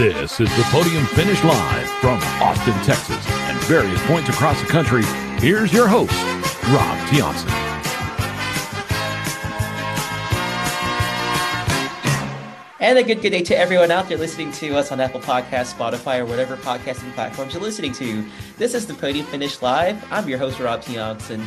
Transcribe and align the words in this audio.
This 0.00 0.40
is 0.40 0.48
the 0.56 0.62
Podium 0.70 1.04
Finish 1.04 1.44
Live 1.44 1.86
from 2.00 2.18
Austin, 2.40 2.72
Texas, 2.84 3.22
and 3.28 3.58
various 3.64 4.00
points 4.06 4.30
across 4.30 4.58
the 4.58 4.66
country. 4.66 5.02
Here's 5.38 5.74
your 5.74 5.88
host, 5.88 6.14
Rob 6.68 6.96
Tiongson. 7.08 7.50
And 12.80 12.98
a 12.98 13.02
good 13.02 13.20
good 13.20 13.28
day 13.28 13.42
to 13.42 13.54
everyone 13.54 13.90
out 13.90 14.08
there 14.08 14.16
listening 14.16 14.52
to 14.52 14.74
us 14.74 14.90
on 14.90 15.00
Apple 15.00 15.20
Podcasts, 15.20 15.74
Spotify, 15.74 16.20
or 16.20 16.24
whatever 16.24 16.56
podcasting 16.56 17.12
platforms 17.12 17.52
you're 17.52 17.62
listening 17.62 17.92
to. 17.92 18.24
This 18.56 18.72
is 18.72 18.86
the 18.86 18.94
Podium 18.94 19.26
Finish 19.26 19.60
Live. 19.60 20.02
I'm 20.10 20.26
your 20.26 20.38
host, 20.38 20.60
Rob 20.60 20.80
Tiongson. 20.80 21.44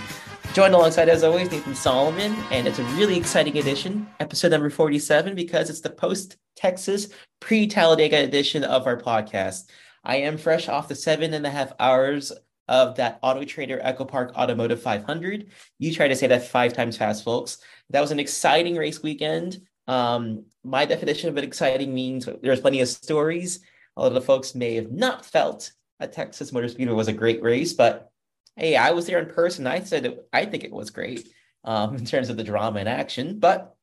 Joined 0.54 0.76
alongside, 0.76 1.10
as 1.10 1.24
always, 1.24 1.50
Nathan 1.50 1.74
Solomon, 1.74 2.36
and 2.52 2.68
it's 2.68 2.78
a 2.78 2.84
really 2.96 3.18
exciting 3.18 3.58
edition, 3.58 4.08
episode 4.20 4.52
number 4.52 4.70
47, 4.70 5.34
because 5.34 5.68
it's 5.68 5.82
the 5.82 5.90
post 5.90 6.38
Texas 6.56 7.10
pre 7.40 7.66
Talladega 7.66 8.18
edition 8.24 8.64
of 8.64 8.86
our 8.86 8.96
podcast. 8.96 9.72
I 10.04 10.18
am 10.18 10.38
fresh 10.38 10.70
off 10.70 10.88
the 10.88 10.94
seven 10.94 11.34
and 11.34 11.48
a 11.48 11.50
half 11.50 11.74
hours 11.80 12.32
of 12.68 12.98
that 12.98 13.18
Auto 13.24 13.44
Trader 13.46 13.80
Echo 13.82 14.06
Park 14.06 14.36
Automotive 14.36 14.80
500. 14.80 15.48
You 15.80 15.92
try 15.92 16.08
to 16.08 16.16
say 16.16 16.28
that 16.28 16.48
five 16.48 16.74
times 16.74 16.98
fast, 16.98 17.24
folks. 17.24 17.58
That 17.90 18.02
was 18.02 18.12
an 18.12 18.20
exciting 18.20 18.76
race 18.76 19.02
weekend. 19.02 19.60
Um, 19.88 20.46
my 20.64 20.86
definition 20.86 21.30
of 21.30 21.38
an 21.38 21.46
exciting 21.46 21.96
means 21.96 22.30
there's 22.44 22.62
plenty 22.62 22.82
of 22.82 22.90
stories. 22.90 23.62
A 23.98 24.02
lot 24.02 24.10
of 24.10 24.14
the 24.14 24.22
folks 24.22 24.54
may 24.54 24.76
have 24.76 24.92
not 24.92 25.26
felt 25.26 25.72
a 26.00 26.08
Texas 26.08 26.54
Motor 26.54 26.70
Speedway 26.70 26.94
was 26.94 27.08
a 27.08 27.14
great 27.14 27.42
race, 27.42 27.74
but 27.74 28.12
hey, 28.56 28.76
I 28.76 28.92
was 28.92 29.06
there 29.06 29.20
in 29.20 29.34
person. 29.34 29.68
I 29.68 29.82
said 29.82 30.06
it, 30.06 30.28
I 30.32 30.46
think 30.46 30.64
it 30.64 30.72
was 30.72 30.90
great 30.90 31.28
um, 31.64 31.96
in 31.96 32.06
terms 32.06 32.30
of 32.30 32.38
the 32.38 32.44
drama 32.44 32.80
and 32.80 32.90
action. 32.90 33.40
But 33.40 33.76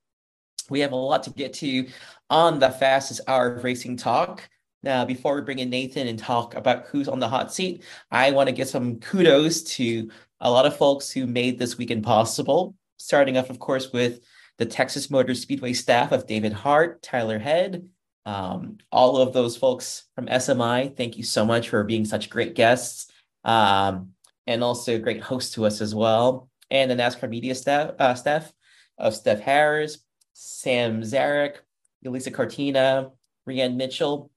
we 0.69 0.81
have 0.81 0.93
a 0.93 0.97
lot 0.97 1.25
to 1.25 1.31
get 1.31 1.55
to 1.55 1.89
on 2.29 2.59
the 2.59 2.71
fastest 2.71 3.23
hour 3.27 3.53
of 3.53 3.65
racing 3.65 3.97
talk. 3.97 4.49
Now, 4.83 5.05
before 5.05 5.35
we 5.35 5.43
bring 5.43 5.59
in 5.59 5.69
Nathan 5.69 6.07
and 6.07 6.19
talk 6.19 6.55
about 6.55 6.87
who's 6.87 7.09
on 7.09 7.19
the 7.19 7.29
hot 7.29 7.53
seat, 7.53 7.85
I 8.11 8.31
want 8.31 8.49
to 8.49 8.55
give 8.55 8.69
some 8.69 8.97
kudos 9.01 9.63
to 9.75 10.11
a 10.41 10.51
lot 10.51 10.65
of 10.65 10.77
folks 10.77 11.11
who 11.11 11.27
made 11.27 11.59
this 11.59 11.77
weekend 11.77 12.05
possible. 12.05 12.75
Starting 12.99 13.37
off, 13.37 13.51
of 13.51 13.59
course, 13.59 13.93
with 13.93 14.21
the 14.59 14.67
Texas 14.67 15.11
Motor 15.11 15.35
Speedway 15.35 15.73
staff 15.73 16.13
of 16.13 16.27
David 16.27 16.53
Hart, 16.53 17.03
Tyler 17.03 17.39
Head, 17.39 17.89
um, 18.27 18.79
all 18.93 19.17
of 19.17 19.33
those 19.33 19.57
folks 19.57 20.05
from 20.15 20.27
SMI. 20.27 20.97
Thank 20.97 21.17
you 21.17 21.25
so 21.25 21.45
much 21.45 21.71
for 21.71 21.83
being 21.85 22.05
such 22.05 22.31
great 22.31 22.55
guests. 22.55 23.11
Um, 23.45 24.11
and 24.47 24.63
also 24.63 24.99
great 24.99 25.23
host 25.23 25.55
to 25.55 25.65
us 25.67 25.81
as 25.81 25.95
well. 25.95 26.49
And 26.71 26.91
the 26.91 26.95
NASCAR 26.95 27.29
media 27.29 27.55
staff, 27.55 27.93
uh, 27.99 28.15
staff 28.15 28.53
of 28.99 29.15
Steph 29.15 29.41
Harris, 29.41 29.99
Sam 30.33 31.03
Zarek, 31.03 31.57
Elisa 32.05 32.31
Cortina, 32.31 33.11
Rianne 33.49 33.77
Mitchell. 33.77 34.31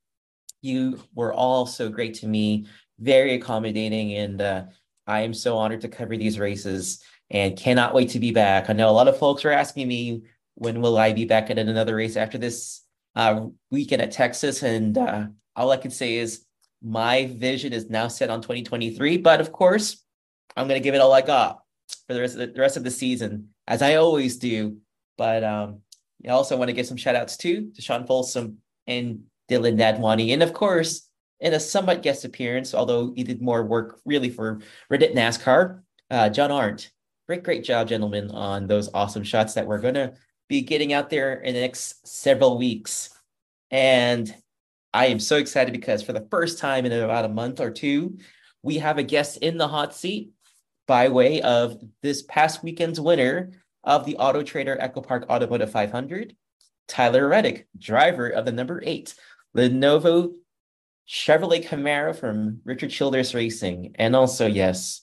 You 0.62 1.00
were 1.14 1.34
all 1.34 1.66
so 1.66 1.90
great 1.90 2.16
to 2.16 2.28
me, 2.28 2.68
very 3.00 3.36
accommodating, 3.36 4.14
and 4.14 4.42
uh, 4.42 4.64
I 5.06 5.22
am 5.22 5.34
so 5.34 5.58
honored 5.58 5.82
to 5.82 5.90
cover 5.90 6.18
these 6.18 6.40
races 6.40 7.04
and 7.30 7.58
cannot 7.58 7.94
wait 7.94 8.10
to 8.10 8.20
be 8.20 8.32
back. 8.32 8.70
I 8.70 8.74
know 8.74 8.90
a 8.90 8.92
lot 8.92 9.08
of 9.08 9.18
folks 9.18 9.44
are 9.46 9.52
asking 9.52 9.88
me 9.88 10.24
when 10.56 10.82
will 10.82 10.98
I 10.98 11.14
be 11.14 11.26
back 11.26 11.50
at 11.50 11.58
another 11.58 11.96
race 11.96 12.16
after 12.16 12.38
this 12.38 12.82
uh, 13.16 13.48
weekend 13.72 14.02
at 14.02 14.12
Texas, 14.12 14.64
and 14.64 14.98
uh, 14.98 15.28
all 15.56 15.72
I 15.72 15.78
can 15.78 15.92
say 15.92 16.16
is 16.16 16.46
my 16.84 17.28
vision 17.28 17.74
is 17.74 17.90
now 17.90 18.08
set 18.08 18.30
on 18.30 18.42
2023. 18.42 19.18
But 19.18 19.42
of 19.42 19.52
course, 19.52 20.04
I'm 20.56 20.68
going 20.68 20.80
to 20.80 20.84
give 20.84 20.96
it 20.96 21.02
all 21.02 21.14
I 21.14 21.22
got 21.22 21.62
for 22.08 22.14
the 22.14 22.22
rest 22.22 22.34
of 22.34 22.40
the, 22.42 22.48
the 22.48 22.62
rest 22.62 22.78
of 22.78 22.84
the 22.84 22.92
season, 22.92 23.50
as 23.68 23.82
I 23.82 23.96
always 23.96 24.38
do. 24.38 24.78
But 25.18 25.44
um, 25.44 25.80
I 26.26 26.30
also 26.30 26.58
want 26.58 26.70
to 26.70 26.74
give 26.74 26.86
some 26.86 26.98
shout 26.98 27.16
outs 27.16 27.38
too 27.38 27.72
to 27.76 27.82
Sean 27.82 28.06
Folsom 28.06 28.58
and 28.86 29.24
Dylan 29.50 29.78
Nadwani. 29.78 30.34
And 30.34 30.44
of 30.44 30.54
course, 30.54 31.10
in 31.40 31.54
a 31.54 31.60
somewhat 31.60 32.04
guest 32.04 32.26
appearance, 32.26 32.74
although 32.74 33.14
he 33.16 33.24
did 33.24 33.42
more 33.42 33.64
work 33.64 34.00
really 34.06 34.30
for 34.30 34.62
Reddit 34.92 35.14
NASCAR, 35.14 35.82
uh, 36.10 36.30
John 36.30 36.52
Arndt. 36.52 36.92
Great, 37.28 37.44
great 37.44 37.64
job, 37.64 37.88
gentlemen, 37.88 38.30
on 38.32 38.68
those 38.68 38.90
awesome 38.94 39.24
shots 39.24 39.54
that 39.54 39.66
we're 39.66 39.80
going 39.80 39.94
to 39.94 40.14
be 40.50 40.62
getting 40.62 40.92
out 40.92 41.10
there 41.10 41.36
in 41.36 41.54
the 41.54 41.62
next 41.62 42.06
several 42.06 42.58
weeks. 42.58 43.10
And 43.72 44.34
I 44.94 45.08
am 45.08 45.20
so 45.20 45.38
excited 45.38 45.72
because 45.72 46.04
for 46.04 46.14
the 46.14 46.28
first 46.30 46.60
time 46.60 46.86
in 46.86 46.92
about 46.92 47.26
a 47.26 47.30
month 47.30 47.60
or 47.60 47.72
two, 47.72 48.18
we 48.62 48.78
have 48.78 48.98
a 48.98 49.04
guest 49.04 49.38
in 49.38 49.58
the 49.58 49.68
hot 49.68 49.96
seat 49.96 50.32
by 50.88 51.10
way 51.10 51.42
of 51.42 51.82
this 52.02 52.22
past 52.22 52.64
weekend's 52.64 53.00
winner 53.00 53.52
of 53.84 54.06
the 54.06 54.18
Auto 54.18 54.44
Trader 54.44 54.78
EchoPark 54.80 55.28
Automotive 55.30 55.72
500, 55.72 56.36
Tyler 56.88 57.28
Reddick, 57.28 57.68
driver 57.78 58.30
of 58.30 58.46
the 58.46 58.52
number 58.52 58.82
eight 58.86 59.16
Lenovo 59.58 60.34
Chevrolet 61.08 61.66
Camaro 61.66 62.16
from 62.16 62.62
Richard 62.64 62.90
Childress 62.90 63.34
Racing, 63.34 63.96
and 63.96 64.16
also, 64.16 64.48
yes, 64.48 65.02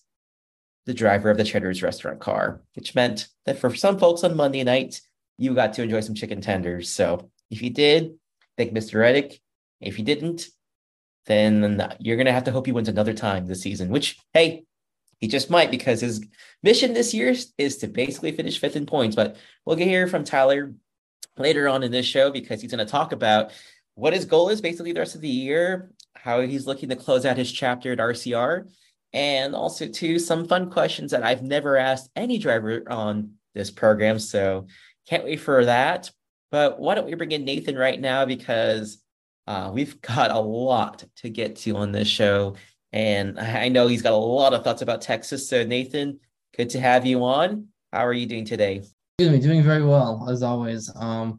the 0.87 0.95
driver 0.95 1.31
of 1.31 1.37
the 1.37 1.45
Cheddar's 1.45 1.83
restaurant 1.83 2.21
car, 2.21 2.63
which 2.75 2.95
meant 2.95 3.29
that 3.45 3.59
for 3.59 3.75
some 3.75 3.99
folks 3.99 4.25
on 4.25 4.37
Monday 4.37 4.65
night, 4.65 5.01
you 5.37 5.55
got 5.55 5.75
to 5.75 5.83
enjoy 5.83 6.01
some 6.01 6.15
chicken 6.15 6.41
tenders. 6.41 6.89
So 6.89 7.31
if 7.51 7.63
you 7.63 7.71
did, 7.71 8.15
thank 8.57 8.73
Mr. 8.73 9.01
Reddick. 9.01 9.41
If 9.81 9.99
you 9.99 10.05
didn't, 10.05 10.47
then 11.27 11.95
you're 12.01 12.17
going 12.17 12.27
to 12.27 12.33
have 12.33 12.45
to 12.45 12.53
hope 12.53 12.67
he 12.67 12.73
wins 12.73 12.89
another 12.89 13.15
time 13.15 13.47
this 13.47 13.63
season, 13.63 13.89
which, 13.91 14.19
hey, 14.33 14.65
he 15.19 15.29
just 15.29 15.51
might 15.51 15.71
because 15.71 16.01
his 16.01 16.25
mission 16.63 16.95
this 16.95 17.13
year 17.13 17.35
is 17.59 17.77
to 17.79 17.87
basically 17.87 18.33
finish 18.33 18.59
fifth 18.59 18.77
in 18.77 18.87
points. 18.87 19.15
But 19.15 19.37
we'll 19.65 19.77
get 19.77 19.89
here 19.89 20.07
from 20.07 20.25
Tyler 20.25 20.75
later 21.37 21.69
on 21.69 21.83
in 21.83 21.93
this 21.93 22.07
show 22.07 22.31
because 22.31 22.61
he's 22.61 22.71
going 22.71 22.85
to 22.85 22.91
talk 22.91 23.13
about 23.13 23.53
what 23.95 24.15
his 24.15 24.25
goal 24.25 24.49
is 24.49 24.61
basically 24.61 24.93
the 24.93 25.01
rest 25.01 25.15
of 25.15 25.21
the 25.21 25.29
year, 25.29 25.91
how 26.15 26.41
he's 26.41 26.67
looking 26.67 26.89
to 26.89 26.97
close 26.97 27.27
out 27.27 27.37
his 27.37 27.53
chapter 27.53 27.93
at 27.93 27.99
RCR, 27.99 28.69
and 29.13 29.55
also 29.55 29.89
to 29.89 30.19
some 30.19 30.49
fun 30.49 30.71
questions 30.71 31.11
that 31.11 31.23
I've 31.23 31.43
never 31.43 31.77
asked 31.77 32.11
any 32.17 32.39
driver 32.39 32.83
on 32.91 33.35
this 33.55 33.71
program. 33.71 34.19
So 34.19 34.67
can't 35.07 35.25
wait 35.25 35.41
for 35.41 35.65
that. 35.67 36.11
But 36.51 36.81
why 36.81 36.95
don't 36.95 37.07
we 37.07 37.15
bring 37.15 37.33
in 37.33 37.45
Nathan 37.45 37.77
right 37.77 38.01
now 38.01 38.25
because 38.25 39.03
uh, 39.47 39.71
we've 39.73 40.01
got 40.01 40.31
a 40.31 40.39
lot 40.39 41.05
to 41.17 41.31
get 41.31 41.57
to 41.57 41.77
on 41.77 41.93
this 41.93 42.09
show. 42.09 42.55
And 42.93 43.39
I 43.39 43.69
know 43.69 43.87
he's 43.87 44.03
got 44.03 44.13
a 44.13 44.17
lot 44.17 44.53
of 44.53 44.65
thoughts 44.65 44.83
about 44.83 45.01
Texas. 45.01 45.49
So, 45.49 45.65
Nathan, 45.65 46.19
good 46.57 46.71
to 46.71 46.81
have 46.81 47.07
you 47.07 47.25
on. 47.25 47.69
How 47.93 48.07
are 48.07 48.13
you 48.13 48.27
doing 48.27 48.45
today? 48.45 48.83
Excuse 49.19 49.31
me, 49.31 49.41
doing 49.41 49.63
very 49.63 49.85
well 49.85 50.29
as 50.31 50.43
always. 50.43 50.91
Um, 50.97 51.39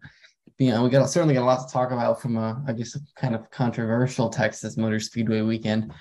you 0.57 0.69
know, 0.69 0.83
we 0.83 0.89
got 0.89 1.09
certainly 1.09 1.33
got 1.33 1.43
a 1.43 1.45
lot 1.45 1.67
to 1.67 1.73
talk 1.73 1.91
about 1.91 2.21
from 2.21 2.37
a, 2.37 2.63
I 2.67 2.73
guess, 2.73 2.97
kind 3.15 3.33
of 3.33 3.49
controversial 3.49 4.29
Texas 4.29 4.77
Motor 4.77 4.99
Speedway 4.99 5.41
weekend. 5.41 5.91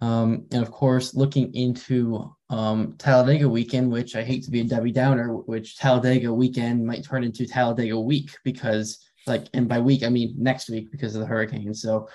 Um, 0.00 0.46
and 0.52 0.62
of 0.62 0.70
course, 0.70 1.14
looking 1.14 1.52
into 1.54 2.34
um, 2.50 2.94
Talladega 2.98 3.48
weekend, 3.48 3.90
which 3.90 4.14
I 4.14 4.22
hate 4.22 4.44
to 4.44 4.50
be 4.50 4.60
a 4.60 4.64
Debbie 4.64 4.92
Downer, 4.92 5.34
which 5.34 5.78
Talladega 5.78 6.32
weekend 6.32 6.86
might 6.86 7.04
turn 7.04 7.24
into 7.24 7.46
Talladega 7.46 7.98
week 7.98 8.30
because, 8.44 8.98
like, 9.26 9.46
and 9.54 9.68
by 9.68 9.80
week 9.80 10.02
I 10.02 10.08
mean 10.08 10.34
next 10.38 10.68
week 10.68 10.90
because 10.90 11.14
of 11.14 11.20
the 11.20 11.26
hurricane. 11.26 11.74
So, 11.74 12.08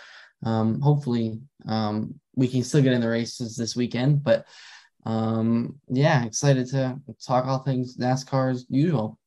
um, 0.43 0.81
hopefully, 0.81 1.39
um, 1.67 2.19
we 2.35 2.47
can 2.47 2.63
still 2.63 2.81
get 2.81 2.93
in 2.93 3.01
the 3.01 3.09
races 3.09 3.55
this 3.55 3.75
weekend. 3.75 4.23
But 4.23 4.45
um, 5.05 5.79
yeah, 5.89 6.25
excited 6.25 6.67
to 6.69 6.99
talk 7.25 7.45
all 7.45 7.59
things 7.59 7.97
NASCAR 7.97 8.51
as 8.51 8.65
usual. 8.69 9.17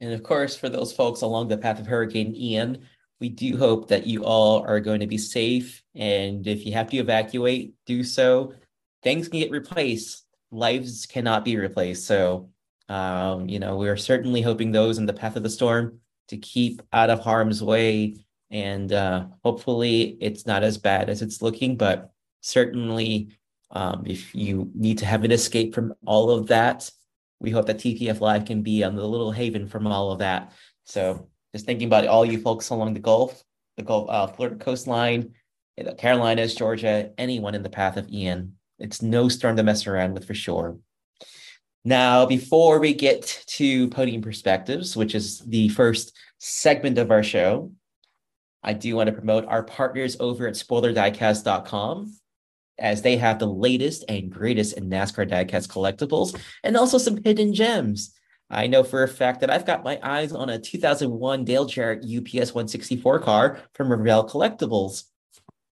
And 0.00 0.12
of 0.12 0.22
course, 0.22 0.56
for 0.56 0.68
those 0.68 0.92
folks 0.92 1.22
along 1.22 1.48
the 1.48 1.58
path 1.58 1.80
of 1.80 1.86
Hurricane 1.86 2.34
Ian, 2.34 2.86
we 3.20 3.28
do 3.28 3.56
hope 3.56 3.88
that 3.88 4.06
you 4.06 4.24
all 4.24 4.64
are 4.66 4.80
going 4.80 5.00
to 5.00 5.06
be 5.06 5.18
safe. 5.18 5.82
And 5.94 6.46
if 6.46 6.66
you 6.66 6.72
have 6.72 6.90
to 6.90 6.96
evacuate, 6.98 7.74
do 7.86 8.02
so. 8.02 8.54
Things 9.02 9.28
can 9.28 9.40
get 9.40 9.50
replaced. 9.50 10.26
Lives 10.50 11.06
cannot 11.06 11.44
be 11.44 11.56
replaced. 11.56 12.06
So, 12.06 12.50
um, 12.88 13.48
you 13.48 13.58
know, 13.58 13.76
we're 13.76 13.96
certainly 13.96 14.42
hoping 14.42 14.72
those 14.72 14.98
in 14.98 15.06
the 15.06 15.12
path 15.12 15.36
of 15.36 15.42
the 15.42 15.50
storm 15.50 16.00
to 16.28 16.36
keep 16.36 16.82
out 16.92 17.10
of 17.10 17.20
harm's 17.20 17.62
way. 17.62 18.16
And 18.50 18.92
uh, 18.92 19.26
hopefully 19.44 20.16
it's 20.20 20.46
not 20.46 20.62
as 20.62 20.78
bad 20.78 21.08
as 21.08 21.22
it's 21.22 21.42
looking 21.42 21.76
but 21.76 22.12
certainly 22.40 23.30
um, 23.70 24.04
if 24.06 24.34
you 24.34 24.70
need 24.74 24.98
to 24.98 25.06
have 25.06 25.24
an 25.24 25.32
escape 25.32 25.74
from 25.74 25.94
all 26.06 26.30
of 26.30 26.46
that 26.48 26.90
we 27.40 27.50
hope 27.50 27.66
that 27.66 27.78
tpf 27.78 28.20
live 28.20 28.44
can 28.44 28.62
be 28.62 28.84
on 28.84 28.94
the 28.94 29.06
little 29.06 29.32
haven 29.32 29.66
from 29.66 29.86
all 29.86 30.12
of 30.12 30.20
that. 30.20 30.52
So 30.84 31.28
just 31.54 31.66
thinking 31.66 31.86
about 31.86 32.06
all 32.06 32.24
you 32.24 32.40
folks 32.40 32.70
along 32.70 32.94
the 32.94 33.00
gulf 33.00 33.42
the 33.76 33.82
gulf 33.82 34.10
uh, 34.10 34.26
florida 34.26 34.56
coastline 34.56 35.32
the 35.76 35.94
carolinas 35.94 36.54
georgia 36.54 37.10
anyone 37.16 37.54
in 37.54 37.62
the 37.62 37.70
path 37.70 37.96
of 37.96 38.08
ian 38.08 38.54
it's 38.78 39.02
no 39.02 39.28
storm 39.28 39.56
to 39.56 39.62
mess 39.62 39.86
around 39.86 40.14
with 40.14 40.26
for 40.26 40.34
sure 40.34 40.76
now 41.84 42.26
before 42.26 42.78
we 42.78 42.94
get 42.94 43.44
to 43.46 43.88
podium 43.90 44.22
perspectives 44.22 44.96
which 44.96 45.14
is 45.14 45.40
the 45.40 45.68
first 45.68 46.16
segment 46.38 46.98
of 46.98 47.10
our 47.10 47.22
show 47.22 47.70
I 48.64 48.72
do 48.72 48.96
want 48.96 49.08
to 49.08 49.12
promote 49.12 49.44
our 49.44 49.62
partners 49.62 50.16
over 50.18 50.48
at 50.48 50.54
spoilerdiecast.com 50.54 52.16
as 52.78 53.02
they 53.02 53.18
have 53.18 53.38
the 53.38 53.46
latest 53.46 54.04
and 54.08 54.30
greatest 54.30 54.76
in 54.76 54.88
NASCAR 54.88 55.28
diecast 55.28 55.68
collectibles 55.68 56.36
and 56.64 56.76
also 56.76 56.98
some 56.98 57.22
hidden 57.22 57.54
gems. 57.54 58.14
I 58.50 58.66
know 58.66 58.82
for 58.82 59.02
a 59.02 59.08
fact 59.08 59.40
that 59.40 59.50
I've 59.50 59.66
got 59.66 59.84
my 59.84 59.98
eyes 60.02 60.32
on 60.32 60.48
a 60.48 60.58
2001 60.58 61.44
Dale 61.44 61.66
Jarrett 61.66 62.04
UPS 62.04 62.54
164 62.54 63.20
car 63.20 63.60
from 63.74 63.92
Revell 63.92 64.28
Collectibles. 64.28 65.04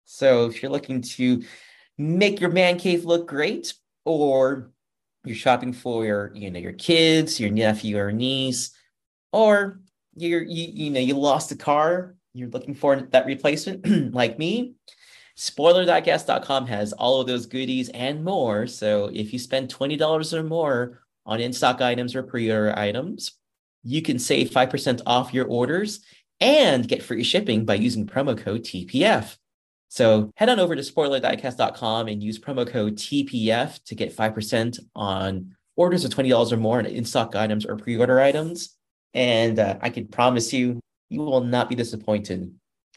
So 0.04 0.46
if 0.46 0.62
you're 0.62 0.70
looking 0.70 1.02
to 1.02 1.42
make 1.98 2.40
your 2.40 2.50
man 2.50 2.78
cave 2.78 3.04
look 3.04 3.26
great, 3.26 3.74
or 4.04 4.70
you're 5.26 5.36
shopping 5.36 5.72
for 5.72 6.04
your, 6.04 6.32
you 6.34 6.50
know, 6.50 6.58
your 6.58 6.72
kids, 6.72 7.38
your 7.40 7.50
nephew 7.50 7.98
or 7.98 8.12
niece, 8.12 8.70
or 9.32 9.80
you're 10.14 10.42
you, 10.42 10.68
you 10.72 10.90
know 10.90 11.00
you 11.00 11.14
lost 11.14 11.52
a 11.52 11.56
car, 11.56 12.14
you're 12.32 12.48
looking 12.48 12.74
for 12.74 12.96
that 12.96 13.26
replacement, 13.26 14.14
like 14.14 14.38
me. 14.38 14.74
SpoilerDiecast.com 15.36 16.66
has 16.66 16.94
all 16.94 17.20
of 17.20 17.26
those 17.26 17.44
goodies 17.44 17.90
and 17.90 18.24
more. 18.24 18.66
So 18.66 19.10
if 19.12 19.32
you 19.34 19.38
spend 19.38 19.72
$20 19.72 20.32
or 20.32 20.42
more 20.42 21.02
on 21.26 21.40
in-stock 21.40 21.82
items 21.82 22.14
or 22.14 22.22
pre-order 22.22 22.76
items, 22.78 23.32
you 23.82 24.00
can 24.00 24.18
save 24.18 24.50
5% 24.50 25.02
off 25.04 25.34
your 25.34 25.46
orders 25.46 26.00
and 26.40 26.88
get 26.88 27.02
free 27.02 27.22
shipping 27.22 27.64
by 27.64 27.74
using 27.74 28.06
promo 28.06 28.36
code 28.36 28.62
TPF. 28.62 29.36
So 29.88 30.32
head 30.36 30.48
on 30.48 30.60
over 30.60 30.74
to 30.74 30.82
spoilerdiecast.com 30.82 32.08
and 32.08 32.22
use 32.22 32.38
promo 32.38 32.66
code 32.66 32.96
TPF 32.96 33.82
to 33.84 33.94
get 33.94 34.16
5% 34.16 34.78
on 34.94 35.56
orders 35.76 36.04
of 36.04 36.10
$20 36.10 36.52
or 36.52 36.56
more 36.56 36.78
on 36.78 36.86
in-stock 36.86 37.36
items 37.36 37.64
or 37.64 37.76
pre-order 37.76 38.20
items. 38.20 38.76
And 39.14 39.58
uh, 39.58 39.78
I 39.80 39.90
can 39.90 40.08
promise 40.08 40.52
you, 40.52 40.80
you 41.08 41.20
will 41.20 41.42
not 41.42 41.68
be 41.68 41.74
disappointed. 41.74 42.52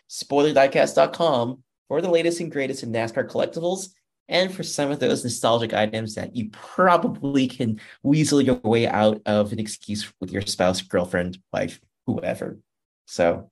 SpoilerDiecast.com 0.09 1.63
for 1.87 2.01
the 2.01 2.09
latest 2.09 2.39
and 2.39 2.51
greatest 2.51 2.83
in 2.83 2.91
NASCAR 2.91 3.29
collectibles 3.29 3.89
and 4.29 4.53
for 4.53 4.63
some 4.63 4.91
of 4.91 4.99
those 4.99 5.23
nostalgic 5.23 5.73
items 5.73 6.15
that 6.15 6.35
you 6.35 6.49
probably 6.51 7.47
can 7.47 7.79
weasel 8.03 8.41
your 8.41 8.55
way 8.57 8.87
out 8.87 9.21
of 9.25 9.51
an 9.51 9.59
excuse 9.59 10.11
with 10.21 10.31
your 10.31 10.43
spouse, 10.43 10.81
girlfriend, 10.81 11.39
wife, 11.51 11.81
whoever. 12.05 12.59
So 13.07 13.49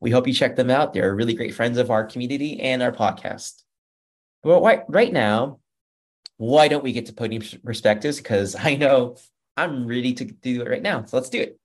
we 0.00 0.10
hope 0.10 0.26
you 0.26 0.32
check 0.34 0.56
them 0.56 0.70
out. 0.70 0.92
They're 0.92 1.14
really 1.14 1.34
great 1.34 1.54
friends 1.54 1.78
of 1.78 1.90
our 1.90 2.04
community 2.04 2.60
and 2.60 2.82
our 2.82 2.92
podcast. 2.92 3.62
Well, 4.44 4.60
right 4.88 5.12
now, 5.12 5.58
why 6.36 6.68
don't 6.68 6.84
we 6.84 6.92
get 6.92 7.06
to 7.06 7.12
podium 7.12 7.42
perspectives? 7.64 8.18
Because 8.18 8.54
I 8.58 8.76
know 8.76 9.16
I'm 9.56 9.86
ready 9.86 10.14
to 10.14 10.24
do 10.24 10.62
it 10.62 10.68
right 10.68 10.82
now. 10.82 11.04
So 11.04 11.16
let's 11.16 11.30
do 11.30 11.40
it. 11.40 11.58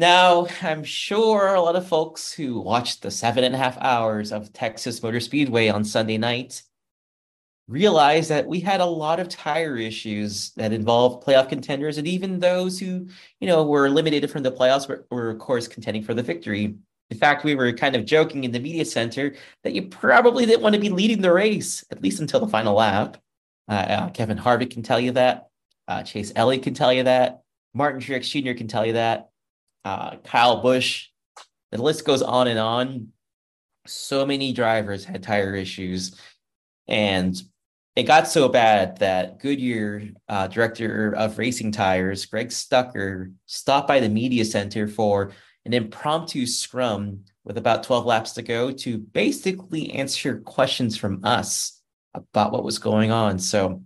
Now, 0.00 0.46
I'm 0.62 0.82
sure 0.82 1.54
a 1.54 1.60
lot 1.60 1.76
of 1.76 1.86
folks 1.86 2.32
who 2.32 2.58
watched 2.58 3.02
the 3.02 3.10
seven 3.10 3.44
and 3.44 3.54
a 3.54 3.58
half 3.58 3.76
hours 3.82 4.32
of 4.32 4.50
Texas 4.50 5.02
Motor 5.02 5.20
Speedway 5.20 5.68
on 5.68 5.84
Sunday 5.84 6.16
night 6.16 6.62
realize 7.68 8.28
that 8.28 8.46
we 8.46 8.60
had 8.60 8.80
a 8.80 8.86
lot 8.86 9.20
of 9.20 9.28
tire 9.28 9.76
issues 9.76 10.52
that 10.52 10.72
involved 10.72 11.22
playoff 11.22 11.50
contenders 11.50 11.98
and 11.98 12.06
even 12.06 12.40
those 12.40 12.78
who, 12.78 13.08
you 13.40 13.46
know, 13.46 13.62
were 13.62 13.84
eliminated 13.84 14.30
from 14.30 14.42
the 14.42 14.50
playoffs 14.50 14.88
were, 14.88 15.06
were 15.10 15.28
of 15.28 15.38
course 15.38 15.68
contending 15.68 16.02
for 16.02 16.14
the 16.14 16.22
victory. 16.22 16.76
In 17.10 17.18
fact, 17.18 17.44
we 17.44 17.54
were 17.54 17.70
kind 17.74 17.94
of 17.94 18.06
joking 18.06 18.44
in 18.44 18.52
the 18.52 18.58
media 18.58 18.86
center 18.86 19.34
that 19.64 19.74
you 19.74 19.82
probably 19.82 20.46
didn't 20.46 20.62
want 20.62 20.74
to 20.74 20.80
be 20.80 20.88
leading 20.88 21.20
the 21.20 21.30
race, 21.30 21.84
at 21.90 22.02
least 22.02 22.20
until 22.20 22.40
the 22.40 22.48
final 22.48 22.74
lap. 22.74 23.18
Uh, 23.68 23.72
uh, 23.72 24.08
Kevin 24.12 24.38
Harvick 24.38 24.70
can 24.70 24.82
tell 24.82 24.98
you 24.98 25.12
that. 25.12 25.50
Uh, 25.86 26.02
Chase 26.02 26.32
Elliott 26.34 26.62
can 26.62 26.72
tell 26.72 26.90
you 26.90 27.02
that. 27.02 27.42
Martin 27.74 28.00
Truex 28.00 28.30
Jr. 28.30 28.56
can 28.56 28.66
tell 28.66 28.86
you 28.86 28.94
that 28.94 29.29
uh, 29.84 30.16
Kyle 30.18 30.62
Busch. 30.62 31.08
The 31.72 31.80
list 31.80 32.04
goes 32.04 32.22
on 32.22 32.48
and 32.48 32.58
on. 32.58 33.08
So 33.86 34.26
many 34.26 34.52
drivers 34.52 35.04
had 35.04 35.22
tire 35.22 35.54
issues, 35.54 36.18
and 36.86 37.40
it 37.96 38.04
got 38.04 38.28
so 38.28 38.48
bad 38.48 38.98
that 38.98 39.40
Goodyear 39.40 40.10
uh, 40.28 40.46
director 40.48 41.14
of 41.16 41.38
racing 41.38 41.72
tires, 41.72 42.26
Greg 42.26 42.52
Stucker, 42.52 43.30
stopped 43.46 43.88
by 43.88 44.00
the 44.00 44.08
media 44.08 44.44
center 44.44 44.86
for 44.86 45.32
an 45.64 45.74
impromptu 45.74 46.46
scrum 46.46 47.24
with 47.44 47.58
about 47.58 47.82
12 47.82 48.06
laps 48.06 48.32
to 48.32 48.42
go 48.42 48.70
to 48.70 48.98
basically 48.98 49.90
answer 49.92 50.40
questions 50.40 50.96
from 50.96 51.24
us 51.24 51.80
about 52.14 52.52
what 52.52 52.64
was 52.64 52.78
going 52.78 53.10
on. 53.10 53.38
So 53.38 53.82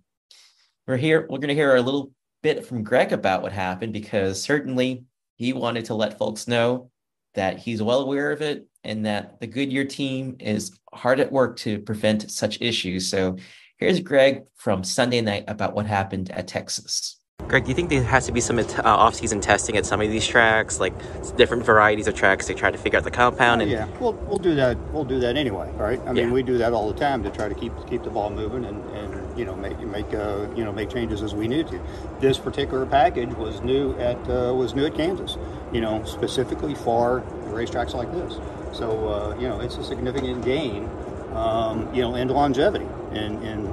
we're 0.87 0.96
here, 0.96 1.23
we're 1.23 1.38
going 1.38 1.49
to 1.49 1.55
hear 1.55 1.76
a 1.76 1.82
little 1.82 2.12
bit 2.43 2.67
from 2.67 2.82
Greg 2.82 3.12
about 3.12 3.43
what 3.43 3.52
happened 3.52 3.93
because 3.93 4.41
certainly 4.43 5.05
he 5.36 5.52
wanted 5.52 5.86
to 5.86 5.94
let 5.94 6.19
folks 6.19 6.48
know 6.48 6.90
that 7.34 7.58
he's 7.58 7.82
well 7.82 8.00
aware 8.00 8.31
of 8.31 8.42
it 8.42 8.66
and 8.84 9.06
that 9.06 9.40
the 9.40 9.46
Goodyear 9.46 9.84
team 9.84 10.36
is 10.38 10.78
hard 10.92 11.20
at 11.20 11.32
work 11.32 11.56
to 11.58 11.81
prevent 11.81 12.31
such 12.31 12.60
issues. 12.60 13.08
So 13.08 13.36
here's 13.78 14.00
Greg 14.00 14.44
from 14.54 14.84
Sunday 14.84 15.20
night 15.20 15.44
about 15.48 15.75
what 15.75 15.86
happened 15.86 16.31
at 16.31 16.46
Texas. 16.46 17.19
Greg, 17.48 17.64
do 17.64 17.70
you 17.70 17.75
think 17.75 17.90
there 17.90 18.02
has 18.02 18.26
to 18.26 18.32
be 18.32 18.40
some 18.40 18.58
uh, 18.58 18.64
off-season 18.84 19.40
testing 19.40 19.76
at 19.76 19.84
some 19.84 20.00
of 20.00 20.08
these 20.08 20.26
tracks, 20.26 20.78
like 20.78 20.94
different 21.36 21.64
varieties 21.64 22.06
of 22.06 22.14
tracks, 22.14 22.46
to 22.46 22.54
try 22.54 22.70
to 22.70 22.78
figure 22.78 22.98
out 22.98 23.04
the 23.04 23.10
compound? 23.10 23.60
And... 23.60 23.70
Yeah, 23.70 23.86
we'll, 23.98 24.12
we'll 24.12 24.38
do 24.38 24.54
that. 24.54 24.78
We'll 24.92 25.04
do 25.04 25.19
that 25.20 25.36
anyway, 25.36 25.70
right? 25.72 26.00
I 26.06 26.12
mean, 26.12 26.28
yeah. 26.28 26.32
we 26.32 26.42
do 26.42 26.56
that 26.58 26.72
all 26.72 26.90
the 26.90 26.98
time 26.98 27.22
to 27.25 27.31
try 27.31 27.48
to 27.48 27.54
keep 27.54 27.72
keep 27.88 28.04
the 28.04 28.10
ball 28.10 28.31
moving 28.31 28.64
and, 28.64 28.82
and 28.90 29.23
you 29.36 29.44
know 29.44 29.54
make 29.56 29.78
make 29.81 30.12
uh, 30.14 30.46
you 30.56 30.64
know 30.64 30.72
make 30.72 30.90
changes 30.90 31.22
as 31.22 31.34
we 31.34 31.48
need 31.48 31.69
to. 31.69 31.81
This 32.20 32.38
particular 32.38 32.86
package 32.86 33.32
was 33.34 33.60
new 33.60 33.96
at 33.98 34.19
uh, 34.28 34.54
was 34.54 34.75
new 34.75 34.86
at 34.86 34.94
Kansas, 34.94 35.36
you 35.72 35.81
know, 35.81 36.04
specifically 36.04 36.75
for 36.75 37.22
racetracks 37.46 37.94
like 37.94 38.10
this. 38.12 38.38
So 38.76 39.08
uh, 39.08 39.38
you 39.38 39.48
know, 39.48 39.60
it's 39.60 39.76
a 39.76 39.84
significant 39.84 40.44
gain, 40.44 40.88
um, 41.32 41.92
you 41.94 42.02
know, 42.02 42.14
and 42.14 42.31
longevity, 42.31 42.86
and 43.12 43.42
and 43.42 43.66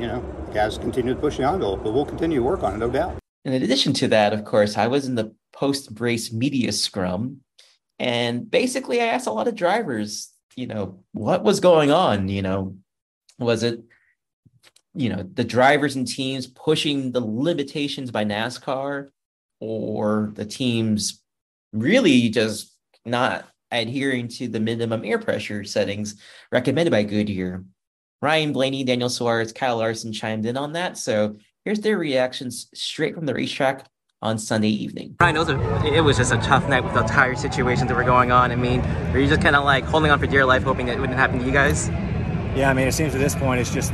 you 0.00 0.06
know, 0.06 0.20
guys 0.52 0.78
continue 0.78 1.14
to 1.14 1.20
push 1.20 1.38
the 1.38 1.44
envelope, 1.44 1.82
but 1.82 1.92
we'll 1.92 2.04
continue 2.04 2.38
to 2.38 2.44
work 2.44 2.62
on 2.62 2.74
it, 2.74 2.78
no 2.78 2.90
doubt. 2.90 3.18
In 3.44 3.52
addition 3.52 3.92
to 3.94 4.08
that, 4.08 4.32
of 4.32 4.44
course, 4.44 4.76
I 4.76 4.88
was 4.88 5.06
in 5.06 5.14
the 5.14 5.34
post-race 5.52 6.32
media 6.32 6.72
scrum, 6.72 7.40
and 7.98 8.50
basically, 8.50 9.00
I 9.00 9.06
asked 9.06 9.26
a 9.26 9.32
lot 9.32 9.48
of 9.48 9.54
drivers, 9.54 10.32
you 10.56 10.66
know, 10.66 11.00
what 11.12 11.44
was 11.44 11.60
going 11.60 11.90
on. 11.90 12.28
You 12.28 12.42
know, 12.42 12.76
was 13.38 13.62
it 13.62 13.82
you 14.96 15.08
know 15.08 15.28
the 15.34 15.44
drivers 15.44 15.96
and 15.96 16.06
teams 16.06 16.46
pushing 16.46 17.12
the 17.12 17.20
limitations 17.20 18.10
by 18.10 18.24
NASCAR 18.24 19.08
or 19.60 20.32
the 20.34 20.46
teams 20.46 21.22
really 21.72 22.28
just 22.30 22.72
not 23.04 23.46
adhering 23.70 24.28
to 24.28 24.48
the 24.48 24.60
minimum 24.60 25.04
air 25.04 25.18
pressure 25.18 25.64
settings 25.64 26.20
recommended 26.52 26.90
by 26.90 27.02
Goodyear. 27.02 27.64
Ryan 28.22 28.52
Blaney, 28.52 28.84
Daniel 28.84 29.10
Suarez, 29.10 29.52
Kyle 29.52 29.76
Larson 29.76 30.12
chimed 30.12 30.46
in 30.46 30.56
on 30.56 30.72
that. 30.72 30.96
So 30.96 31.36
here's 31.64 31.80
their 31.80 31.98
reactions 31.98 32.68
straight 32.74 33.14
from 33.14 33.26
the 33.26 33.34
racetrack 33.34 33.86
on 34.22 34.38
Sunday 34.38 34.68
evening. 34.68 35.16
Ryan, 35.20 35.36
it 35.36 35.38
was, 35.40 35.48
a, 35.50 35.94
it 35.94 36.00
was 36.00 36.16
just 36.16 36.32
a 36.32 36.38
tough 36.38 36.68
night 36.68 36.82
with 36.82 36.94
the 36.94 37.02
tire 37.02 37.36
situations 37.36 37.88
that 37.88 37.96
were 37.96 38.04
going 38.04 38.32
on. 38.32 38.50
I 38.50 38.56
mean, 38.56 38.80
were 39.12 39.18
you 39.18 39.28
just 39.28 39.42
kind 39.42 39.54
of 39.54 39.64
like 39.64 39.84
holding 39.84 40.10
on 40.10 40.18
for 40.18 40.26
dear 40.26 40.46
life, 40.46 40.62
hoping 40.62 40.86
that 40.86 40.96
it 40.96 41.00
wouldn't 41.00 41.18
happen 41.18 41.38
to 41.38 41.44
you 41.44 41.52
guys? 41.52 41.88
Yeah, 42.56 42.70
I 42.70 42.72
mean, 42.72 42.88
it 42.88 42.92
seems 42.92 43.14
at 43.14 43.20
this 43.20 43.34
point 43.34 43.60
it's 43.60 43.72
just 43.72 43.92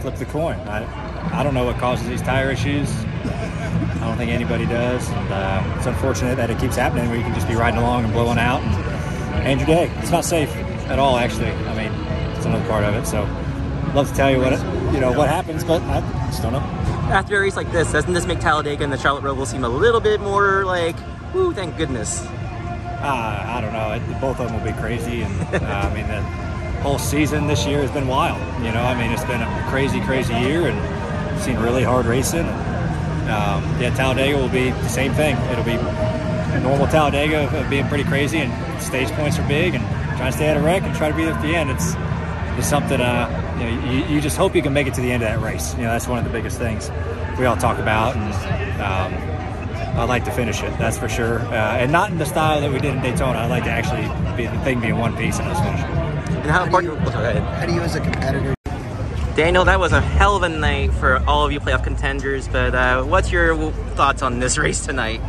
flip 0.00 0.16
the 0.16 0.24
coin. 0.26 0.56
I, 0.60 1.40
I 1.40 1.42
don't 1.42 1.54
know 1.54 1.64
what 1.64 1.78
causes 1.78 2.08
these 2.08 2.22
tire 2.22 2.50
issues. 2.50 2.90
I 3.24 4.00
don't 4.00 4.16
think 4.16 4.30
anybody 4.30 4.66
does. 4.66 5.08
And, 5.08 5.32
uh, 5.32 5.74
it's 5.76 5.86
unfortunate 5.86 6.36
that 6.36 6.50
it 6.50 6.58
keeps 6.58 6.76
happening 6.76 7.08
where 7.08 7.16
you 7.16 7.24
can 7.24 7.34
just 7.34 7.48
be 7.48 7.54
riding 7.54 7.78
along 7.78 8.04
and 8.04 8.12
blowing 8.12 8.38
out 8.38 8.62
and 8.62 9.46
end 9.46 9.60
your 9.60 9.66
day. 9.66 9.90
It's 9.98 10.10
not 10.10 10.24
safe 10.24 10.54
at 10.88 10.98
all, 10.98 11.16
actually. 11.16 11.50
I 11.50 11.74
mean, 11.74 11.92
it's 12.36 12.46
another 12.46 12.66
part 12.68 12.84
of 12.84 12.94
it. 12.94 13.06
So, 13.06 13.22
love 13.94 14.08
to 14.08 14.14
tell 14.14 14.30
you 14.30 14.38
what 14.38 14.52
it, 14.52 14.60
you 14.94 15.00
know 15.00 15.12
what 15.12 15.28
happens, 15.28 15.64
but 15.64 15.82
I 15.82 16.00
just 16.26 16.42
don't 16.42 16.52
know. 16.52 16.60
After 17.10 17.36
a 17.36 17.40
race 17.40 17.56
like 17.56 17.70
this, 17.72 17.92
doesn't 17.92 18.12
this 18.12 18.26
make 18.26 18.40
Talladega 18.40 18.84
and 18.84 18.92
the 18.92 18.98
Charlotte 18.98 19.24
Roval 19.24 19.46
seem 19.46 19.64
a 19.64 19.68
little 19.68 20.00
bit 20.00 20.20
more 20.20 20.64
like, 20.64 20.96
woo, 21.34 21.52
thank 21.52 21.76
goodness? 21.76 22.22
Uh, 23.00 23.44
I 23.46 23.60
don't 23.60 23.72
know. 23.72 23.92
It, 23.92 24.20
both 24.20 24.40
of 24.40 24.48
them 24.48 24.58
will 24.58 24.72
be 24.72 24.78
crazy, 24.78 25.22
and 25.22 25.40
uh, 25.54 25.66
I 25.66 25.94
mean 25.94 26.06
the 26.08 26.47
whole 26.80 26.98
season 26.98 27.46
this 27.46 27.66
year 27.66 27.82
has 27.82 27.90
been 27.90 28.06
wild. 28.06 28.40
You 28.64 28.72
know, 28.72 28.82
I 28.82 28.98
mean 28.98 29.10
it's 29.12 29.24
been 29.24 29.42
a 29.42 29.66
crazy, 29.68 30.00
crazy 30.00 30.34
year, 30.34 30.68
and 30.68 31.40
seen 31.40 31.56
really 31.58 31.84
hard 31.84 32.06
racing. 32.06 32.46
Um, 33.28 33.62
yeah, 33.78 33.92
Talladega 33.94 34.38
will 34.38 34.48
be 34.48 34.70
the 34.70 34.88
same 34.88 35.12
thing. 35.12 35.36
It'll 35.50 35.64
be 35.64 35.74
a 35.74 36.60
normal 36.60 36.86
Talladega 36.86 37.54
of 37.56 37.70
being 37.70 37.86
pretty 37.88 38.04
crazy, 38.04 38.38
and 38.38 38.82
stage 38.82 39.10
points 39.12 39.38
are 39.38 39.46
big, 39.46 39.74
and 39.74 39.84
trying 40.16 40.32
to 40.32 40.36
stay 40.36 40.48
out 40.48 40.56
of 40.56 40.64
wreck 40.64 40.82
and 40.82 40.94
try 40.96 41.10
to 41.10 41.16
be 41.16 41.24
there 41.24 41.34
at 41.34 41.42
the 41.42 41.54
end. 41.54 41.70
It's 41.70 41.94
it's 42.58 42.68
something 42.68 43.00
uh, 43.00 43.28
you, 43.58 43.64
know, 43.64 43.92
you, 43.92 44.14
you, 44.14 44.20
just 44.20 44.36
hope 44.36 44.56
you 44.56 44.62
can 44.62 44.72
make 44.72 44.88
it 44.88 44.94
to 44.94 45.00
the 45.00 45.12
end 45.12 45.22
of 45.22 45.28
that 45.28 45.40
race. 45.40 45.74
You 45.74 45.82
know, 45.82 45.90
that's 45.90 46.08
one 46.08 46.18
of 46.18 46.24
the 46.24 46.30
biggest 46.30 46.58
things 46.58 46.90
we 47.38 47.44
all 47.44 47.56
talk 47.56 47.78
about, 47.78 48.16
and 48.16 48.32
um, 48.82 49.98
I'd 49.98 50.08
like 50.08 50.24
to 50.24 50.32
finish 50.32 50.62
it. 50.62 50.76
That's 50.78 50.98
for 50.98 51.08
sure, 51.08 51.40
uh, 51.40 51.78
and 51.78 51.92
not 51.92 52.10
in 52.10 52.18
the 52.18 52.26
style 52.26 52.60
that 52.60 52.72
we 52.72 52.80
did 52.80 52.96
in 52.96 53.02
Daytona. 53.02 53.38
I'd 53.38 53.50
like 53.50 53.64
to 53.64 53.70
actually 53.70 54.08
be 54.36 54.46
the 54.46 54.58
thing 54.64 54.80
be 54.80 54.88
in 54.88 54.98
one 54.98 55.16
piece 55.16 55.38
and 55.38 55.48
us 55.48 55.60
finish 55.60 55.80
it. 55.80 55.97
And 56.48 56.56
how 56.56 56.64
important? 56.64 56.94
You, 56.94 57.10
how 57.10 57.66
do 57.66 57.74
you, 57.74 57.82
as 57.82 57.94
a 57.94 58.00
competitor? 58.00 58.54
Daniel, 59.36 59.66
that 59.66 59.78
was 59.78 59.92
a 59.92 60.00
hell 60.00 60.34
of 60.34 60.42
a 60.44 60.48
night 60.48 60.94
for 60.94 61.22
all 61.28 61.44
of 61.44 61.52
you 61.52 61.60
playoff 61.60 61.84
contenders. 61.84 62.48
But 62.48 62.74
uh, 62.74 63.02
what's 63.02 63.30
your 63.30 63.70
thoughts 63.96 64.22
on 64.22 64.38
this 64.38 64.56
race 64.64 64.86
tonight? 64.86 65.20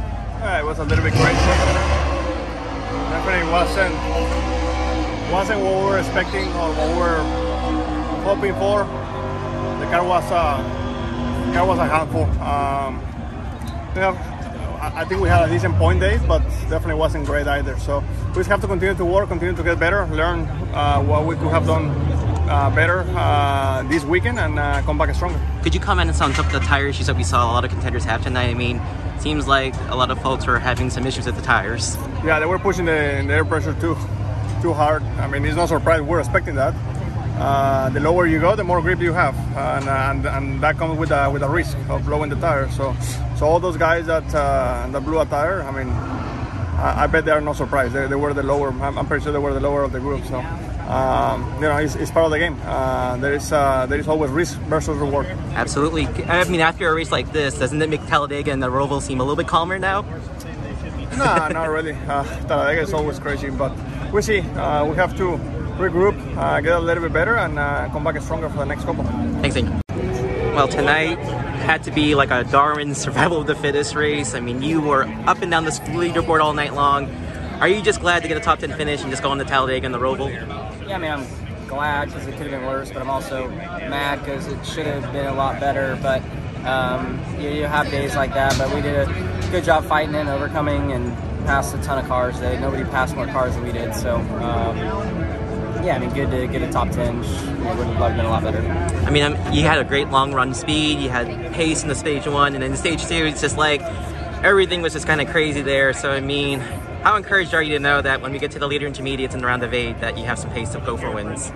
Uh, 0.42 0.62
it 0.62 0.66
was 0.66 0.80
a 0.80 0.86
little 0.86 1.04
bit 1.04 1.12
crazy. 1.12 1.36
definitely 3.12 3.52
wasn't 3.52 3.94
wasn't 5.30 5.60
what 5.60 5.76
we 5.76 5.90
were 5.90 6.00
expecting 6.00 6.48
or 6.54 6.72
what 6.72 6.88
we 6.88 6.96
were 6.98 7.20
hoping 8.24 8.54
for. 8.54 8.86
The 9.84 9.92
car 9.92 10.08
was 10.08 10.24
uh, 10.32 11.52
car 11.54 11.68
was 11.68 11.80
a 11.80 11.86
handful. 11.86 12.24
Um, 12.40 13.04
I 14.82 15.04
think 15.04 15.22
we 15.22 15.28
had 15.28 15.48
a 15.48 15.52
decent 15.52 15.76
point 15.76 16.00
day, 16.00 16.20
but 16.28 16.40
definitely 16.70 16.96
wasn't 16.96 17.26
great 17.26 17.48
either. 17.48 17.78
So 17.80 18.04
we 18.30 18.36
just 18.36 18.50
have 18.50 18.62
to 18.62 18.68
continue 18.68 18.96
to 18.96 19.06
work, 19.06 19.28
continue 19.28 19.56
to 19.56 19.64
get 19.64 19.78
better, 19.80 20.06
learn 20.08 20.42
uh, 20.74 21.02
what 21.04 21.26
we 21.26 21.36
could 21.36 21.50
have 21.50 21.66
done 21.66 21.90
uh, 22.50 22.70
better 22.74 23.02
uh, 23.10 23.84
this 23.84 24.04
weekend, 24.06 24.40
and 24.40 24.58
uh, 24.58 24.82
come 24.84 24.98
back 24.98 25.14
stronger. 25.14 25.40
Could 25.64 25.76
you 25.76 25.82
comment 25.82 26.10
on 26.10 26.16
some 26.16 26.32
of 26.32 26.52
the 26.52 26.60
tire 26.60 26.88
issues 26.88 27.08
that 27.08 27.18
we 27.18 27.24
saw 27.24 27.52
a 27.52 27.52
lot 27.52 27.66
of 27.66 27.72
contenders 27.72 28.06
have 28.06 28.24
tonight? 28.24 28.50
I 28.50 28.54
mean, 28.54 28.82
seems 29.20 29.48
like 29.48 29.76
a 29.90 29.96
lot 29.96 30.12
of 30.12 30.22
folks 30.22 30.48
were 30.48 30.60
having 30.60 30.90
some 30.90 31.06
issues 31.06 31.26
with 31.26 31.36
the 31.36 31.42
tires. 31.42 31.98
Yeah, 32.24 32.40
they 32.40 32.46
were 32.46 32.60
pushing 32.60 32.86
the, 32.86 33.24
the 33.28 33.34
air 33.34 33.46
pressure 33.46 33.74
too, 33.74 33.96
too 34.62 34.74
hard. 34.74 35.04
I 35.04 35.28
mean, 35.28 35.46
it's 35.46 35.58
no 35.58 35.66
surprise. 35.66 36.02
We're 36.02 36.20
expecting 36.20 36.56
that. 36.56 36.74
Uh, 37.40 37.90
the 37.90 38.02
lower 38.02 38.28
you 38.28 38.38
go, 38.38 38.54
the 38.54 38.64
more 38.64 38.82
grip 38.82 39.00
you 39.00 39.14
have, 39.14 39.34
and, 39.56 39.88
and, 39.88 40.26
and 40.26 40.62
that 40.62 40.78
comes 40.78 41.00
with 41.00 41.10
a, 41.10 41.30
with 41.32 41.42
a 41.42 41.48
risk 41.48 41.78
of 41.88 42.06
blowing 42.06 42.30
the 42.30 42.36
tire. 42.36 42.70
So, 42.72 42.94
so 43.38 43.46
all 43.46 43.62
those 43.62 43.78
guys 43.78 44.08
that 44.08 44.36
uh, 44.36 44.88
that 44.92 45.06
blew 45.06 45.22
a 45.22 45.26
tire, 45.26 45.64
I 45.64 45.72
mean, 45.72 45.88
I, 45.88 47.04
I 47.04 47.08
bet 47.08 47.24
they 47.24 47.32
are 47.32 47.40
not 47.40 47.56
surprised. 47.56 47.94
They, 47.94 48.08
they 48.08 48.16
were 48.16 48.34
the 48.34 48.44
lower. 48.44 48.70
I'm, 48.70 48.98
I'm, 48.98 49.08
pretty 49.08 49.24
sure 49.24 49.32
they 49.32 49.40
were 49.40 49.54
the 49.54 49.62
lower 49.62 49.84
of 49.84 49.94
the 49.94 50.02
group. 50.02 50.26
So, 50.26 50.40
um, 50.40 51.54
you 51.56 51.62
know, 51.62 51.78
it's, 51.78 51.96
it's, 51.96 52.12
part 52.12 52.26
of 52.26 52.32
the 52.32 52.40
game. 52.40 52.60
Uh, 52.66 53.16
there 53.18 53.34
is 53.34 53.54
uh, 53.54 53.86
there 53.86 54.00
is 54.00 54.10
always 54.10 54.32
risk 54.32 54.58
versus 54.62 54.98
reward. 54.98 55.28
Absolutely. 55.54 56.08
I 56.26 56.44
mean, 56.44 56.60
after 56.60 56.90
a 56.90 56.94
race 56.94 57.12
like 57.12 57.32
this, 57.32 57.58
doesn't 57.58 57.82
it 57.82 57.90
make 57.90 58.06
Talladega 58.08 58.52
and 58.52 58.62
the 58.62 58.70
Roval 58.70 59.02
seem 59.02 59.22
a 59.22 59.24
little 59.24 59.38
bit 59.38 59.48
calmer 59.48 59.80
now? 59.80 60.02
no, 61.18 61.48
not 61.48 61.70
really. 61.70 61.94
Uh, 61.94 62.24
Talladega 62.48 62.82
is 62.82 62.94
always 62.94 63.18
crazy, 63.20 63.50
but 63.50 63.72
we 64.12 64.22
see. 64.22 64.40
Uh, 64.40 64.86
we 64.86 64.96
have 64.96 65.16
to 65.18 65.38
regroup, 65.80 66.38
uh, 66.38 66.62
get 66.62 66.74
a 66.74 66.80
little 66.80 67.02
bit 67.04 67.14
better, 67.14 67.38
and 67.38 67.58
uh, 67.58 67.90
come 67.92 68.04
back 68.04 68.22
stronger 68.22 68.50
for 68.50 68.58
the 68.58 68.66
next 68.66 68.84
couple. 68.84 69.04
Thanks, 69.42 69.56
Inc. 69.56 69.82
Well, 70.54 70.68
tonight 70.68 71.18
had 71.60 71.84
to 71.84 71.92
be 71.92 72.16
like 72.16 72.32
a 72.32 72.44
Darwin 72.44 72.94
survival 72.96 73.40
of 73.42 73.48
the 73.48 73.56
fittest 73.56 73.96
race. 73.96 74.34
I 74.34 74.40
mean, 74.40 74.62
you 74.62 74.82
were 74.82 75.04
up 75.26 75.42
and 75.42 75.50
down 75.50 75.66
this 75.66 75.80
leaderboard 75.80 76.42
all 76.42 76.54
night 76.54 76.74
long. 76.74 77.10
Are 77.62 77.68
you 77.68 77.82
just 77.82 78.02
glad 78.02 78.22
to 78.24 78.28
get 78.28 78.38
a 78.38 78.40
top 78.40 78.60
10 78.60 78.74
finish 78.74 79.02
and 79.02 79.10
just 79.10 79.24
go 79.24 79.30
on 79.30 79.38
the 79.38 79.46
Talladega 79.46 79.86
and 79.86 79.94
the 79.94 80.00
Roval? 80.00 80.30
Yeah, 80.88 80.96
I 80.96 80.98
mean, 80.98 81.12
I'm 81.12 81.68
glad 81.68 82.06
because 82.08 82.28
it 82.28 82.32
could 82.32 82.48
have 82.48 82.52
been 82.52 82.66
worse, 82.66 82.92
but 82.92 83.02
I'm 83.02 83.10
also 83.10 83.48
mad 83.50 84.20
because 84.20 84.48
it 84.48 84.66
should 84.66 84.86
have 84.86 85.14
been 85.14 85.28
a 85.28 85.34
lot 85.34 85.60
better. 85.60 85.98
But 86.02 86.22
um, 86.66 87.24
you, 87.40 87.50
you, 87.50 87.64
have 87.64 87.90
days 87.90 88.16
like 88.16 88.34
that, 88.34 88.58
but 88.58 88.74
we 88.74 88.82
did 88.82 88.96
a 88.96 89.48
good 89.52 89.64
job 89.64 89.86
fighting 89.86 90.16
and 90.16 90.28
overcoming 90.28 90.92
and 90.92 91.16
passed 91.46 91.74
a 91.76 91.82
ton 91.84 92.00
of 92.00 92.08
cars 92.08 92.36
today. 92.36 92.60
Nobody 92.60 92.84
passed 92.84 93.16
more 93.16 93.28
cars 93.28 93.56
than 93.56 93.64
we 93.64 93.72
did, 93.72 93.96
so 93.96 94.16
um, 94.16 94.78
yeah, 95.84 95.96
I 95.96 96.00
mean, 96.00 96.10
good 96.12 96.30
to 96.32 96.48
get 96.48 96.62
a 96.62 96.72
top 96.72 96.90
10. 96.92 97.24
It 97.24 97.78
would 97.78 97.88
have 97.88 98.16
been 98.16 98.26
a 98.26 98.30
lot 98.30 98.44
better. 98.44 98.62
I 99.06 99.10
mean, 99.10 99.24
um, 99.24 99.54
you 99.54 99.64
had 99.64 99.80
a 99.80 99.84
great 99.84 100.10
long 100.10 100.34
run 100.34 100.54
speed, 100.54 101.00
you 101.00 101.10
had 101.10 101.54
pace 101.54 101.84
in 101.84 101.90
the 101.90 101.96
stage 101.96 102.28
one, 102.28 102.54
and 102.54 102.64
then 102.64 102.72
the 102.72 102.78
stage 102.78 103.06
two, 103.06 103.26
it's 103.26 103.42
just 103.42 103.58
like 103.58 103.82
everything 104.44 104.82
was 104.82 104.94
just 104.94 105.08
kind 105.08 105.22
of 105.22 105.30
crazy 105.30 105.62
there. 105.62 105.94
So, 105.94 106.12
I 106.12 106.20
mean, 106.20 106.60
how 107.04 107.16
encouraged 107.16 107.54
are 107.54 107.64
you 107.64 107.74
to 107.74 107.80
know 107.80 108.02
that 108.02 108.22
when 108.22 108.32
we 108.32 108.40
get 108.40 108.52
to 108.52 108.60
the 108.60 108.68
leader 108.68 108.86
intermediates 108.86 109.34
in 109.34 109.42
the 109.42 109.48
round 109.48 109.64
of 109.64 109.74
eight, 109.74 110.00
that 110.02 110.18
you 110.18 110.26
have 110.26 110.38
some 110.38 110.52
pace 110.52 110.70
to 110.72 110.80
go 110.80 110.98
for 110.98 111.12
wins? 111.12 111.52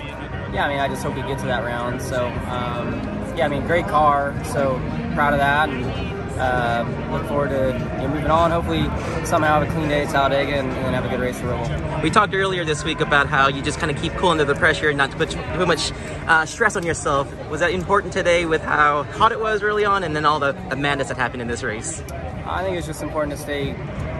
Yeah, 0.53 0.65
I 0.65 0.69
mean, 0.69 0.79
I 0.79 0.87
just 0.87 1.03
hope 1.03 1.15
we 1.15 1.21
get 1.23 1.39
to 1.39 1.45
that 1.47 1.63
round. 1.63 2.01
So, 2.01 2.27
um, 2.27 2.93
yeah, 3.35 3.45
I 3.45 3.47
mean, 3.47 3.65
great 3.65 3.87
car. 3.87 4.33
So 4.45 4.79
proud 5.13 5.33
of 5.33 5.39
that. 5.39 5.69
And, 5.69 6.22
uh, 6.37 6.85
look 7.11 7.25
forward 7.27 7.49
to 7.49 7.73
you 7.73 8.07
know, 8.07 8.07
moving 8.09 8.29
on. 8.29 8.51
Hopefully, 8.51 8.83
somehow 9.25 9.59
have 9.59 9.69
a 9.69 9.71
clean 9.71 9.89
day 9.89 10.03
at 10.03 10.09
Talladega 10.09 10.53
and, 10.53 10.71
and 10.71 10.95
have 10.95 11.05
a 11.05 11.09
good 11.09 11.19
race 11.19 11.37
at 11.39 11.45
Roval. 11.45 12.03
We 12.03 12.09
talked 12.09 12.33
earlier 12.33 12.65
this 12.65 12.83
week 12.83 13.01
about 13.01 13.27
how 13.27 13.47
you 13.47 13.61
just 13.61 13.79
kind 13.79 13.91
of 13.91 14.01
keep 14.01 14.13
cool 14.13 14.29
under 14.29 14.45
the 14.45 14.55
pressure 14.55 14.89
and 14.89 14.97
not 14.97 15.11
to 15.11 15.17
put 15.17 15.31
too 15.31 15.65
much 15.65 15.91
uh, 16.27 16.45
stress 16.45 16.75
on 16.75 16.83
yourself. 16.83 17.31
Was 17.49 17.59
that 17.59 17.71
important 17.71 18.13
today 18.13 18.45
with 18.45 18.61
how 18.61 19.03
hot 19.03 19.31
it 19.31 19.39
was 19.39 19.61
early 19.61 19.85
on 19.85 20.03
and 20.03 20.15
then 20.15 20.25
all 20.25 20.39
the, 20.39 20.53
the 20.69 20.75
madness 20.75 21.09
that 21.09 21.17
happened 21.17 21.41
in 21.41 21.47
this 21.47 21.63
race? 21.63 22.01
I 22.45 22.63
think 22.63 22.77
it's 22.77 22.87
just 22.87 23.03
important 23.03 23.37
to 23.37 23.41
stay 23.41 23.75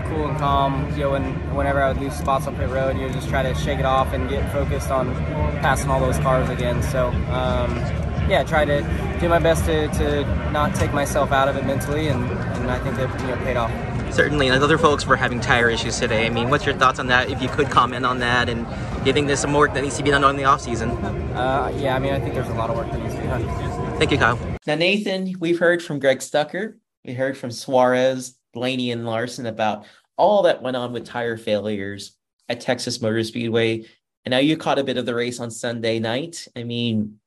cool 0.08 0.28
and 0.28 0.38
calm. 0.38 0.92
You 0.92 1.04
know, 1.04 1.12
when, 1.12 1.56
whenever 1.56 1.82
I 1.82 1.92
would 1.92 2.02
lose 2.02 2.14
spots 2.14 2.48
on 2.48 2.56
pit 2.56 2.70
road, 2.70 2.96
you 2.96 3.08
know, 3.08 3.10
just 3.10 3.30
try 3.30 3.44
to 3.44 3.56
shake 3.56 3.80
it 3.80 3.86
off 3.86 4.14
and 4.14 4.30
get 4.30 4.52
focused 4.52 4.92
on 4.92 5.14
passing 5.62 5.90
all 5.90 6.00
those 6.00 6.18
cars 6.20 6.50
again. 6.50 6.84
So. 6.84 7.08
Um, 7.08 8.03
yeah, 8.30 8.44
try 8.44 8.66
to 8.66 8.82
do 9.20 9.30
my 9.30 9.40
best 9.40 9.66
to, 9.66 9.88
to 9.90 10.52
not 10.52 10.76
take 10.76 10.94
myself 10.94 11.32
out 11.32 11.48
of 11.48 11.56
it 11.56 11.66
mentally, 11.66 12.08
and, 12.08 12.24
and 12.24 12.72
I 12.72 12.80
think 12.80 12.96
that 12.98 13.22
you 13.22 13.28
know 13.28 13.38
paid 13.38 13.58
off. 13.58 13.72
Certainly, 14.14 14.50
and 14.50 14.64
other 14.64 14.78
folks 14.78 15.06
were 15.08 15.16
having 15.16 15.40
tire 15.40 15.70
issues 15.70 16.00
today. 16.00 16.28
I 16.28 16.30
mean, 16.30 16.50
what's 16.50 16.66
your 16.66 16.76
thoughts 16.76 17.00
on 17.00 17.08
that? 17.08 17.32
If 17.32 17.42
you 17.42 17.50
could 17.50 17.72
comment 17.72 18.06
on 18.06 18.20
that, 18.20 18.48
and 18.48 18.66
do 18.68 19.06
you 19.06 19.14
think 19.14 19.28
there's 19.28 19.40
some 19.40 19.54
work 19.54 19.74
that 19.74 19.82
needs 19.82 19.98
to 19.98 20.04
be 20.04 20.12
done 20.12 20.24
in 20.24 20.36
the 20.36 20.46
off 20.46 20.62
season? 20.62 20.92
Uh, 20.92 21.74
yeah, 21.76 21.96
I 21.96 22.00
mean, 22.00 22.14
I 22.14 22.20
think 22.20 22.34
there's 22.34 22.50
a 22.50 22.54
lot 22.54 22.70
of 22.70 22.76
work 22.76 22.92
that 22.92 23.02
needs 23.02 23.16
to 23.16 23.22
be 23.22 23.28
done. 23.28 23.98
Thank 23.98 24.12
you, 24.12 24.18
Kyle. 24.18 24.40
Now, 24.68 24.76
Nathan, 24.76 25.36
we've 25.40 25.60
heard 25.60 25.82
from 25.82 26.00
Greg 26.00 26.22
Stucker, 26.22 26.78
we 27.04 27.14
heard 27.14 27.38
from 27.38 27.52
Suarez, 27.52 28.36
Blaney, 28.54 28.92
and 28.92 29.06
Larson 29.06 29.48
about 29.48 29.86
all 30.16 30.44
that 30.44 30.62
went 30.62 30.78
on 30.78 30.94
with 30.94 31.06
tire 31.06 31.38
failures 31.38 32.16
at 32.50 32.62
Texas 32.62 33.02
Motor 33.02 33.24
Speedway. 33.24 33.86
And 34.26 34.32
now 34.32 34.38
you 34.38 34.56
caught 34.58 34.80
a 34.80 34.84
bit 34.84 34.98
of 34.98 35.06
the 35.06 35.16
race 35.16 35.40
on 35.40 35.52
Sunday 35.52 36.00
night. 36.00 36.48
I 36.56 36.64
mean, 36.64 37.20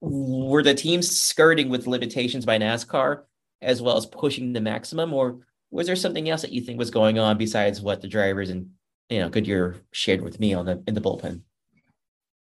were 0.00 0.62
the 0.62 0.74
teams 0.74 1.10
skirting 1.10 1.68
with 1.68 1.86
limitations 1.86 2.46
by 2.46 2.58
NASCAR 2.58 3.22
as 3.62 3.82
well 3.82 3.96
as 3.96 4.06
pushing 4.06 4.52
the 4.52 4.60
maximum, 4.60 5.12
or 5.12 5.40
was 5.70 5.86
there 5.86 5.96
something 5.96 6.28
else 6.28 6.42
that 6.42 6.52
you 6.52 6.62
think 6.62 6.78
was 6.78 6.90
going 6.90 7.18
on 7.18 7.36
besides 7.36 7.80
what 7.80 8.00
the 8.00 8.08
drivers 8.08 8.50
and 8.50 8.70
you 9.08 9.20
know 9.20 9.28
Goodyear 9.28 9.76
shared 9.92 10.22
with 10.22 10.40
me 10.40 10.54
on 10.54 10.66
the 10.66 10.82
in 10.86 10.94
the 10.94 11.00
bullpen? 11.00 11.42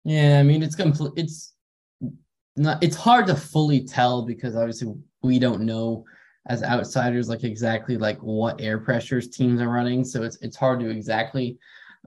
Yeah, 0.03 0.39
I 0.39 0.43
mean 0.43 0.63
it's 0.63 0.75
complete. 0.75 1.13
It's 1.15 1.53
not. 2.55 2.83
It's 2.83 2.95
hard 2.95 3.27
to 3.27 3.35
fully 3.35 3.83
tell 3.83 4.23
because 4.23 4.55
obviously 4.55 4.93
we 5.21 5.39
don't 5.39 5.61
know 5.61 6.05
as 6.47 6.63
outsiders 6.63 7.27
like 7.27 7.43
exactly 7.43 7.97
like 7.97 8.19
what 8.19 8.61
air 8.61 8.79
pressures 8.79 9.29
teams 9.29 9.61
are 9.61 9.69
running. 9.69 10.03
So 10.03 10.23
it's 10.23 10.37
it's 10.41 10.57
hard 10.57 10.79
to 10.79 10.89
exactly 10.89 11.57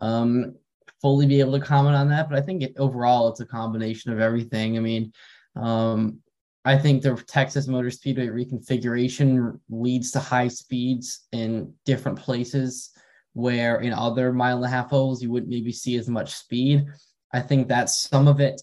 um, 0.00 0.54
fully 1.00 1.26
be 1.26 1.40
able 1.40 1.58
to 1.58 1.64
comment 1.64 1.96
on 1.96 2.08
that, 2.08 2.28
but 2.28 2.38
I 2.38 2.42
think 2.42 2.62
it, 2.62 2.74
overall 2.76 3.28
it's 3.28 3.40
a 3.40 3.46
combination 3.46 4.12
of 4.12 4.20
everything. 4.20 4.76
I 4.76 4.80
mean, 4.80 5.12
um, 5.56 6.18
I 6.64 6.76
think 6.76 7.02
the 7.02 7.14
Texas 7.26 7.66
Motor 7.66 7.90
Speedway 7.90 8.26
reconfiguration 8.26 9.58
leads 9.70 10.10
to 10.12 10.20
high 10.20 10.48
speeds 10.48 11.26
in 11.32 11.72
different 11.84 12.18
places 12.18 12.90
where 13.32 13.80
in 13.80 13.92
other 13.92 14.32
mile 14.32 14.56
and 14.56 14.64
a 14.64 14.68
half 14.68 14.90
holes 14.90 15.22
you 15.22 15.30
wouldn't 15.30 15.50
maybe 15.50 15.72
see 15.72 15.96
as 15.96 16.08
much 16.08 16.34
speed. 16.34 16.84
I 17.32 17.40
think 17.40 17.68
that's 17.68 18.08
some 18.08 18.26
of 18.26 18.40
it. 18.40 18.60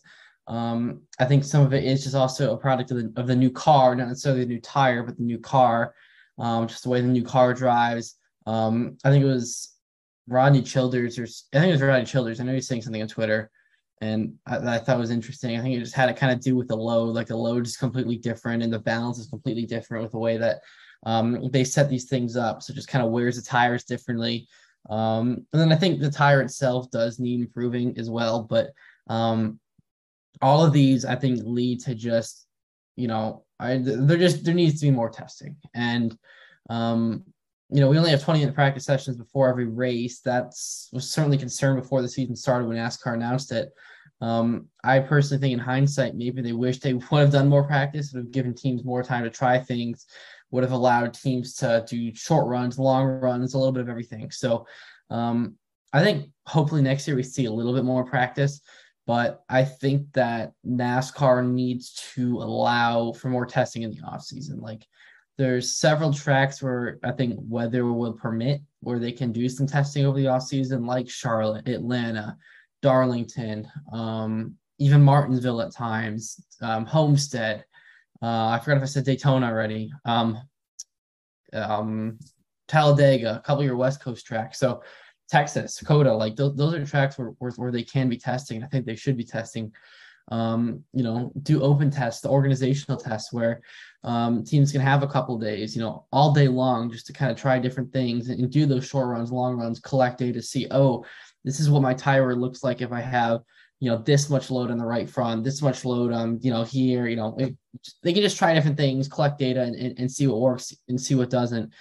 Um, 0.48 1.02
I 1.20 1.26
think 1.26 1.44
some 1.44 1.66
of 1.66 1.74
it 1.74 1.84
is 1.84 2.04
just 2.04 2.16
also 2.16 2.54
a 2.54 2.58
product 2.58 2.92
of 2.92 2.98
the, 2.98 3.14
of 3.16 3.28
the 3.28 3.36
new 3.36 3.50
car, 3.50 3.96
not 3.96 4.08
necessarily 4.08 4.44
the 4.44 4.50
new 4.50 4.62
tire, 4.62 5.02
but 5.02 5.18
the 5.18 5.24
new 5.24 5.40
car, 5.40 5.96
um, 6.38 6.68
just 6.68 6.84
the 6.84 6.90
way 6.90 7.02
the 7.02 7.08
new 7.08 7.24
car 7.24 7.54
drives. 7.54 8.16
Um, 8.46 8.98
I 9.04 9.10
think 9.10 9.24
it 9.24 9.28
was 9.28 9.75
Rodney 10.28 10.62
Childers, 10.62 11.20
or 11.20 11.24
I 11.24 11.60
think 11.60 11.70
it 11.70 11.74
was 11.74 11.82
Rodney 11.82 12.06
Childers. 12.06 12.40
I 12.40 12.44
know 12.44 12.54
he's 12.54 12.68
saying 12.68 12.82
something 12.82 13.02
on 13.02 13.08
Twitter, 13.08 13.52
and 14.02 14.34
I, 14.46 14.76
I 14.76 14.78
thought 14.80 14.98
was 14.98 15.12
interesting. 15.12 15.58
I 15.58 15.62
think 15.62 15.76
it 15.76 15.80
just 15.80 15.96
had 15.96 16.08
to 16.08 16.14
kind 16.14 16.34
of 16.34 16.42
do 16.42 16.56
with 16.56 16.68
the 16.68 16.76
load. 16.76 17.16
Like 17.16 17.28
the 17.28 17.38
load 17.38 17.66
is 17.66 17.78
completely 17.78 18.18
different, 18.18 18.64
and 18.64 18.74
the 18.74 18.80
balance 18.80 19.20
is 19.20 19.28
completely 19.28 19.66
different 19.66 20.04
with 20.04 20.12
the 20.12 20.20
way 20.20 20.38
that 20.38 20.62
um, 21.06 21.50
they 21.52 21.64
set 21.64 21.90
these 21.90 22.06
things 22.06 22.36
up. 22.36 22.64
So 22.64 22.74
just 22.74 22.88
kind 22.88 23.06
of 23.06 23.12
wears 23.12 23.36
the 23.36 23.42
tires 23.42 23.84
differently. 23.84 24.48
Um, 24.90 25.46
and 25.52 25.62
then 25.62 25.72
I 25.72 25.76
think 25.76 26.00
the 26.00 26.12
tire 26.12 26.42
itself 26.42 26.92
does 26.92 27.20
need 27.20 27.40
improving 27.40 27.98
as 27.98 28.10
well. 28.10 28.44
But 28.44 28.72
um, 29.08 29.60
all 30.42 30.64
of 30.64 30.74
these, 30.74 31.06
I 31.06 31.16
think, 31.16 31.42
lead 31.44 31.80
to 31.82 31.96
just, 31.96 32.48
you 32.96 33.08
know, 33.08 33.46
I 33.60 33.78
there 33.78 34.18
just 34.18 34.44
there 34.44 34.54
needs 34.54 34.80
to 34.80 34.88
be 34.88 34.92
more 34.92 35.10
testing, 35.10 35.56
and 35.74 36.18
um, 36.70 37.24
you 37.76 37.82
know, 37.82 37.90
we 37.90 37.98
only 37.98 38.12
have 38.12 38.24
20 38.24 38.40
minute 38.40 38.56
practice 38.56 38.86
sessions 38.86 39.18
before 39.18 39.50
every 39.50 39.66
race. 39.66 40.22
That's 40.22 40.88
was 40.94 41.12
certainly 41.12 41.38
concerned 41.38 41.82
before 41.82 42.02
the 42.02 42.08
season 42.08 42.34
started 42.34 42.70
when 42.70 42.78
NASCAR 42.78 43.16
announced 43.16 43.52
it. 43.52 43.74
Um, 44.22 44.70
I 44.82 45.00
personally 45.00 45.42
think 45.42 45.52
in 45.52 45.60
hindsight, 45.60 46.16
maybe 46.16 46.42
they 46.42 46.54
wish 46.54 46.80
they 46.80 46.94
would 46.94 47.04
have 47.12 47.34
done 47.34 47.50
more 47.50 47.66
practice, 47.66 48.14
would 48.14 48.24
have 48.24 48.32
given 48.32 48.54
teams 48.54 48.86
more 48.86 49.04
time 49.04 49.26
to 49.26 49.30
try 49.30 49.60
things, 49.60 50.06
would 50.52 50.64
have 50.64 50.72
allowed 50.72 51.14
teams 51.14 51.54
to 51.56 51.86
do 51.86 52.16
short 52.16 52.48
runs, 52.48 52.80
long 52.80 53.08
runs, 53.08 53.54
a 53.54 53.58
little 53.58 53.74
bit 53.74 53.82
of 53.82 53.90
everything. 53.90 54.32
So 54.32 54.66
um, 55.10 55.56
I 55.92 56.02
think 56.02 56.30
hopefully 56.46 56.82
next 56.82 57.06
year 57.10 57.18
we 57.18 57.24
see 57.24 57.44
a 57.44 57.52
little 57.52 57.74
bit 57.74 57.84
more 57.84 58.06
practice, 58.06 58.62
but 59.06 59.44
I 59.50 59.66
think 59.66 60.14
that 60.14 60.54
NASCAR 60.66 61.46
needs 61.46 62.10
to 62.16 62.38
allow 62.38 63.12
for 63.12 63.28
more 63.28 63.46
testing 63.46 63.84
in 63.84 63.92
the 63.92 64.02
off 64.08 64.22
season. 64.22 64.62
Like 64.62 64.88
there's 65.38 65.76
several 65.76 66.14
tracks 66.14 66.62
where 66.62 67.00
I 67.04 67.12
think 67.12 67.36
weather 67.42 67.92
will 67.92 68.14
permit 68.14 68.62
where 68.80 69.00
they 69.00 69.12
can 69.12 69.32
do 69.32 69.50
some 69.50 69.68
testing 69.68 70.06
over 70.06 70.18
the 70.18 70.28
off 70.28 70.44
season, 70.44 70.86
like 70.86 71.10
Charlotte, 71.10 71.68
Atlanta, 71.68 72.38
Darlington, 72.82 73.68
um, 73.92 74.56
even 74.80 75.02
Martinsville 75.02 75.62
at 75.62 75.74
times, 75.74 76.40
um, 76.62 76.86
Homestead. 76.86 77.66
Uh, 78.22 78.48
I 78.50 78.60
forgot 78.60 78.78
if 78.78 78.84
I 78.84 78.88
said 78.88 79.06
Daytona 79.06 79.48
already. 79.48 79.92
Um, 80.06 80.40
um, 81.54 82.20
Talladega, 82.68 83.38
a 83.38 83.40
couple 83.42 83.62
of 83.62 83.66
your 83.66 83.78
West 83.78 84.02
Coast 84.02 84.26
tracks. 84.26 84.60
So 84.60 84.84
Texas, 85.30 85.82
COTA, 85.82 86.14
like 86.14 86.36
those, 86.36 86.56
those 86.56 86.74
are 86.74 86.86
tracks 86.86 87.18
where, 87.18 87.30
where, 87.40 87.52
where 87.52 87.72
they 87.72 87.84
can 87.84 88.10
be 88.10 88.18
testing. 88.18 88.64
I 88.64 88.68
think 88.68 88.86
they 88.86 88.96
should 88.96 89.18
be 89.18 89.24
testing. 89.24 89.72
Um, 90.30 90.84
you 90.94 91.04
know, 91.04 91.32
do 91.44 91.62
open 91.62 91.92
tests, 91.92 92.22
the 92.22 92.30
organizational 92.30 93.00
tests 93.00 93.32
where 93.32 93.62
um, 94.04 94.44
teams 94.44 94.72
can 94.72 94.82
have 94.82 95.04
a 95.04 95.08
couple 95.08 95.38
days, 95.38 95.76
you 95.76 95.82
know, 95.82 96.06
all 96.12 96.34
day 96.34 96.48
long 96.48 96.92
just 96.92 97.06
to 97.08 97.14
kind 97.14 97.32
of 97.32 97.38
try 97.38 97.60
different 97.60 97.94
things 97.94 98.30
and, 98.30 98.40
and 98.40 98.52
do 98.52 98.66
those 98.66 98.88
short 98.88 99.08
runs, 99.08 99.32
long 99.32 99.56
runs, 99.56 99.80
collect 99.80 100.18
data, 100.20 100.42
see, 100.42 100.68
oh, 100.72 101.06
this 101.44 101.60
is 101.60 101.70
what 101.70 101.84
my 101.84 101.94
tire 101.94 102.36
looks 102.36 102.64
like 102.64 102.82
if 102.82 102.92
I 102.92 103.02
have, 103.02 103.42
you 103.80 103.90
know, 103.90 103.98
this 103.98 104.30
much 104.30 104.50
load 104.50 104.72
on 104.72 104.78
the 104.78 104.86
right 104.86 105.10
front, 105.10 105.44
this 105.44 105.62
much 105.62 105.86
load 105.86 106.12
on, 106.12 106.40
you 106.42 106.52
know, 106.52 106.64
here, 106.64 107.08
you 107.08 107.16
know, 107.16 107.36
it, 107.38 107.56
they 108.02 108.14
can 108.14 108.24
just 108.24 108.38
try 108.38 108.54
different 108.54 108.78
things, 108.78 109.08
collect 109.08 109.38
data 109.38 109.62
and, 109.62 109.76
and, 109.76 110.00
and 110.00 110.12
see 110.12 110.26
what 110.28 110.42
works 110.42 110.74
and 110.88 111.00
see 111.00 111.14
what 111.14 111.30
doesn't. 111.30 111.72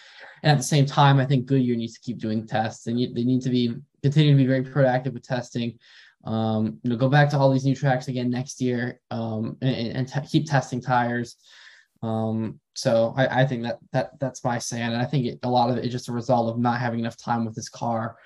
And 0.43 0.53
at 0.53 0.59
the 0.59 0.65
same 0.65 0.85
time, 0.85 1.19
I 1.19 1.25
think 1.25 1.47
Goodyear 1.47 1.77
needs 1.77 1.95
to 1.95 2.01
keep 2.01 2.19
doing 2.19 2.47
tests 2.47 2.87
and 2.87 2.99
they 2.99 3.25
need 3.25 3.41
to 3.43 3.51
be 3.51 3.75
continue 4.03 4.33
to 4.33 4.37
be 4.37 4.47
very 4.47 4.63
proactive 4.63 5.15
with 5.15 5.27
testing. 5.27 5.79
Um, 6.25 6.79
you 6.83 6.91
know, 6.91 6.97
go 6.97 7.09
back 7.09 7.29
to 7.31 7.39
all 7.39 7.53
these 7.53 7.65
new 7.65 7.75
tracks 7.75 8.09
again 8.09 8.31
next 8.31 8.61
year 8.61 9.01
um, 9.11 9.57
and, 9.61 9.97
and 9.97 10.09
t- 10.09 10.21
keep 10.31 10.47
testing 10.47 10.81
tires. 10.81 11.37
Um, 12.03 12.61
so 12.75 13.15
I, 13.17 13.43
I, 13.43 13.47
think 13.47 13.63
that 13.63 13.79
that 13.93 14.19
that's 14.21 14.45
my 14.45 14.59
saying, 14.59 14.83
and 14.83 14.97
I 14.97 15.05
think 15.05 15.27
it, 15.27 15.39
a 15.43 15.49
lot 15.49 15.71
of 15.71 15.79
it 15.79 15.85
is 15.85 15.93
just 15.93 16.09
a 16.09 16.13
result 16.13 16.51
of 16.51 16.59
not 16.59 16.81
having 16.81 17.01
enough 17.01 17.17
time 17.17 17.45
with 17.45 17.55
this 17.55 17.69
car, 17.69 18.17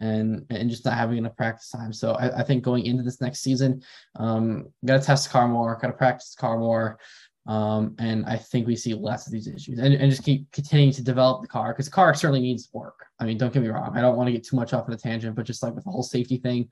and 0.00 0.46
and 0.48 0.70
just 0.70 0.84
not 0.84 0.94
having 0.94 1.18
enough 1.18 1.36
practice 1.36 1.70
time. 1.70 1.92
So 1.92 2.12
I, 2.12 2.40
I 2.40 2.42
think 2.42 2.62
going 2.62 2.86
into 2.86 3.02
this 3.02 3.20
next 3.20 3.40
season, 3.40 3.82
um, 4.16 4.68
got 4.84 5.00
to 5.00 5.06
test 5.06 5.24
the 5.24 5.32
car 5.32 5.48
more, 5.48 5.78
got 5.80 5.88
to 5.88 5.92
practice 5.94 6.34
the 6.34 6.40
car 6.40 6.58
more, 6.58 6.98
um, 7.46 7.94
and 7.98 8.26
I 8.26 8.36
think 8.36 8.66
we 8.66 8.74
see 8.74 8.94
less 8.94 9.26
of 9.26 9.32
these 9.32 9.46
issues 9.46 9.78
and, 9.78 9.94
and 9.94 10.10
just 10.10 10.24
keep 10.24 10.50
continuing 10.50 10.92
to 10.94 11.04
develop 11.04 11.42
the 11.42 11.48
car 11.48 11.72
because 11.72 11.86
the 11.86 11.92
car 11.92 12.12
certainly 12.14 12.40
needs 12.40 12.68
work. 12.72 13.04
I 13.20 13.24
mean, 13.24 13.38
don't 13.38 13.52
get 13.52 13.62
me 13.62 13.68
wrong. 13.68 13.96
I 13.96 14.00
don't 14.00 14.16
want 14.16 14.26
to 14.28 14.32
get 14.32 14.44
too 14.44 14.56
much 14.56 14.72
off 14.72 14.88
on 14.88 14.94
a 14.94 14.96
tangent, 14.96 15.36
but 15.36 15.46
just 15.46 15.62
like 15.62 15.74
with 15.74 15.84
the 15.84 15.90
whole 15.90 16.02
safety 16.02 16.38
thing, 16.38 16.68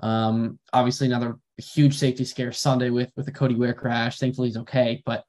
um, 0.00 0.58
obviously 0.72 1.06
another 1.06 1.38
huge 1.58 1.96
safety 1.96 2.24
scare 2.24 2.52
Sunday 2.52 2.90
with, 2.90 3.10
with 3.16 3.26
the 3.26 3.32
Cody 3.32 3.54
Ware 3.54 3.74
crash. 3.74 4.18
Thankfully 4.18 4.48
he's 4.48 4.58
okay, 4.58 5.02
but, 5.04 5.24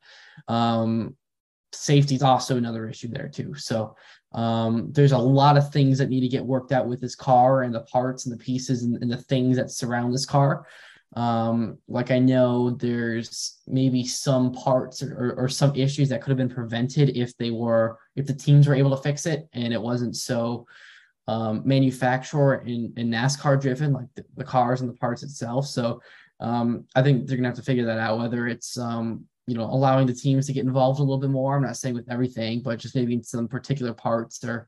um, 0.48 1.16
safety 1.74 2.16
is 2.16 2.24
also 2.24 2.58
another 2.58 2.88
issue 2.88 3.10
there 3.10 3.28
too. 3.28 3.54
So, 3.56 3.96
um, 4.34 4.92
there's 4.92 5.14
a 5.14 5.18
lot 5.18 5.58
of 5.58 5.72
things 5.72 5.98
that 5.98 6.10
need 6.10 6.22
to 6.22 6.28
get 6.28 6.46
worked 6.46 6.72
out 6.72 6.88
with 6.88 7.00
this 7.00 7.16
car 7.16 7.64
and 7.64 7.74
the 7.74 7.82
parts 7.82 8.26
and 8.26 8.34
the 8.34 8.44
pieces 8.44 8.84
and, 8.84 9.02
and 9.02 9.12
the 9.12 9.18
things 9.18 9.58
that 9.58 9.72
surround 9.72 10.14
this 10.14 10.26
car. 10.26 10.66
Um, 11.16 11.78
like 11.88 12.12
I 12.12 12.20
know 12.20 12.72
there's 12.72 13.62
maybe 13.66 14.04
some 14.04 14.52
parts 14.52 15.02
or, 15.02 15.14
or, 15.14 15.46
or, 15.46 15.50
some 15.50 15.74
issues 15.74 16.10
that 16.10 16.22
could 16.22 16.32
have 16.32 16.38
been 16.38 16.54
prevented 16.54 17.16
if 17.16 17.36
they 17.38 17.50
were 17.50 17.98
if 18.18 18.28
the 18.28 18.34
teams 18.34 18.68
were 18.68 18.76
able 18.76 18.90
to 18.90 19.02
fix 19.02 19.26
it 19.26 19.48
and 19.54 19.74
it 19.74 19.82
wasn't 19.82 20.18
so 20.18 20.68
um, 21.27 21.62
manufacturer 21.65 22.63
and, 22.65 22.98
and 22.98 23.13
NASCAR 23.13 23.60
driven, 23.60 23.93
like 23.93 24.07
the, 24.15 24.24
the, 24.38 24.43
cars 24.43 24.81
and 24.81 24.89
the 24.89 24.93
parts 24.93 25.24
itself. 25.24 25.67
So 25.67 26.01
um, 26.39 26.86
I 26.96 27.01
think 27.01 27.27
they're 27.27 27.38
gonna 27.38 27.50
have 27.50 27.57
to 27.57 27.63
figure 27.63 27.86
that 27.86 28.00
out. 28.00 28.19
Whether 28.19 28.48
it's 28.48 28.77
um, 28.77 29.25
you 29.46 29.55
know 29.55 29.63
allowing 29.63 30.07
the 30.07 30.13
teams 30.13 30.48
to 30.48 30.53
get 30.53 30.65
involved 30.65 31.00
a 31.00 31.03
little 31.03 31.17
bit 31.17 31.29
more. 31.29 31.55
I'm 31.55 31.63
not 31.63 31.77
saying 31.77 31.96
with 31.96 32.10
everything, 32.10 32.62
but 32.62 32.79
just 32.79 32.96
maybe 32.96 33.13
in 33.13 33.24
some 33.24 33.48
particular 33.48 33.93
parts 33.93 34.43
or 34.43 34.67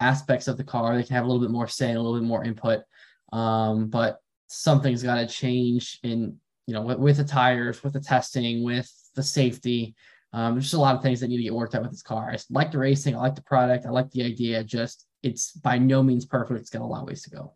aspects 0.00 0.48
of 0.48 0.56
the 0.56 0.64
car, 0.64 0.96
they 0.96 1.04
can 1.04 1.16
have 1.16 1.24
a 1.24 1.28
little 1.28 1.42
bit 1.42 1.52
more 1.52 1.68
say, 1.68 1.92
a 1.92 2.00
little 2.00 2.18
bit 2.18 2.26
more 2.26 2.44
input. 2.44 2.80
Um, 3.32 3.88
but 3.88 4.20
something's 4.48 5.02
got 5.02 5.16
to 5.16 5.26
change 5.26 5.98
in 6.02 6.36
you 6.66 6.74
know 6.74 6.82
with, 6.82 6.98
with, 6.98 7.16
the 7.16 7.24
tires, 7.24 7.82
with 7.82 7.94
the 7.94 8.00
testing, 8.00 8.62
with 8.62 8.90
the 9.14 9.22
safety. 9.22 9.94
Um, 10.32 10.54
there's 10.54 10.64
just 10.64 10.74
a 10.74 10.80
lot 10.80 10.96
of 10.96 11.02
things 11.02 11.20
that 11.20 11.28
need 11.28 11.36
to 11.36 11.44
get 11.44 11.54
worked 11.54 11.74
out 11.74 11.82
with 11.82 11.92
this 11.92 12.02
car. 12.02 12.30
I 12.30 12.38
like 12.50 12.72
the 12.72 12.78
racing, 12.78 13.14
I 13.14 13.20
like 13.20 13.36
the 13.36 13.42
product, 13.42 13.86
I 13.86 13.90
like 13.90 14.10
the 14.10 14.24
idea. 14.24 14.64
Just 14.64 15.06
it's 15.24 15.52
by 15.52 15.78
no 15.78 16.02
means 16.02 16.24
perfect. 16.24 16.60
It's 16.60 16.70
got 16.70 16.82
a 16.82 16.84
long 16.84 17.06
ways 17.06 17.22
to 17.22 17.30
go. 17.30 17.54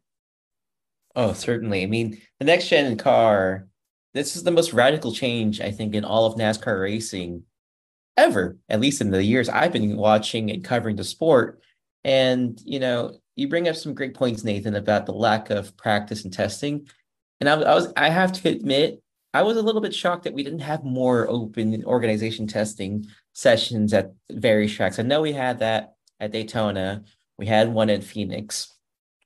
Oh, 1.15 1.33
certainly. 1.33 1.83
I 1.83 1.87
mean, 1.87 2.21
the 2.39 2.45
next 2.45 2.69
gen 2.69 2.97
car, 2.97 3.67
this 4.15 4.37
is 4.37 4.45
the 4.45 4.51
most 4.51 4.73
radical 4.73 5.13
change 5.13 5.61
I 5.61 5.71
think 5.71 5.95
in 5.95 6.05
all 6.05 6.27
of 6.27 6.39
NASCAR 6.39 6.81
racing 6.81 7.43
ever, 8.17 8.59
at 8.69 8.81
least 8.81 9.01
in 9.01 9.11
the 9.11 9.23
years 9.23 9.49
I've 9.49 9.73
been 9.73 9.97
watching 9.97 10.51
and 10.51 10.65
covering 10.65 10.97
the 10.97 11.05
sport. 11.05 11.61
And 12.05 12.61
you 12.65 12.81
know, 12.81 13.19
you 13.37 13.49
bring 13.49 13.69
up 13.69 13.77
some 13.77 13.95
great 13.95 14.15
points, 14.15 14.45
Nathan, 14.45 14.75
about 14.75 15.07
the 15.07 15.13
lack 15.13 15.51
of 15.51 15.77
practice 15.77 16.25
and 16.25 16.33
testing. 16.33 16.89
And 17.41 17.49
I, 17.49 17.55
I 17.55 17.75
was, 17.75 17.93
I 17.97 18.09
have 18.09 18.33
to 18.33 18.49
admit, 18.49 19.03
I 19.33 19.43
was 19.43 19.57
a 19.57 19.63
little 19.63 19.81
bit 19.81 19.95
shocked 19.95 20.25
that 20.25 20.35
we 20.35 20.43
didn't 20.43 20.61
have 20.61 20.83
more 20.85 21.29
open 21.29 21.85
organization 21.85 22.47
testing 22.47 23.07
sessions 23.35 23.93
at 23.93 24.13
various 24.31 24.73
tracks. 24.73 24.99
I 24.99 25.03
know 25.03 25.21
we 25.21 25.33
had 25.33 25.61
that 25.61 25.95
at 26.19 26.33
Daytona, 26.33 27.05
we 27.39 27.47
had 27.47 27.73
one 27.73 27.91
at 27.91 28.05
Phoenix, 28.05 28.75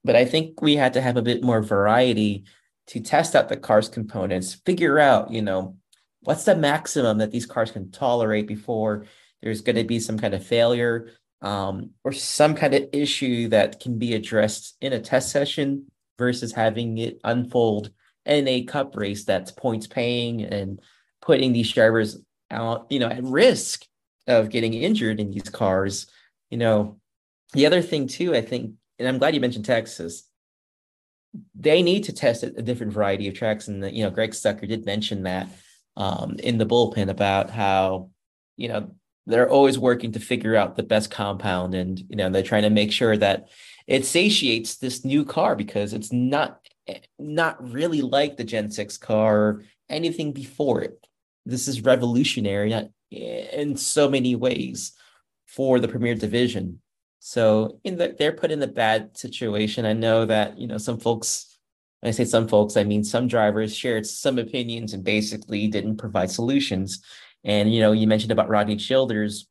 but 0.05 0.16
I 0.16 0.25
think 0.25 0.61
we 0.61 0.77
had 0.77 0.94
to 0.94 1.01
have 1.01 1.16
a 1.16 1.22
bit 1.22 1.42
more 1.42 1.62
variety 1.62 2.44
to 2.88 3.01
test 3.01 3.35
out 3.35 3.48
the 3.48 3.57
car's 3.57 3.88
components, 3.88 4.55
figure 4.66 4.98
out, 4.98 5.31
you 5.31 5.42
know, 5.42 5.77
what's 6.22 6.44
the 6.44 6.57
maximum 6.57 7.18
that 7.18 7.31
these 7.31 7.46
cars 7.46 7.70
can 7.70 7.90
tolerate 7.90 8.46
before 8.46 9.07
there's 9.42 9.61
going 9.61 9.77
to 9.77 9.85
be 9.85 9.98
some 9.98 10.18
kind 10.18 10.35
of 10.35 10.46
failure 10.46 11.11
um, 11.42 11.90
or 12.05 12.12
some 12.12 12.55
kind 12.55 12.75
of 12.75 12.88
issue 12.92 13.48
that 13.48 13.81
can 13.81 13.98
be 13.98 14.14
addressed 14.14 14.77
in 14.81 14.92
a 14.92 15.01
test 15.01 15.31
session 15.31 15.87
versus 16.18 16.53
having 16.53 16.98
it 16.98 17.18
unfold 17.25 17.90
in 18.25 18.46
a 18.46 18.62
cup 18.62 18.96
race 18.96 19.25
that's 19.25 19.51
points 19.51 19.88
paying 19.88 20.42
and 20.42 20.81
putting 21.20 21.53
these 21.53 21.72
drivers 21.72 22.18
out, 22.51 22.87
you 22.90 23.01
know, 23.01 23.09
at 23.09 23.25
risk 23.25 23.85
of 24.29 24.51
getting 24.51 24.75
injured 24.75 25.18
in 25.18 25.33
these 25.33 25.48
cars. 25.51 26.07
You 26.51 26.59
know, 26.59 27.01
the 27.52 27.66
other 27.66 27.82
thing 27.82 28.08
too, 28.08 28.34
I 28.34 28.40
think, 28.40 28.74
and 28.98 29.08
I'm 29.08 29.18
glad 29.18 29.34
you 29.34 29.40
mentioned 29.40 29.64
Texas. 29.64 30.28
They 31.54 31.82
need 31.82 32.04
to 32.04 32.12
test 32.12 32.42
a, 32.42 32.50
different 32.50 32.92
variety 32.92 33.28
of 33.28 33.34
tracks, 33.34 33.68
and 33.68 33.82
the, 33.82 33.92
you 33.92 34.02
know, 34.02 34.10
Greg 34.10 34.34
Stucker 34.34 34.66
did 34.66 34.84
mention 34.84 35.22
that 35.22 35.48
um, 35.96 36.36
in 36.38 36.58
the 36.58 36.66
bullpen 36.66 37.08
about 37.08 37.50
how 37.50 38.10
you 38.56 38.68
know 38.68 38.90
they're 39.26 39.50
always 39.50 39.78
working 39.78 40.12
to 40.12 40.20
figure 40.20 40.56
out 40.56 40.76
the 40.76 40.82
best 40.82 41.10
compound 41.10 41.74
and 41.74 42.00
you 42.00 42.16
know 42.16 42.30
they're 42.30 42.42
trying 42.42 42.62
to 42.62 42.70
make 42.70 42.92
sure 42.92 43.16
that 43.16 43.48
it 43.86 44.04
satiates 44.04 44.76
this 44.76 45.04
new 45.04 45.24
car 45.24 45.56
because 45.56 45.92
it's 45.92 46.12
not 46.12 46.60
not 47.18 47.70
really 47.70 48.02
like 48.02 48.36
the 48.36 48.44
gen 48.44 48.70
6 48.70 48.98
car 48.98 49.38
or 49.38 49.64
anything 49.88 50.32
before 50.32 50.82
it 50.82 51.06
this 51.46 51.68
is 51.68 51.82
revolutionary 51.82 52.90
in 53.10 53.76
so 53.76 54.08
many 54.08 54.34
ways 54.34 54.92
for 55.46 55.78
the 55.78 55.88
premier 55.88 56.14
division 56.14 56.80
so 57.24 57.78
in 57.85 57.96
the, 57.96 58.16
they're 58.18 58.32
put 58.32 58.50
in 58.50 58.62
a 58.62 58.66
bad 58.66 59.16
situation 59.16 59.85
i 59.85 59.92
know 59.92 60.24
that 60.24 60.58
you 60.58 60.66
know 60.66 60.78
some 60.78 60.98
folks 60.98 61.58
i 62.02 62.11
say 62.11 62.24
some 62.24 62.48
folks 62.48 62.76
i 62.76 62.85
mean 62.85 63.04
some 63.04 63.28
drivers 63.28 63.76
shared 63.76 64.04
some 64.06 64.38
opinions 64.38 64.92
and 64.92 65.04
basically 65.04 65.68
didn't 65.68 65.96
provide 65.96 66.30
solutions 66.30 67.02
and 67.44 67.72
you 67.72 67.80
know, 67.80 67.92
you 67.92 68.06
mentioned 68.06 68.32
about 68.32 68.48
Rodney 68.48 68.76
Childers, 68.76 69.48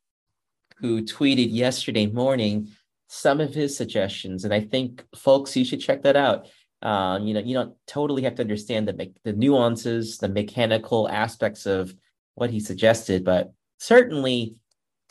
who 0.78 1.02
tweeted 1.02 1.52
yesterday 1.52 2.06
morning 2.06 2.70
some 3.08 3.40
of 3.40 3.54
his 3.54 3.76
suggestions, 3.76 4.44
and 4.44 4.54
I 4.54 4.60
think 4.60 5.04
folks, 5.14 5.54
you 5.56 5.64
should 5.64 5.80
check 5.80 6.02
that 6.02 6.16
out. 6.16 6.46
Uh, 6.80 7.18
you 7.22 7.34
know, 7.34 7.40
you 7.40 7.54
don't 7.54 7.74
totally 7.86 8.22
have 8.22 8.34
to 8.36 8.42
understand 8.42 8.88
the 8.88 9.12
the 9.24 9.32
nuances, 9.34 10.18
the 10.18 10.28
mechanical 10.28 11.08
aspects 11.08 11.66
of 11.66 11.94
what 12.34 12.50
he 12.50 12.58
suggested, 12.58 13.24
but 13.24 13.52
certainly, 13.78 14.56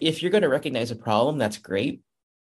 if 0.01 0.21
you're 0.21 0.31
going 0.31 0.41
to 0.41 0.49
recognize 0.49 0.89
a 0.89 0.95
problem, 0.95 1.37
that's 1.37 1.57
great. 1.57 2.01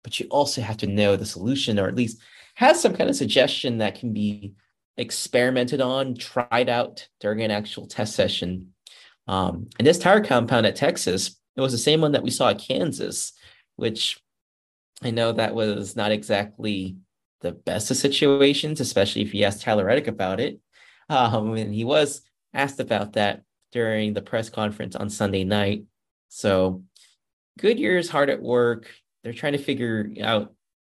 But 0.05 0.17
you 0.21 0.27
also 0.29 0.61
have 0.61 0.77
to 0.77 0.87
know 0.87 1.17
the 1.17 1.25
solution, 1.25 1.77
or 1.77 1.89
at 1.89 1.95
least 1.95 2.21
has 2.53 2.81
some 2.81 2.95
kind 2.95 3.09
of 3.09 3.17
suggestion 3.17 3.79
that 3.79 3.99
can 3.99 4.13
be 4.13 4.53
experimented 4.95 5.81
on, 5.81 6.15
tried 6.15 6.69
out 6.69 7.09
during 7.19 7.41
an 7.41 7.51
actual 7.51 7.85
test 7.85 8.15
session 8.15 8.71
um, 9.27 9.69
and 9.77 9.87
this 9.87 9.99
tire 9.99 10.23
compound 10.23 10.65
at 10.65 10.75
Texas, 10.75 11.35
it 11.55 11.61
was 11.61 11.71
the 11.71 11.77
same 11.77 12.01
one 12.01 12.11
that 12.11 12.23
we 12.23 12.29
saw 12.29 12.49
at 12.49 12.59
Kansas, 12.59 13.33
which 13.75 14.19
I 15.01 15.11
know 15.11 15.31
that 15.31 15.55
was 15.55 15.95
not 15.95 16.11
exactly 16.11 16.97
the 17.41 17.51
best 17.51 17.91
of 17.91 17.97
situations, 17.97 18.79
especially 18.79 19.21
if 19.21 19.33
you 19.33 19.43
asked 19.43 19.61
Tyler 19.61 19.85
Reddick 19.85 20.07
about 20.07 20.39
it. 20.39 20.59
Um, 21.09 21.55
and 21.55 21.73
he 21.73 21.83
was 21.83 22.21
asked 22.53 22.79
about 22.79 23.13
that 23.13 23.43
during 23.71 24.13
the 24.13 24.21
press 24.21 24.49
conference 24.49 24.95
on 24.95 25.09
Sunday 25.09 25.43
night. 25.43 25.83
So 26.29 26.83
Goodyear 27.59 27.97
is 27.97 28.09
hard 28.09 28.29
at 28.29 28.41
work. 28.41 28.89
They're 29.25 29.33
trying 29.33 29.53
to 29.53 29.57
figure 29.57 30.07
out 30.21 30.53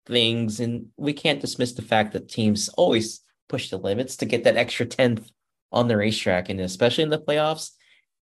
things, 0.08 0.60
and 0.60 0.88
we 0.98 1.14
can't 1.14 1.40
dismiss 1.40 1.74
the 1.74 1.84
fact 1.84 2.14
that 2.14 2.28
teams 2.28 2.70
always 2.70 3.22
push 3.48 3.70
the 3.70 3.78
limits 3.78 4.18
to 4.18 4.26
get 4.26 4.46
that 4.46 4.58
extra 4.58 4.88
tenth 4.88 5.30
on 5.72 5.88
the 5.88 5.96
racetrack, 5.96 6.50
and 6.50 6.60
especially 6.60 7.04
in 7.04 7.12
the 7.12 7.20
playoffs, 7.20 7.70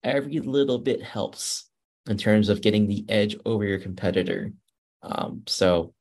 every 0.02 0.40
little 0.40 0.80
bit 0.80 1.04
helps 1.04 1.70
in 2.10 2.18
terms 2.18 2.48
of 2.48 2.62
getting 2.62 2.88
the 2.88 3.04
edge 3.08 3.36
over 3.46 3.64
your 3.64 3.78
competitor. 3.78 4.52
Um, 5.02 5.44
so 5.46 5.94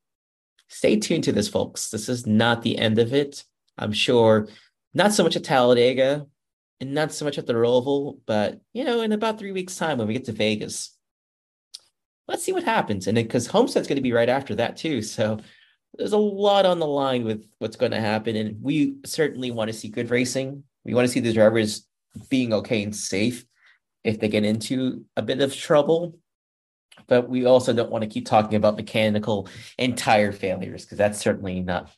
stay 0.67 0.95
tuned 0.99 1.25
to 1.25 1.31
this, 1.31 1.47
folks. 1.47 1.91
This 1.91 2.09
is 2.09 2.25
not 2.25 2.63
the 2.63 2.79
end 2.79 2.97
of 2.97 3.13
it. 3.13 3.43
I'm 3.77 3.93
sure 3.93 4.47
not 4.95 5.13
so 5.13 5.23
much 5.23 5.35
at 5.35 5.43
Talladega 5.43 6.25
and 6.79 6.95
not 6.95 7.11
so 7.11 7.23
much 7.23 7.37
at 7.37 7.45
the 7.45 7.53
Roval, 7.53 8.17
but 8.25 8.61
you 8.73 8.83
know, 8.83 9.01
in 9.01 9.11
about 9.11 9.37
three 9.37 9.51
weeks' 9.51 9.77
time 9.77 9.99
when 9.99 10.07
we 10.07 10.13
get 10.15 10.25
to 10.25 10.31
Vegas, 10.31 10.97
let's 12.27 12.43
see 12.43 12.53
what 12.53 12.63
happens. 12.63 13.07
And 13.07 13.15
because 13.15 13.47
Homestead's 13.47 13.87
going 13.87 13.97
to 13.97 14.01
be 14.01 14.13
right 14.13 14.29
after 14.29 14.55
that 14.55 14.77
too. 14.77 15.01
So 15.01 15.39
there's 15.97 16.13
a 16.13 16.17
lot 16.17 16.65
on 16.65 16.79
the 16.79 16.87
line 16.87 17.25
with 17.25 17.45
what's 17.59 17.75
going 17.75 17.91
to 17.91 17.99
happen, 17.99 18.35
and 18.35 18.61
we 18.61 18.95
certainly 19.05 19.51
want 19.51 19.69
to 19.69 19.77
see 19.77 19.89
good 19.89 20.09
racing. 20.09 20.63
We 20.85 20.93
want 20.93 21.07
to 21.07 21.11
see 21.11 21.19
the 21.19 21.33
drivers 21.33 21.85
being 22.29 22.53
okay 22.53 22.83
and 22.83 22.95
safe 22.95 23.45
if 24.03 24.19
they 24.19 24.27
get 24.27 24.45
into 24.45 25.05
a 25.15 25.21
bit 25.21 25.41
of 25.41 25.55
trouble. 25.55 26.17
But 27.07 27.29
we 27.29 27.45
also 27.45 27.73
don't 27.73 27.91
want 27.91 28.03
to 28.03 28.09
keep 28.09 28.25
talking 28.25 28.55
about 28.55 28.75
mechanical 28.75 29.49
and 29.77 29.97
tire 29.97 30.31
failures 30.31 30.85
because 30.85 30.97
that's 30.97 31.19
certainly 31.19 31.61
not 31.61 31.89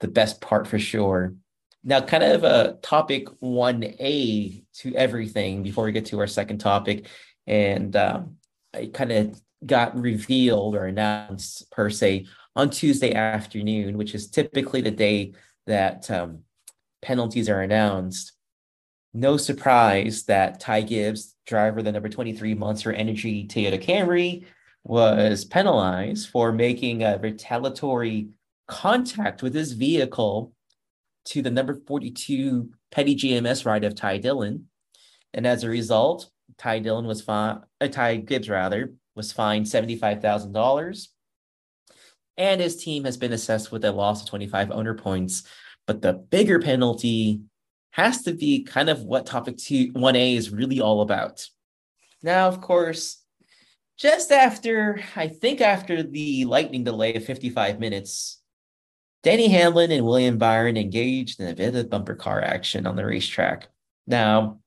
the 0.00 0.08
best 0.08 0.40
part 0.40 0.66
for 0.66 0.78
sure. 0.78 1.34
Now, 1.82 2.00
kind 2.00 2.22
of 2.22 2.44
a 2.44 2.78
topic 2.82 3.28
1A 3.42 4.64
to 4.80 4.94
everything 4.94 5.62
before 5.62 5.84
we 5.84 5.92
get 5.92 6.06
to 6.06 6.20
our 6.20 6.26
second 6.26 6.58
topic. 6.58 7.06
And 7.46 7.94
um, 7.96 8.36
I 8.74 8.90
kind 8.92 9.12
of 9.12 9.40
got 9.64 9.98
revealed 9.98 10.74
or 10.74 10.86
announced 10.86 11.70
per 11.70 11.90
se 11.90 12.26
on 12.56 12.70
Tuesday 12.70 13.14
afternoon, 13.14 13.96
which 13.96 14.14
is 14.14 14.28
typically 14.28 14.80
the 14.80 14.90
day 14.90 15.32
that 15.66 16.10
um, 16.10 16.40
penalties 17.02 17.48
are 17.48 17.62
announced. 17.62 18.32
No 19.12 19.36
surprise 19.36 20.24
that 20.24 20.60
Ty 20.60 20.82
Gibbs, 20.82 21.34
driver 21.46 21.80
of 21.80 21.84
the 21.84 21.92
number 21.92 22.08
23 22.08 22.54
Monster 22.54 22.92
Energy 22.92 23.46
Toyota 23.46 23.82
Camry, 23.82 24.44
was 24.84 25.44
penalized 25.44 26.28
for 26.28 26.52
making 26.52 27.02
a 27.02 27.18
retaliatory 27.18 28.28
contact 28.68 29.42
with 29.42 29.54
his 29.54 29.72
vehicle 29.72 30.52
to 31.26 31.42
the 31.42 31.50
number 31.50 31.74
42 31.86 32.70
Petty 32.90 33.14
GMS 33.14 33.66
ride 33.66 33.84
of 33.84 33.94
Ty 33.94 34.18
Dillon. 34.18 34.68
And 35.34 35.46
as 35.46 35.64
a 35.64 35.68
result, 35.68 36.30
Ty 36.56 36.80
Dillon 36.80 37.06
was 37.06 37.22
fined, 37.22 37.60
uh, 37.80 37.88
Ty 37.88 38.16
Gibbs 38.16 38.48
rather, 38.48 38.92
was 39.20 39.32
fined 39.32 39.66
$75,000. 39.66 41.08
And 42.38 42.58
his 42.58 42.82
team 42.82 43.04
has 43.04 43.18
been 43.18 43.34
assessed 43.34 43.70
with 43.70 43.84
a 43.84 43.92
loss 43.92 44.22
of 44.22 44.28
25 44.30 44.70
owner 44.70 44.94
points. 44.94 45.42
But 45.86 46.00
the 46.00 46.14
bigger 46.14 46.58
penalty 46.58 47.42
has 47.90 48.22
to 48.22 48.32
be 48.32 48.62
kind 48.62 48.88
of 48.88 49.02
what 49.02 49.26
topic 49.26 49.58
two, 49.58 49.92
1A 49.92 50.36
is 50.36 50.50
really 50.50 50.80
all 50.80 51.02
about. 51.02 51.46
Now, 52.22 52.48
of 52.48 52.62
course, 52.62 53.22
just 53.98 54.32
after, 54.32 55.02
I 55.16 55.28
think 55.28 55.60
after 55.60 56.02
the 56.02 56.46
lightning 56.46 56.84
delay 56.84 57.14
of 57.14 57.24
55 57.24 57.78
minutes, 57.78 58.40
Denny 59.22 59.48
Hamlin 59.48 59.90
and 59.90 60.06
William 60.06 60.38
Byron 60.38 60.78
engaged 60.78 61.40
in 61.40 61.48
a 61.48 61.54
bit 61.54 61.74
of 61.74 61.90
bumper 61.90 62.14
car 62.14 62.40
action 62.40 62.86
on 62.86 62.96
the 62.96 63.04
racetrack. 63.04 63.68
Now, 64.06 64.60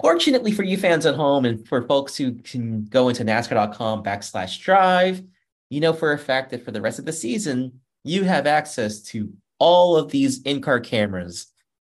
fortunately 0.00 0.52
for 0.52 0.62
you 0.62 0.76
fans 0.76 1.06
at 1.06 1.14
home 1.14 1.44
and 1.44 1.66
for 1.66 1.82
folks 1.82 2.16
who 2.16 2.34
can 2.34 2.84
go 2.84 3.08
into 3.08 3.24
NASCAR.com 3.24 4.02
backslash 4.02 4.60
drive, 4.60 5.22
you 5.70 5.80
know 5.80 5.92
for 5.92 6.12
a 6.12 6.18
fact 6.18 6.50
that 6.50 6.64
for 6.64 6.70
the 6.70 6.80
rest 6.80 6.98
of 6.98 7.04
the 7.04 7.12
season, 7.12 7.80
you 8.04 8.24
have 8.24 8.46
access 8.46 9.02
to 9.02 9.32
all 9.58 9.96
of 9.96 10.10
these 10.10 10.42
in-car 10.42 10.80
cameras. 10.80 11.46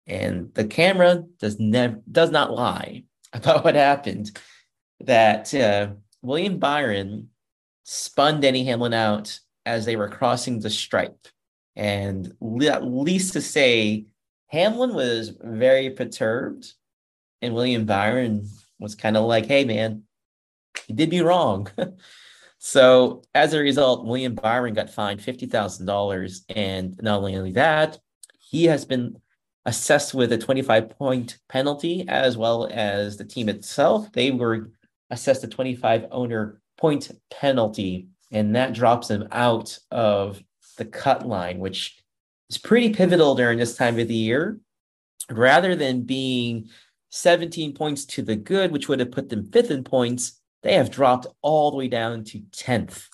And 0.07 0.53
the 0.53 0.65
camera 0.65 1.23
does 1.39 1.59
never 1.59 1.99
does 2.11 2.31
not 2.31 2.53
lie 2.53 3.03
about 3.33 3.63
what 3.63 3.75
happened. 3.75 4.37
That 5.01 5.53
uh, 5.53 5.89
William 6.21 6.57
Byron 6.57 7.29
spun 7.83 8.39
Denny 8.39 8.63
Hamlin 8.65 8.93
out 8.93 9.39
as 9.65 9.85
they 9.85 9.95
were 9.95 10.09
crossing 10.09 10.59
the 10.59 10.69
stripe. 10.69 11.27
And 11.75 12.33
at 12.63 12.85
least 12.85 13.33
to 13.33 13.41
say, 13.41 14.05
Hamlin 14.47 14.93
was 14.93 15.33
very 15.41 15.89
perturbed, 15.89 16.71
and 17.41 17.53
William 17.53 17.85
Byron 17.85 18.47
was 18.79 18.95
kind 18.95 19.17
of 19.17 19.25
like, 19.25 19.45
hey, 19.45 19.65
man, 19.65 20.03
you 20.87 20.95
did 20.95 21.09
me 21.09 21.21
wrong. 21.21 21.67
so 22.57 23.23
as 23.33 23.53
a 23.53 23.59
result, 23.59 24.05
William 24.05 24.35
Byron 24.35 24.73
got 24.73 24.89
fined 24.89 25.19
$50,000. 25.19 26.41
And 26.49 26.99
not 27.01 27.21
only 27.21 27.51
that, 27.53 27.99
he 28.39 28.65
has 28.65 28.85
been 28.85 29.17
assessed 29.65 30.13
with 30.13 30.31
a 30.31 30.37
25 30.37 30.89
point 30.89 31.37
penalty, 31.49 32.05
as 32.07 32.37
well 32.37 32.69
as 32.71 33.17
the 33.17 33.25
team 33.25 33.49
itself. 33.49 34.11
They 34.11 34.31
were 34.31 34.71
assessed 35.09 35.43
a 35.43 35.47
25 35.47 36.05
owner 36.11 36.61
point 36.77 37.11
penalty, 37.31 38.09
and 38.31 38.55
that 38.55 38.73
drops 38.73 39.07
them 39.07 39.27
out 39.31 39.77
of 39.91 40.41
the 40.77 40.85
cut 40.85 41.27
line, 41.27 41.59
which 41.59 41.97
is 42.49 42.57
pretty 42.57 42.93
pivotal 42.93 43.35
during 43.35 43.57
this 43.57 43.75
time 43.75 43.99
of 43.99 44.07
the 44.07 44.15
year. 44.15 44.59
Rather 45.31 45.75
than 45.75 46.03
being 46.03 46.69
17 47.15 47.73
points 47.73 48.05
to 48.05 48.21
the 48.21 48.35
good, 48.35 48.71
which 48.71 48.89
would 48.89 48.99
have 48.99 49.11
put 49.11 49.29
them 49.29 49.49
fifth 49.51 49.71
in 49.71 49.83
points, 49.83 50.39
they 50.63 50.73
have 50.73 50.91
dropped 50.91 51.27
all 51.41 51.71
the 51.71 51.77
way 51.77 51.87
down 51.87 52.23
to 52.25 52.39
10th. 52.39 53.07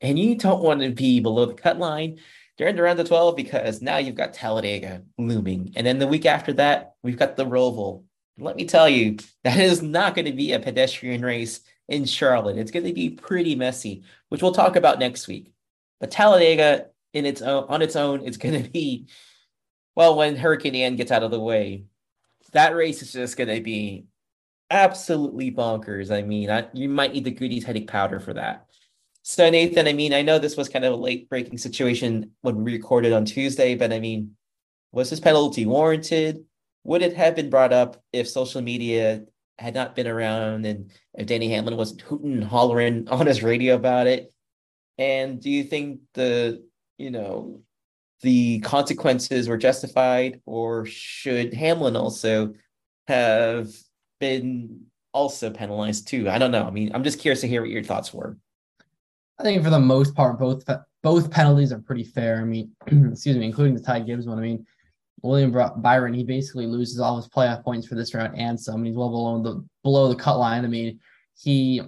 And 0.00 0.18
you 0.18 0.34
don't 0.34 0.62
want 0.62 0.80
to 0.80 0.90
be 0.90 1.20
below 1.20 1.46
the 1.46 1.54
cut 1.54 1.78
line 1.78 2.18
during 2.58 2.74
the 2.74 2.82
round 2.82 2.98
of 2.98 3.08
12 3.08 3.36
because 3.36 3.80
now 3.80 3.98
you've 3.98 4.16
got 4.16 4.34
Talladega 4.34 5.02
looming. 5.16 5.72
And 5.76 5.86
then 5.86 5.98
the 5.98 6.06
week 6.06 6.26
after 6.26 6.52
that, 6.54 6.94
we've 7.02 7.18
got 7.18 7.36
the 7.36 7.46
Roval. 7.46 8.04
Let 8.38 8.56
me 8.56 8.64
tell 8.64 8.88
you, 8.88 9.16
that 9.44 9.58
is 9.58 9.82
not 9.82 10.14
going 10.14 10.26
to 10.26 10.32
be 10.32 10.52
a 10.52 10.60
pedestrian 10.60 11.22
race 11.22 11.60
in 11.88 12.04
Charlotte. 12.04 12.58
It's 12.58 12.72
going 12.72 12.86
to 12.86 12.92
be 12.92 13.10
pretty 13.10 13.54
messy, 13.54 14.02
which 14.28 14.42
we'll 14.42 14.52
talk 14.52 14.76
about 14.76 14.98
next 14.98 15.28
week. 15.28 15.52
But 16.00 16.10
Talladega 16.10 16.86
in 17.12 17.24
its 17.24 17.40
own 17.40 17.66
on 17.68 17.80
its 17.80 17.96
own, 17.96 18.22
it's 18.24 18.36
going 18.36 18.62
to 18.62 18.68
be 18.68 19.06
well 19.94 20.16
when 20.16 20.36
Hurricane 20.36 20.74
Ian 20.74 20.96
gets 20.96 21.12
out 21.12 21.22
of 21.22 21.30
the 21.30 21.40
way. 21.40 21.84
That 22.56 22.74
race 22.74 23.02
is 23.02 23.12
just 23.12 23.36
going 23.36 23.54
to 23.54 23.60
be 23.60 24.06
absolutely 24.70 25.52
bonkers. 25.52 26.10
I 26.10 26.22
mean, 26.22 26.50
I, 26.50 26.66
you 26.72 26.88
might 26.88 27.12
need 27.12 27.24
the 27.24 27.30
Goody's 27.30 27.64
headache 27.64 27.86
powder 27.86 28.18
for 28.18 28.32
that. 28.32 28.66
So 29.22 29.50
Nathan, 29.50 29.86
I 29.86 29.92
mean, 29.92 30.14
I 30.14 30.22
know 30.22 30.38
this 30.38 30.56
was 30.56 30.68
kind 30.70 30.84
of 30.84 30.94
a 30.94 30.96
late 30.96 31.28
breaking 31.28 31.58
situation 31.58 32.30
when 32.40 32.56
we 32.64 32.72
recorded 32.72 33.12
on 33.12 33.26
Tuesday, 33.26 33.74
but 33.74 33.92
I 33.92 34.00
mean, 34.00 34.36
was 34.90 35.10
this 35.10 35.20
penalty 35.20 35.66
warranted? 35.66 36.44
Would 36.84 37.02
it 37.02 37.14
have 37.16 37.36
been 37.36 37.50
brought 37.50 37.74
up 37.74 38.02
if 38.12 38.26
social 38.26 38.62
media 38.62 39.24
had 39.58 39.74
not 39.74 39.94
been 39.94 40.06
around 40.06 40.64
and 40.64 40.90
if 41.14 41.26
Denny 41.26 41.48
Hamlin 41.50 41.76
wasn't 41.76 42.00
hooting 42.02 42.34
and 42.34 42.44
hollering 42.44 43.08
on 43.10 43.26
his 43.26 43.42
radio 43.42 43.74
about 43.74 44.06
it? 44.06 44.32
And 44.96 45.42
do 45.42 45.50
you 45.50 45.64
think 45.64 46.00
the 46.14 46.64
you 46.98 47.10
know, 47.10 47.60
the 48.26 48.58
consequences 48.58 49.48
were 49.48 49.56
justified, 49.56 50.40
or 50.46 50.84
should 50.84 51.54
Hamlin 51.54 51.94
also 51.94 52.54
have 53.06 53.68
been 54.18 54.80
also 55.12 55.48
penalized 55.48 56.08
too? 56.08 56.28
I 56.28 56.36
don't 56.36 56.50
know. 56.50 56.64
I 56.64 56.70
mean, 56.70 56.90
I'm 56.92 57.04
just 57.04 57.20
curious 57.20 57.40
to 57.42 57.46
hear 57.46 57.60
what 57.60 57.70
your 57.70 57.84
thoughts 57.84 58.12
were. 58.12 58.36
I 59.38 59.44
think 59.44 59.62
for 59.62 59.70
the 59.70 59.78
most 59.78 60.16
part, 60.16 60.40
both 60.40 60.64
both 61.04 61.30
penalties 61.30 61.70
are 61.70 61.78
pretty 61.78 62.02
fair. 62.02 62.40
I 62.40 62.44
mean, 62.44 62.72
excuse 63.12 63.36
me, 63.36 63.46
including 63.46 63.76
the 63.76 63.80
Ty 63.80 64.00
Gibbs 64.00 64.26
one. 64.26 64.38
I 64.38 64.42
mean, 64.42 64.66
William 65.22 65.52
Byron, 65.76 66.12
he 66.12 66.24
basically 66.24 66.66
loses 66.66 66.98
all 66.98 67.18
his 67.18 67.28
playoff 67.28 67.62
points 67.62 67.86
for 67.86 67.94
this 67.94 68.12
round 68.12 68.36
and 68.36 68.58
some. 68.58 68.82
He's 68.82 68.96
well 68.96 69.10
below 69.10 69.40
the 69.40 69.64
below 69.84 70.08
the 70.08 70.16
cut 70.16 70.38
line. 70.38 70.64
I 70.64 70.68
mean, 70.68 70.98
he 71.38 71.80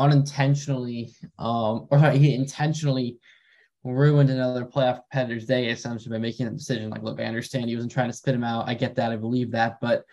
unintentionally, 0.00 1.14
um, 1.38 1.86
or 1.92 2.00
sorry, 2.00 2.18
he 2.18 2.34
intentionally 2.34 3.16
ruined 3.84 4.30
another 4.30 4.64
playoff 4.64 5.00
competitor's 5.12 5.46
day 5.46 5.68
essentially 5.68 6.14
by 6.14 6.18
making 6.18 6.46
a 6.46 6.50
decision. 6.50 6.90
Like, 6.90 7.02
look, 7.02 7.20
I 7.20 7.24
understand 7.24 7.68
he 7.68 7.76
wasn't 7.76 7.92
trying 7.92 8.10
to 8.10 8.16
spit 8.16 8.34
him 8.34 8.44
out. 8.44 8.68
I 8.68 8.74
get 8.74 8.94
that. 8.96 9.12
I 9.12 9.16
believe 9.16 9.50
that, 9.52 9.78
but 9.80 10.04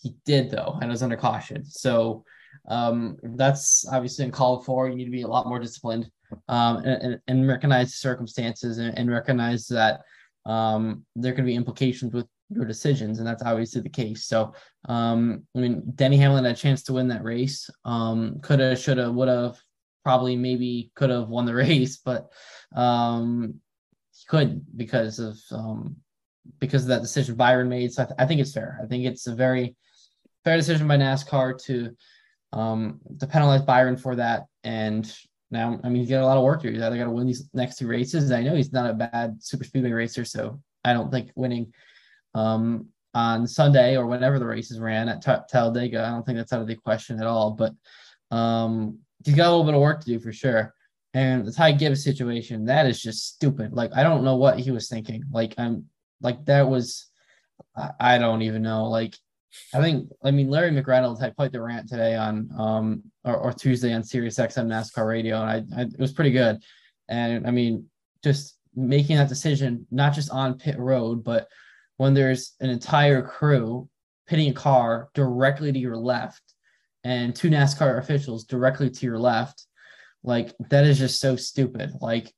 he 0.00 0.14
did 0.24 0.50
though, 0.50 0.78
and 0.80 0.84
it 0.84 0.92
was 0.92 1.02
under 1.02 1.16
caution. 1.16 1.64
So 1.64 2.24
um, 2.68 3.16
that's 3.22 3.86
obviously 3.88 4.30
called 4.30 4.64
for. 4.64 4.88
You 4.88 4.96
need 4.96 5.04
to 5.04 5.10
be 5.10 5.22
a 5.22 5.28
lot 5.28 5.46
more 5.46 5.58
disciplined 5.58 6.10
um, 6.48 6.78
and, 6.78 7.20
and, 7.28 7.48
recognize 7.48 7.94
circumstances 7.94 8.78
and, 8.78 8.96
and 8.96 9.10
recognize 9.10 9.66
that 9.68 10.00
um, 10.46 11.04
there 11.14 11.32
can 11.32 11.44
be 11.44 11.54
implications 11.54 12.12
with 12.12 12.26
your 12.48 12.64
decisions, 12.64 13.18
and 13.18 13.26
that's 13.26 13.42
obviously 13.42 13.80
the 13.80 13.88
case. 13.88 14.26
So, 14.26 14.54
um, 14.88 15.44
I 15.56 15.60
mean, 15.60 15.82
Denny 15.94 16.16
Hamlin 16.16 16.44
had 16.44 16.54
a 16.54 16.58
chance 16.58 16.82
to 16.84 16.92
win 16.92 17.08
that 17.08 17.24
race. 17.24 17.68
Um, 17.84 18.40
could 18.40 18.60
have, 18.60 18.78
should 18.78 18.98
have, 18.98 19.14
would 19.14 19.28
have, 19.28 19.58
probably 20.02 20.36
maybe 20.36 20.90
could 20.94 21.10
have 21.10 21.28
won 21.28 21.46
the 21.46 21.54
race, 21.66 21.98
but 21.98 22.30
um, 22.74 23.54
he 24.12 24.24
couldn't 24.28 24.76
because 24.76 25.18
of 25.18 25.38
um, 25.50 25.96
because 26.58 26.82
of 26.82 26.88
that 26.88 27.02
decision 27.02 27.34
Byron 27.34 27.68
made. 27.68 27.92
So 27.92 28.02
I, 28.02 28.06
th- 28.06 28.16
I 28.18 28.26
think 28.26 28.40
it's 28.40 28.52
fair. 28.52 28.80
I 28.82 28.86
think 28.86 29.04
it's 29.04 29.26
a 29.26 29.34
very 29.34 29.76
fair 30.44 30.56
decision 30.56 30.88
by 30.88 30.96
NASCAR 30.96 31.62
to 31.64 31.96
um, 32.52 33.00
to 33.20 33.26
penalize 33.26 33.62
Byron 33.62 33.96
for 33.96 34.16
that. 34.16 34.46
And 34.64 35.12
now, 35.50 35.80
I 35.84 35.88
mean, 35.88 36.02
he's 36.02 36.10
got 36.10 36.22
a 36.22 36.26
lot 36.26 36.38
of 36.38 36.44
work 36.44 36.62
to 36.62 36.68
do. 36.68 36.74
He's 36.74 36.82
either 36.82 36.96
got 36.96 37.04
to 37.04 37.10
win 37.10 37.26
these 37.26 37.48
next 37.52 37.76
two 37.76 37.86
races. 37.86 38.32
I 38.32 38.42
know 38.42 38.54
he's 38.54 38.72
not 38.72 38.90
a 38.90 38.94
bad 38.94 39.36
super 39.40 39.64
speedway 39.64 39.92
racer, 39.92 40.24
so 40.24 40.60
I 40.84 40.92
don't 40.92 41.10
think 41.10 41.30
winning 41.34 41.72
um, 42.34 42.88
on 43.14 43.46
Sunday 43.46 43.96
or 43.96 44.06
whenever 44.06 44.38
the 44.38 44.46
races 44.46 44.80
ran 44.80 45.08
at 45.08 45.22
T- 45.22 45.32
Talladega, 45.50 46.04
I 46.04 46.10
don't 46.10 46.24
think 46.24 46.38
that's 46.38 46.52
out 46.52 46.62
of 46.62 46.66
the 46.66 46.74
question 46.74 47.20
at 47.20 47.26
all. 47.26 47.50
But 47.50 47.74
um, 48.34 48.98
he's 49.24 49.34
got 49.34 49.48
a 49.48 49.50
little 49.50 49.64
bit 49.64 49.74
of 49.74 49.80
work 49.80 50.00
to 50.00 50.06
do 50.06 50.18
for 50.18 50.32
sure. 50.32 50.74
And 51.14 51.46
the 51.46 51.52
Ty 51.52 51.72
Gibbs 51.72 52.02
situation, 52.02 52.64
that 52.66 52.86
is 52.86 53.00
just 53.00 53.26
stupid. 53.26 53.72
Like 53.72 53.90
I 53.94 54.02
don't 54.02 54.24
know 54.24 54.36
what 54.36 54.58
he 54.58 54.70
was 54.70 54.88
thinking. 54.88 55.24
Like 55.30 55.54
I'm 55.58 55.86
like 56.20 56.44
that 56.46 56.68
was 56.68 57.06
I, 57.76 57.90
I 58.00 58.18
don't 58.18 58.42
even 58.42 58.62
know. 58.62 58.86
Like 58.86 59.16
I 59.74 59.80
think 59.80 60.08
I 60.24 60.30
mean 60.30 60.48
Larry 60.48 60.70
McReynolds 60.70 61.20
had 61.20 61.36
quite 61.36 61.52
the 61.52 61.60
rant 61.60 61.88
today 61.88 62.16
on 62.16 62.48
um 62.56 63.02
or, 63.24 63.36
or 63.36 63.52
Tuesday 63.52 63.92
on 63.92 64.02
Sirius 64.02 64.38
XM 64.38 64.66
NASCAR 64.66 65.06
radio, 65.06 65.40
and 65.42 65.50
I, 65.74 65.80
I 65.80 65.82
it 65.82 65.98
was 65.98 66.12
pretty 66.12 66.32
good. 66.32 66.62
And 67.08 67.46
I 67.46 67.50
mean, 67.50 67.86
just 68.24 68.56
making 68.74 69.16
that 69.16 69.28
decision 69.28 69.86
not 69.90 70.14
just 70.14 70.30
on 70.30 70.56
pit 70.56 70.78
road, 70.78 71.22
but 71.22 71.48
when 71.98 72.14
there's 72.14 72.54
an 72.60 72.70
entire 72.70 73.20
crew 73.20 73.88
pitting 74.26 74.48
a 74.48 74.54
car 74.54 75.10
directly 75.14 75.70
to 75.72 75.78
your 75.78 75.96
left 75.96 76.51
and 77.04 77.34
two 77.34 77.50
NASCAR 77.50 77.98
officials 77.98 78.44
directly 78.44 78.90
to 78.90 79.06
your 79.06 79.18
left, 79.18 79.66
like 80.22 80.54
that 80.70 80.84
is 80.84 80.98
just 80.98 81.20
so 81.20 81.36
stupid. 81.36 81.92
Like 82.00 82.32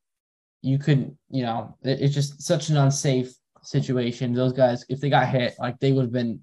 you 0.62 0.78
couldn't, 0.78 1.16
you 1.30 1.42
know, 1.42 1.76
it, 1.82 2.00
it's 2.00 2.14
just 2.14 2.42
such 2.42 2.70
an 2.70 2.76
unsafe 2.76 3.32
situation. 3.62 4.32
Those 4.32 4.52
guys, 4.52 4.84
if 4.88 5.00
they 5.00 5.10
got 5.10 5.28
hit, 5.28 5.54
like 5.58 5.78
they 5.78 5.92
would 5.92 6.04
have 6.04 6.12
been, 6.12 6.40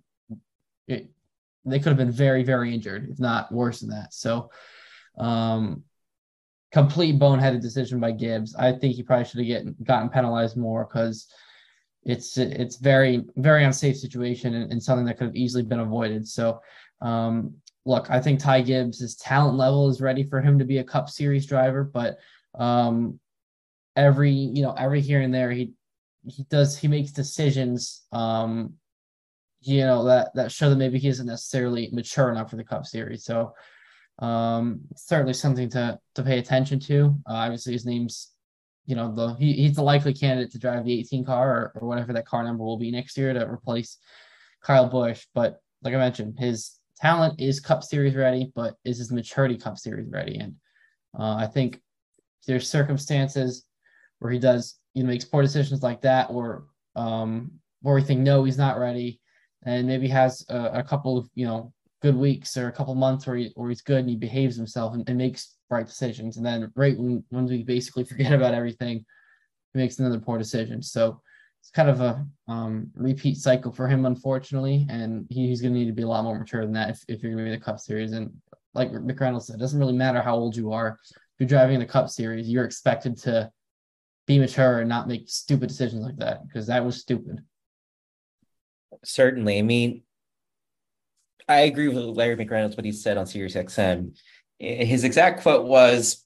it, 0.88 1.10
they 1.66 1.80
could 1.80 1.90
have 1.90 1.98
been 1.98 2.12
very, 2.12 2.44
very 2.44 2.74
injured, 2.74 3.10
if 3.10 3.20
not 3.20 3.52
worse 3.52 3.80
than 3.80 3.90
that. 3.90 4.14
So, 4.14 4.52
um, 5.18 5.84
complete 6.72 7.20
boneheaded 7.20 7.62
decision 7.62 8.00
by 8.00 8.12
Gibbs. 8.12 8.56
I 8.56 8.72
think 8.72 8.96
he 8.96 9.04
probably 9.04 9.26
should 9.26 9.40
have 9.40 9.48
get, 9.48 9.84
gotten 9.84 10.10
penalized 10.10 10.58
more 10.58 10.86
because 10.86 11.28
it's 12.04 12.36
it's 12.38 12.78
very 12.78 13.24
very 13.36 13.64
unsafe 13.64 13.96
situation 13.96 14.56
and, 14.56 14.72
and, 14.72 14.82
something 14.82 15.06
that 15.06 15.20
could 15.20 15.28
have 15.28 15.36
easily 15.36 15.64
been 15.64 15.80
avoided. 15.80 16.28
So, 16.28 16.62
um, 17.02 17.56
look, 17.86 18.10
I 18.10 18.20
think 18.20 18.40
Ty 18.40 18.62
Gibbs' 18.62 19.00
his 19.00 19.16
talent 19.16 19.58
level 19.58 19.90
is 19.90 20.02
ready 20.02 20.24
for 20.24 20.42
him 20.42 20.60
to 20.60 20.66
be 20.66 20.78
a 20.78 20.84
Cup 20.84 21.10
Series 21.10 21.46
driver, 21.46 21.84
but 21.84 22.18
um, 22.56 23.20
every 23.96 24.32
you 24.32 24.62
know 24.62 24.74
every 24.74 25.02
here 25.02 25.22
and 25.22 25.34
there 25.34 25.52
he 25.52 25.74
he 26.28 26.44
does 26.50 26.78
he 26.78 26.88
makes 26.88 27.12
decisions 27.12 28.04
um, 28.12 28.74
you 29.62 29.82
know 29.82 30.06
that 30.06 30.34
that 30.36 30.52
show 30.52 30.70
that 30.70 30.76
maybe 30.76 31.00
he 31.00 31.08
isn't 31.08 31.28
necessarily 31.28 31.90
mature 31.92 32.32
enough 32.32 32.50
for 32.50 32.56
the 32.56 32.64
Cup 32.64 32.86
Series. 32.86 33.24
So 33.24 33.54
um, 34.20 34.82
certainly 34.96 35.34
something 35.34 35.70
to 35.72 36.00
to 36.16 36.24
pay 36.24 36.40
attention 36.40 36.80
to. 36.82 37.16
Uh, 37.28 37.34
obviously, 37.34 37.74
his 37.74 37.86
name's 37.86 38.32
you 38.86 38.96
know 38.96 39.14
the 39.14 39.34
he, 39.36 39.54
he's 39.54 39.76
the 39.76 39.84
likely 39.84 40.14
candidate 40.14 40.52
to 40.52 40.60
drive 40.60 40.86
the 40.86 41.00
18 41.00 41.26
car 41.26 41.50
or, 41.50 41.82
or 41.82 41.88
whatever 41.88 42.14
that 42.14 42.26
car 42.28 42.44
number 42.44 42.64
will 42.64 42.78
be 42.78 42.92
next 42.92 43.18
year 43.18 43.34
to 43.34 43.50
replace 43.50 43.98
Kyle 44.62 44.90
Busch. 44.90 45.26
But 45.34 45.62
like 45.84 45.94
I 45.94 45.98
mentioned, 45.98 46.38
his 46.40 46.72
talent 47.02 47.40
is 47.40 47.60
Cup 47.60 47.84
Series 47.84 48.16
ready, 48.16 48.52
but 48.56 48.76
is 48.86 48.98
his 48.98 49.12
maturity 49.12 49.58
Cup 49.58 49.78
Series 49.78 50.10
ready? 50.12 50.38
And 50.38 50.56
uh, 51.18 51.36
I 51.36 51.48
think 51.48 51.82
there's 52.48 52.70
circumstances 52.70 53.66
where 54.20 54.32
he 54.32 54.40
does 54.40 54.80
you 54.94 55.04
know 55.04 55.10
makes 55.10 55.26
poor 55.26 55.42
decisions 55.42 55.82
like 55.82 56.02
that, 56.02 56.30
or 56.30 56.66
um, 56.96 57.52
where 57.82 57.96
we 57.96 58.02
think 58.02 58.22
no, 58.22 58.44
he's 58.44 58.58
not 58.58 58.80
ready, 58.80 59.20
and 59.64 59.88
maybe 59.88 60.08
has 60.08 60.46
a, 60.50 60.72
a 60.76 60.84
couple 60.84 61.18
of 61.18 61.30
you 61.34 61.46
know 61.46 61.74
good 62.02 62.16
weeks 62.16 62.58
or 62.58 62.68
a 62.68 62.72
couple 62.72 62.96
months 62.96 63.28
where, 63.28 63.36
he, 63.36 63.52
where 63.56 63.70
he's 63.70 63.82
good 63.82 64.00
and 64.00 64.10
he 64.10 64.16
behaves 64.16 64.56
himself 64.56 64.96
and, 64.96 65.08
and 65.08 65.18
makes 65.18 65.58
right 65.70 65.86
decisions. 65.86 66.38
And 66.38 66.46
then 66.46 66.72
right 66.76 66.98
when, 66.98 67.24
when 67.30 67.46
we 67.46 67.64
basically 67.64 68.04
forget 68.06 68.34
about 68.34 68.56
everything, 68.56 69.06
he 69.74 69.80
makes 69.80 70.00
another 70.00 70.20
poor 70.20 70.38
decision. 70.40 70.82
So 70.82 71.22
it's 71.62 71.70
kind 71.70 71.90
of 71.90 72.02
a 72.02 72.26
um, 72.48 72.90
repeat 72.96 73.38
cycle 73.38 73.72
for 73.72 73.88
him, 73.88 74.06
unfortunately. 74.08 74.88
And 74.90 75.28
he, 75.30 75.48
he's 75.48 75.62
going 75.62 75.74
to 75.74 75.80
need 75.80 75.86
to 75.86 75.94
be 75.94 76.02
a 76.02 76.08
lot 76.08 76.24
more 76.24 76.38
mature 76.38 76.64
than 76.64 76.74
that 76.74 76.90
if, 76.90 77.04
if 77.08 77.22
you're 77.22 77.32
going 77.32 77.46
to 77.46 77.50
be 77.50 77.54
in 77.54 77.60
the 77.60 77.64
Cup 77.64 77.80
Series. 77.80 78.14
And 78.14 78.32
like 78.74 78.92
McReynolds 78.92 79.44
said, 79.44 79.58
it 79.58 79.60
doesn't 79.60 79.80
really 79.80 79.94
matter 79.94 80.22
how 80.22 80.36
old 80.36 80.56
you 80.56 80.72
are. 80.72 80.98
If 81.12 81.18
you're 81.40 81.48
driving 81.48 81.80
the 81.80 81.86
Cup 81.86 82.10
Series, 82.10 82.50
you're 82.50 82.66
expected 82.66 83.16
to 83.20 83.52
be 84.26 84.40
mature 84.40 84.80
and 84.80 84.90
not 84.90 85.08
make 85.08 85.30
stupid 85.30 85.70
decisions 85.70 86.04
like 86.04 86.18
that 86.18 86.48
because 86.48 86.66
that 86.68 86.84
was 86.84 87.00
stupid. 87.00 87.44
Certainly. 89.04 89.60
I 89.60 89.62
mean, 89.62 90.04
I 91.48 91.62
agree 91.62 91.90
with 91.90 91.98
Larry 91.98 92.38
McReynolds 92.38 92.76
what 92.76 92.86
he 92.86 92.92
said 92.92 93.18
on 93.18 93.28
Sirius 93.28 93.56
XM. 93.56 94.16
His 94.58 95.04
exact 95.04 95.42
quote 95.42 95.66
was, 95.66 96.26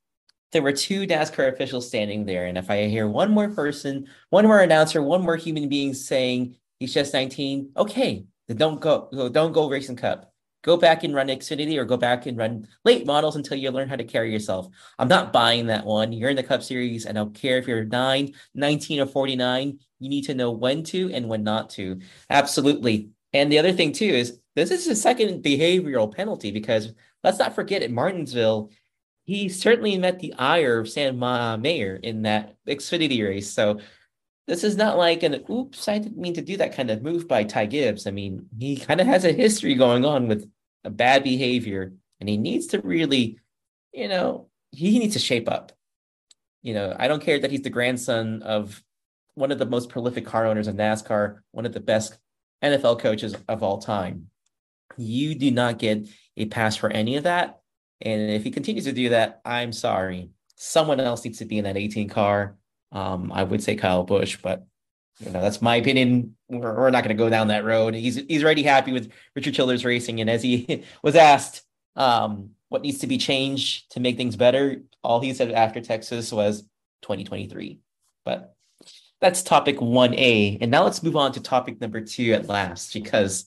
"There 0.56 0.62
were 0.62 0.72
two 0.72 1.06
NASCAR 1.06 1.52
officials 1.52 1.86
standing 1.86 2.24
there, 2.24 2.46
and 2.46 2.58
if 2.58 2.70
I 2.70 2.86
hear 2.86 3.10
one 3.10 3.30
more 3.30 3.50
person, 3.50 4.08
one 4.30 4.46
more 4.46 4.62
announcer, 4.62 5.02
one 5.02 5.22
more 5.22 5.36
human 5.36 5.68
being 5.68 5.94
saying 5.94 6.56
he's 6.80 6.94
just 6.94 7.14
19, 7.14 7.72
okay, 7.76 8.26
then 8.48 8.56
don't 8.56 8.80
go, 8.80 9.10
don't 9.34 9.52
go 9.52 9.70
racing 9.70 9.98
cup. 9.98 10.32
Go 10.64 10.78
back 10.78 11.04
and 11.04 11.14
run 11.14 11.28
Xfinity 11.28 11.78
or 11.78 11.84
go 11.84 11.98
back 11.98 12.26
and 12.26 12.38
run 12.38 12.70
late 12.86 13.06
models 13.06 13.36
until 13.36 13.58
you 13.58 13.70
learn 13.70 13.90
how 13.90 13.98
to 13.98 14.06
carry 14.06 14.32
yourself. 14.32 14.70
I'm 14.98 15.10
not 15.10 15.34
buying 15.34 15.68
that 15.68 15.86
one. 15.86 16.14
You're 16.14 16.30
in 16.30 16.38
the 16.38 16.42
Cup 16.42 16.64
Series, 16.64 17.06
and 17.06 17.18
I 17.18 17.22
don't 17.22 17.36
care 17.36 17.58
if 17.58 17.68
you're 17.68 17.84
9, 17.84 18.34
19, 18.54 19.02
or 19.02 19.08
49. 19.08 19.80
You 20.00 20.10
need 20.10 20.24
to 20.24 20.36
know 20.36 20.52
when 20.52 20.84
to 20.84 21.12
and 21.14 21.28
when 21.28 21.44
not 21.44 21.70
to. 21.72 22.00
Absolutely. 22.30 23.10
And 23.34 23.52
the 23.52 23.60
other 23.60 23.74
thing 23.74 23.92
too 23.92 24.06
is 24.06 24.40
this 24.56 24.72
is 24.72 24.88
a 24.88 24.96
second 24.96 25.44
behavioral 25.44 26.16
penalty 26.16 26.52
because 26.52 26.94
let's 27.26 27.40
not 27.40 27.56
forget 27.56 27.84
at 27.84 27.92
Martinsville, 27.92 28.72
he 29.26 29.50
certainly 29.50 29.98
met 29.98 30.20
the 30.20 30.34
ire 30.36 30.80
of 30.80 30.90
Sam 30.90 31.20
Mayer 31.20 31.96
in 31.96 32.22
that 32.22 32.56
Xfinity 32.68 33.28
race. 33.28 33.52
So 33.52 33.80
this 34.48 34.64
is 34.64 34.78
not 34.78 34.98
like 34.98 35.24
an 35.24 35.44
oops, 35.50 35.88
I 35.88 35.98
didn't 35.98 36.20
mean 36.20 36.36
to 36.36 36.42
do 36.42 36.58
that 36.58 36.76
kind 36.76 36.92
of 36.92 37.02
move 37.02 37.28
by 37.28 37.44
Ty 37.44 37.66
Gibbs. 37.66 38.06
I 38.06 38.12
mean, 38.12 38.48
he 38.58 38.78
kind 38.78 39.02
of 39.02 39.08
has 39.08 39.26
a 39.26 39.32
history 39.32 39.74
going 39.74 40.06
on 40.06 40.28
with 40.28 40.50
bad 40.84 41.24
behavior, 41.24 41.94
and 42.20 42.30
he 42.30 42.38
needs 42.38 42.68
to 42.68 42.80
really, 42.82 43.40
you 43.92 44.08
know, 44.08 44.48
he 44.72 45.00
needs 45.00 45.14
to 45.14 45.20
shape 45.20 45.50
up. 45.50 45.72
You 46.62 46.76
know, 46.76 46.96
I 46.98 47.08
don't 47.08 47.24
care 47.24 47.40
that 47.40 47.50
he's 47.50 47.64
the 47.64 47.70
grandson 47.72 48.44
of 48.44 48.84
one 49.34 49.52
of 49.52 49.58
the 49.58 49.66
most 49.66 49.90
prolific 49.90 50.26
car 50.26 50.46
owners 50.46 50.68
in 50.68 50.78
NASCAR, 50.78 51.40
one 51.52 51.66
of 51.66 51.74
the 51.74 51.80
best 51.80 52.18
NFL 52.64 53.00
coaches 53.00 53.36
of 53.48 53.64
all 53.64 53.80
time. 53.80 54.28
You 54.98 55.34
do 55.34 55.50
not 55.50 55.80
get 55.80 56.08
a 56.38 56.46
pass 56.46 56.76
for 56.76 56.92
any 56.92 57.18
of 57.18 57.24
that. 57.24 57.62
And 58.02 58.32
if 58.32 58.44
he 58.44 58.52
continues 58.52 58.86
to 58.86 58.92
do 58.92 59.10
that, 59.10 59.42
I'm 59.46 59.72
sorry. 59.72 60.30
Someone 60.56 61.00
else 61.00 61.24
needs 61.24 61.40
to 61.40 61.46
be 61.46 61.58
in 61.58 61.64
that 61.66 61.78
18 61.78 62.10
car. 62.10 62.56
Um, 62.92 63.32
I 63.32 63.44
would 63.44 63.64
say 63.64 63.76
Kyle 63.76 64.04
Busch, 64.04 64.38
but 64.42 64.66
you 65.20 65.32
know 65.32 65.42
that's 65.42 65.62
my 65.62 65.78
opinion. 65.78 66.36
We're, 66.50 66.76
we're 66.76 66.90
not 66.90 67.04
going 67.04 67.16
to 67.16 67.24
go 67.24 67.30
down 67.30 67.48
that 67.50 67.66
road. 67.66 67.94
He's 67.94 68.16
he's 68.16 68.44
already 68.44 68.64
happy 68.64 68.92
with 68.92 69.12
Richard 69.36 69.54
Childress 69.54 69.84
Racing, 69.84 70.22
and 70.22 70.30
as 70.30 70.44
he 70.44 70.84
was 71.04 71.16
asked 71.16 71.64
um, 71.96 72.52
what 72.70 72.82
needs 72.82 73.00
to 73.00 73.08
be 73.08 73.18
changed 73.18 73.92
to 73.92 74.00
make 74.00 74.18
things 74.18 74.36
better, 74.36 74.84
all 75.04 75.20
he 75.20 75.34
said 75.34 75.52
after 75.52 75.82
Texas 75.82 76.32
was 76.32 76.62
2023. 77.02 77.80
But 78.24 78.56
that's 79.22 79.44
topic 79.44 79.78
1A. 79.78 80.60
And 80.62 80.72
now 80.72 80.84
let's 80.84 81.04
move 81.04 81.16
on 81.16 81.32
to 81.34 81.42
topic 81.42 81.80
number 81.80 82.02
two 82.02 82.34
at 82.34 82.48
last, 82.48 82.94
because 82.94 83.46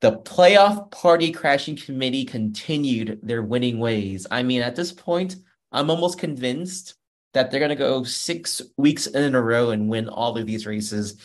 the 0.00 0.18
playoff 0.18 0.90
party 0.90 1.30
crashing 1.30 1.76
committee 1.76 2.24
continued 2.24 3.20
their 3.22 3.42
winning 3.42 3.78
ways. 3.78 4.26
I 4.30 4.42
mean, 4.42 4.62
at 4.62 4.76
this 4.76 4.92
point, 4.92 5.36
I'm 5.72 5.90
almost 5.90 6.18
convinced 6.18 6.94
that 7.32 7.50
they're 7.50 7.60
going 7.60 7.70
to 7.70 7.76
go 7.76 8.02
six 8.02 8.62
weeks 8.76 9.06
in 9.06 9.34
a 9.34 9.42
row 9.42 9.70
and 9.70 9.88
win 9.88 10.08
all 10.08 10.36
of 10.36 10.46
these 10.46 10.66
races, 10.66 11.20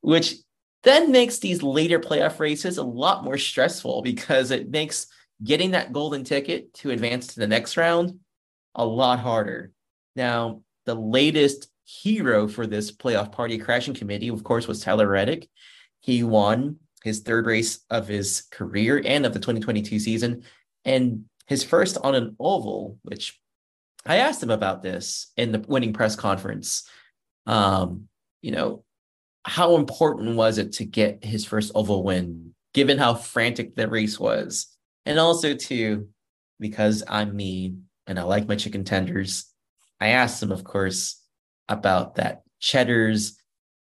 which 0.00 0.36
then 0.82 1.12
makes 1.12 1.38
these 1.38 1.62
later 1.62 1.98
playoff 1.98 2.38
races 2.38 2.78
a 2.78 2.82
lot 2.82 3.24
more 3.24 3.36
stressful 3.36 4.02
because 4.02 4.50
it 4.50 4.70
makes 4.70 5.06
getting 5.42 5.72
that 5.72 5.92
golden 5.92 6.24
ticket 6.24 6.72
to 6.74 6.90
advance 6.90 7.28
to 7.28 7.40
the 7.40 7.46
next 7.46 7.76
round 7.76 8.18
a 8.74 8.84
lot 8.84 9.18
harder. 9.18 9.72
Now, 10.16 10.62
the 10.86 10.94
latest 10.94 11.68
hero 11.84 12.46
for 12.46 12.66
this 12.66 12.92
playoff 12.92 13.32
party 13.32 13.58
crashing 13.58 13.94
committee, 13.94 14.28
of 14.28 14.44
course, 14.44 14.68
was 14.68 14.80
Tyler 14.80 15.08
Reddick. 15.08 15.48
He 16.00 16.22
won 16.22 16.76
his 17.02 17.20
third 17.20 17.46
race 17.46 17.80
of 17.90 18.08
his 18.08 18.42
career 18.50 19.02
and 19.04 19.24
of 19.24 19.32
the 19.32 19.38
2022 19.38 19.98
season, 19.98 20.42
and 20.84 21.24
his 21.46 21.64
first 21.64 21.96
on 22.02 22.14
an 22.14 22.36
oval, 22.38 22.98
which 23.02 23.40
I 24.06 24.16
asked 24.16 24.42
him 24.42 24.50
about 24.50 24.82
this 24.82 25.32
in 25.36 25.52
the 25.52 25.64
winning 25.66 25.92
press 25.92 26.16
conference. 26.16 26.88
Um, 27.46 28.08
you 28.42 28.52
know, 28.52 28.84
how 29.44 29.76
important 29.76 30.36
was 30.36 30.58
it 30.58 30.72
to 30.74 30.84
get 30.84 31.24
his 31.24 31.44
first 31.44 31.72
oval 31.74 32.02
win, 32.02 32.54
given 32.74 32.98
how 32.98 33.14
frantic 33.14 33.74
the 33.74 33.88
race 33.88 34.18
was? 34.18 34.66
And 35.06 35.18
also, 35.18 35.54
too, 35.54 36.08
because 36.58 37.02
I'm 37.08 37.34
me 37.34 37.76
and 38.06 38.18
I 38.18 38.22
like 38.22 38.48
my 38.48 38.56
chicken 38.56 38.84
tenders, 38.84 39.46
I 40.00 40.08
asked 40.08 40.42
him, 40.42 40.52
of 40.52 40.64
course, 40.64 41.22
about 41.68 42.16
that 42.16 42.42
Cheddar's 42.58 43.38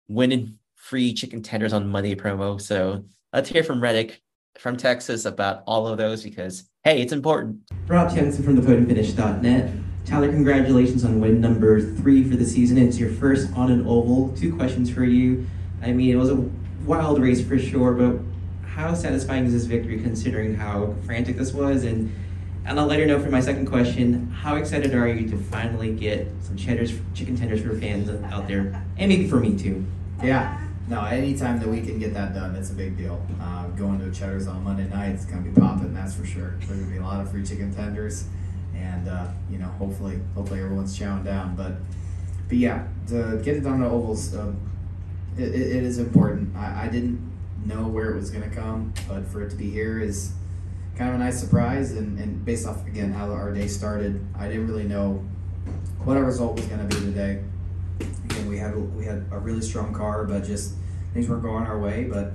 winning 0.09 0.59
free 0.89 1.13
chicken 1.13 1.43
tenders 1.43 1.75
on 1.75 1.87
Monday 1.87 2.15
promo. 2.15 2.59
So 2.59 3.05
let's 3.35 3.51
hear 3.51 3.63
from 3.63 3.83
Reddick 3.83 4.23
from 4.59 4.77
Texas 4.77 5.27
about 5.27 5.63
all 5.67 5.87
of 5.87 5.99
those 5.99 6.23
because, 6.23 6.69
hey, 6.83 7.03
it's 7.03 7.13
important. 7.13 7.61
Rob 7.87 8.11
Tiongson 8.11 8.43
from 8.43 8.57
the 8.57 8.63
podiumfinish.net. 8.63 9.71
Tyler, 10.07 10.29
congratulations 10.29 11.05
on 11.05 11.21
win 11.21 11.43
number 11.43 11.81
three 11.81 12.25
for 12.25 12.37
the 12.37 12.45
season. 12.47 12.79
It's 12.79 12.99
your 12.99 13.11
first 13.11 13.53
on 13.53 13.71
an 13.71 13.87
oval. 13.87 14.35
Two 14.35 14.57
questions 14.57 14.89
for 14.89 15.05
you. 15.05 15.47
I 15.83 15.93
mean, 15.93 16.11
it 16.11 16.17
was 16.17 16.31
a 16.31 16.43
wild 16.87 17.21
race 17.21 17.47
for 17.47 17.59
sure, 17.59 17.93
but 17.93 18.19
how 18.67 18.95
satisfying 18.95 19.45
is 19.45 19.53
this 19.53 19.65
victory 19.65 20.01
considering 20.01 20.55
how 20.55 20.95
frantic 21.05 21.37
this 21.37 21.53
was? 21.53 21.85
And 21.85 22.11
and 22.65 22.79
I'll 22.79 22.87
let 22.87 23.01
her 23.01 23.07
know 23.07 23.19
for 23.19 23.31
my 23.31 23.41
second 23.41 23.67
question, 23.67 24.29
how 24.31 24.57
excited 24.57 24.95
are 24.95 25.09
you 25.09 25.27
to 25.31 25.39
finally 25.39 25.95
get 25.95 26.31
some 26.43 26.55
Cheddar's 26.55 26.99
chicken 27.15 27.35
tenders 27.35 27.63
for 27.63 27.75
fans 27.79 28.11
out 28.31 28.47
there, 28.47 28.83
and 28.99 29.09
maybe 29.09 29.27
for 29.27 29.41
me 29.41 29.57
too? 29.57 29.87
Yeah, 30.23 30.68
no, 30.89 31.05
anytime 31.05 31.59
that 31.61 31.69
we 31.69 31.81
can 31.81 31.99
get 31.99 32.15
that 32.15 32.35
done, 32.35 32.55
it's 32.57 32.71
a 32.71 32.75
big 32.75 32.97
deal. 32.97 33.25
Uh, 33.41 33.67
going 33.69 33.99
to 34.01 34.11
Cheddar's 34.19 34.47
on 34.47 34.65
Monday 34.65 34.89
night, 34.89 35.11
it's 35.11 35.25
gonna 35.25 35.43
be 35.43 35.61
popping, 35.61 35.95
that's 35.95 36.15
for 36.15 36.27
sure. 36.27 36.55
There's 36.59 36.81
gonna 36.81 36.91
be 36.91 36.99
a 36.99 37.03
lot 37.03 37.21
of 37.21 37.31
free 37.31 37.45
chicken 37.45 37.75
tenders, 37.75 38.27
and 38.75 39.09
uh, 39.09 39.27
you 39.51 39.59
know, 39.59 39.69
hopefully, 39.79 40.21
hopefully 40.35 40.61
everyone's 40.61 40.99
chowing 40.99 41.25
down. 41.25 41.57
But 41.57 41.75
but 42.49 42.57
yeah, 42.57 42.87
to 43.09 43.41
get 43.45 43.57
it 43.57 43.61
done 43.61 43.81
to 43.81 43.87
ovals, 43.87 44.35
uh, 44.35 44.53
it, 45.37 45.55
it 45.55 45.83
is 45.83 45.99
important. 45.99 46.57
I, 46.57 46.87
I 46.87 46.89
didn't 46.89 47.21
know 47.67 47.87
where 47.87 48.11
it 48.11 48.17
was 48.17 48.31
going 48.31 48.49
to 48.49 48.55
come, 48.55 48.95
but 49.07 49.27
for 49.27 49.43
it 49.43 49.51
to 49.51 49.57
be 49.57 49.71
here 49.71 50.01
is 50.01 50.33
kind 50.97 51.11
of 51.11 51.17
a 51.17 51.19
nice 51.19 51.39
surprise. 51.39 51.93
And, 51.93 52.19
and 52.19 52.45
based 52.45 52.67
off, 52.67 52.87
again, 52.87 53.13
how 53.13 53.31
our 53.31 53.53
day 53.53 53.69
started, 53.69 54.25
I 54.37 54.49
didn't 54.49 54.67
really 54.67 54.85
know 54.85 55.25
what 56.05 56.17
our 56.17 56.25
result 56.25 56.57
was 56.57 56.67
going 56.67 56.89
to 56.89 56.97
be 56.97 57.05
today. 57.05 57.43
Again, 58.39 58.51
we 58.51 58.59
had 58.59 58.77
we 58.95 59.05
had 59.05 59.27
a 59.33 59.39
really 59.39 59.63
strong 59.63 59.93
car, 59.93 60.25
but 60.25 60.45
just 60.45 60.75
things 61.13 61.29
weren't 61.29 61.43
going 61.43 61.67
our 61.67 61.79
way. 61.79 62.05
But 62.05 62.33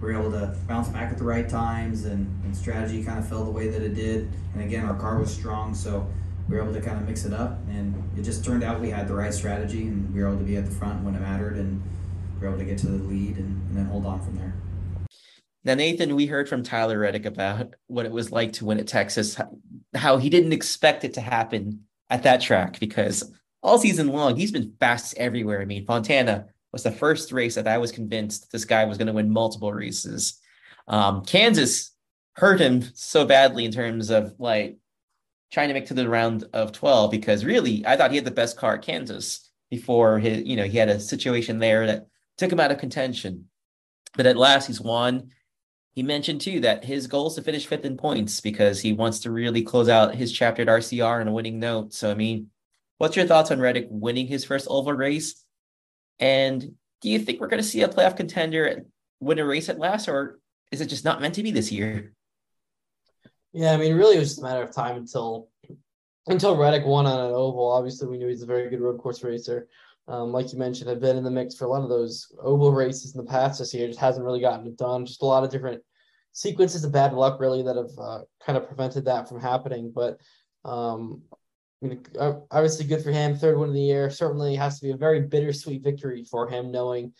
we 0.00 0.12
were 0.12 0.20
able 0.20 0.30
to 0.32 0.54
bounce 0.68 0.88
back 0.88 1.10
at 1.10 1.16
the 1.16 1.24
right 1.24 1.48
times, 1.48 2.04
and, 2.04 2.26
and 2.44 2.54
strategy 2.54 3.02
kind 3.02 3.18
of 3.18 3.26
fell 3.26 3.44
the 3.44 3.50
way 3.50 3.68
that 3.68 3.80
it 3.80 3.94
did. 3.94 4.30
And 4.52 4.62
again, 4.62 4.84
our 4.84 4.94
car 4.94 5.18
was 5.18 5.32
strong, 5.32 5.74
so 5.74 6.06
we 6.48 6.56
were 6.56 6.62
able 6.62 6.74
to 6.74 6.80
kind 6.82 6.98
of 6.98 7.08
mix 7.08 7.24
it 7.24 7.32
up. 7.32 7.58
And 7.70 7.94
it 8.18 8.22
just 8.22 8.44
turned 8.44 8.62
out 8.62 8.80
we 8.80 8.90
had 8.90 9.08
the 9.08 9.14
right 9.14 9.32
strategy, 9.32 9.84
and 9.84 10.12
we 10.14 10.20
were 10.20 10.28
able 10.28 10.38
to 10.38 10.44
be 10.44 10.56
at 10.56 10.66
the 10.66 10.70
front 10.70 11.02
when 11.02 11.14
it 11.14 11.20
mattered, 11.20 11.56
and 11.56 11.82
we 12.34 12.46
were 12.46 12.48
able 12.52 12.58
to 12.58 12.66
get 12.66 12.76
to 12.78 12.88
the 12.88 13.02
lead 13.04 13.38
and, 13.38 13.68
and 13.68 13.76
then 13.76 13.86
hold 13.86 14.04
on 14.04 14.20
from 14.20 14.36
there. 14.36 14.54
Now, 15.64 15.74
Nathan, 15.74 16.14
we 16.14 16.26
heard 16.26 16.48
from 16.48 16.62
Tyler 16.62 16.98
Reddick 16.98 17.24
about 17.24 17.74
what 17.86 18.04
it 18.04 18.12
was 18.12 18.30
like 18.30 18.52
to 18.54 18.66
win 18.66 18.78
at 18.78 18.86
Texas, 18.86 19.40
how 19.94 20.18
he 20.18 20.28
didn't 20.28 20.52
expect 20.52 21.02
it 21.02 21.14
to 21.14 21.20
happen 21.20 21.86
at 22.10 22.22
that 22.22 22.40
track 22.40 22.78
because 22.78 23.32
all 23.66 23.78
season 23.78 24.08
long 24.08 24.36
he's 24.36 24.52
been 24.52 24.72
fast 24.78 25.14
everywhere. 25.16 25.60
I 25.60 25.64
mean, 25.64 25.84
Fontana 25.84 26.46
was 26.72 26.84
the 26.84 26.92
first 26.92 27.32
race 27.32 27.56
that 27.56 27.68
I 27.68 27.78
was 27.78 27.92
convinced 27.92 28.50
this 28.52 28.64
guy 28.64 28.84
was 28.84 28.96
going 28.96 29.08
to 29.08 29.12
win 29.12 29.30
multiple 29.30 29.72
races. 29.72 30.40
Um, 30.88 31.24
Kansas 31.24 31.90
hurt 32.34 32.60
him 32.60 32.84
so 32.94 33.24
badly 33.24 33.64
in 33.64 33.72
terms 33.72 34.10
of 34.10 34.34
like 34.38 34.76
trying 35.52 35.68
to 35.68 35.74
make 35.74 35.86
to 35.86 35.94
the 35.94 36.08
round 36.08 36.44
of 36.52 36.72
12 36.72 37.10
because 37.10 37.44
really 37.44 37.84
I 37.86 37.96
thought 37.96 38.10
he 38.10 38.16
had 38.16 38.24
the 38.24 38.30
best 38.30 38.56
car 38.56 38.74
at 38.74 38.82
Kansas 38.82 39.50
before 39.68 40.18
his, 40.18 40.44
you 40.44 40.56
know, 40.56 40.64
he 40.64 40.78
had 40.78 40.88
a 40.88 41.00
situation 41.00 41.58
there 41.58 41.86
that 41.86 42.06
took 42.38 42.52
him 42.52 42.60
out 42.60 42.70
of 42.70 42.78
contention. 42.78 43.46
But 44.16 44.26
at 44.26 44.36
last 44.36 44.66
he's 44.66 44.80
won 44.80 45.30
he 45.96 46.02
mentioned 46.02 46.42
too 46.42 46.60
that 46.60 46.84
his 46.84 47.06
goal 47.06 47.28
is 47.28 47.34
to 47.34 47.42
finish 47.42 47.66
fifth 47.66 47.86
in 47.86 47.96
points 47.96 48.42
because 48.42 48.80
he 48.80 48.92
wants 48.92 49.20
to 49.20 49.30
really 49.30 49.62
close 49.62 49.88
out 49.88 50.14
his 50.14 50.30
chapter 50.30 50.60
at 50.60 50.68
RCR 50.68 51.22
on 51.22 51.26
a 51.26 51.32
winning 51.32 51.58
note. 51.58 51.94
So, 51.94 52.10
I 52.10 52.14
mean, 52.14 52.50
what's 52.98 53.16
your 53.16 53.26
thoughts 53.26 53.50
on 53.50 53.60
Reddick 53.60 53.86
winning 53.90 54.26
his 54.26 54.44
first 54.44 54.66
oval 54.70 54.92
race? 54.92 55.44
And 56.18 56.74
do 57.02 57.10
you 57.10 57.18
think 57.18 57.40
we're 57.40 57.48
going 57.48 57.62
to 57.62 57.68
see 57.68 57.82
a 57.82 57.88
playoff 57.88 58.16
contender 58.16 58.84
win 59.20 59.38
a 59.38 59.44
race 59.44 59.68
at 59.68 59.78
last, 59.78 60.08
or 60.08 60.38
is 60.72 60.80
it 60.80 60.86
just 60.86 61.04
not 61.04 61.20
meant 61.20 61.34
to 61.34 61.42
be 61.42 61.50
this 61.50 61.70
year? 61.70 62.12
Yeah, 63.52 63.72
I 63.72 63.76
mean, 63.76 63.94
really, 63.94 64.16
it 64.16 64.20
was 64.20 64.30
just 64.30 64.40
a 64.40 64.44
matter 64.44 64.62
of 64.62 64.72
time 64.72 64.96
until 64.96 65.48
until 66.26 66.56
Reddick 66.56 66.84
won 66.84 67.06
on 67.06 67.20
an 67.20 67.32
oval. 67.32 67.70
Obviously, 67.70 68.08
we 68.08 68.18
knew 68.18 68.28
he's 68.28 68.42
a 68.42 68.46
very 68.46 68.68
good 68.68 68.80
road 68.80 68.98
course 68.98 69.22
racer. 69.22 69.68
Um, 70.08 70.32
like 70.32 70.52
you 70.52 70.58
mentioned, 70.58 70.90
have 70.90 71.00
been 71.00 71.16
in 71.16 71.24
the 71.24 71.30
mix 71.30 71.54
for 71.54 71.64
a 71.64 71.68
lot 71.68 71.82
of 71.82 71.88
those 71.88 72.32
oval 72.40 72.72
races 72.72 73.14
in 73.14 73.24
the 73.24 73.30
past 73.30 73.58
this 73.58 73.74
year. 73.74 73.86
Just 73.86 73.98
hasn't 73.98 74.24
really 74.24 74.40
gotten 74.40 74.66
it 74.66 74.76
done. 74.76 75.06
Just 75.06 75.22
a 75.22 75.26
lot 75.26 75.44
of 75.44 75.50
different 75.50 75.82
sequences 76.32 76.84
of 76.84 76.92
bad 76.92 77.12
luck, 77.12 77.40
really, 77.40 77.62
that 77.62 77.76
have 77.76 77.98
uh, 77.98 78.20
kind 78.44 78.56
of 78.56 78.66
prevented 78.66 79.04
that 79.06 79.28
from 79.28 79.40
happening. 79.40 79.92
But 79.94 80.20
um, 80.64 81.22
I 81.82 81.88
mean, 81.88 82.06
obviously, 82.50 82.86
good 82.86 83.02
for 83.02 83.10
him. 83.10 83.36
Third 83.36 83.58
win 83.58 83.68
of 83.68 83.74
the 83.74 83.80
year 83.80 84.08
certainly 84.10 84.56
has 84.56 84.78
to 84.78 84.86
be 84.86 84.92
a 84.92 84.96
very 84.96 85.20
bittersweet 85.20 85.82
victory 85.82 86.24
for 86.24 86.48
him, 86.48 86.70
knowing 86.72 87.12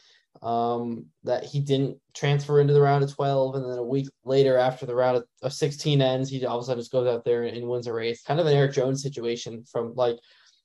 um, 0.42 1.06
that 1.24 1.44
he 1.44 1.60
didn't 1.60 1.98
transfer 2.14 2.60
into 2.60 2.72
the 2.72 2.80
round 2.80 3.04
of 3.04 3.14
12. 3.14 3.56
And 3.56 3.70
then 3.70 3.78
a 3.78 3.82
week 3.82 4.08
later, 4.24 4.56
after 4.56 4.86
the 4.86 4.94
round 4.94 5.18
of, 5.18 5.24
of 5.42 5.52
16 5.52 6.00
ends, 6.00 6.30
he 6.30 6.44
all 6.46 6.58
of 6.58 6.62
a 6.62 6.66
sudden 6.66 6.80
just 6.80 6.92
goes 6.92 7.06
out 7.06 7.24
there 7.24 7.44
and, 7.44 7.56
and 7.56 7.68
wins 7.68 7.86
a 7.86 7.92
race. 7.92 8.22
Kind 8.22 8.40
of 8.40 8.46
an 8.46 8.54
Erik 8.54 8.72
Jones 8.72 9.02
situation 9.02 9.64
from 9.70 9.94
like 9.94 10.16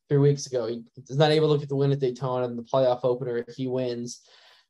three 0.07 0.19
weeks 0.19 0.45
ago. 0.45 0.67
He 0.67 0.83
is 1.09 1.17
not 1.17 1.31
able 1.31 1.53
to 1.53 1.59
get 1.59 1.69
the 1.69 1.75
win 1.75 1.91
at 1.91 1.99
Daytona 1.99 2.45
in 2.45 2.55
the 2.55 2.63
playoff 2.63 3.01
opener. 3.03 3.45
He 3.55 3.67
wins, 3.67 4.21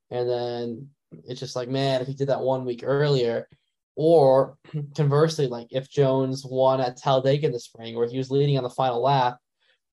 and 0.10 0.28
then 0.28 0.90
it's 1.26 1.40
just 1.40 1.56
like, 1.56 1.70
man, 1.70 2.02
if 2.02 2.08
he 2.08 2.14
did 2.14 2.30
that 2.30 2.42
one 2.42 2.66
week 2.66 2.82
earlier, 2.84 3.48
or 3.96 4.58
conversely, 4.96 5.48
like 5.48 5.68
if 5.72 5.90
Jones 5.90 6.46
won 6.46 6.82
at 6.82 6.98
Talladega 6.98 7.48
in 7.48 7.54
the 7.54 7.60
spring, 7.60 7.96
where 7.96 8.10
he 8.10 8.18
was 8.18 8.32
leading 8.32 8.58
on 8.58 8.64
the 8.64 8.70
final 8.70 9.02
lap, 9.02 9.38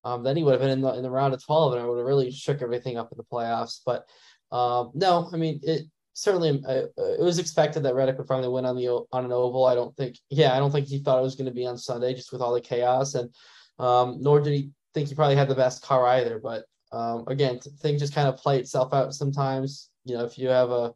um, 0.03 0.23
then 0.23 0.37
he 0.37 0.43
would 0.43 0.53
have 0.53 0.61
been 0.61 0.69
in 0.69 0.81
the 0.81 0.93
in 0.93 1.03
the 1.03 1.11
round 1.11 1.33
of 1.33 1.43
twelve, 1.43 1.73
and 1.73 1.81
I 1.81 1.85
would 1.85 1.97
have 1.97 2.07
really 2.07 2.31
shook 2.31 2.61
everything 2.61 2.97
up 2.97 3.11
in 3.11 3.17
the 3.17 3.23
playoffs. 3.23 3.81
But 3.85 4.05
um, 4.55 4.91
no, 4.93 5.29
I 5.33 5.37
mean 5.37 5.59
it. 5.63 5.85
Certainly, 6.13 6.61
uh, 6.67 6.87
it 6.97 7.23
was 7.23 7.39
expected 7.39 7.83
that 7.83 7.95
Reddick 7.95 8.17
would 8.17 8.27
finally 8.27 8.49
win 8.49 8.65
on 8.65 8.75
the 8.75 8.89
on 8.89 9.23
an 9.23 9.31
oval. 9.31 9.65
I 9.65 9.75
don't 9.75 9.95
think, 9.95 10.17
yeah, 10.29 10.53
I 10.53 10.59
don't 10.59 10.69
think 10.69 10.87
he 10.87 10.99
thought 10.99 11.19
it 11.19 11.23
was 11.23 11.35
going 11.35 11.45
to 11.45 11.51
be 11.51 11.65
on 11.65 11.77
Sunday, 11.77 12.13
just 12.13 12.33
with 12.33 12.41
all 12.41 12.53
the 12.53 12.59
chaos, 12.59 13.15
and 13.15 13.33
um, 13.77 14.17
nor 14.19 14.41
did 14.41 14.53
he 14.53 14.71
think 14.93 15.07
he 15.07 15.15
probably 15.15 15.37
had 15.37 15.47
the 15.47 15.55
best 15.55 15.81
car 15.81 16.05
either. 16.07 16.39
But 16.43 16.65
um, 16.91 17.23
again, 17.27 17.59
things 17.59 18.01
just 18.01 18.15
kind 18.15 18.27
of 18.27 18.37
play 18.37 18.59
itself 18.59 18.93
out 18.93 19.13
sometimes. 19.13 19.89
You 20.03 20.17
know, 20.17 20.25
if 20.25 20.37
you 20.37 20.49
have 20.49 20.71
a 20.71 20.93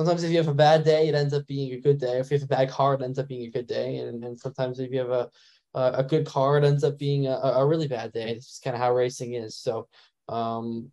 sometimes 0.00 0.22
if 0.22 0.30
you 0.30 0.38
have 0.38 0.48
a 0.48 0.54
bad 0.54 0.82
day, 0.82 1.08
it 1.08 1.14
ends 1.14 1.34
up 1.34 1.46
being 1.46 1.72
a 1.74 1.80
good 1.80 1.98
day. 1.98 2.18
If 2.18 2.30
you 2.30 2.38
have 2.38 2.44
a 2.44 2.46
bad 2.46 2.70
car, 2.70 2.94
it 2.94 3.02
ends 3.02 3.18
up 3.18 3.28
being 3.28 3.46
a 3.46 3.50
good 3.50 3.66
day. 3.66 3.98
And, 3.98 4.24
and 4.24 4.40
sometimes 4.40 4.80
if 4.80 4.90
you 4.90 4.98
have 4.98 5.10
a 5.10 5.30
a, 5.74 5.92
a 5.98 6.04
good 6.04 6.26
car, 6.26 6.58
it 6.58 6.64
ends 6.64 6.84
up 6.84 6.98
being 6.98 7.26
a, 7.26 7.36
a 7.36 7.66
really 7.66 7.86
bad 7.86 8.12
day. 8.12 8.30
It's 8.30 8.46
just 8.46 8.64
kind 8.64 8.74
of 8.74 8.82
how 8.82 8.94
racing 8.94 9.34
is. 9.34 9.56
So 9.56 9.88
um, 10.28 10.90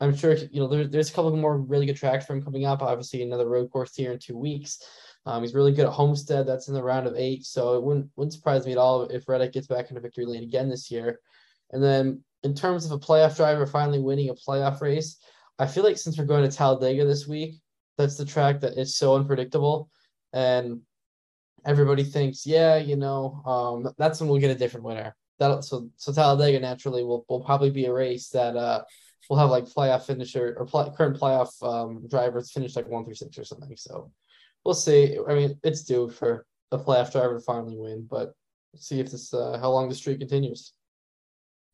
I'm 0.00 0.14
sure 0.14 0.34
you 0.34 0.60
know 0.60 0.68
there, 0.68 0.86
there's 0.86 1.10
a 1.10 1.12
couple 1.12 1.34
more 1.36 1.58
really 1.58 1.86
good 1.86 1.96
tracks 1.96 2.26
for 2.26 2.34
him 2.34 2.42
coming 2.42 2.64
up. 2.64 2.82
Obviously, 2.82 3.22
another 3.22 3.48
road 3.48 3.70
course 3.70 3.94
here 3.94 4.12
in 4.12 4.18
two 4.18 4.36
weeks. 4.36 4.82
Um, 5.26 5.42
he's 5.42 5.54
really 5.54 5.72
good 5.72 5.86
at 5.86 5.92
Homestead. 5.92 6.46
That's 6.46 6.68
in 6.68 6.74
the 6.74 6.82
round 6.82 7.06
of 7.06 7.14
eight. 7.16 7.44
So 7.44 7.74
it 7.74 7.82
wouldn't 7.82 8.10
wouldn't 8.16 8.34
surprise 8.34 8.66
me 8.66 8.72
at 8.72 8.78
all 8.78 9.04
if 9.04 9.28
Reddick 9.28 9.52
gets 9.52 9.66
back 9.66 9.90
into 9.90 10.00
victory 10.00 10.26
lane 10.26 10.44
again 10.44 10.68
this 10.68 10.90
year. 10.90 11.20
And 11.72 11.82
then 11.82 12.22
in 12.42 12.54
terms 12.54 12.86
of 12.86 12.92
a 12.92 12.98
playoff 12.98 13.36
driver 13.36 13.66
finally 13.66 14.00
winning 14.00 14.30
a 14.30 14.34
playoff 14.34 14.80
race, 14.80 15.18
I 15.58 15.66
feel 15.66 15.84
like 15.84 15.98
since 15.98 16.18
we're 16.18 16.24
going 16.24 16.48
to 16.48 16.56
Talladega 16.56 17.04
this 17.04 17.28
week, 17.28 17.60
that's 18.00 18.16
the 18.16 18.24
track 18.24 18.60
that 18.60 18.78
is 18.78 18.96
so 18.96 19.14
unpredictable. 19.16 19.90
And 20.32 20.80
everybody 21.64 22.04
thinks, 22.04 22.46
yeah, 22.46 22.76
you 22.76 22.96
know, 22.96 23.42
um, 23.46 23.94
that's 23.98 24.20
when 24.20 24.28
we'll 24.28 24.40
get 24.40 24.50
a 24.50 24.58
different 24.58 24.86
winner. 24.86 25.14
That 25.38 25.64
so 25.64 25.88
so 25.96 26.12
Talladega 26.12 26.60
naturally 26.60 27.02
will 27.02 27.24
will 27.28 27.40
probably 27.42 27.70
be 27.70 27.86
a 27.86 27.92
race 27.92 28.28
that 28.30 28.56
uh 28.56 28.82
will 29.30 29.38
have 29.38 29.48
like 29.48 29.64
playoff 29.64 30.02
finisher 30.02 30.54
or 30.58 30.66
play, 30.66 30.90
current 30.94 31.18
playoff 31.18 31.50
um 31.62 32.06
drivers 32.08 32.52
finish 32.52 32.76
like 32.76 32.88
one 32.88 33.04
through 33.04 33.14
six 33.14 33.38
or 33.38 33.44
something. 33.44 33.74
So 33.76 34.12
we'll 34.64 34.74
see. 34.74 35.16
I 35.26 35.34
mean, 35.34 35.58
it's 35.62 35.82
due 35.84 36.10
for 36.10 36.44
a 36.72 36.78
playoff 36.78 37.10
driver 37.10 37.38
to 37.38 37.40
finally 37.40 37.78
win, 37.78 38.06
but 38.10 38.34
see 38.76 39.00
if 39.00 39.10
this 39.10 39.32
uh, 39.32 39.58
how 39.58 39.70
long 39.70 39.88
the 39.88 39.94
streak 39.94 40.18
continues 40.18 40.74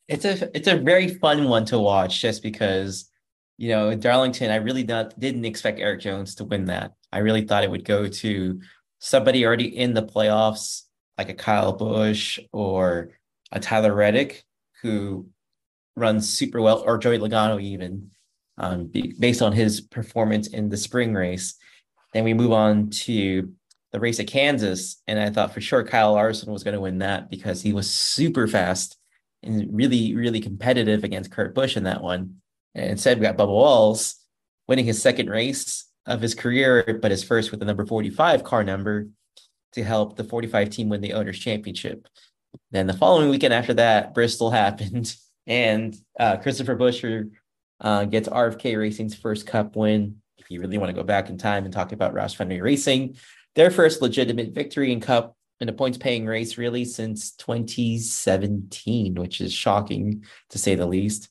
it's 0.09 0.25
a 0.25 0.57
it's 0.57 0.69
a 0.69 0.77
very 0.77 1.09
fun 1.15 1.49
one 1.49 1.65
to 1.67 1.79
watch 1.79 2.21
just 2.21 2.43
because 2.43 3.11
you 3.57 3.69
know 3.69 3.91
in 3.91 4.01
Darlington 4.01 4.51
I 4.51 4.57
really 4.57 4.85
not 4.85 5.19
didn't 5.19 5.45
expect 5.45 5.81
Erik 5.81 6.01
Jones 6.01 6.35
to 6.37 6.45
win 6.45 6.67
that. 6.67 6.93
I 7.13 7.19
really 7.19 7.43
thought 7.43 7.65
it 7.65 7.71
would 7.71 7.85
go 7.85 8.09
to 8.09 8.61
somebody 8.99 9.45
already 9.45 9.77
in 9.77 9.95
the 9.95 10.03
playoffs 10.03 10.83
like 11.19 11.29
a 11.29 11.35
Kyle 11.35 11.73
Busch 11.73 12.39
or 12.53 13.11
a 13.53 13.61
Tyler 13.61 13.95
Reddick 13.95 14.45
who 14.83 15.29
runs 15.95 16.29
super 16.29 16.61
well 16.61 16.83
or 16.85 16.99
Joey 16.99 17.19
Logano 17.19 17.61
even 17.61 18.11
um, 18.59 18.91
based 19.19 19.43
on 19.43 19.53
his 19.53 19.81
performance 19.81 20.49
in 20.49 20.69
the 20.69 20.77
spring 20.77 21.15
race. 21.15 21.55
Then 22.13 22.25
we 22.25 22.35
move 22.35 22.53
on 22.53 22.91
to 22.91 23.53
the 23.93 24.01
race 24.01 24.21
at 24.21 24.27
Kansas 24.27 25.03
and 25.07 25.19
I 25.19 25.31
thought 25.31 25.55
for 25.55 25.61
sure 25.61 25.85
Kyle 25.85 26.13
Larson 26.13 26.53
was 26.53 26.65
going 26.65 26.75
to 26.75 26.81
win 26.81 26.99
that 26.99 27.31
because 27.31 27.63
he 27.63 27.73
was 27.73 27.91
super 27.91 28.47
fast 28.47 28.99
and 29.43 29.69
really, 29.75 30.15
really 30.15 30.41
competitive 30.41 31.05
against 31.05 31.31
Kurt 31.31 31.55
Busch 31.55 31.77
in 31.77 31.85
that 31.85 32.03
one. 32.03 32.37
And 32.77 32.91
instead, 32.91 33.19
we 33.19 33.23
got 33.23 33.39
Bubba 33.39 33.49
Wallace 33.49 34.23
winning 34.69 34.85
his 34.85 35.01
second 35.01 35.31
race 35.31 35.87
of 36.05 36.21
his 36.21 36.35
career, 36.35 36.99
but 37.01 37.11
his 37.11 37.25
first 37.25 37.51
with 37.51 37.59
the 37.59 37.67
number 37.67 37.87
45 37.87 38.45
car 38.45 38.63
number 38.63 39.09
to 39.73 39.83
help 39.83 40.17
the 40.17 40.25
45 40.25 40.71
team 40.71 40.91
win 40.91 41.01
the 41.01 41.15
Owners' 41.15 41.39
Championship. 41.39 42.07
Then 42.71 42.87
the 42.87 42.93
following 42.93 43.31
weekend 43.31 43.55
after 43.55 43.75
that, 43.75 44.15
Bristol 44.15 44.51
happened, 44.63 45.17
and 45.47 45.97
uh, 46.21 46.37
Christopher 46.37 46.77
Buescher 46.77 47.31
uh, 47.81 48.05
gets 48.05 48.29
RFK 48.29 48.79
Racing's 48.79 49.15
first 49.15 49.47
Cup 49.47 49.75
win. 49.75 50.17
If 50.37 50.51
you 50.51 50.61
really 50.61 50.79
want 50.79 50.91
to 50.91 50.95
go 50.95 51.03
back 51.03 51.31
in 51.31 51.39
time 51.39 51.65
and 51.65 51.73
talk 51.73 51.93
about 51.93 52.15
Roush 52.15 52.37
Fenway 52.37 52.61
Racing, 52.61 53.17
their 53.55 53.71
first 53.71 54.03
legitimate 54.03 54.53
victory 54.53 54.93
in 54.93 55.01
Cup 55.01 55.35
in 55.61 55.71
a 55.71 55.73
points 55.73 55.97
paying 55.97 56.27
race 56.27 56.59
really 56.59 56.85
since 56.85 57.33
2017, 57.33 59.15
which 59.15 59.41
is 59.41 59.55
shocking 59.55 60.25
to 60.51 60.59
say 60.59 60.75
the 60.75 60.85
least. 60.85 61.31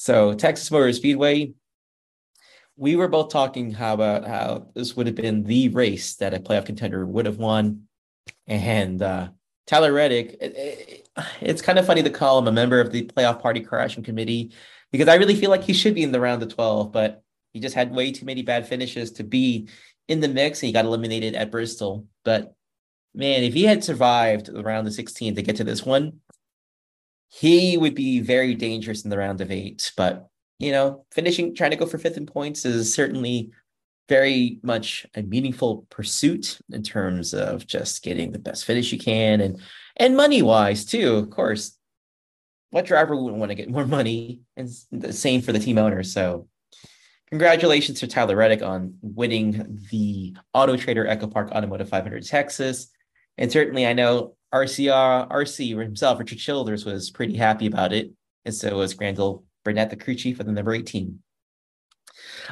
So 0.00 0.32
Texas 0.32 0.70
Motor 0.70 0.94
Speedway, 0.94 1.52
we 2.74 2.96
were 2.96 3.06
both 3.06 3.30
talking 3.30 3.70
how 3.70 3.92
about 3.92 4.26
how 4.26 4.68
this 4.74 4.96
would 4.96 5.06
have 5.06 5.14
been 5.14 5.44
the 5.44 5.68
race 5.68 6.16
that 6.16 6.32
a 6.32 6.38
playoff 6.38 6.64
contender 6.64 7.04
would 7.04 7.26
have 7.26 7.36
won. 7.36 7.82
And 8.46 9.02
uh, 9.02 9.28
Tyler 9.66 9.92
Reddick, 9.92 10.38
it, 10.40 10.56
it, 10.56 11.08
it's 11.42 11.60
kind 11.60 11.78
of 11.78 11.84
funny 11.84 12.02
to 12.02 12.08
call 12.08 12.38
him 12.38 12.48
a 12.48 12.52
member 12.52 12.80
of 12.80 12.92
the 12.92 13.08
playoff 13.08 13.42
party 13.42 13.60
crashing 13.60 14.02
committee 14.02 14.54
because 14.90 15.06
I 15.06 15.16
really 15.16 15.36
feel 15.36 15.50
like 15.50 15.64
he 15.64 15.74
should 15.74 15.94
be 15.94 16.02
in 16.02 16.12
the 16.12 16.20
round 16.20 16.42
of 16.42 16.48
12, 16.48 16.92
but 16.92 17.22
he 17.52 17.60
just 17.60 17.74
had 17.74 17.94
way 17.94 18.10
too 18.10 18.24
many 18.24 18.40
bad 18.40 18.66
finishes 18.66 19.10
to 19.12 19.22
be 19.22 19.68
in 20.08 20.20
the 20.20 20.28
mix 20.28 20.62
and 20.62 20.68
he 20.68 20.72
got 20.72 20.86
eliminated 20.86 21.34
at 21.34 21.50
Bristol. 21.50 22.06
But 22.24 22.54
man, 23.14 23.42
if 23.42 23.52
he 23.52 23.64
had 23.64 23.84
survived 23.84 24.46
the 24.46 24.62
round 24.62 24.86
of 24.86 24.94
16 24.94 25.34
to 25.34 25.42
get 25.42 25.56
to 25.56 25.64
this 25.64 25.84
one, 25.84 26.20
he 27.30 27.78
would 27.78 27.94
be 27.94 28.20
very 28.20 28.54
dangerous 28.54 29.04
in 29.04 29.10
the 29.10 29.18
round 29.18 29.40
of 29.40 29.50
eight. 29.50 29.92
But 29.96 30.28
you 30.58 30.72
know, 30.72 31.06
finishing, 31.10 31.54
trying 31.54 31.70
to 31.70 31.76
go 31.76 31.86
for 31.86 31.96
fifth 31.96 32.18
in 32.18 32.26
points 32.26 32.66
is 32.66 32.92
certainly 32.92 33.50
very 34.10 34.58
much 34.62 35.06
a 35.14 35.22
meaningful 35.22 35.86
pursuit 35.88 36.58
in 36.70 36.82
terms 36.82 37.32
of 37.32 37.64
just 37.64 38.02
getting 38.02 38.32
the 38.32 38.40
best 38.40 38.64
finish 38.64 38.92
you 38.92 38.98
can 38.98 39.40
and 39.40 39.60
and 39.98 40.16
money 40.16 40.42
wise 40.42 40.84
too 40.84 41.14
of 41.14 41.30
course 41.30 41.78
what 42.70 42.84
driver 42.84 43.14
wouldn't 43.14 43.38
want 43.38 43.50
to 43.50 43.54
get 43.54 43.70
more 43.70 43.86
money 43.86 44.40
and 44.56 44.68
the 44.90 45.12
same 45.12 45.40
for 45.40 45.52
the 45.52 45.60
team 45.60 45.78
owner 45.78 46.02
so 46.02 46.48
congratulations 47.28 48.00
to 48.00 48.08
tyler 48.08 48.34
reddick 48.34 48.62
on 48.62 48.94
winning 49.00 49.78
the 49.92 50.34
auto 50.54 50.76
trader 50.76 51.06
echo 51.06 51.28
park 51.28 51.52
automotive 51.52 51.88
500 51.88 52.26
texas 52.26 52.88
and 53.38 53.52
certainly 53.52 53.86
i 53.86 53.92
know 53.92 54.34
rcr 54.54 55.28
rc 55.30 55.82
himself 55.82 56.18
richard 56.18 56.38
childress 56.38 56.84
was 56.84 57.10
pretty 57.10 57.36
happy 57.36 57.66
about 57.66 57.92
it 57.92 58.10
and 58.44 58.54
so 58.54 58.76
was 58.76 58.96
Randall 58.98 59.44
Burnett 59.64 59.90
the 59.90 59.96
crew 59.96 60.14
chief 60.14 60.40
of 60.40 60.46
the 60.46 60.52
number 60.52 60.72
18 60.72 61.20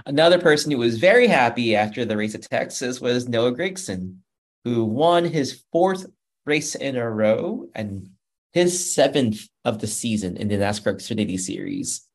Another 0.07 0.39
person 0.39 0.71
who 0.71 0.79
was 0.79 0.99
very 0.99 1.27
happy 1.27 1.75
after 1.75 2.05
the 2.05 2.17
race 2.17 2.35
at 2.35 2.43
Texas 2.43 3.01
was 3.01 3.29
Noah 3.29 3.53
Gragson, 3.53 4.19
who 4.65 4.85
won 4.85 5.25
his 5.25 5.65
fourth 5.73 6.07
race 6.47 6.75
in 6.75 6.97
a 6.97 7.11
row 7.11 7.69
and 7.75 8.11
his 8.53 8.95
seventh 8.95 9.47
of 9.65 9.79
the 9.81 9.87
season 9.87 10.37
in 10.37 10.49
the 10.49 10.57
NASCAR 10.57 10.95
Xfinity 10.95 11.39
Series. 11.39 12.07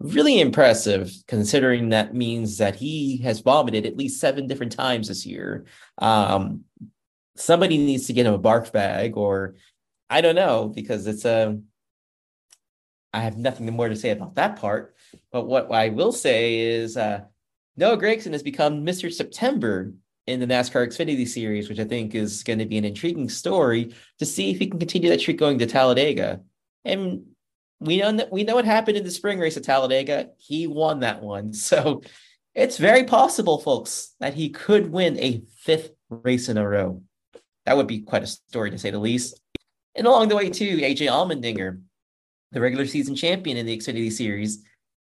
Really 0.00 0.40
impressive, 0.40 1.12
considering 1.28 1.90
that 1.90 2.14
means 2.14 2.58
that 2.58 2.76
he 2.76 3.18
has 3.18 3.40
vomited 3.40 3.86
at 3.86 3.96
least 3.96 4.20
seven 4.20 4.46
different 4.46 4.72
times 4.72 5.08
this 5.08 5.24
year. 5.24 5.64
Um, 5.98 6.64
somebody 7.36 7.78
needs 7.78 8.06
to 8.06 8.12
get 8.12 8.26
him 8.26 8.34
a 8.34 8.38
barf 8.38 8.72
bag, 8.72 9.16
or 9.16 9.56
I 10.10 10.20
don't 10.20 10.36
know, 10.36 10.68
because 10.74 11.06
it's 11.06 11.24
a. 11.24 11.48
Um, 11.48 11.64
have 13.22 13.36
nothing 13.36 13.70
more 13.70 13.88
to 13.88 13.96
say 13.96 14.10
about 14.10 14.36
that 14.36 14.56
part. 14.56 14.94
But 15.30 15.46
what 15.46 15.70
I 15.70 15.90
will 15.90 16.12
say 16.12 16.58
is 16.60 16.96
uh, 16.96 17.22
Noah 17.76 17.98
Gragson 17.98 18.32
has 18.32 18.42
become 18.42 18.84
Mr. 18.84 19.12
September 19.12 19.92
in 20.26 20.40
the 20.40 20.46
NASCAR 20.46 20.86
Xfinity 20.86 21.26
Series, 21.26 21.68
which 21.68 21.80
I 21.80 21.84
think 21.84 22.14
is 22.14 22.42
going 22.42 22.58
to 22.58 22.66
be 22.66 22.78
an 22.78 22.84
intriguing 22.84 23.28
story 23.28 23.94
to 24.18 24.26
see 24.26 24.50
if 24.50 24.58
he 24.58 24.68
can 24.68 24.78
continue 24.78 25.08
that 25.10 25.20
streak 25.20 25.38
going 25.38 25.58
to 25.58 25.66
Talladega. 25.66 26.40
And 26.84 27.24
we 27.80 27.98
know 27.98 28.12
that 28.12 28.30
we 28.30 28.44
know 28.44 28.54
what 28.54 28.64
happened 28.64 28.96
in 28.96 29.04
the 29.04 29.10
spring 29.10 29.38
race 29.38 29.56
at 29.56 29.64
Talladega. 29.64 30.30
He 30.38 30.66
won 30.66 31.00
that 31.00 31.22
one, 31.22 31.52
so 31.54 32.02
it's 32.54 32.76
very 32.76 33.04
possible, 33.04 33.58
folks, 33.58 34.14
that 34.20 34.34
he 34.34 34.50
could 34.50 34.92
win 34.92 35.18
a 35.18 35.42
fifth 35.58 35.90
race 36.10 36.48
in 36.48 36.58
a 36.58 36.68
row. 36.68 37.02
That 37.66 37.76
would 37.76 37.86
be 37.86 38.00
quite 38.00 38.22
a 38.22 38.26
story 38.26 38.70
to 38.70 38.78
say 38.78 38.90
the 38.90 38.98
least. 38.98 39.40
And 39.94 40.06
along 40.06 40.28
the 40.28 40.36
way, 40.36 40.50
too, 40.50 40.78
AJ 40.78 41.08
Allmendinger, 41.08 41.80
the 42.50 42.60
regular 42.60 42.86
season 42.86 43.14
champion 43.14 43.56
in 43.56 43.66
the 43.66 43.76
Xfinity 43.76 44.10
Series, 44.10 44.64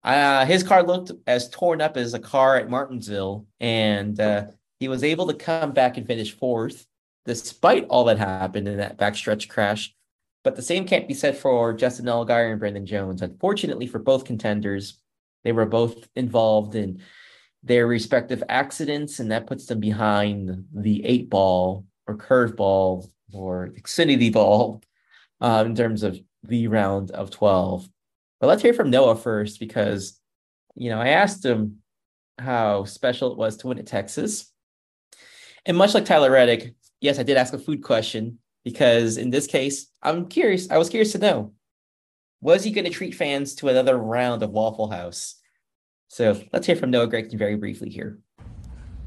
uh, 0.04 0.46
his 0.46 0.64
car 0.64 0.84
looked 0.84 1.12
as 1.26 1.50
torn 1.50 1.82
up 1.82 1.98
as 1.98 2.14
a 2.14 2.20
car 2.20 2.58
at 2.58 2.70
Martinsville, 2.70 3.48
and 3.60 4.20
uh, 4.20 4.46
he 4.80 4.88
was 4.88 5.04
able 5.04 5.28
to 5.28 5.34
come 5.34 5.72
back 5.72 5.98
and 5.98 6.06
finish 6.06 6.38
fourth, 6.38 6.86
despite 7.26 7.88
all 7.90 8.04
that 8.06 8.20
happened 8.20 8.68
in 8.68 8.78
that 8.78 8.98
backstretch 8.98 9.50
crash. 9.50 9.96
But 10.44 10.56
the 10.56 10.62
same 10.62 10.86
can't 10.86 11.08
be 11.08 11.16
said 11.16 11.36
for 11.36 11.74
Justin 11.74 12.06
Allgaier 12.06 12.52
and 12.52 12.60
Brandon 12.60 12.86
Jones. 12.86 13.24
Unfortunately 13.24 13.88
for 13.88 13.98
both 13.98 14.26
contenders, 14.26 15.00
they 15.44 15.52
were 15.52 15.66
both 15.66 16.08
involved 16.16 16.76
in 16.76 17.02
their 17.64 17.88
respective 17.88 18.44
accidents, 18.48 19.20
and 19.20 19.32
that 19.32 19.48
puts 19.48 19.66
them 19.66 19.80
behind 19.80 20.66
the 20.72 21.04
eight 21.04 21.32
ball 21.32 21.84
or 22.08 22.16
curve 22.16 22.56
ball 22.56 23.12
or 23.34 23.70
Xfinity 23.70 24.32
ball 24.32 24.82
uh, 25.42 25.64
in 25.66 25.76
terms 25.76 26.04
of 26.04 26.20
the 26.44 26.68
round 26.68 27.12
of 27.12 27.32
12. 27.32 27.88
But 28.40 28.48
let's 28.48 28.62
hear 28.62 28.74
from 28.74 28.90
Noah 28.90 29.16
first 29.16 29.60
because, 29.60 30.20
you 30.76 30.90
know, 30.90 31.00
I 31.00 31.10
asked 31.10 31.44
him 31.44 31.80
how 32.38 32.84
special 32.86 33.32
it 33.32 33.38
was 33.38 33.58
to 33.58 33.68
win 33.68 33.80
at 33.80 33.88
Texas. 33.88 34.52
And 35.66 35.78
much 35.78 35.94
like 35.94 36.06
Tyler 36.06 36.32
Reddick, 36.32 36.76
yes, 37.02 37.18
I 37.18 37.24
did 37.24 37.38
ask 37.38 37.54
a 37.54 37.58
food 37.58 37.84
question 37.84 38.40
because 38.64 39.18
in 39.18 39.30
this 39.30 39.48
case, 39.48 39.88
I'm 40.04 40.28
curious. 40.28 40.70
I 40.70 40.78
was 40.78 40.90
curious 40.90 41.14
to 41.14 41.18
know 41.18 41.54
was 42.42 42.64
he 42.64 42.72
going 42.72 42.86
to 42.86 42.92
treat 42.92 43.16
fans 43.16 43.56
to 43.56 43.70
another 43.70 43.98
round 43.98 44.44
of 44.44 44.52
Waffle 44.52 44.90
House? 44.92 45.36
So 46.10 46.40
let's 46.54 46.68
hear 46.68 46.76
from 46.76 46.92
Noah 46.92 47.08
Gragson 47.08 47.40
very 47.40 47.56
briefly 47.56 47.90
here. 47.90 48.20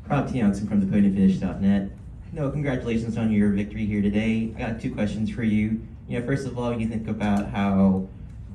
Rob 0.09 0.29
Tiongson 0.29 0.69
from 0.69 0.83
theponyfinish.net. 0.83 1.91
No, 2.31 2.51
congratulations 2.51 3.17
on 3.17 3.33
your 3.33 3.51
victory 3.51 3.87
here 3.87 4.03
today. 4.03 4.53
I 4.55 4.59
got 4.59 4.81
two 4.81 4.93
questions 4.93 5.31
for 5.31 5.43
you. 5.43 5.81
You 6.09 6.21
know, 6.21 6.27
first 6.27 6.47
of 6.47 6.59
all, 6.59 6.79
you 6.79 6.87
think 6.87 7.09
about 7.09 7.49
how 7.51 8.07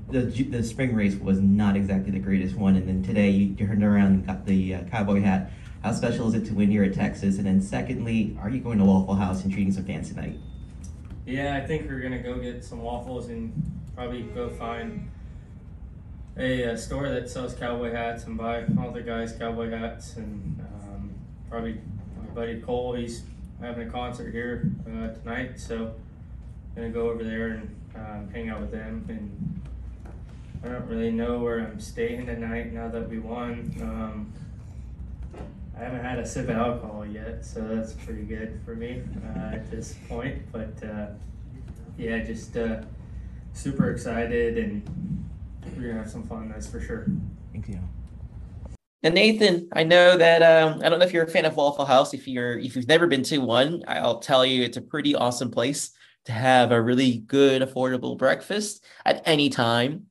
the 0.09 0.21
the 0.21 0.63
spring 0.63 0.93
race 0.93 1.15
was 1.15 1.39
not 1.39 1.75
exactly 1.75 2.11
the 2.11 2.19
greatest 2.19 2.55
one, 2.55 2.75
and 2.75 2.87
then 2.87 3.01
today 3.01 3.31
you 3.31 3.55
turned 3.55 3.83
around 3.83 4.07
and 4.07 4.27
got 4.27 4.45
the 4.45 4.75
uh, 4.75 4.83
cowboy 4.83 5.21
hat. 5.21 5.51
How 5.83 5.91
special 5.91 6.27
is 6.27 6.35
it 6.35 6.45
to 6.45 6.53
win 6.53 6.69
here 6.69 6.83
at 6.83 6.93
Texas? 6.93 7.37
And 7.37 7.47
then 7.47 7.61
secondly, 7.61 8.37
are 8.41 8.49
you 8.49 8.59
going 8.59 8.77
to 8.77 8.85
Waffle 8.85 9.15
House 9.15 9.43
and 9.43 9.51
treating 9.51 9.73
some 9.73 9.85
fans 9.85 10.09
tonight? 10.09 10.37
Yeah, 11.25 11.55
I 11.61 11.65
think 11.65 11.89
we're 11.89 11.99
gonna 11.99 12.21
go 12.21 12.35
get 12.37 12.63
some 12.63 12.81
waffles 12.81 13.27
and 13.27 13.53
probably 13.95 14.21
go 14.21 14.49
find 14.49 15.09
a, 16.37 16.63
a 16.63 16.77
store 16.77 17.09
that 17.09 17.29
sells 17.29 17.53
cowboy 17.53 17.91
hats 17.91 18.25
and 18.25 18.37
buy 18.37 18.65
all 18.79 18.91
the 18.91 19.01
guys 19.01 19.33
cowboy 19.33 19.69
hats 19.69 20.15
and 20.15 20.59
um, 20.83 21.13
probably 21.49 21.79
my 22.19 22.25
buddy 22.33 22.59
Cole. 22.61 22.93
He's 22.93 23.23
having 23.63 23.87
a 23.87 23.91
concert 23.91 24.31
here 24.33 24.69
uh, 24.85 25.13
tonight, 25.13 25.57
so 25.57 25.95
I'm 26.75 26.75
gonna 26.75 26.89
go 26.89 27.09
over 27.09 27.23
there 27.23 27.47
and 27.47 27.75
um, 27.95 28.29
hang 28.33 28.49
out 28.49 28.59
with 28.59 28.71
them 28.71 29.05
and 29.07 29.61
I 30.63 30.67
don't 30.67 30.87
really 30.87 31.11
know 31.11 31.39
where 31.39 31.59
I'm 31.59 31.79
staying 31.79 32.25
tonight 32.25 32.73
now 32.73 32.89
that 32.89 33.07
we 33.09 33.19
won. 33.19 33.73
Um, 33.81 34.33
I 35.77 35.79
haven't 35.79 36.03
had 36.03 36.19
a 36.19 36.25
sip 36.25 36.49
of 36.49 36.57
alcohol 36.57 37.05
yet, 37.05 37.43
so 37.45 37.61
that's 37.61 37.93
pretty 37.93 38.23
good 38.23 38.59
for 38.65 38.75
me 38.75 39.01
uh, 39.25 39.55
at 39.55 39.71
this 39.71 39.95
point. 40.07 40.41
But 40.51 40.81
uh, 40.83 41.07
yeah, 41.97 42.19
just 42.19 42.55
uh, 42.55 42.81
super 43.53 43.91
excited, 43.91 44.57
and 44.57 45.25
we're 45.75 45.87
gonna 45.87 45.99
have 45.99 46.09
some 46.09 46.27
fun. 46.27 46.49
That's 46.49 46.67
for 46.67 46.79
sure. 46.79 47.07
Thank 47.51 47.69
you. 47.69 47.79
And 49.03 49.15
Nathan, 49.15 49.67
I 49.73 49.83
know 49.83 50.17
that 50.17 50.41
um, 50.41 50.81
I 50.81 50.87
don't 50.87 50.97
know 50.97 51.05
if 51.05 51.11
you're 51.11 51.25
a 51.25 51.29
fan 51.29 51.43
of 51.43 51.57
Waffle 51.57 51.85
House. 51.85 52.13
If 52.13 52.25
you're, 52.25 52.57
if 52.57 52.75
you've 52.75 52.87
never 52.87 53.05
been 53.05 53.23
to 53.23 53.39
one, 53.39 53.83
I'll 53.85 54.19
tell 54.19 54.45
you 54.45 54.63
it's 54.63 54.77
a 54.77 54.81
pretty 54.81 55.13
awesome 55.13 55.51
place 55.51 55.91
to 56.25 56.31
have 56.31 56.71
a 56.71 56.81
really 56.81 57.17
good, 57.17 57.61
affordable 57.61 58.17
breakfast 58.17 58.85
at 59.05 59.21
any 59.25 59.49
time. 59.49 60.05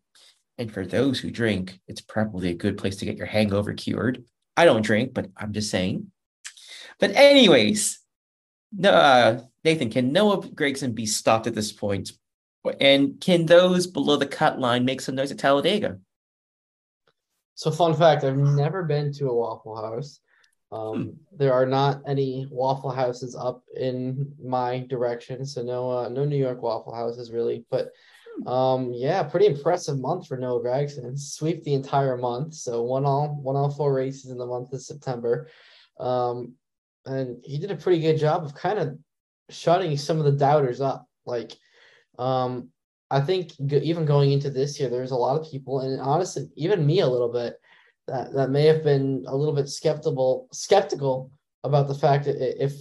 And 0.59 0.70
for 0.70 0.84
those 0.84 1.18
who 1.18 1.30
drink, 1.30 1.80
it's 1.88 2.03
probably 2.03 2.51
a 2.51 2.55
good 2.55 2.76
place 2.76 2.97
to 2.97 3.07
get 3.07 3.16
your 3.16 3.26
hangover 3.26 3.72
cured. 3.72 4.24
I 4.59 4.66
don't 4.66 4.84
drink, 4.84 5.14
but 5.14 5.30
I'm 5.38 5.55
just 5.55 5.70
saying. 5.70 6.12
But 7.01 7.12
anyways, 7.12 7.99
uh, 8.84 9.38
Nathan, 9.64 9.88
can 9.88 10.12
Noah 10.12 10.43
Gragson 10.43 10.95
be 10.95 11.07
stopped 11.07 11.47
at 11.47 11.55
this 11.55 11.72
point? 11.72 12.12
And 12.78 13.18
can 13.20 13.47
those 13.47 13.86
below 13.86 14.16
the 14.16 14.26
cut 14.26 14.61
line 14.61 14.84
make 14.84 15.01
some 15.01 15.14
noise 15.14 15.32
at 15.32 15.38
Talladega? 15.38 15.99
So, 17.55 17.71
fun 17.71 17.95
fact: 17.95 18.25
I've 18.25 18.37
never 18.37 18.83
been 18.83 19.13
to 19.15 19.29
a 19.29 19.35
Waffle 19.35 19.77
House. 19.77 20.21
Um, 20.71 21.05
hmm. 21.05 21.37
There 21.37 21.53
are 21.53 21.67
not 21.67 22.03
any 22.07 22.47
Waffle 22.51 22.91
Houses 22.91 23.37
up 23.37 23.63
in 23.77 24.33
my 24.43 24.87
direction, 24.89 25.45
so 25.45 25.63
no, 25.63 25.91
uh, 25.91 26.09
no 26.09 26.25
New 26.25 26.37
York 26.37 26.63
Waffle 26.63 26.95
Houses 26.95 27.31
really. 27.31 27.65
But 27.71 27.91
um, 28.47 28.93
yeah, 28.95 29.23
pretty 29.23 29.47
impressive 29.47 29.99
month 29.99 30.27
for 30.27 30.37
Noah 30.37 30.63
Gragson. 30.63 31.19
Sweep 31.19 31.63
the 31.63 31.75
entire 31.75 32.17
month. 32.17 32.55
So 32.55 32.83
one 32.83 33.05
all 33.05 33.39
one 33.43 33.57
all 33.57 33.71
four 33.71 33.93
races 33.95 34.31
in 34.31 34.39
the 34.39 34.47
month 34.47 34.73
of 34.73 34.83
September. 34.83 35.49
Um, 36.01 36.55
and 37.05 37.39
he 37.45 37.59
did 37.59 37.71
a 37.71 37.77
pretty 37.77 38.01
good 38.01 38.19
job 38.19 38.45
of 38.45 38.55
kind 38.55 38.79
of 38.79 38.99
shutting 39.51 39.97
some 39.97 40.19
of 40.19 40.25
the 40.25 40.33
doubters 40.33 40.81
up. 40.81 41.07
Like, 41.27 41.53
um, 42.19 42.71
I 43.13 43.21
think 43.21 43.53
even 43.61 44.07
going 44.07 44.33
into 44.33 44.51
this 44.51 44.81
year, 44.81 44.89
there's 44.89 45.11
a 45.11 45.17
lot 45.17 45.39
of 45.39 45.51
people, 45.51 45.81
and 45.81 46.01
honestly, 46.01 46.49
even 46.57 46.87
me 46.87 47.01
a 47.01 47.07
little 47.07 47.31
bit, 47.31 47.61
that 48.09 48.33
that 48.35 48.51
may 48.51 48.65
have 48.67 48.83
been 48.83 49.25
a 49.29 49.37
little 49.37 49.55
bit 49.55 49.69
skeptical 49.69 50.49
skeptical 50.53 51.31
about 51.63 51.89
the 51.89 51.95
fact 51.95 52.25
that 52.25 52.65
if 52.65 52.73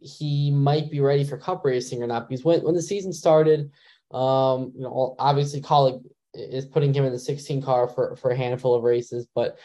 he 0.00 0.50
might 0.50 0.90
be 0.90 1.00
ready 1.00 1.24
for 1.24 1.38
cup 1.38 1.64
racing 1.64 2.02
or 2.02 2.06
not. 2.06 2.28
Because 2.28 2.44
when 2.44 2.60
when 2.60 2.74
the 2.74 2.82
season 2.82 3.12
started, 3.12 3.70
um, 4.12 4.72
you 4.74 4.82
know, 4.82 5.16
obviously 5.18 5.60
Kaulig 5.60 6.04
is 6.34 6.66
putting 6.66 6.92
him 6.92 7.04
in 7.04 7.12
the 7.12 7.18
16 7.18 7.62
car 7.62 7.88
for, 7.88 8.14
for 8.16 8.30
a 8.30 8.36
handful 8.36 8.74
of 8.74 8.82
races, 8.82 9.26
but 9.34 9.58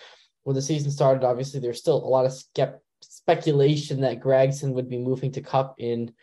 when 0.43 0.55
the 0.55 0.61
season 0.61 0.89
started, 0.89 1.25
obviously 1.25 1.59
there's 1.59 1.79
still 1.79 1.97
a 1.97 2.07
lot 2.07 2.25
of 2.25 2.31
skept- 2.31 2.79
speculation 3.01 4.01
that 4.01 4.21
Gragson 4.21 4.73
would 4.73 4.89
be 4.89 4.97
moving 4.97 5.31
to 5.33 5.41
Cup 5.41 5.75
in 5.77 6.13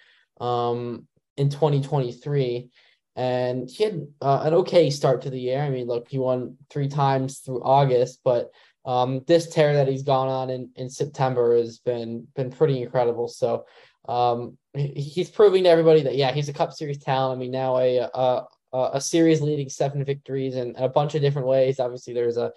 um, 0.40 1.06
in 1.36 1.50
2023. 1.50 2.70
And 3.18 3.68
he 3.68 3.82
had 3.82 4.06
uh, 4.22 4.42
an 4.44 4.54
okay 4.54 4.90
start 4.90 5.22
to 5.22 5.30
the 5.30 5.40
year. 5.40 5.60
I 5.60 5.70
mean, 5.70 5.88
look, 5.88 6.06
he 6.08 6.18
won 6.18 6.56
three 6.70 6.86
times 6.86 7.40
through 7.40 7.64
August, 7.64 8.20
but 8.22 8.52
um, 8.84 9.24
this 9.26 9.48
tear 9.48 9.74
that 9.74 9.88
he's 9.88 10.04
gone 10.04 10.28
on 10.28 10.50
in, 10.50 10.70
in 10.76 10.88
September 10.88 11.56
has 11.56 11.78
been 11.78 12.28
been 12.36 12.52
pretty 12.52 12.80
incredible. 12.80 13.26
So 13.26 13.66
um, 14.08 14.56
he's 14.72 15.30
proving 15.30 15.64
to 15.64 15.68
everybody 15.68 16.02
that 16.02 16.14
yeah, 16.14 16.30
he's 16.30 16.48
a 16.48 16.52
Cup 16.52 16.72
Series 16.72 16.98
talent. 16.98 17.36
I 17.36 17.40
mean, 17.40 17.50
now 17.50 17.78
a 17.78 18.08
a, 18.14 18.44
a 18.72 19.00
series 19.00 19.40
leading 19.40 19.68
seven 19.68 20.04
victories 20.04 20.54
and 20.54 20.76
a 20.76 20.88
bunch 20.88 21.16
of 21.16 21.20
different 21.20 21.48
ways. 21.48 21.80
Obviously, 21.80 22.14
there's 22.14 22.36
a 22.36 22.52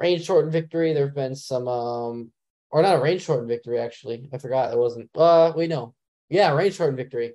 range 0.00 0.24
shortened 0.24 0.52
victory. 0.52 0.94
There 0.94 1.04
have 1.04 1.14
been 1.14 1.36
some, 1.36 1.68
um, 1.68 2.32
or 2.70 2.80
not 2.80 2.96
a 2.96 3.02
range 3.02 3.22
shortened 3.22 3.48
victory 3.48 3.80
actually. 3.80 4.30
I 4.32 4.38
forgot 4.38 4.72
it 4.72 4.78
wasn't. 4.78 5.10
Uh, 5.14 5.52
we 5.54 5.66
know. 5.66 5.94
Yeah, 6.30 6.54
range 6.54 6.76
shortened 6.76 6.96
victory 6.96 7.34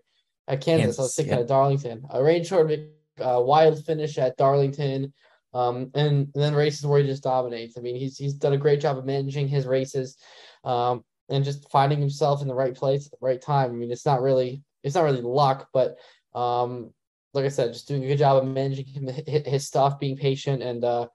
at 0.52 0.62
Kansas. 0.62 0.84
Kansas 0.84 1.00
I 1.00 1.02
was 1.04 1.16
thinking 1.16 1.34
yeah. 1.34 1.40
at 1.40 1.48
Darlington. 1.48 2.06
A 2.12 2.22
range 2.22 2.48
shortened 2.48 2.90
uh, 3.20 3.42
wild 3.44 3.84
finish 3.86 4.18
at 4.18 4.38
Darlington. 4.38 5.14
Um, 5.54 5.92
and, 5.96 6.30
and, 6.34 6.44
then 6.44 6.56
races 6.56 6.86
where 6.86 7.02
he 7.02 7.08
just 7.08 7.24
dominates. 7.24 7.78
I 7.78 7.82
mean, 7.82 7.98
he's 7.98 8.18
he's 8.18 8.34
done 8.34 8.54
a 8.54 8.58
great 8.58 8.80
job 8.80 8.98
of 8.98 9.06
managing 9.06 9.50
his 9.50 9.66
races, 9.66 10.18
um, 10.64 11.04
and 11.30 11.44
just 11.44 11.70
finding 11.70 12.00
himself 12.00 12.42
in 12.42 12.48
the 12.48 12.56
right 12.56 12.74
place 12.74 13.06
at 13.06 13.12
the 13.12 13.26
right 13.26 13.42
time. 13.42 13.72
I 13.72 13.74
mean, 13.74 13.92
it's 13.92 14.06
not 14.06 14.22
really 14.22 14.64
it's 14.84 14.96
not 14.96 15.04
really 15.04 15.22
luck, 15.22 15.68
but 15.74 15.98
um, 16.34 16.94
like 17.34 17.46
I 17.46 17.50
said, 17.50 17.74
just 17.74 17.88
doing 17.88 18.04
a 18.04 18.08
good 18.08 18.20
job 18.20 18.42
of 18.42 18.50
managing 18.50 18.88
his 19.28 19.68
stuff, 19.68 20.00
being 20.00 20.16
patient, 20.16 20.64
and 20.64 20.86
uh, 20.86 21.08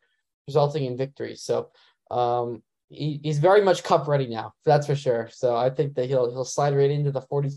resulting 0.46 0.84
in 0.84 0.98
victories. 0.98 1.42
So 1.42 1.70
um, 2.10 2.62
he, 2.88 3.20
he's 3.22 3.38
very 3.38 3.62
much 3.62 3.84
cup 3.84 4.06
ready 4.06 4.26
now. 4.26 4.52
That's 4.66 4.86
for 4.86 4.96
sure. 4.96 5.30
So 5.32 5.56
I 5.56 5.70
think 5.70 5.94
that 5.94 6.08
he'll 6.08 6.30
he'll 6.30 6.44
slide 6.44 6.76
right 6.76 6.90
into 6.90 7.10
the 7.10 7.22
40 7.22 7.50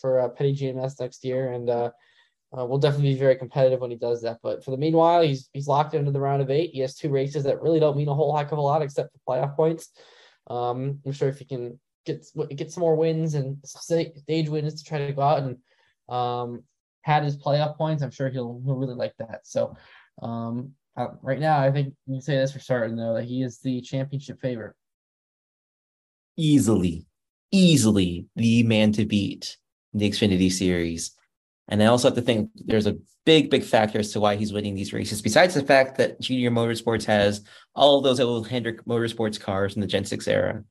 for 0.00 0.20
uh, 0.20 0.28
Petty 0.28 0.54
GMS 0.54 1.00
next 1.00 1.24
year, 1.24 1.52
and 1.52 1.68
uh, 1.70 1.90
uh, 2.56 2.64
we'll 2.64 2.78
definitely 2.78 3.12
be 3.12 3.18
very 3.18 3.36
competitive 3.36 3.80
when 3.80 3.90
he 3.90 3.96
does 3.96 4.22
that. 4.22 4.38
But 4.42 4.64
for 4.64 4.70
the 4.70 4.76
meanwhile, 4.76 5.22
he's 5.22 5.48
he's 5.52 5.68
locked 5.68 5.94
into 5.94 6.10
the 6.10 6.20
round 6.20 6.42
of 6.42 6.50
eight. 6.50 6.70
He 6.70 6.80
has 6.80 6.94
two 6.94 7.10
races 7.10 7.44
that 7.44 7.62
really 7.62 7.80
don't 7.80 7.96
mean 7.96 8.08
a 8.08 8.14
whole 8.14 8.36
heck 8.36 8.52
of 8.52 8.58
a 8.58 8.62
lot 8.62 8.82
except 8.82 9.10
for 9.12 9.34
playoff 9.34 9.56
points. 9.56 9.90
Um, 10.48 11.00
I'm 11.04 11.12
sure 11.12 11.28
if 11.28 11.38
he 11.38 11.44
can 11.44 11.78
get 12.06 12.26
get 12.54 12.70
some 12.70 12.82
more 12.82 12.96
wins 12.96 13.34
and 13.34 13.56
stage 13.64 14.48
wins 14.48 14.82
to 14.82 14.88
try 14.88 15.06
to 15.06 15.12
go 15.12 15.22
out 15.22 15.42
and 15.42 15.58
um, 16.08 16.62
had 17.02 17.24
his 17.24 17.36
playoff 17.36 17.76
points, 17.76 18.02
I'm 18.02 18.10
sure 18.10 18.28
he'll 18.28 18.60
he'll 18.64 18.76
really 18.76 18.94
like 18.94 19.14
that. 19.18 19.40
So 19.44 19.76
um, 20.22 20.72
uh, 20.96 21.08
right 21.22 21.40
now, 21.40 21.58
I 21.58 21.72
think 21.72 21.94
you 22.06 22.14
can 22.14 22.22
say 22.22 22.36
this 22.36 22.52
for 22.52 22.60
certain 22.60 22.96
though 22.96 23.14
that 23.14 23.24
he 23.24 23.42
is 23.42 23.58
the 23.58 23.80
championship 23.80 24.40
favorite. 24.40 24.76
Easily, 26.36 27.06
easily 27.50 28.26
the 28.36 28.62
man 28.62 28.92
to 28.92 29.04
beat 29.04 29.56
the 29.94 30.10
Xfinity 30.10 30.50
Series. 30.50 31.12
And 31.68 31.82
I 31.82 31.86
also 31.86 32.08
have 32.08 32.16
to 32.16 32.22
think 32.22 32.50
there's 32.54 32.86
a 32.86 32.98
big, 33.24 33.50
big 33.50 33.64
factor 33.64 33.98
as 33.98 34.12
to 34.12 34.20
why 34.20 34.36
he's 34.36 34.52
winning 34.52 34.74
these 34.74 34.92
races. 34.92 35.22
Besides 35.22 35.54
the 35.54 35.64
fact 35.64 35.96
that 35.96 36.20
Junior 36.20 36.50
Motorsports 36.50 37.04
has 37.04 37.42
all 37.74 38.00
those 38.00 38.20
old 38.20 38.48
Hendrick 38.48 38.84
Motorsports 38.84 39.40
cars 39.40 39.74
in 39.74 39.80
the 39.80 39.86
Gen 39.86 40.04
6 40.04 40.28
era. 40.28 40.64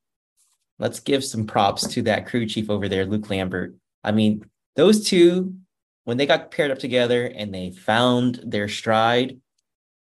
Let's 0.80 1.00
give 1.00 1.24
some 1.24 1.48
props 1.48 1.88
to 1.94 2.02
that 2.04 2.28
crew 2.28 2.46
chief 2.46 2.70
over 2.70 2.88
there, 2.88 3.06
Luke 3.06 3.30
Lambert. 3.30 3.76
I 4.04 4.12
mean, 4.12 4.46
those 4.76 5.08
two, 5.08 5.56
when 6.04 6.18
they 6.18 6.26
got 6.26 6.52
paired 6.52 6.72
up 6.72 6.80
together 6.80 7.26
and 7.26 7.54
they 7.54 7.72
found 7.72 8.40
their 8.44 8.68
stride, 8.68 9.40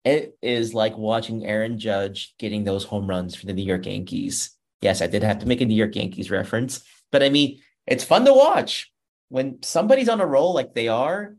it 0.04 0.36
is 0.42 0.74
like 0.74 0.96
watching 0.96 1.44
Aaron 1.44 1.78
Judge 1.78 2.34
getting 2.38 2.64
those 2.64 2.84
home 2.84 3.08
runs 3.08 3.34
for 3.34 3.46
the 3.46 3.52
New 3.52 3.64
York 3.64 3.86
Yankees. 3.86 4.50
Yes, 4.80 5.02
I 5.02 5.06
did 5.06 5.22
have 5.22 5.40
to 5.40 5.46
make 5.46 5.60
a 5.60 5.66
New 5.66 5.74
York 5.74 5.96
Yankees 5.96 6.30
reference, 6.30 6.84
but 7.10 7.22
I 7.22 7.28
mean, 7.28 7.60
it's 7.86 8.04
fun 8.04 8.24
to 8.24 8.32
watch 8.32 8.90
when 9.28 9.62
somebody's 9.62 10.08
on 10.08 10.20
a 10.20 10.26
roll 10.26 10.54
like 10.54 10.74
they 10.74 10.88
are, 10.88 11.36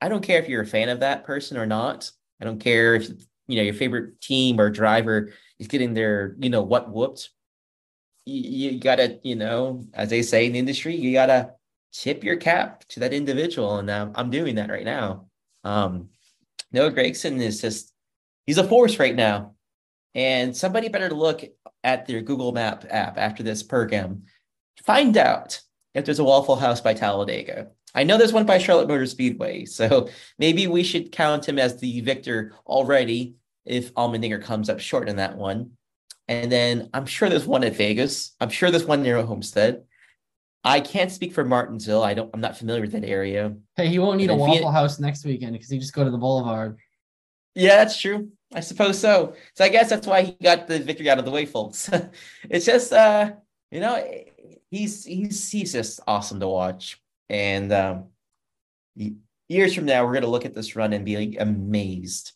I 0.00 0.08
don't 0.08 0.22
care 0.22 0.40
if 0.40 0.48
you're 0.48 0.62
a 0.62 0.66
fan 0.66 0.88
of 0.88 1.00
that 1.00 1.24
person 1.24 1.56
or 1.56 1.66
not. 1.66 2.10
I 2.40 2.44
don't 2.44 2.60
care 2.60 2.94
if 2.94 3.08
you 3.48 3.56
know 3.56 3.62
your 3.62 3.74
favorite 3.74 4.20
team 4.20 4.60
or 4.60 4.70
driver 4.70 5.32
is 5.58 5.68
getting 5.68 5.94
their 5.94 6.36
you 6.38 6.50
know 6.50 6.62
what 6.62 6.92
whooped. 6.92 7.30
You, 8.24 8.70
you 8.72 8.80
gotta 8.80 9.18
you 9.22 9.36
know 9.36 9.84
as 9.94 10.10
they 10.10 10.22
say 10.22 10.46
in 10.46 10.52
the 10.52 10.58
industry, 10.58 10.94
you 10.96 11.12
gotta 11.12 11.52
tip 11.92 12.22
your 12.22 12.36
cap 12.36 12.84
to 12.88 13.00
that 13.00 13.14
individual, 13.14 13.78
and 13.78 13.90
um, 13.90 14.12
I'm 14.14 14.30
doing 14.30 14.56
that 14.56 14.70
right 14.70 14.84
now. 14.84 15.26
Um, 15.64 16.10
Noah 16.72 16.92
Gragson 16.92 17.40
is 17.40 17.60
just 17.60 17.92
he's 18.46 18.58
a 18.58 18.68
force 18.68 18.98
right 18.98 19.14
now, 19.14 19.54
and 20.14 20.56
somebody 20.56 20.88
better 20.88 21.10
look 21.10 21.44
at 21.82 22.06
their 22.06 22.20
Google 22.20 22.52
Map 22.52 22.84
app 22.90 23.16
after 23.16 23.42
this 23.42 23.62
program. 23.62 24.24
Find 24.84 25.16
out 25.16 25.60
if 25.96 26.04
there's 26.04 26.18
a 26.18 26.24
Waffle 26.24 26.56
House 26.56 26.80
by 26.80 26.94
Talladega. 26.94 27.68
I 27.94 28.04
know 28.04 28.18
there's 28.18 28.32
one 28.32 28.44
by 28.44 28.58
Charlotte 28.58 28.86
Motor 28.86 29.06
Speedway, 29.06 29.64
so 29.64 30.08
maybe 30.38 30.66
we 30.66 30.82
should 30.82 31.10
count 31.10 31.48
him 31.48 31.58
as 31.58 31.80
the 31.80 32.02
victor 32.02 32.52
already 32.66 33.36
if 33.64 33.94
Allmendinger 33.94 34.42
comes 34.42 34.68
up 34.68 34.78
short 34.78 35.08
in 35.08 35.16
that 35.16 35.36
one. 35.36 35.70
And 36.28 36.52
then 36.52 36.90
I'm 36.92 37.06
sure 37.06 37.30
there's 37.30 37.46
one 37.46 37.64
at 37.64 37.76
Vegas. 37.76 38.36
I'm 38.40 38.50
sure 38.50 38.70
there's 38.70 38.84
one 38.84 39.02
near 39.02 39.22
Homestead. 39.22 39.84
I 40.62 40.80
can't 40.80 41.10
speak 41.10 41.32
for 41.32 41.44
Martinsville. 41.44 42.02
I 42.02 42.12
don't. 42.12 42.28
I'm 42.34 42.40
not 42.40 42.58
familiar 42.58 42.82
with 42.82 42.92
that 42.92 43.04
area. 43.04 43.54
Hey, 43.76 43.88
he 43.88 43.98
won't 43.98 44.18
need 44.18 44.30
a 44.30 44.34
Waffle 44.34 44.70
House 44.70 44.98
next 44.98 45.24
weekend 45.24 45.52
because 45.52 45.70
he 45.70 45.78
just 45.78 45.94
go 45.94 46.04
to 46.04 46.10
the 46.10 46.18
Boulevard. 46.18 46.76
Yeah, 47.54 47.76
that's 47.76 47.98
true. 47.98 48.30
I 48.52 48.60
suppose 48.60 48.98
so. 48.98 49.34
So 49.54 49.64
I 49.64 49.68
guess 49.70 49.88
that's 49.88 50.06
why 50.06 50.22
he 50.22 50.36
got 50.42 50.66
the 50.66 50.80
victory 50.80 51.08
out 51.08 51.18
of 51.18 51.24
the 51.24 51.30
way, 51.30 51.46
folks. 51.46 51.88
it's 52.50 52.66
just, 52.66 52.92
uh, 52.92 53.32
you 53.70 53.80
know, 53.80 53.96
he's 54.70 55.04
he's 55.04 55.50
he's 55.50 55.72
just 55.72 56.00
awesome 56.06 56.40
to 56.40 56.48
watch. 56.48 57.00
And 57.28 57.72
um, 57.72 58.06
years 59.48 59.74
from 59.74 59.86
now, 59.86 60.04
we're 60.04 60.14
gonna 60.14 60.26
look 60.26 60.44
at 60.44 60.54
this 60.54 60.76
run 60.76 60.92
and 60.92 61.04
be 61.04 61.16
like 61.16 61.40
amazed. 61.40 62.32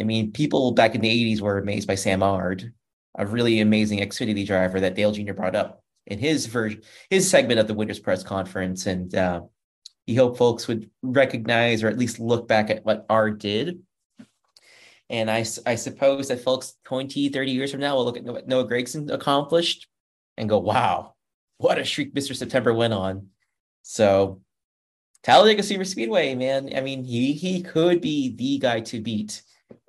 I 0.00 0.04
mean, 0.04 0.32
people 0.32 0.72
back 0.72 0.94
in 0.94 1.00
the 1.00 1.34
'80s 1.34 1.40
were 1.40 1.58
amazed 1.58 1.88
by 1.88 1.94
Sam 1.94 2.22
Ard, 2.22 2.72
a 3.16 3.26
really 3.26 3.60
amazing 3.60 4.00
Xfinity 4.00 4.46
driver 4.46 4.80
that 4.80 4.94
Dale 4.94 5.12
Jr. 5.12 5.32
brought 5.32 5.56
up 5.56 5.82
in 6.06 6.18
his 6.18 6.46
version, 6.46 6.82
his 7.10 7.28
segment 7.28 7.60
of 7.60 7.68
the 7.68 7.74
Winners 7.74 7.98
Press 7.98 8.22
Conference, 8.22 8.86
and 8.86 9.14
uh, 9.14 9.42
he 10.06 10.14
hoped 10.14 10.38
folks 10.38 10.66
would 10.66 10.90
recognize 11.02 11.82
or 11.82 11.88
at 11.88 11.98
least 11.98 12.18
look 12.18 12.48
back 12.48 12.70
at 12.70 12.84
what 12.84 13.04
Ard 13.10 13.38
did. 13.38 13.82
And 15.10 15.30
I, 15.30 15.44
I 15.66 15.74
suppose 15.74 16.28
that 16.28 16.40
folks 16.40 16.74
20, 16.84 17.28
30 17.30 17.50
years 17.50 17.70
from 17.70 17.80
now 17.80 17.96
will 17.96 18.04
look 18.04 18.16
at 18.16 18.24
what 18.24 18.48
Noah 18.48 18.66
Gragson 18.66 19.10
accomplished 19.12 19.86
and 20.36 20.48
go, 20.48 20.58
wow, 20.58 21.14
what 21.58 21.78
a 21.78 21.84
shriek 21.84 22.14
Mr. 22.14 22.34
September 22.34 22.72
went 22.72 22.92
on. 22.92 23.28
So 23.82 24.40
Talladega 25.22 25.62
Super 25.62 25.84
Speedway, 25.84 26.34
man. 26.34 26.72
I 26.74 26.80
mean, 26.80 27.04
he 27.04 27.32
he 27.32 27.62
could 27.62 28.00
be 28.00 28.34
the 28.34 28.58
guy 28.58 28.80
to 28.80 29.00
beat 29.00 29.42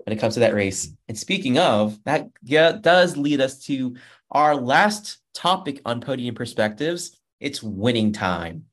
when 0.03 0.15
it 0.15 0.19
comes 0.19 0.33
to 0.35 0.39
that 0.41 0.53
race. 0.53 0.91
And 1.07 1.17
speaking 1.17 1.57
of, 1.57 2.03
that 2.03 2.29
yeah, 2.43 2.73
does 2.73 3.15
lead 3.15 3.41
us 3.41 3.59
to 3.65 3.95
our 4.31 4.55
last 4.55 5.19
topic 5.33 5.81
on 5.85 6.01
podium 6.01 6.35
perspectives. 6.35 7.17
It's 7.39 7.63
winning 7.63 8.11
time. 8.11 8.65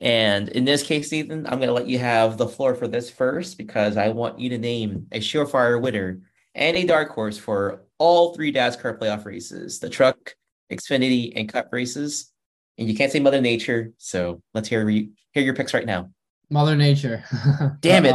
And 0.00 0.48
in 0.48 0.64
this 0.64 0.82
case, 0.82 1.12
Ethan, 1.12 1.46
I'm 1.46 1.58
going 1.58 1.68
to 1.68 1.72
let 1.72 1.86
you 1.86 1.98
have 1.98 2.36
the 2.36 2.48
floor 2.48 2.74
for 2.74 2.88
this 2.88 3.10
first 3.10 3.56
because 3.56 3.96
I 3.96 4.08
want 4.08 4.38
you 4.38 4.50
to 4.50 4.58
name 4.58 5.06
a 5.12 5.20
surefire 5.20 5.80
winner 5.80 6.20
and 6.54 6.76
a 6.76 6.84
dark 6.84 7.10
horse 7.10 7.38
for 7.38 7.84
all 7.98 8.34
three 8.34 8.52
NASCAR 8.52 8.98
playoff 8.98 9.24
races 9.24 9.78
the 9.78 9.88
truck, 9.88 10.34
Xfinity, 10.70 11.32
and 11.36 11.48
Cup 11.48 11.68
races. 11.72 12.32
And 12.78 12.88
you 12.88 12.94
can't 12.94 13.12
say 13.12 13.20
Mother 13.20 13.40
Nature, 13.40 13.92
so 13.98 14.42
let's 14.52 14.68
hear 14.68 14.88
hear 14.88 15.08
your 15.34 15.54
picks 15.54 15.74
right 15.74 15.86
now. 15.86 16.10
Mother 16.50 16.76
Nature. 16.76 17.24
Damn 17.80 18.06
it. 18.06 18.14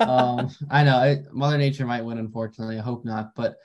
uh, 0.00 0.04
um, 0.04 0.50
I 0.70 0.84
know 0.84 1.02
it, 1.02 1.32
Mother 1.32 1.58
Nature 1.58 1.86
might 1.86 2.04
win. 2.04 2.18
Unfortunately, 2.18 2.78
I 2.78 2.82
hope 2.82 3.04
not. 3.04 3.34
But 3.34 3.56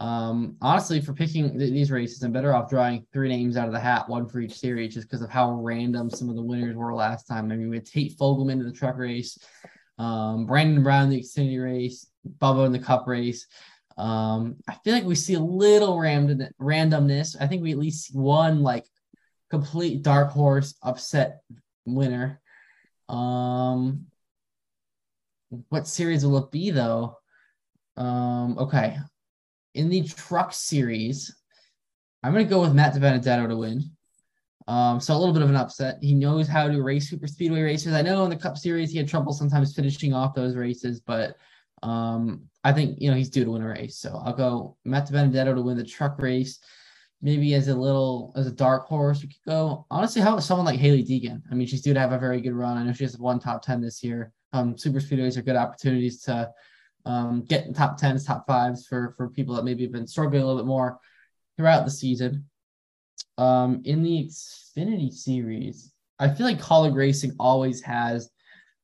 um, 0.00 0.56
honestly, 0.60 1.00
for 1.00 1.12
picking 1.12 1.58
th- 1.58 1.72
these 1.72 1.90
races, 1.90 2.22
I'm 2.22 2.32
better 2.32 2.54
off 2.54 2.68
drawing 2.68 3.06
three 3.12 3.28
names 3.28 3.56
out 3.56 3.66
of 3.66 3.72
the 3.72 3.80
hat, 3.80 4.08
one 4.08 4.28
for 4.28 4.40
each 4.40 4.58
series, 4.58 4.94
just 4.94 5.08
because 5.08 5.22
of 5.22 5.30
how 5.30 5.52
random 5.52 6.10
some 6.10 6.28
of 6.28 6.36
the 6.36 6.42
winners 6.42 6.76
were 6.76 6.94
last 6.94 7.26
time. 7.26 7.50
I 7.50 7.56
mean, 7.56 7.70
we 7.70 7.76
had 7.76 7.86
Tate 7.86 8.16
Fogleman 8.18 8.52
in 8.52 8.64
the 8.64 8.72
truck 8.72 8.98
race, 8.98 9.38
um, 9.98 10.46
Brandon 10.46 10.82
Brown 10.82 11.04
in 11.04 11.10
the 11.10 11.20
Xfinity 11.20 11.62
race, 11.62 12.06
Bubba 12.38 12.66
in 12.66 12.72
the 12.72 12.78
Cup 12.78 13.06
race. 13.06 13.46
Um, 13.96 14.56
I 14.68 14.74
feel 14.84 14.94
like 14.94 15.04
we 15.04 15.14
see 15.14 15.34
a 15.34 15.40
little 15.40 15.98
random 15.98 16.48
randomness. 16.60 17.36
I 17.40 17.46
think 17.46 17.62
we 17.62 17.72
at 17.72 17.78
least 17.78 18.06
see 18.06 18.18
one 18.18 18.62
like 18.62 18.84
complete 19.50 20.02
dark 20.02 20.30
horse 20.30 20.74
upset 20.82 21.40
winner. 21.86 22.40
Um, 23.08 24.06
what 25.68 25.86
series 25.86 26.24
will 26.26 26.38
it 26.38 26.50
be 26.50 26.70
though? 26.70 27.16
Um, 27.96 28.58
okay, 28.58 28.98
in 29.74 29.88
the 29.88 30.02
truck 30.02 30.52
series, 30.52 31.34
I'm 32.22 32.32
gonna 32.32 32.44
go 32.44 32.60
with 32.60 32.74
Matt 32.74 32.94
DiBenedetto 32.94 33.48
to 33.48 33.56
win. 33.56 33.90
Um, 34.68 35.00
so 35.00 35.14
a 35.14 35.18
little 35.18 35.32
bit 35.32 35.42
of 35.42 35.48
an 35.48 35.56
upset. 35.56 35.98
He 36.02 36.14
knows 36.14 36.48
how 36.48 36.68
to 36.68 36.82
race 36.82 37.08
super 37.08 37.28
speedway 37.28 37.62
races. 37.62 37.94
I 37.94 38.02
know 38.02 38.24
in 38.24 38.30
the 38.30 38.36
Cup 38.36 38.58
Series 38.58 38.90
he 38.90 38.98
had 38.98 39.08
trouble 39.08 39.32
sometimes 39.32 39.74
finishing 39.74 40.12
off 40.12 40.34
those 40.34 40.56
races, 40.56 41.00
but 41.00 41.36
um, 41.84 42.42
I 42.66 42.72
think 42.72 43.00
you 43.00 43.08
know 43.08 43.16
he's 43.16 43.30
due 43.30 43.44
to 43.44 43.50
win 43.52 43.62
a 43.62 43.68
race. 43.68 43.96
So 43.96 44.20
I'll 44.24 44.32
go 44.32 44.76
Matt 44.84 45.10
Benedetto 45.12 45.54
to 45.54 45.62
win 45.62 45.76
the 45.76 45.84
truck 45.84 46.20
race. 46.20 46.58
Maybe 47.22 47.54
as 47.54 47.68
a 47.68 47.74
little 47.74 48.32
as 48.34 48.48
a 48.48 48.52
dark 48.52 48.86
horse, 48.86 49.22
we 49.22 49.28
could 49.28 49.46
go. 49.46 49.86
Honestly, 49.88 50.20
how 50.20 50.40
someone 50.40 50.66
like 50.66 50.80
Hailie 50.80 51.04
Deegan? 51.04 51.42
I 51.48 51.54
mean, 51.54 51.68
she's 51.68 51.82
due 51.82 51.94
to 51.94 52.00
have 52.00 52.10
a 52.10 52.18
very 52.18 52.40
good 52.40 52.54
run. 52.54 52.76
I 52.76 52.82
know 52.82 52.92
she 52.92 53.04
has 53.04 53.16
one 53.18 53.38
top 53.38 53.62
ten 53.62 53.80
this 53.80 54.02
year. 54.02 54.32
Um, 54.52 54.76
super 54.76 54.98
speedways 54.98 55.36
are 55.36 55.42
good 55.42 55.54
opportunities 55.54 56.22
to 56.22 56.50
um, 57.04 57.44
get 57.44 57.72
top 57.72 57.98
tens, 57.98 58.24
top 58.24 58.48
fives 58.48 58.84
for 58.88 59.14
for 59.16 59.28
people 59.28 59.54
that 59.54 59.64
maybe 59.64 59.84
have 59.84 59.92
been 59.92 60.08
struggling 60.08 60.42
a 60.42 60.46
little 60.46 60.60
bit 60.60 60.66
more 60.66 60.98
throughout 61.56 61.84
the 61.84 61.90
season. 61.92 62.46
Um, 63.38 63.82
in 63.84 64.02
the 64.02 64.24
Xfinity 64.24 65.12
series, 65.12 65.92
I 66.18 66.30
feel 66.30 66.46
like 66.46 66.60
Kaulig 66.60 66.96
Racing 66.96 67.36
always 67.38 67.80
has 67.82 68.28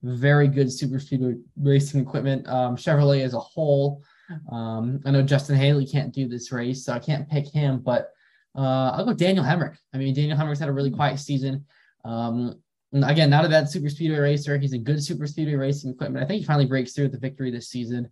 very 0.03 0.49
good 0.49 0.73
super 0.73 0.99
speed 0.99 1.37
racing 1.57 2.01
equipment. 2.01 2.49
Um, 2.49 2.77
Chevrolet 2.77 3.23
as 3.23 3.35
a 3.35 3.41
whole 3.41 4.03
Um, 4.51 5.01
I 5.05 5.11
know 5.11 5.23
Justin 5.23 5.57
Haley 5.57 5.87
can't 5.87 6.13
do 6.13 6.29
this 6.29 6.53
race, 6.53 6.85
so 6.85 6.93
I 6.93 6.99
can't 6.99 7.29
pick 7.29 7.49
him, 7.49 7.81
but 7.81 8.11
uh, 8.57 8.91
I'll 8.91 9.05
go 9.05 9.13
Daniel 9.13 9.45
Hemric. 9.45 9.77
I 9.93 9.99
mean, 9.99 10.15
Daniel 10.15 10.37
Hemric's 10.37 10.59
had 10.59 10.69
a 10.69 10.73
really 10.73 10.91
quiet 10.91 11.19
season. 11.19 11.65
Um, 12.05 12.61
again, 12.93 13.31
not 13.31 13.45
a 13.45 13.49
bad 13.49 13.69
super 13.69 13.89
speedway 13.89 14.19
racer. 14.19 14.59
He's 14.59 14.73
a 14.73 14.79
good 14.79 15.03
super 15.03 15.27
speedway 15.27 15.55
racing 15.55 15.91
equipment. 15.91 16.25
I 16.25 16.27
think 16.27 16.41
he 16.41 16.47
finally 16.47 16.67
breaks 16.67 16.93
through 16.93 17.05
with 17.05 17.13
the 17.13 17.19
victory 17.19 17.51
this 17.51 17.69
season. 17.69 18.11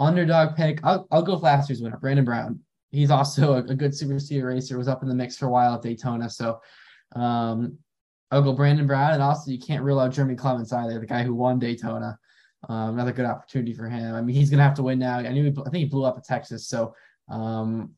Underdog 0.00 0.56
pick. 0.56 0.80
I'll, 0.82 1.06
I'll 1.10 1.22
go 1.22 1.34
with 1.34 1.42
last 1.42 1.68
year's 1.68 1.82
winner, 1.82 1.98
Brandon 1.98 2.24
Brown. 2.24 2.60
He's 2.90 3.10
also 3.10 3.54
a, 3.54 3.58
a 3.58 3.74
good 3.74 3.94
super 3.94 4.18
speedway 4.18 4.54
racer. 4.54 4.78
Was 4.78 4.88
up 4.88 5.02
in 5.02 5.08
the 5.08 5.14
mix 5.14 5.36
for 5.36 5.46
a 5.46 5.50
while 5.50 5.74
at 5.74 5.82
Daytona. 5.82 6.28
So 6.28 6.60
um, 7.14 7.78
I'll 8.32 8.52
Brandon 8.54 8.86
Brown, 8.86 9.12
and 9.12 9.22
also 9.22 9.50
you 9.50 9.58
can't 9.58 9.84
rule 9.84 10.00
out 10.00 10.12
Jeremy 10.12 10.34
Clements 10.34 10.72
either, 10.72 10.98
the 10.98 11.06
guy 11.06 11.22
who 11.22 11.34
won 11.34 11.58
Daytona. 11.58 12.18
Um, 12.68 12.94
another 12.94 13.12
good 13.12 13.26
opportunity 13.26 13.74
for 13.74 13.88
him. 13.88 14.14
I 14.14 14.22
mean, 14.22 14.34
he's 14.34 14.48
gonna 14.48 14.62
have 14.62 14.74
to 14.76 14.82
win 14.82 14.98
now. 14.98 15.18
I 15.18 15.28
knew 15.32 15.44
he, 15.44 15.50
I 15.50 15.70
think 15.70 15.74
he 15.76 15.84
blew 15.84 16.04
up 16.04 16.16
at 16.16 16.24
Texas, 16.24 16.66
so 16.66 16.94
um, 17.28 17.90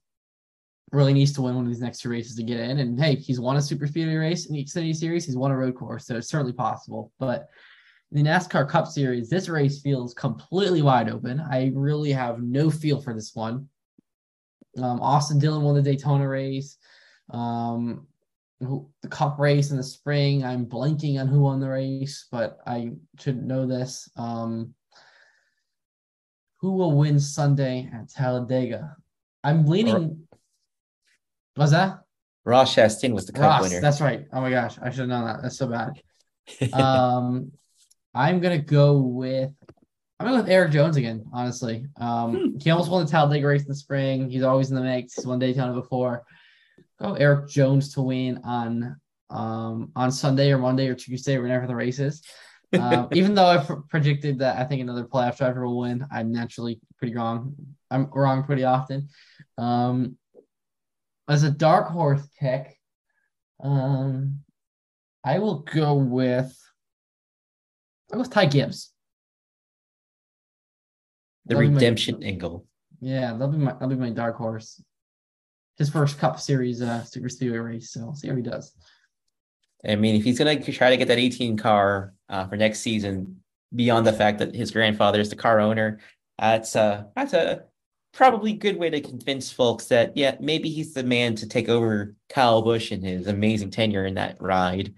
really 0.91 1.13
needs 1.13 1.33
to 1.35 1.43
win 1.43 1.55
one 1.55 1.65
of 1.65 1.71
these 1.71 1.81
next 1.81 2.01
two 2.01 2.09
races 2.09 2.35
to 2.37 2.43
get 2.43 2.61
in. 2.61 2.79
And 2.79 2.99
hey, 2.99 3.17
he's 3.17 3.41
won 3.41 3.57
a 3.57 3.63
super 3.63 3.87
speedway 3.87 4.15
race 4.15 4.47
in 4.47 4.55
the 4.55 4.65
Xfinity 4.65 4.97
Series. 4.97 5.25
He's 5.25 5.37
won 5.37 5.51
a 5.51 5.57
road 5.57 5.77
course, 5.77 6.07
so 6.07 6.17
it's 6.17 6.29
certainly 6.29 6.53
possible. 6.53 7.13
But 7.19 7.49
the 8.11 8.23
NASCAR 8.23 8.69
Cup 8.69 8.87
Series, 8.87 9.29
this 9.29 9.49
race 9.49 9.81
feels 9.81 10.15
completely 10.15 10.83
wide 10.83 11.11
open. 11.11 11.41
I 11.41 11.73
really 11.75 12.13
have 12.13 12.43
no 12.43 12.71
feel 12.71 13.01
for 13.01 13.15
this 13.15 13.35
one. 13.35 13.69
Um, 14.79 15.01
Austin 15.01 15.39
Dillon 15.39 15.63
won 15.63 15.75
the 15.75 15.83
Daytona 15.83 16.27
race. 16.27 16.79
Um, 17.31 18.07
the 19.03 19.09
Cup 19.09 19.39
race 19.39 19.71
in 19.71 19.77
the 19.77 19.83
spring. 19.83 20.45
I'm 20.45 20.67
blanking 20.67 21.21
on 21.21 21.29
who 21.29 21.41
won 21.41 21.61
the 21.61 21.69
race, 21.69 22.27
but 22.31 22.59
I 22.67 22.91
should 23.19 23.43
know 23.43 23.67
this. 23.67 24.09
Um, 24.17 24.75
who 26.61 26.73
will 26.73 26.93
win 26.93 27.21
Sunday 27.21 27.91
at 27.93 28.09
Talladega? 28.11 28.97
I'm 29.43 29.67
leaning. 29.67 30.27
Was 31.57 31.73
that? 31.73 31.99
Ross 32.45 32.75
Chastain 32.75 33.13
was 33.13 33.27
the 33.27 33.33
Cup 33.33 33.43
Ross, 33.43 33.63
winner. 33.63 33.81
That's 33.81 34.01
right. 34.01 34.27
Oh 34.33 34.41
my 34.41 34.51
gosh, 34.51 34.77
I 34.81 34.91
should 34.91 35.01
have 35.01 35.09
known 35.09 35.27
that. 35.27 35.43
That's 35.43 35.57
so 35.59 35.67
bad. 35.69 36.01
um, 36.73 37.53
I'm 38.15 38.41
gonna 38.41 38.59
go 38.59 38.99
with. 38.99 39.51
I'm 40.21 40.27
gonna 40.27 40.39
go 40.39 40.43
with 40.43 40.51
Erik 40.51 40.73
Jones 40.73 40.97
again. 40.97 41.25
Honestly, 41.33 41.87
um, 41.97 42.35
Hmm. 42.35 42.59
he 42.61 42.71
almost 42.71 42.91
won 42.91 43.05
the 43.05 43.11
Talladega 43.11 43.47
race 43.47 43.63
in 43.63 43.69
the 43.69 43.75
spring. 43.75 44.31
He's 44.31 44.43
always 44.43 44.71
in 44.71 44.77
the 44.77 44.83
mix. 44.83 45.15
He's 45.15 45.27
won 45.27 45.39
Daytona 45.39 45.73
before. 45.73 46.25
Go 47.01 47.15
Erik 47.15 47.49
Jones 47.49 47.93
to 47.95 48.03
win 48.03 48.41
on 48.45 48.97
um 49.31 49.91
on 49.97 50.13
Sunday 50.13 50.53
or 50.53 50.59
Monday 50.59 50.89
or 50.89 50.95
Tuesday, 50.95 51.37
or 51.37 51.43
whenever 51.43 51.67
the 51.67 51.75
race 51.75 51.99
is. 51.99 52.23
Um, 52.79 53.09
even 53.13 53.35
though 53.35 53.47
I 53.47 53.59
pr- 53.59 53.75
predicted 53.89 54.39
that 54.41 54.59
I 54.59 54.65
think 54.65 54.81
another 54.81 55.05
playoff 55.05 55.39
driver 55.39 55.67
will 55.67 55.81
win, 55.81 56.07
I'm 56.13 56.31
naturally 56.33 56.81
pretty 56.99 57.15
wrong. 57.15 57.55
I'm 57.91 58.07
wrong 58.13 58.45
pretty 58.45 58.65
often. 58.65 59.09
Um, 59.59 60.17
as 61.29 61.43
a 61.43 61.51
dark 61.51 61.89
horse 61.89 62.23
pick, 62.39 62.79
um, 63.63 64.41
I 65.25 65.39
will 65.39 65.61
go 65.61 65.95
with 65.95 66.57
I 68.13 68.17
with 68.19 68.31
Ty 68.31 68.47
Gibbs. 68.47 68.91
the 71.47 71.55
That'll 71.55 71.69
be 71.69 71.75
my- 71.75 71.75
redemption 71.81 72.23
angle. 72.23 72.67
Yeah, 73.01 73.33
that'll 73.33 73.49
be 73.49 73.59
my 73.59 73.73
that'll 73.73 73.89
be 73.89 73.97
my 73.97 74.11
dark 74.11 74.37
horse. 74.37 74.83
His 75.79 75.91
first 75.91 76.19
Cup 76.19 76.39
Series 76.39 76.83
uh, 76.83 77.05
Super 77.05 77.29
Speedway 77.29 77.59
race, 77.59 77.91
so 77.91 78.13
see 78.15 78.29
how 78.29 78.37
he 78.37 78.43
does. 78.43 78.73
I 79.87 79.97
mean, 79.97 80.15
if 80.15 80.25
he's 80.25 80.39
gonna 80.39 80.63
try 80.63 80.91
to 80.91 80.97
get 80.97 81.09
that 81.09 81.19
18 81.19 81.57
car 81.57 82.15
uh, 82.29 82.47
for 82.47 82.57
next 82.57 82.81
season, 82.81 83.41
beyond 83.75 84.07
the 84.07 84.13
fact 84.13 84.39
that 84.39 84.55
his 84.55 84.71
grandfather 84.71 85.21
is 85.21 85.31
the 85.31 85.37
car 85.37 85.61
owner, 85.61 86.01
that's 86.39 86.75
uh 86.77 87.05
that's 87.15 87.33
a 87.33 87.65
probably 88.13 88.53
good 88.53 88.77
way 88.77 88.91
to 88.91 89.01
convince 89.01 89.53
folks 89.53 89.87
that 89.87 90.17
yeah, 90.17 90.37
maybe 90.41 90.71
he's 90.71 90.95
the 90.95 91.03
man 91.03 91.35
to 91.35 91.49
take 91.49 91.69
over 91.69 92.15
Kyle 92.29 92.63
Busch 92.63 92.93
and 92.93 93.05
his 93.05 93.27
amazing 93.27 93.71
tenure 93.71 94.07
in 94.07 94.15
that 94.15 94.41
ride. 94.41 94.95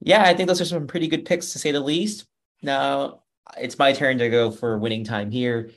Yeah, 0.00 0.22
I 0.22 0.34
think 0.34 0.48
those 0.48 0.60
are 0.60 0.66
some 0.66 0.86
pretty 0.86 1.08
good 1.08 1.24
picks 1.24 1.52
to 1.52 1.58
say 1.58 1.72
the 1.72 1.80
least. 1.80 2.26
Now 2.62 3.22
it's 3.58 3.78
my 3.78 3.92
turn 3.92 4.18
to 4.18 4.30
go 4.30 4.50
for 4.50 4.78
winning 4.78 5.04
time 5.04 5.30
here. 5.30 5.70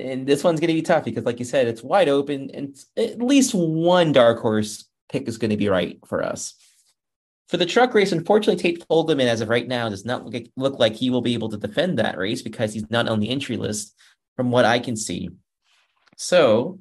And 0.00 0.26
this 0.26 0.42
one's 0.42 0.60
going 0.60 0.68
to 0.68 0.74
be 0.74 0.82
tough 0.82 1.04
because, 1.04 1.24
like 1.24 1.38
you 1.38 1.44
said, 1.44 1.68
it's 1.68 1.82
wide 1.82 2.08
open, 2.08 2.50
and 2.54 2.76
at 2.96 3.20
least 3.20 3.54
one 3.54 4.12
dark 4.12 4.40
horse 4.40 4.86
pick 5.10 5.28
is 5.28 5.38
going 5.38 5.50
to 5.50 5.56
be 5.56 5.68
right 5.68 5.98
for 6.06 6.22
us. 6.22 6.54
For 7.48 7.56
the 7.56 7.66
truck 7.66 7.92
race, 7.94 8.12
unfortunately, 8.12 8.62
Tate 8.62 8.86
Fogleman, 8.88 9.26
as 9.26 9.40
of 9.40 9.48
right 9.48 9.66
now, 9.66 9.88
does 9.88 10.04
not 10.04 10.24
look, 10.24 10.44
look 10.56 10.78
like 10.78 10.94
he 10.94 11.10
will 11.10 11.20
be 11.20 11.34
able 11.34 11.48
to 11.50 11.56
defend 11.56 11.98
that 11.98 12.16
race 12.16 12.42
because 12.42 12.72
he's 12.72 12.88
not 12.90 13.08
on 13.08 13.20
the 13.20 13.28
entry 13.28 13.56
list, 13.56 13.94
from 14.36 14.50
what 14.50 14.64
I 14.64 14.78
can 14.78 14.96
see. 14.96 15.28
So 16.16 16.78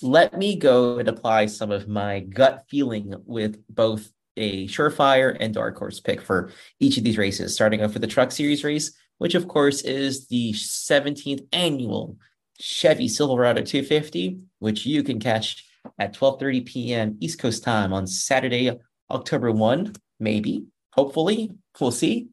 let 0.00 0.38
me 0.38 0.56
go 0.56 0.98
and 0.98 1.08
apply 1.08 1.46
some 1.46 1.70
of 1.70 1.88
my 1.88 2.20
gut 2.20 2.64
feeling 2.68 3.14
with 3.26 3.62
both 3.68 4.10
a 4.36 4.66
surefire 4.68 5.36
and 5.40 5.54
dark 5.54 5.76
horse 5.76 6.00
pick 6.00 6.20
for 6.20 6.52
each 6.78 6.98
of 6.98 7.04
these 7.04 7.18
races, 7.18 7.54
starting 7.54 7.82
off 7.82 7.94
with 7.94 8.02
the 8.02 8.08
truck 8.08 8.30
series 8.30 8.64
race, 8.64 8.92
which 9.18 9.34
of 9.34 9.48
course 9.48 9.82
is 9.82 10.28
the 10.28 10.52
17th 10.52 11.46
annual 11.52 12.16
Chevy 12.58 13.08
Silverado 13.08 13.62
250, 13.62 14.38
which 14.58 14.86
you 14.86 15.02
can 15.02 15.20
catch 15.20 15.64
at 15.98 16.14
12:30 16.14 16.66
p.m. 16.66 17.16
East 17.20 17.38
Coast 17.38 17.62
time 17.62 17.92
on 17.92 18.06
Saturday, 18.06 18.78
October 19.10 19.52
1, 19.52 19.94
maybe, 20.18 20.66
hopefully, 20.92 21.52
we'll 21.80 21.90
see. 21.90 22.28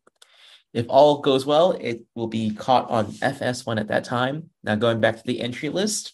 If 0.74 0.88
all 0.90 1.20
goes 1.20 1.46
well, 1.46 1.74
it 1.74 2.02
will 2.16 2.28
be 2.28 2.52
caught 2.52 2.90
on 2.90 3.12
FS1 3.14 3.80
at 3.80 3.90
that 3.90 4.04
time. 4.04 4.50
Now 4.64 4.76
going 4.76 5.00
back 5.00 5.18
to 5.18 5.24
the 5.24 5.42
entry 5.42 5.70
list. 5.70 6.14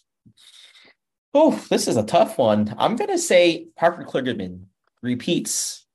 Oh, 1.32 1.64
this 1.70 1.88
is 1.88 1.96
a 1.96 2.02
tough 2.02 2.36
one. 2.36 2.74
I'm 2.76 2.96
gonna 2.96 3.18
say 3.18 3.68
Parker 3.76 4.04
Kligerman 4.04 4.64
repeats 5.02 5.86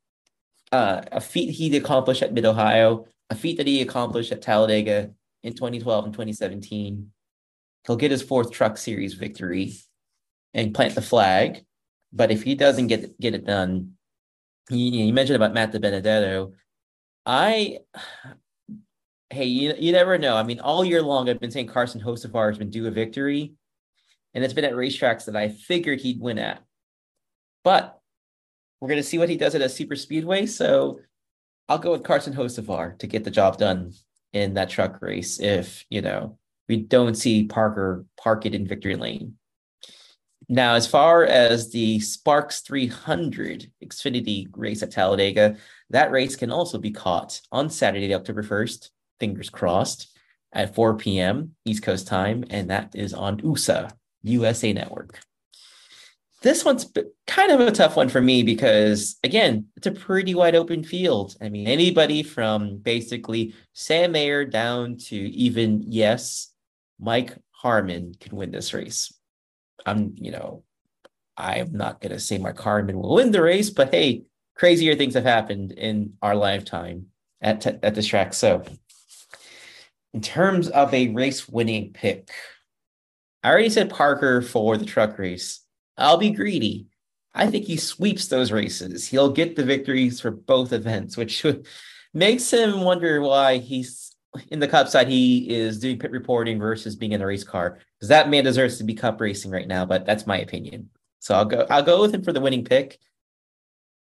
uh, 0.72 1.02
a 1.12 1.22
feat 1.22 1.52
he 1.52 1.76
accomplished 1.78 2.24
at 2.24 2.34
Mid 2.34 2.46
Ohio, 2.46 3.06
a 3.30 3.36
feat 3.36 3.58
that 3.58 3.68
he 3.68 3.82
accomplished 3.82 4.32
at 4.32 4.42
Talladega 4.42 5.12
in 5.44 5.54
2012 5.54 6.06
and 6.06 6.14
2017. 6.14 7.12
He'll 7.86 7.96
get 7.96 8.12
his 8.12 8.22
fourth 8.22 8.52
Truck 8.52 8.78
Series 8.78 9.14
victory 9.14 9.74
and 10.54 10.74
plant 10.74 10.96
the 10.96 11.02
flag. 11.02 11.64
But 12.12 12.32
if 12.32 12.44
he 12.44 12.56
doesn't 12.56 12.88
get 12.88 13.20
get 13.20 13.36
it 13.36 13.46
done, 13.46 13.94
you, 14.70 14.78
you 14.78 15.14
mentioned 15.14 15.36
about 15.36 15.54
Matt 15.54 15.74
DiBenedetto. 15.74 16.54
I, 17.26 17.80
hey, 19.30 19.46
you, 19.46 19.74
you 19.78 19.92
never 19.92 20.18
know. 20.18 20.36
I 20.36 20.44
mean, 20.44 20.60
all 20.60 20.86
year 20.86 21.02
long, 21.02 21.30
I've 21.30 21.40
been 21.40 21.52
saying 21.52 21.68
Carson 21.68 22.02
Hocevar 22.02 22.50
has 22.50 22.58
been 22.58 22.70
due 22.70 22.88
a 22.88 22.92
victory, 22.92 23.54
and 24.34 24.44
it's 24.44 24.54
been 24.54 24.66
at 24.66 24.74
racetracks 24.74 25.26
that 25.26 25.36
I 25.36 25.50
figured 25.50 26.02
he'd 26.02 26.22
win 26.22 26.40
at. 26.40 26.64
But 27.64 28.00
we're 28.80 28.90
to 28.90 29.04
see 29.04 29.18
what 29.18 29.30
he 29.30 29.38
does 29.38 29.56
at 29.56 29.62
a 29.62 29.70
super 29.70 29.96
speedway. 29.96 30.46
So 30.46 31.00
I'll 31.68 31.80
go 31.80 31.92
with 31.92 32.04
Carson 32.04 32.34
Hocevar 32.34 33.00
to 33.00 33.08
get 33.08 33.24
the 33.24 33.32
job 33.32 33.58
done 33.58 33.94
in 34.34 34.54
that 34.54 34.70
truck 34.70 35.02
race 35.02 35.40
if, 35.40 35.84
you 35.90 36.02
know, 36.02 36.38
we 36.68 36.78
don't 36.78 37.16
see 37.16 37.46
Parker 37.46 38.06
park 38.18 38.46
it 38.46 38.56
in 38.56 38.68
victory 38.68 38.96
lane. 38.96 39.36
Now, 40.48 40.76
as 40.76 40.86
far 40.86 41.24
as 41.24 41.72
the 41.72 42.00
Sparks 42.00 42.62
300 42.62 43.72
Xfinity 43.84 44.48
race 44.56 44.84
at 44.84 44.92
Talladega, 44.92 45.58
that 45.90 46.12
race 46.12 46.36
can 46.36 46.52
also 46.52 46.78
be 46.78 46.92
caught 46.92 47.42
on 47.52 47.70
Saturday, 47.70 48.14
October 48.14 48.44
1st, 48.44 48.90
fingers 49.20 49.50
crossed, 49.50 50.16
at 50.54 50.76
4 50.76 50.98
p.m. 50.98 51.56
East 51.66 51.84
Coast 51.84 52.08
time, 52.08 52.46
and 52.50 52.70
that 52.70 52.96
is 52.96 53.14
on 53.14 53.40
USA, 53.40 53.90
USA 54.24 54.72
Network. 54.72 55.20
This 56.42 56.64
one's 56.64 56.92
kind 57.26 57.52
of 57.52 57.60
a 57.60 57.72
tough 57.72 57.96
one 57.96 58.08
for 58.08 58.22
me 58.22 58.44
because, 58.44 59.18
again, 59.24 59.66
it's 59.76 59.88
a 59.88 59.92
pretty 59.92 60.36
wide 60.36 60.54
open 60.54 60.84
field. 60.84 61.36
I 61.42 61.50
mean, 61.50 61.68
anybody 61.68 62.22
from 62.22 62.78
basically 62.78 63.56
Sam 63.74 64.12
Mayer 64.12 64.46
down 64.46 64.98
to 65.08 65.16
even, 65.16 65.84
yes, 65.88 66.54
Mike 67.00 67.36
Harmon 67.52 68.16
can 68.20 68.36
win 68.36 68.52
this 68.52 68.74
race. 68.74 69.14
I'm, 69.86 70.16
you 70.18 70.32
know, 70.32 70.64
I'm 71.38 71.74
not 71.74 72.02
going 72.02 72.12
to 72.12 72.20
say 72.20 72.38
Mike 72.38 72.60
Harmon 72.60 73.00
will 73.00 73.16
win 73.16 73.32
the 73.32 73.42
race, 73.42 73.70
but 73.70 73.94
hey, 73.94 74.24
crazier 74.56 74.96
things 74.96 75.16
have 75.16 75.24
happened 75.24 75.72
in 75.74 76.14
our 76.22 76.36
lifetime 76.36 77.08
at, 77.42 77.62
t- 77.62 77.80
at 77.84 77.96
this 77.96 78.08
track. 78.08 78.34
So, 78.34 78.64
in 80.14 80.22
terms 80.22 80.70
of 80.70 80.94
a 80.94 81.10
race 81.10 81.48
winning 81.48 81.92
pick, 81.92 82.30
I 83.44 83.50
already 83.50 83.70
said 83.70 83.90
Parker 83.90 84.42
for 84.42 84.78
the 84.78 84.86
truck 84.86 85.20
race. 85.20 85.62
I'll 85.98 86.18
be 86.18 86.32
greedy. 86.32 86.88
I 87.34 87.48
think 87.48 87.66
he 87.66 87.76
sweeps 87.76 88.28
those 88.28 88.52
races. 88.52 89.08
He'll 89.08 89.32
get 89.32 89.56
the 89.56 89.64
victories 89.64 90.22
for 90.22 90.32
both 90.32 90.72
events, 90.72 91.18
which 91.18 91.46
makes 92.14 92.52
him 92.52 92.82
wonder 92.82 93.22
why 93.22 93.58
he's 93.58 94.05
in 94.50 94.60
the 94.60 94.68
cup 94.68 94.88
side. 94.88 95.08
He 95.08 95.50
is 95.50 95.80
doing 95.80 96.00
pit 96.00 96.12
reporting 96.12 96.60
versus 96.60 96.96
being 96.96 97.12
in 97.12 97.22
a 97.22 97.26
race 97.26 97.44
car 97.44 97.80
because 97.98 98.10
that 98.10 98.30
man 98.30 98.44
deserves 98.44 98.78
to 98.78 98.84
be 98.84 98.94
cup 98.94 99.20
racing 99.20 99.52
right 99.52 99.68
now. 99.68 99.86
But 99.86 100.06
that's 100.06 100.28
my 100.28 100.40
opinion. 100.40 100.90
So 101.20 101.36
I'll 101.36 101.46
go. 101.46 101.66
I'll 101.70 101.84
go 101.84 102.02
with 102.02 102.14
him 102.14 102.24
for 102.24 102.34
the 102.34 102.42
winning 102.42 102.64
pick. 102.64 103.00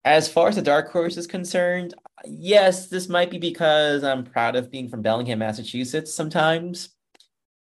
As 0.05 0.27
far 0.27 0.49
as 0.49 0.55
the 0.55 0.61
dark 0.61 0.91
horse 0.91 1.15
is 1.15 1.27
concerned, 1.27 1.93
yes, 2.25 2.87
this 2.87 3.07
might 3.07 3.31
be 3.31 3.37
because 3.37 4.03
I'm 4.03 4.25
proud 4.25 4.55
of 4.55 4.69
being 4.69 4.89
from 4.89 5.01
Bellingham, 5.01 5.39
Massachusetts. 5.39 6.13
Sometimes 6.13 6.89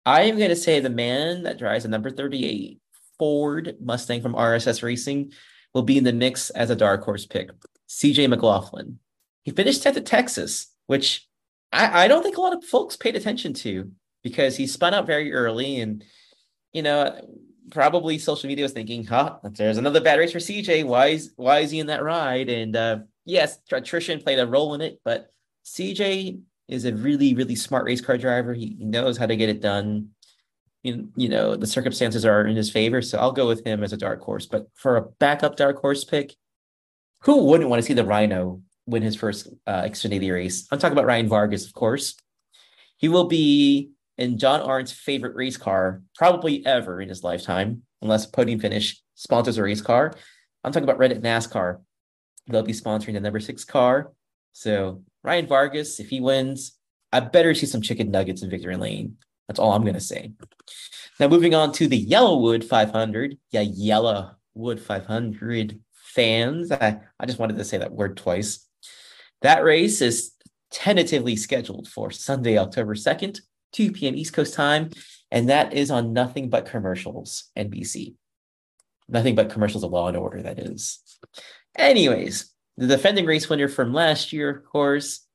I 0.05 0.23
am 0.23 0.37
going 0.37 0.51
to 0.51 0.57
say 0.57 0.81
the 0.81 0.91
man 0.91 1.45
that 1.45 1.59
drives 1.59 1.85
a 1.85 1.89
number 1.89 2.11
38 2.11 2.79
Ford 3.19 3.77
Mustang 3.81 4.21
from 4.21 4.35
RSS 4.35 4.83
Racing 4.83 5.33
will 5.73 5.83
be 5.83 5.99
in 5.99 6.05
the 6.05 6.13
mix 6.13 6.51
as 6.51 6.71
a 6.71 6.77
dark 6.77 7.05
horse 7.05 7.27
pick. 7.27 7.51
CJ 7.89 8.29
McLaughlin. 8.29 8.99
He 9.45 9.53
finished 9.53 9.85
10th 9.85 9.99
at 9.99 10.07
Texas, 10.07 10.69
which 10.87 11.27
I, 11.73 12.05
I 12.05 12.09
don't 12.09 12.23
think 12.23 12.37
a 12.37 12.41
lot 12.41 12.55
of 12.55 12.65
folks 12.65 12.97
paid 12.97 13.17
attention 13.17 13.53
to 13.55 13.91
because 14.23 14.57
he 14.57 14.67
spun 14.67 14.95
out 14.95 15.07
very 15.07 15.33
early 15.33 15.81
and, 15.81 16.05
you 16.73 16.83
know, 16.83 17.21
probably 17.71 18.19
social 18.19 18.49
media 18.49 18.65
was 18.65 18.73
thinking, 18.73 19.05
huh, 19.05 19.39
there's 19.43 19.79
another 19.79 20.01
bad 20.01 20.19
race 20.19 20.33
for 20.33 20.39
CJ. 20.39 20.85
Why 20.85 21.09
is, 21.09 21.33
why 21.37 21.61
is 21.61 21.71
he 21.71 21.81
in 21.81 21.87
that 21.89 22.03
ride? 22.03 22.49
And 22.49 22.77
uh, 22.77 22.99
yes, 23.25 23.59
attrition 23.73 24.21
played 24.21 24.39
a 24.39 24.47
role 24.47 24.75
in 24.75 24.81
it, 24.81 25.01
but 25.05 25.31
CJ 25.65 26.41
is 26.69 26.85
a 26.85 26.95
really, 26.95 27.35
really 27.35 27.55
smart 27.55 27.85
race 27.85 28.01
car 28.01 28.19
driver. 28.19 28.55
He 28.55 28.77
knows 28.79 29.17
how 29.17 29.27
to 29.27 29.37
get 29.37 29.49
it 29.49 29.61
done. 29.61 30.11
You, 30.83 31.09
you 31.17 31.29
know, 31.29 31.57
the 31.57 31.67
circumstances 31.67 32.25
are 32.25 32.47
in 32.47 32.57
his 32.57 32.71
favor. 32.71 33.03
So 33.03 33.19
I'll 33.19 33.33
go 33.33 33.47
with 33.47 33.67
him 33.67 33.83
as 33.83 33.93
a 33.93 33.97
dark 33.97 34.21
horse. 34.21 34.47
But 34.47 34.69
for 34.75 34.97
a 34.97 35.03
backup 35.03 35.57
dark 35.57 35.81
horse 35.81 36.05
pick, 36.05 36.35
who 37.23 37.45
wouldn't 37.45 37.71
want 37.71 37.83
to 37.83 37.87
see 37.87 37.95
the 37.95 38.05
Rhino 38.05 38.63
win 38.87 39.03
his 39.03 39.17
first 39.17 39.49
uh, 39.67 39.83
Xfinity 39.83 40.33
race? 40.33 40.67
I'm 40.71 40.79
talking 40.79 40.97
about 40.97 41.07
Ryan 41.07 41.29
Vargas, 41.29 41.67
of 41.67 41.75
course. 41.75 42.17
He 42.97 43.09
will 43.09 43.25
be 43.27 43.91
in 44.19 44.39
John 44.39 44.61
Arndt's 44.61 44.93
favorite 44.93 45.37
race 45.37 45.57
car, 45.57 46.03
probably 46.17 46.65
ever 46.65 47.01
in 47.01 47.09
his 47.09 47.23
lifetime, 47.23 47.83
unless 48.03 48.27
Podium 48.27 48.61
Finish 48.61 49.03
sponsors 49.15 49.59
a 49.59 49.63
race 49.63 49.83
car. 49.83 50.15
I'm 50.65 50.73
talking 50.73 50.89
about 50.89 50.99
Reddit 50.99 51.21
NASCAR. 51.21 51.81
They'll 52.49 52.63
be 52.63 52.73
sponsoring 52.73 53.15
the 53.15 53.21
number 53.21 53.41
six 53.41 53.65
car. 53.65 54.13
So 54.53 55.03
Ryan 55.23 55.47
Vargas, 55.47 56.01
if 56.01 56.09
he 56.09 56.21
wins, 56.21 56.79
I 57.13 57.21
better 57.21 57.55
see 57.55 57.67
some 57.67 57.83
chicken 57.83 58.11
nuggets 58.11 58.43
in 58.43 58.51
Victory 58.51 58.77
Lane. 58.77 59.17
That's 59.49 59.61
all 59.61 59.73
I'm 59.73 59.83
going 59.83 59.95
to 59.95 60.01
say. 60.01 60.33
Now, 61.19 61.29
moving 61.29 61.55
on 61.55 61.73
to 61.73 61.87
the 61.87 62.05
YellaWood 62.05 62.65
500. 62.65 63.39
Yeah, 63.51 63.65
YellaWood 63.65 64.81
500 64.81 65.81
fans. 65.93 66.73
I, 66.73 67.01
I 67.19 67.27
just 67.27 67.39
wanted 67.39 67.57
to 67.57 67.65
say 67.65 67.79
that 67.79 67.93
word 67.93 68.17
twice. 68.17 68.66
That 69.43 69.65
race 69.65 70.01
is 70.01 70.33
tentatively 70.71 71.37
scheduled 71.37 71.89
for 71.89 72.11
Sunday, 72.11 72.59
October 72.59 72.95
2nd, 72.95 73.41
2 73.73 73.93
p.m. 73.93 74.15
East 74.15 74.33
Coast 74.33 74.55
time. 74.55 74.91
And 75.31 75.49
that 75.49 75.73
is 75.73 75.91
on 75.91 76.13
Nothing 76.13 76.51
But 76.51 76.67
Commercials, 76.67 77.51
NBC. 77.57 78.15
Nothing 79.09 79.35
but 79.35 79.51
commercials 79.51 79.85
of 79.85 79.93
Law 79.93 80.09
and 80.09 80.17
Order, 80.17 80.43
that 80.43 80.59
is. 80.59 81.01
Anyways, 81.77 82.53
the 82.77 82.87
defending 82.87 83.27
race 83.27 83.49
winner 83.49 83.69
from 83.69 83.93
last 83.93 84.33
year, 84.33 84.51
of 84.51 84.65
course. 84.65 85.27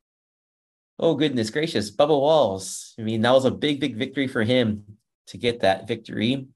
Oh, 1.00 1.16
goodness 1.16 1.50
gracious. 1.50 1.90
Bubba 1.90 2.10
Wallace. 2.10 2.94
I 3.00 3.04
mean, 3.04 3.22
that 3.22 3.32
was 3.32 3.46
a 3.46 3.52
big, 3.52 3.80
big 3.80 3.98
victory 3.98 4.28
for 4.28 4.44
him 4.44 4.84
to 5.28 5.38
get 5.38 5.62
that 5.62 5.88
victory. 5.88 6.48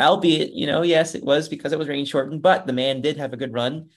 Albeit, 0.00 0.52
you 0.52 0.66
know, 0.66 0.82
yes, 0.82 1.14
it 1.14 1.24
was 1.24 1.48
because 1.48 1.72
it 1.72 1.78
was 1.78 1.88
rain 1.88 2.04
shortened, 2.04 2.40
but 2.40 2.66
the 2.66 2.72
man 2.72 3.00
did 3.02 3.16
have 3.16 3.32
a 3.32 3.36
good 3.36 3.52
run. 3.52 3.90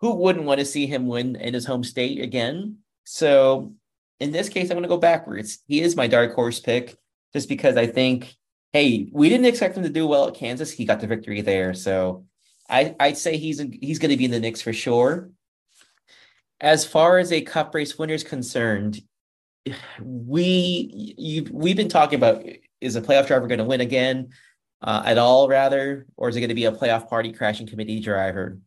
Who 0.00 0.14
wouldn't 0.14 0.44
want 0.44 0.60
to 0.60 0.66
see 0.66 0.86
him 0.86 1.06
win 1.06 1.36
in 1.36 1.54
his 1.54 1.66
home 1.66 1.84
state 1.84 2.20
again? 2.20 2.78
So 3.04 3.74
in 4.20 4.32
this 4.32 4.48
case, 4.48 4.70
I'm 4.70 4.76
going 4.76 4.82
to 4.82 4.88
go 4.88 4.96
backwards. 4.98 5.58
He 5.66 5.80
is 5.80 5.96
my 5.96 6.06
dark 6.06 6.34
horse 6.34 6.60
pick 6.60 6.96
just 7.32 7.48
because 7.48 7.76
I 7.76 7.86
think, 7.86 8.36
hey, 8.72 9.08
we 9.12 9.28
didn't 9.28 9.46
expect 9.46 9.76
him 9.76 9.82
to 9.82 9.88
do 9.88 10.06
well 10.06 10.28
at 10.28 10.34
Kansas. 10.34 10.70
He 10.70 10.84
got 10.84 11.00
the 11.00 11.06
victory 11.06 11.40
there. 11.40 11.74
So 11.74 12.26
I, 12.68 12.94
I'd 13.00 13.16
say 13.16 13.36
he's, 13.36 13.60
he's 13.80 13.98
going 13.98 14.10
to 14.10 14.16
be 14.16 14.26
in 14.26 14.30
the 14.30 14.40
Knicks 14.40 14.62
for 14.62 14.72
sure. 14.72 15.30
As 16.60 16.84
far 16.84 17.18
as 17.18 17.32
a 17.32 17.40
cup 17.40 17.74
race 17.74 17.98
winner 17.98 18.14
is 18.14 18.24
concerned, 18.24 19.00
we 20.00 21.14
you 21.18 21.46
we've 21.52 21.76
been 21.76 21.88
talking 21.88 22.16
about 22.16 22.44
is 22.80 22.96
a 22.96 23.02
playoff 23.02 23.26
driver 23.26 23.46
going 23.46 23.58
to 23.58 23.64
win 23.64 23.80
again 23.80 24.30
uh, 24.82 25.02
at 25.04 25.18
all, 25.18 25.48
rather, 25.48 26.06
or 26.16 26.28
is 26.28 26.36
it 26.36 26.40
going 26.40 26.48
to 26.48 26.54
be 26.54 26.64
a 26.64 26.72
playoff 26.72 27.08
party 27.08 27.32
crashing 27.32 27.66
committee 27.66 28.00
driver? 28.00 28.58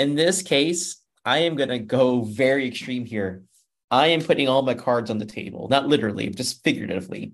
In 0.00 0.14
this 0.14 0.40
case, 0.40 0.96
I 1.26 1.40
am 1.40 1.56
going 1.56 1.68
to 1.68 1.78
go 1.78 2.22
very 2.22 2.66
extreme 2.66 3.04
here. 3.04 3.42
I 3.90 4.06
am 4.06 4.22
putting 4.22 4.48
all 4.48 4.62
my 4.62 4.72
cards 4.72 5.10
on 5.10 5.18
the 5.18 5.26
table, 5.26 5.68
not 5.68 5.88
literally, 5.88 6.30
just 6.30 6.64
figuratively. 6.64 7.32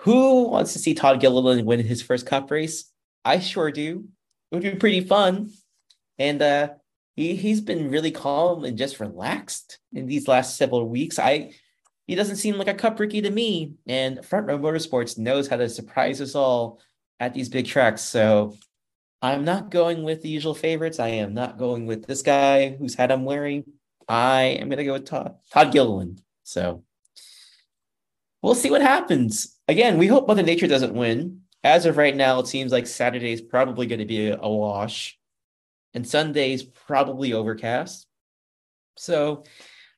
Who 0.00 0.48
wants 0.50 0.74
to 0.74 0.78
see 0.78 0.92
Todd 0.92 1.20
Gilliland 1.20 1.64
win 1.64 1.80
his 1.80 2.02
first 2.02 2.26
cup 2.26 2.50
race? 2.50 2.92
I 3.24 3.38
sure 3.38 3.70
do. 3.70 4.04
It 4.50 4.54
would 4.54 4.64
be 4.64 4.74
pretty 4.74 5.00
fun. 5.00 5.50
And 6.18 6.42
uh, 6.42 6.68
he 7.16 7.36
he's 7.36 7.62
been 7.62 7.90
really 7.90 8.10
calm 8.10 8.64
and 8.64 8.76
just 8.76 9.00
relaxed 9.00 9.78
in 9.94 10.04
these 10.04 10.28
last 10.28 10.58
several 10.58 10.86
weeks. 10.86 11.18
I 11.18 11.54
he 12.06 12.16
doesn't 12.16 12.36
seem 12.36 12.58
like 12.58 12.68
a 12.68 12.74
cup 12.74 13.00
rookie 13.00 13.22
to 13.22 13.30
me. 13.30 13.76
And 13.86 14.22
Front 14.22 14.46
Row 14.46 14.58
Motorsports 14.58 15.16
knows 15.16 15.48
how 15.48 15.56
to 15.56 15.70
surprise 15.70 16.20
us 16.20 16.34
all 16.34 16.82
at 17.18 17.32
these 17.32 17.48
big 17.48 17.64
tracks. 17.64 18.02
So 18.02 18.58
I'm 19.24 19.46
not 19.46 19.70
going 19.70 20.02
with 20.02 20.20
the 20.20 20.28
usual 20.28 20.54
favorites. 20.54 21.00
I 21.00 21.08
am 21.08 21.32
not 21.32 21.56
going 21.56 21.86
with 21.86 22.04
this 22.04 22.20
guy 22.20 22.76
whose 22.76 22.94
hat 22.94 23.10
I'm 23.10 23.24
wearing. 23.24 23.64
I 24.06 24.42
am 24.42 24.68
going 24.68 24.76
to 24.76 24.84
go 24.84 24.92
with 24.92 25.06
Todd, 25.06 25.36
Todd 25.50 25.72
Gilliland. 25.72 26.20
So 26.42 26.84
we'll 28.42 28.54
see 28.54 28.70
what 28.70 28.82
happens. 28.82 29.58
Again, 29.66 29.96
we 29.96 30.08
hope 30.08 30.28
Mother 30.28 30.42
Nature 30.42 30.66
doesn't 30.66 30.92
win. 30.92 31.40
As 31.62 31.86
of 31.86 31.96
right 31.96 32.14
now, 32.14 32.38
it 32.40 32.48
seems 32.48 32.70
like 32.70 32.86
Saturday 32.86 33.32
is 33.32 33.40
probably 33.40 33.86
going 33.86 34.00
to 34.00 34.04
be 34.04 34.28
a 34.28 34.36
wash 34.46 35.18
and 35.94 36.06
Sunday's 36.06 36.62
probably 36.62 37.32
overcast. 37.32 38.06
So 38.98 39.44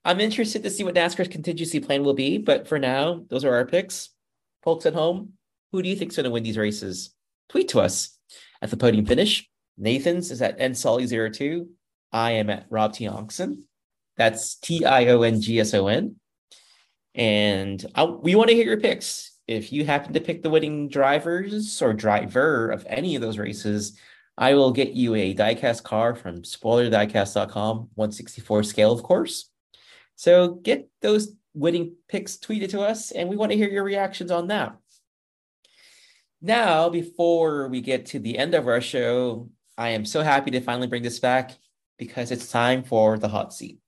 I'm 0.05 0.21
interested 0.21 0.63
to 0.63 0.71
see 0.71 0.85
what 0.85 0.95
NASCAR's 0.95 1.27
contingency 1.27 1.81
plan 1.81 2.05
will 2.05 2.15
be. 2.15 2.39
But 2.39 2.69
for 2.69 2.79
now, 2.79 3.25
those 3.29 3.45
are 3.45 3.57
our 3.57 3.67
picks. 3.67 4.11
Folks 4.63 4.87
at 4.87 4.95
home, 4.95 5.33
who 5.73 5.83
do 5.83 5.89
you 5.89 5.97
think's 5.97 6.15
going 6.15 6.25
to 6.25 6.31
win 6.31 6.45
these 6.45 6.57
races? 6.57 7.13
Tweet 7.49 7.67
to 7.71 7.81
us 7.81 8.17
at 8.63 8.71
the 8.71 8.77
podium 8.77 9.07
finish. 9.07 9.49
Nathan's 9.79 10.31
is 10.31 10.43
at 10.43 10.59
nsolly02. 10.59 11.67
I 12.13 12.33
am 12.33 12.51
at 12.51 12.67
Rob 12.71 12.93
Tiongson. 12.93 13.65
That's 14.17 14.57
T 14.57 14.85
I 14.85 15.07
O 15.09 15.23
N 15.23 15.41
G 15.41 15.61
S 15.61 15.75
O 15.75 15.89
N. 15.89 16.17
And 17.15 17.85
I, 17.95 18.05
we 18.05 18.35
want 18.35 18.51
to 18.51 18.55
hear 18.55 18.67
your 18.67 18.81
picks. 18.81 19.33
If 19.47 19.73
you 19.73 19.85
happen 19.85 20.13
to 20.15 20.21
pick 20.21 20.43
the 20.43 20.51
winning 20.51 20.89
drivers 20.89 21.81
or 21.81 21.93
driver 21.93 22.71
of 22.71 22.87
any 22.89 23.15
of 23.15 23.23
those 23.23 23.39
races, 23.39 23.99
I 24.37 24.55
will 24.55 24.73
get 24.73 24.93
you 24.93 25.15
a 25.15 25.35
diecast 25.35 25.83
car 25.83 26.15
from 26.15 26.43
spoilerdiecast.com, 26.43 27.91
164 27.95 28.63
scale, 28.65 28.93
of 28.93 29.03
course. 29.03 29.51
So 30.17 30.55
get 30.55 30.89
those 31.01 31.33
winning 31.55 31.95
picks 32.09 32.37
tweeted 32.37 32.71
to 32.71 32.81
us, 32.81 33.13
and 33.13 33.29
we 33.29 33.37
want 33.37 33.53
to 33.53 33.59
hear 33.59 33.69
your 33.69 33.85
reactions 33.85 34.31
on 34.31 34.49
that. 34.49 34.77
Now, 36.43 36.91
before 36.91 37.69
we 37.69 37.81
get 37.81 38.07
to 38.07 38.19
the 38.19 38.37
end 38.37 38.55
of 38.55 38.69
our 38.69 38.83
show, 38.83 39.49
I 39.79 39.91
am 39.91 40.05
so 40.05 40.23
happy 40.23 40.51
to 40.51 40.61
finally 40.61 40.87
bring 40.87 41.03
this 41.03 41.19
back 41.19 41.53
because 41.99 42.31
it's 42.31 42.51
time 42.51 42.83
for 42.83 43.19
the 43.19 43.29
hot 43.29 43.55
seat. 43.55 43.79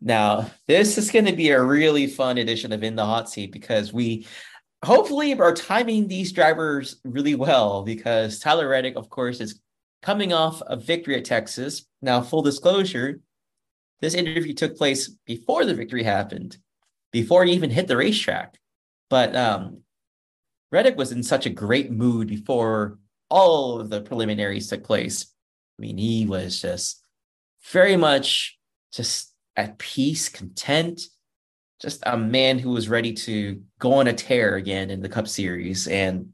Now, 0.00 0.50
this 0.66 0.96
is 0.96 1.10
going 1.10 1.26
to 1.26 1.36
be 1.36 1.50
a 1.50 1.62
really 1.62 2.06
fun 2.06 2.38
edition 2.38 2.72
of 2.72 2.82
In 2.82 2.96
the 2.96 3.04
Hot 3.04 3.28
Seat 3.28 3.52
because 3.52 3.92
we 3.92 4.26
hopefully 4.84 5.38
are 5.38 5.54
timing 5.54 6.06
these 6.06 6.32
drivers 6.32 7.00
really 7.04 7.34
well 7.34 7.82
because 7.82 8.38
Tyler 8.38 8.68
Reddick, 8.68 8.96
of 8.96 9.08
course, 9.08 9.40
is 9.40 9.60
coming 10.02 10.32
off 10.32 10.62
a 10.66 10.76
victory 10.76 11.16
at 11.16 11.24
Texas. 11.24 11.86
Now, 12.00 12.20
full 12.20 12.42
disclosure, 12.42 13.20
this 14.00 14.14
interview 14.14 14.54
took 14.54 14.76
place 14.76 15.08
before 15.26 15.64
the 15.64 15.74
victory 15.74 16.04
happened, 16.04 16.56
before 17.10 17.44
he 17.44 17.52
even 17.52 17.70
hit 17.70 17.88
the 17.88 17.96
racetrack. 17.96 18.58
But 19.10 19.34
um, 19.34 19.82
Reddick 20.70 20.96
was 20.96 21.12
in 21.12 21.22
such 21.22 21.46
a 21.46 21.50
great 21.50 21.90
mood 21.90 22.28
before 22.28 22.98
all 23.28 23.80
of 23.80 23.90
the 23.90 24.00
preliminaries 24.00 24.68
took 24.68 24.84
place. 24.84 25.26
I 25.78 25.82
mean, 25.82 25.98
he 25.98 26.26
was 26.26 26.60
just 26.60 27.02
very 27.72 27.96
much 27.96 28.58
just 28.92 29.32
at 29.56 29.78
peace, 29.78 30.28
content, 30.28 31.00
just 31.80 32.02
a 32.06 32.16
man 32.16 32.58
who 32.58 32.70
was 32.70 32.88
ready 32.88 33.12
to 33.12 33.62
go 33.78 33.94
on 33.94 34.08
a 34.08 34.12
tear 34.12 34.56
again 34.56 34.90
in 34.90 35.00
the 35.00 35.08
Cup 35.08 35.28
Series. 35.28 35.86
And 35.86 36.32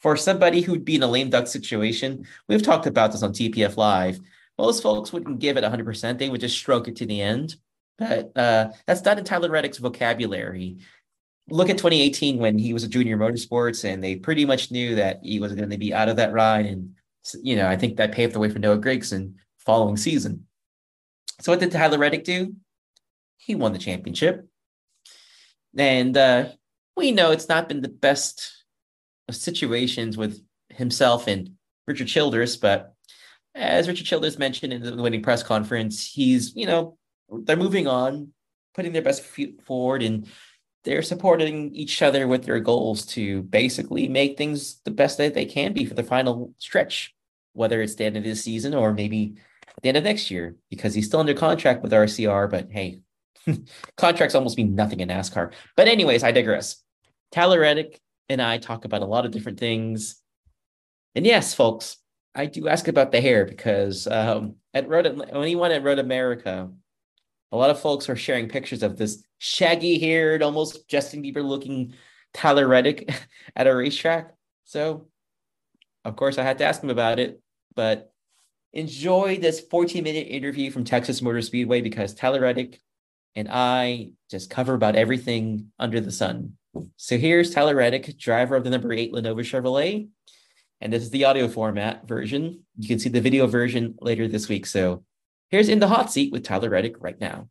for 0.00 0.16
somebody 0.16 0.60
who'd 0.60 0.84
be 0.84 0.96
in 0.96 1.02
a 1.02 1.06
lame 1.06 1.30
duck 1.30 1.46
situation, 1.46 2.26
we've 2.48 2.62
talked 2.62 2.86
about 2.86 3.12
this 3.12 3.22
on 3.22 3.32
TPF 3.32 3.76
Live. 3.76 4.20
Most 4.56 4.82
folks 4.82 5.12
wouldn't 5.12 5.40
give 5.40 5.56
it 5.56 5.64
100%. 5.64 6.18
They 6.18 6.28
would 6.28 6.40
just 6.40 6.56
stroke 6.56 6.86
it 6.86 6.96
to 6.96 7.06
the 7.06 7.20
end. 7.20 7.56
But 7.98 8.36
uh, 8.36 8.70
that's 8.86 9.04
not 9.04 9.18
in 9.18 9.24
Tyler 9.24 9.50
Reddick's 9.50 9.78
vocabulary. 9.78 10.78
Look 11.48 11.70
at 11.70 11.78
2018 11.78 12.38
when 12.38 12.58
he 12.58 12.72
was 12.72 12.84
a 12.84 12.88
junior 12.88 13.16
motorsports 13.16 13.84
and 13.84 14.02
they 14.02 14.16
pretty 14.16 14.44
much 14.44 14.70
knew 14.70 14.94
that 14.94 15.20
he 15.22 15.40
was 15.40 15.54
going 15.54 15.70
to 15.70 15.78
be 15.78 15.92
out 15.92 16.08
of 16.08 16.16
that 16.16 16.32
ride. 16.32 16.66
And, 16.66 16.94
you 17.42 17.56
know, 17.56 17.68
I 17.68 17.76
think 17.76 17.96
that 17.96 18.12
paved 18.12 18.34
the 18.34 18.38
way 18.38 18.48
for 18.48 18.58
Noah 18.58 18.78
Gragson 18.78 19.34
following 19.58 19.96
season. 19.96 20.46
So 21.40 21.52
what 21.52 21.60
did 21.60 21.72
Tyler 21.72 21.98
Reddick 21.98 22.24
do? 22.24 22.54
He 23.36 23.54
won 23.54 23.72
the 23.72 23.78
championship. 23.78 24.48
And 25.76 26.16
uh, 26.16 26.46
we 26.96 27.12
know 27.12 27.30
it's 27.30 27.48
not 27.48 27.68
been 27.68 27.82
the 27.82 27.88
best 27.88 28.64
of 29.28 29.34
situations 29.34 30.16
with 30.16 30.40
himself 30.68 31.26
and 31.26 31.50
Richard 31.86 32.08
Childress. 32.08 32.56
But 32.56 32.94
as 33.54 33.88
Richard 33.88 34.06
Childress 34.06 34.38
mentioned 34.38 34.72
in 34.72 34.82
the 34.82 35.02
winning 35.02 35.22
press 35.22 35.42
conference, 35.42 36.06
he's, 36.06 36.54
you 36.54 36.66
know, 36.66 36.96
they're 37.30 37.56
moving 37.56 37.86
on, 37.86 38.32
putting 38.74 38.92
their 38.92 39.02
best 39.02 39.22
foot 39.22 39.62
forward, 39.64 40.02
and 40.02 40.28
they're 40.84 41.02
supporting 41.02 41.74
each 41.74 42.02
other 42.02 42.28
with 42.28 42.44
their 42.44 42.60
goals 42.60 43.06
to 43.06 43.42
basically 43.42 44.06
make 44.06 44.36
things 44.36 44.80
the 44.84 44.90
best 44.90 45.18
that 45.18 45.34
they 45.34 45.46
can 45.46 45.72
be 45.72 45.86
for 45.86 45.94
the 45.94 46.02
final 46.02 46.52
stretch, 46.58 47.14
whether 47.54 47.80
it's 47.80 47.94
the 47.94 48.04
end 48.04 48.16
of 48.16 48.24
this 48.24 48.44
season 48.44 48.74
or 48.74 48.92
maybe 48.92 49.34
at 49.66 49.82
the 49.82 49.88
end 49.88 49.96
of 49.96 50.04
next 50.04 50.30
year, 50.30 50.56
because 50.68 50.94
he's 50.94 51.06
still 51.06 51.20
under 51.20 51.34
contract 51.34 51.82
with 51.82 51.92
RCR. 51.92 52.50
But 52.50 52.68
hey, 52.70 53.00
contracts 53.96 54.34
almost 54.34 54.56
mean 54.56 54.74
nothing 54.74 55.00
in 55.00 55.08
NASCAR. 55.08 55.52
But, 55.76 55.88
anyways, 55.88 56.22
I 56.22 56.32
digress. 56.32 56.82
Tyler 57.32 57.60
Reddick 57.60 58.00
and 58.28 58.40
I 58.40 58.58
talk 58.58 58.84
about 58.84 59.02
a 59.02 59.06
lot 59.06 59.24
of 59.24 59.32
different 59.32 59.58
things. 59.58 60.16
And 61.14 61.26
yes, 61.26 61.54
folks, 61.54 61.96
I 62.34 62.46
do 62.46 62.68
ask 62.68 62.88
about 62.88 63.12
the 63.12 63.20
hair 63.20 63.44
because 63.44 64.06
um, 64.06 64.56
at 64.72 64.88
Road, 64.88 65.06
anyone 65.32 65.70
at 65.70 65.82
Road 65.82 65.98
America, 65.98 66.70
a 67.52 67.56
lot 67.56 67.70
of 67.70 67.80
folks 67.80 68.08
are 68.08 68.16
sharing 68.16 68.48
pictures 68.48 68.82
of 68.82 68.96
this 68.96 69.24
shaggy 69.38 69.98
haired, 69.98 70.42
almost 70.42 70.88
Justin 70.88 71.22
Bieber 71.22 71.44
looking 71.44 71.94
Tyler 72.32 72.66
Reddick 72.66 73.12
at 73.56 73.66
a 73.66 73.74
racetrack. 73.74 74.34
So, 74.64 75.06
of 76.04 76.16
course, 76.16 76.38
I 76.38 76.42
had 76.42 76.58
to 76.58 76.64
ask 76.64 76.82
him 76.82 76.90
about 76.90 77.18
it. 77.18 77.40
But 77.76 78.12
enjoy 78.72 79.38
this 79.38 79.60
14 79.60 80.02
minute 80.02 80.26
interview 80.28 80.70
from 80.70 80.84
Texas 80.84 81.22
Motor 81.22 81.42
Speedway 81.42 81.80
because 81.80 82.14
Tyler 82.14 82.40
Reddick 82.40 82.80
and 83.36 83.48
I 83.50 84.10
just 84.30 84.50
cover 84.50 84.74
about 84.74 84.96
everything 84.96 85.70
under 85.78 86.00
the 86.00 86.12
sun. 86.12 86.56
So 86.96 87.18
here's 87.18 87.52
Tyler 87.52 87.74
Reddick, 87.74 88.16
driver 88.18 88.56
of 88.56 88.64
the 88.64 88.70
number 88.70 88.92
eight 88.92 89.12
Lenovo 89.12 89.40
Chevrolet. 89.40 90.08
And 90.80 90.92
this 90.92 91.02
is 91.02 91.10
the 91.10 91.24
audio 91.24 91.48
format 91.48 92.06
version. 92.06 92.64
You 92.78 92.88
can 92.88 92.98
see 92.98 93.08
the 93.08 93.20
video 93.20 93.46
version 93.46 93.94
later 94.00 94.28
this 94.28 94.48
week. 94.48 94.66
So 94.66 95.04
here's 95.48 95.68
In 95.68 95.78
the 95.78 95.88
Hot 95.88 96.12
Seat 96.12 96.32
with 96.32 96.44
Tyler 96.44 96.70
Reddick 96.70 96.96
right 97.00 97.18
now. 97.20 97.48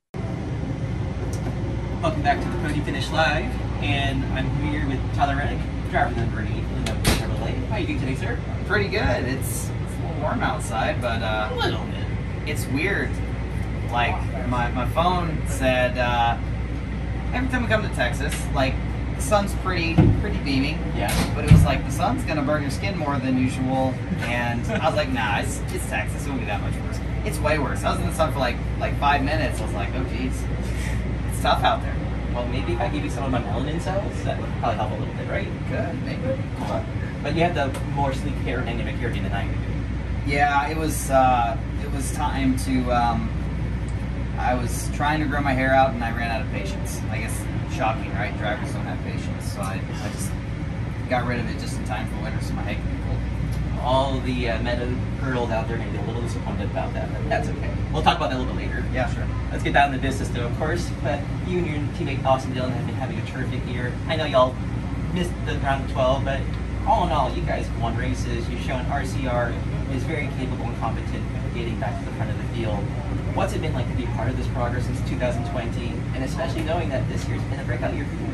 Welcome 2.01 2.21
back 2.21 2.41
to 2.41 2.49
the 2.49 2.57
Podium 2.57 2.85
Finish 2.85 3.09
Live. 3.11 3.51
And 3.81 4.23
I'm 4.37 4.49
here 4.61 4.87
with 4.87 4.99
Tyler 5.15 5.37
Reddick, 5.37 5.59
driver 5.89 6.09
of 6.09 6.15
the 6.15 6.21
number 6.21 6.41
eight 6.41 6.63
Lenovo 6.63 7.03
Chevrolet. 7.03 7.65
How 7.67 7.75
are 7.75 7.79
you 7.79 7.87
doing 7.87 7.99
today, 7.99 8.15
sir? 8.15 8.39
Pretty 8.67 8.89
good. 8.89 9.23
It's, 9.25 9.69
it's 9.69 9.69
a 9.69 10.07
little 10.07 10.21
warm 10.21 10.41
outside, 10.41 11.01
but 11.01 11.21
uh, 11.21 11.49
a 11.51 11.55
little 11.55 11.85
bit. 11.85 12.05
It's 12.45 12.65
weird. 12.67 13.09
Like 13.93 14.15
my, 14.47 14.71
my 14.71 14.87
phone 14.89 15.39
said 15.47 15.99
uh, 15.99 16.35
every 17.31 17.47
time 17.49 17.61
we 17.61 17.67
come 17.67 17.87
to 17.87 17.95
Texas, 17.95 18.33
like 18.55 18.73
the 19.15 19.21
sun's 19.21 19.53
pretty 19.57 19.93
pretty 20.19 20.39
beaming. 20.39 20.79
Yeah. 20.97 21.13
But 21.35 21.45
it 21.45 21.51
was 21.51 21.63
like 21.63 21.85
the 21.85 21.91
sun's 21.91 22.23
gonna 22.23 22.41
burn 22.41 22.63
your 22.63 22.71
skin 22.71 22.97
more 22.97 23.19
than 23.19 23.37
usual, 23.37 23.93
and 24.21 24.65
I 24.81 24.87
was 24.87 24.95
like, 24.95 25.09
nah, 25.09 25.41
it's, 25.41 25.59
it's 25.71 25.87
Texas. 25.89 26.25
It 26.25 26.29
won't 26.29 26.41
be 26.41 26.47
that 26.47 26.59
much 26.61 26.73
worse. 26.73 26.99
It's 27.23 27.37
way 27.37 27.59
worse. 27.59 27.83
I 27.83 27.91
was 27.91 27.99
in 27.99 28.07
the 28.07 28.15
sun 28.15 28.33
for 28.33 28.39
like 28.39 28.55
like 28.79 28.99
five 28.99 29.23
minutes. 29.23 29.61
I 29.61 29.65
was 29.65 29.75
like, 29.75 29.89
oh 29.93 30.03
geez, 30.05 30.43
it's 31.29 31.41
tough 31.43 31.63
out 31.63 31.83
there. 31.83 31.95
Well, 32.33 32.47
maybe 32.47 32.73
if 32.73 32.79
I 32.79 32.89
give 32.89 33.03
you 33.03 33.11
some 33.11 33.25
of 33.25 33.31
my 33.31 33.41
melanin 33.41 33.79
cells, 33.79 34.23
that 34.23 34.41
would 34.41 34.49
probably 34.53 34.77
help 34.77 34.91
a 34.91 34.95
little 34.95 35.13
bit, 35.13 35.29
right? 35.29 35.47
Good, 35.69 36.03
maybe. 36.03 36.41
But 37.21 37.35
you 37.35 37.43
have 37.43 37.53
the 37.53 37.79
more 37.91 38.11
sleek 38.11 38.33
hair 38.37 38.61
dynamic 38.61 38.95
hair 38.95 39.11
than 39.11 39.31
I 39.31 39.45
do. 39.45 39.53
Yeah, 40.25 40.67
it 40.67 40.77
was 40.77 41.11
uh, 41.11 41.55
it 41.83 41.91
was 41.91 42.11
time 42.13 42.57
to. 42.57 42.91
Um, 42.91 43.42
I 44.37 44.55
was 44.55 44.89
trying 44.93 45.19
to 45.19 45.25
grow 45.27 45.41
my 45.41 45.53
hair 45.53 45.73
out, 45.73 45.91
and 45.93 46.03
I 46.03 46.15
ran 46.15 46.31
out 46.31 46.41
of 46.41 46.51
patience. 46.51 46.99
I 47.11 47.19
guess 47.19 47.45
shocking, 47.73 48.11
right? 48.13 48.35
Drivers 48.37 48.73
don't 48.73 48.85
have 48.85 48.99
patience, 49.03 49.53
so 49.53 49.61
I, 49.61 49.79
I 50.03 50.09
just 50.09 50.31
got 51.09 51.27
rid 51.27 51.39
of 51.39 51.49
it 51.49 51.59
just 51.59 51.77
in 51.77 51.85
time 51.85 52.07
for 52.07 52.23
winter, 52.23 52.43
so 52.43 52.53
my 52.53 52.63
head 52.63 52.77
can 52.77 52.97
be 52.97 53.03
cold. 53.03 53.83
All 53.83 54.19
the 54.19 54.49
uh, 54.49 54.63
meta 54.63 54.95
girls 55.21 55.51
out 55.51 55.67
there 55.67 55.77
may 55.77 55.89
be 55.89 55.97
a 55.97 56.01
little 56.03 56.21
disappointed 56.21 56.71
about 56.71 56.93
that, 56.93 57.11
but 57.11 57.27
that's 57.29 57.49
okay. 57.49 57.73
We'll 57.91 58.01
talk 58.01 58.17
about 58.17 58.29
that 58.31 58.37
a 58.37 58.39
little 58.39 58.55
bit 58.55 58.67
later. 58.67 58.83
Yeah, 58.93 59.13
sure. 59.13 59.27
Let's 59.51 59.63
get 59.63 59.73
down 59.73 59.91
to 59.91 59.99
business, 59.99 60.29
though, 60.29 60.47
of 60.47 60.57
course. 60.57 60.89
But 61.03 61.19
you 61.47 61.59
and 61.59 61.67
your 61.67 61.77
teammate 61.95 62.23
Austin 62.25 62.53
Dillon 62.53 62.71
have 62.71 62.85
been 62.85 62.95
having 62.95 63.19
a 63.19 63.25
terrific 63.25 63.65
year. 63.67 63.93
I 64.07 64.15
know 64.15 64.25
y'all 64.25 64.55
missed 65.13 65.31
the 65.45 65.55
round 65.59 65.85
of 65.85 65.91
12, 65.91 66.25
but 66.25 66.41
all 66.87 67.05
in 67.05 67.11
all, 67.11 67.31
you 67.31 67.43
guys 67.43 67.69
won 67.79 67.95
races. 67.95 68.49
You've 68.49 68.61
shown 68.61 68.85
RCR 68.85 69.53
is 69.95 70.03
very 70.03 70.27
capable 70.39 70.65
and 70.65 70.77
competent 70.79 71.23
getting 71.53 71.79
back 71.79 71.97
to 71.99 72.05
the 72.05 72.11
front 72.17 72.31
of 72.31 72.37
the 72.37 72.43
field. 72.55 72.79
What's 73.35 73.53
it 73.53 73.61
been 73.61 73.73
like 73.73 73.89
to 73.89 73.95
be 73.95 74.05
part 74.07 74.29
of 74.29 74.37
this 74.37 74.47
progress 74.47 74.85
since 74.85 74.99
2020, 75.09 75.87
and 76.15 76.23
especially 76.23 76.63
knowing 76.63 76.89
that 76.89 77.07
this 77.09 77.27
year's 77.27 77.41
been 77.43 77.59
a 77.59 77.63
breakout 77.63 77.93
year 77.93 78.05
for 78.05 78.15
you? 78.15 78.33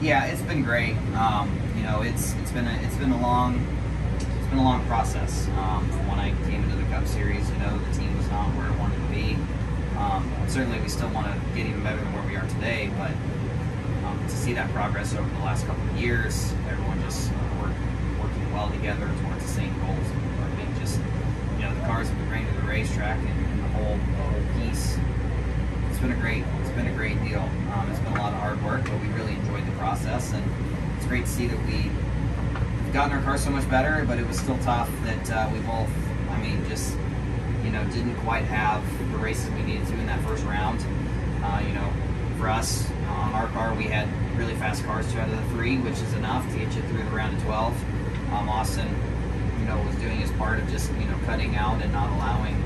Yeah, 0.00 0.26
it's 0.26 0.42
been 0.42 0.62
great. 0.62 0.96
Um, 1.14 1.50
you 1.76 1.82
know, 1.82 2.02
it's 2.02 2.34
it's 2.34 2.52
been 2.52 2.66
a 2.66 2.78
it's 2.82 2.96
been 2.96 3.10
a 3.10 3.20
long 3.20 3.64
it's 4.20 4.46
been 4.48 4.58
a 4.58 4.64
long 4.64 4.84
process. 4.86 5.48
Um, 5.58 5.88
from 5.90 6.08
when 6.08 6.18
I 6.18 6.30
came 6.48 6.62
into 6.64 6.76
the 6.76 6.84
Cup 6.84 7.06
Series, 7.06 7.48
you 7.50 7.58
know, 7.58 7.78
the 7.78 7.98
team 7.98 8.16
was 8.16 8.28
not 8.30 8.46
where 8.56 8.70
it 8.70 8.78
wanted 8.78 8.96
to 8.96 9.10
be. 9.12 9.36
Um, 9.98 10.30
certainly, 10.46 10.80
we 10.80 10.88
still 10.88 11.10
want 11.10 11.26
to 11.26 11.34
get 11.54 11.66
even 11.66 11.82
better 11.82 11.98
than 11.98 12.12
where 12.12 12.22
we 12.22 12.36
are 12.36 12.46
today, 12.46 12.90
but 12.96 13.10
um, 14.06 14.18
to 14.22 14.36
see 14.36 14.52
that 14.54 14.70
progress 14.70 15.14
over 15.14 15.28
the 15.28 15.44
last 15.44 15.66
couple 15.66 15.82
of 15.82 15.96
years, 15.98 16.54
everyone 16.70 17.02
just 17.02 17.30
work, 17.60 17.74
working 18.22 18.52
well 18.52 18.70
together 18.70 19.10
towards 19.22 19.42
the 19.42 19.50
same 19.50 19.74
goals. 19.82 20.06
I 20.40 20.48
think 20.56 20.78
just 20.78 21.00
you 21.58 21.64
know, 21.66 21.74
the 21.74 21.77
cars 21.88 22.06
have 22.06 22.18
been 22.18 22.28
bringing 22.28 22.46
to 22.52 22.60
the 22.60 22.66
racetrack 22.66 23.18
and, 23.18 23.64
the 23.64 23.68
whole 23.68 23.96
the 23.96 24.22
whole 24.28 24.60
piece. 24.60 24.98
It's 25.88 25.98
been 26.00 26.12
a 26.12 26.20
great 26.20 26.44
it's 26.60 26.70
been 26.70 26.86
a 26.86 26.92
great 26.92 27.16
deal. 27.24 27.40
Um, 27.72 27.88
it's 27.90 27.98
been 28.00 28.12
a 28.12 28.20
lot 28.20 28.34
of 28.34 28.40
hard 28.40 28.62
work, 28.62 28.84
but 28.84 29.00
we 29.00 29.08
really 29.08 29.32
enjoyed 29.32 29.66
the 29.66 29.72
process, 29.72 30.34
and 30.34 30.44
it's 30.98 31.06
great 31.06 31.24
to 31.24 31.30
see 31.30 31.46
that 31.46 31.58
we 31.64 31.88
have 31.88 32.92
gotten 32.92 33.16
our 33.16 33.24
car 33.24 33.38
so 33.38 33.48
much 33.48 33.68
better. 33.70 34.04
But 34.06 34.18
it 34.18 34.26
was 34.26 34.38
still 34.38 34.58
tough 34.58 34.90
that 35.04 35.30
uh, 35.30 35.50
we 35.50 35.60
both, 35.60 35.88
I 36.28 36.38
mean, 36.42 36.62
just 36.68 36.94
you 37.64 37.70
know, 37.70 37.82
didn't 37.84 38.16
quite 38.16 38.44
have 38.44 38.84
the 39.10 39.18
races 39.18 39.48
we 39.52 39.62
needed 39.62 39.86
to 39.86 39.94
in 39.94 40.06
that 40.06 40.20
first 40.20 40.44
round. 40.44 40.84
Uh, 41.42 41.62
you 41.66 41.72
know, 41.72 41.90
for 42.36 42.50
us 42.50 42.86
on 43.08 43.32
our 43.32 43.46
car, 43.48 43.72
we 43.74 43.84
had 43.84 44.06
really 44.36 44.54
fast 44.56 44.84
cars, 44.84 45.10
two 45.10 45.20
out 45.20 45.28
of 45.30 45.36
the 45.36 45.56
three, 45.56 45.78
which 45.78 45.94
is 45.94 46.12
enough 46.12 46.46
to 46.52 46.58
get 46.58 46.74
you 46.76 46.82
through 46.82 47.02
the 47.02 47.16
round 47.16 47.34
of 47.34 47.42
12. 47.44 48.32
Um, 48.34 48.48
Austin, 48.50 48.94
know, 49.68 49.80
was 49.82 49.96
doing 49.96 50.16
his 50.16 50.30
part 50.32 50.58
of 50.58 50.68
just 50.70 50.90
you 50.94 51.06
know 51.06 51.18
cutting 51.26 51.54
out 51.56 51.80
and 51.82 51.92
not 51.92 52.10
allowing 52.16 52.56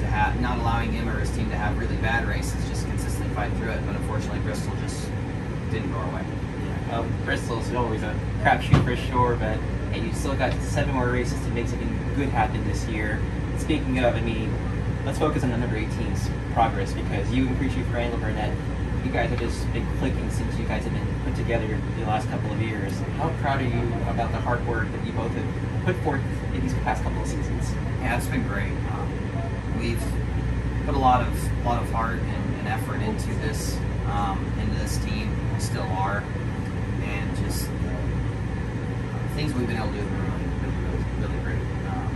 to 0.00 0.06
have 0.06 0.40
not 0.40 0.58
allowing 0.58 0.92
him 0.92 1.08
or 1.08 1.18
his 1.18 1.30
team 1.30 1.50
to 1.50 1.56
have 1.56 1.76
really 1.78 1.96
bad 1.96 2.26
races, 2.26 2.56
just 2.68 2.86
consistently 2.86 3.34
fight 3.34 3.52
through 3.54 3.70
it. 3.70 3.84
But 3.86 3.96
unfortunately, 3.96 4.40
Bristol 4.40 4.74
just 4.76 5.08
didn't 5.70 5.92
go 5.92 5.98
our 5.98 6.14
way. 6.14 6.24
Yeah. 6.64 6.98
Um, 6.98 7.12
Bristol's 7.24 7.72
always 7.74 8.02
a 8.02 8.18
crapshoot 8.42 8.84
for 8.84 8.96
sure, 8.96 9.36
but 9.36 9.58
hey, 9.92 10.06
you 10.06 10.12
still 10.12 10.36
got 10.36 10.52
seven 10.62 10.94
more 10.94 11.10
races 11.10 11.38
to 11.44 11.50
make 11.50 11.68
something 11.68 11.92
good 12.14 12.28
happen 12.28 12.64
this 12.66 12.86
year. 12.86 13.20
Speaking 13.58 13.98
of, 13.98 14.14
I 14.14 14.20
mean, 14.20 14.52
let's 15.04 15.18
focus 15.18 15.42
on 15.42 15.50
the 15.50 15.56
number 15.56 15.76
18's 15.76 16.28
progress 16.52 16.92
because 16.92 17.30
you 17.32 17.48
and 17.48 17.56
crew 17.58 17.68
chief 17.68 17.92
Randall 17.92 18.20
Burnett, 18.20 18.56
you 19.04 19.10
guys 19.10 19.30
have 19.30 19.40
just 19.40 19.72
been 19.72 19.86
clicking 19.98 20.30
since 20.30 20.56
you 20.58 20.66
guys 20.66 20.84
have 20.84 20.92
been 20.92 21.06
put 21.24 21.34
together 21.36 21.80
the 21.98 22.06
last 22.06 22.28
couple 22.28 22.52
of 22.52 22.60
years. 22.60 22.92
How 23.18 23.30
proud 23.40 23.60
are 23.60 23.64
you 23.64 23.82
about 24.08 24.32
the 24.32 24.38
hard 24.38 24.66
work 24.66 24.90
that 24.92 25.06
you 25.06 25.12
both 25.12 25.32
have 25.32 25.75
put 25.86 25.96
forth 26.02 26.20
in 26.52 26.60
these 26.62 26.74
past 26.82 27.04
couple 27.04 27.22
of 27.22 27.28
seasons? 27.28 27.72
Yeah, 28.00 28.16
it's 28.16 28.26
been 28.26 28.42
great. 28.48 28.72
Um, 28.90 29.78
we've 29.78 30.02
put 30.84 30.96
a 30.96 30.98
lot 30.98 31.22
of 31.22 31.64
lot 31.64 31.80
of 31.80 31.90
heart 31.92 32.18
and, 32.18 32.54
and 32.58 32.68
effort 32.68 33.00
into 33.00 33.32
this 33.46 33.78
um, 34.10 34.44
into 34.60 34.74
this 34.80 34.98
team. 34.98 35.30
We 35.54 35.60
still 35.60 35.86
are, 35.94 36.24
and 37.02 37.36
just 37.36 37.70
things 39.38 39.54
we've 39.54 39.68
been 39.68 39.76
able 39.76 39.86
to 39.86 39.92
do 39.92 40.00
have 40.00 40.10
really, 40.10 40.50
really, 40.58 40.74
really, 40.82 41.04
really 41.22 41.40
great. 41.44 41.62
Um, 41.94 42.10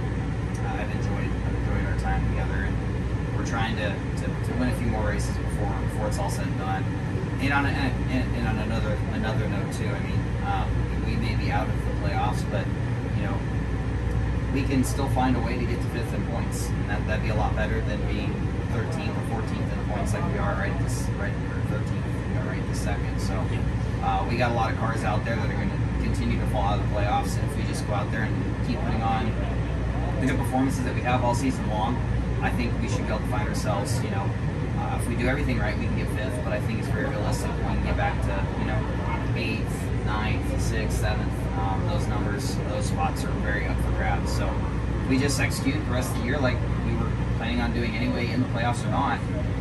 I've 0.74 0.90
enjoyed 0.90 1.30
I've 1.30 1.54
enjoyed 1.54 1.86
our 1.94 1.98
time 2.00 2.26
together, 2.30 2.66
and 2.66 3.38
we're 3.38 3.46
trying 3.46 3.76
to, 3.76 3.94
to, 3.94 4.26
to 4.26 4.52
win 4.58 4.68
a 4.68 4.74
few 4.82 4.88
more 4.88 5.06
races 5.06 5.36
before 5.36 5.70
before 5.94 6.08
it's 6.08 6.18
all 6.18 6.30
said 6.30 6.46
and 6.48 6.58
done. 6.58 6.82
And 7.40 7.52
on 7.52 7.66
a, 7.66 7.68
and, 7.68 8.36
and 8.36 8.48
on 8.48 8.58
another 8.58 8.98
another 9.14 9.48
note 9.48 9.72
too, 9.74 9.86
I 9.86 10.00
mean, 10.00 10.20
um, 10.42 11.06
we 11.06 11.14
may 11.14 11.36
be 11.36 11.52
out 11.52 11.68
of 11.68 11.76
the 11.86 11.92
playoffs, 12.02 12.42
but 12.50 12.66
we 14.52 14.62
can 14.62 14.82
still 14.82 15.08
find 15.10 15.36
a 15.36 15.40
way 15.40 15.58
to 15.58 15.64
get 15.64 15.80
to 15.80 15.88
fifth 15.88 16.12
in 16.14 16.26
points, 16.26 16.68
and 16.68 16.90
that 16.90 17.06
that'd 17.06 17.22
be 17.22 17.30
a 17.30 17.34
lot 17.34 17.54
better 17.54 17.80
than 17.82 18.00
being 18.06 18.32
13th 18.72 19.10
or 19.10 19.42
14th 19.42 19.72
in 19.72 19.90
points 19.90 20.14
like 20.14 20.24
we 20.32 20.38
are 20.38 20.54
right 20.54 20.76
this 20.80 21.02
right 21.18 21.32
or 21.32 21.60
13th 21.74 22.30
we 22.30 22.38
are 22.38 22.46
right 22.46 22.68
this 22.68 22.80
second. 22.80 23.20
So 23.20 23.34
uh, 24.02 24.26
we 24.28 24.36
got 24.36 24.50
a 24.52 24.54
lot 24.54 24.72
of 24.72 24.78
cars 24.78 25.04
out 25.04 25.24
there 25.24 25.36
that 25.36 25.50
are 25.50 25.54
going 25.54 25.70
to 25.70 26.04
continue 26.04 26.38
to 26.40 26.46
fall 26.48 26.62
out 26.62 26.80
of 26.80 26.88
the 26.88 26.94
playoffs, 26.94 27.38
and 27.38 27.50
if 27.50 27.56
we 27.56 27.62
just 27.64 27.86
go 27.86 27.94
out 27.94 28.10
there 28.10 28.22
and 28.22 28.66
keep 28.66 28.78
putting 28.80 29.02
on 29.02 29.26
the 30.20 30.26
good 30.26 30.38
performances 30.38 30.84
that 30.84 30.94
we 30.94 31.00
have 31.00 31.24
all 31.24 31.34
season 31.34 31.68
long, 31.70 31.96
I 32.42 32.50
think 32.50 32.72
we 32.80 32.88
should 32.88 33.06
be 33.06 33.08
able 33.08 33.18
to 33.18 33.26
find 33.26 33.48
ourselves, 33.48 34.02
you 34.02 34.10
know, 34.10 34.28
uh, 34.78 34.98
if 35.00 35.06
we 35.08 35.14
do 35.14 35.28
everything 35.28 35.58
right, 35.58 35.78
we 35.78 35.84
can 35.84 35.96
get 35.96 36.08
fifth, 36.08 36.42
but 36.42 36.52
I 36.52 36.60
think 36.62 36.78
it's 36.78 36.88
very 36.88 37.08
realistic 37.08 37.50
we 37.56 37.62
can 37.62 37.84
get 37.84 37.96
back 37.96 38.20
to, 38.22 38.60
you 38.60 38.66
know, 38.66 38.80
eighth, 39.36 40.06
ninth, 40.06 40.62
sixth, 40.62 41.00
seventh. 41.00 41.39
Um, 42.40 42.68
those 42.70 42.86
spots 42.86 43.24
are 43.24 43.30
very 43.42 43.66
up 43.66 43.76
for 43.80 43.90
grabs. 43.92 44.32
So 44.32 44.52
we 45.08 45.18
just 45.18 45.38
execute 45.40 45.74
the 45.84 45.90
rest 45.92 46.10
of 46.12 46.18
the 46.18 46.24
year 46.24 46.38
like 46.38 46.56
we 46.86 46.94
were 46.94 47.10
planning 47.36 47.60
on 47.60 47.74
doing 47.74 47.94
anyway, 47.96 48.30
in 48.30 48.42
the 48.42 48.48
playoffs 48.48 48.84
or 48.84 48.90
not. 48.90 49.18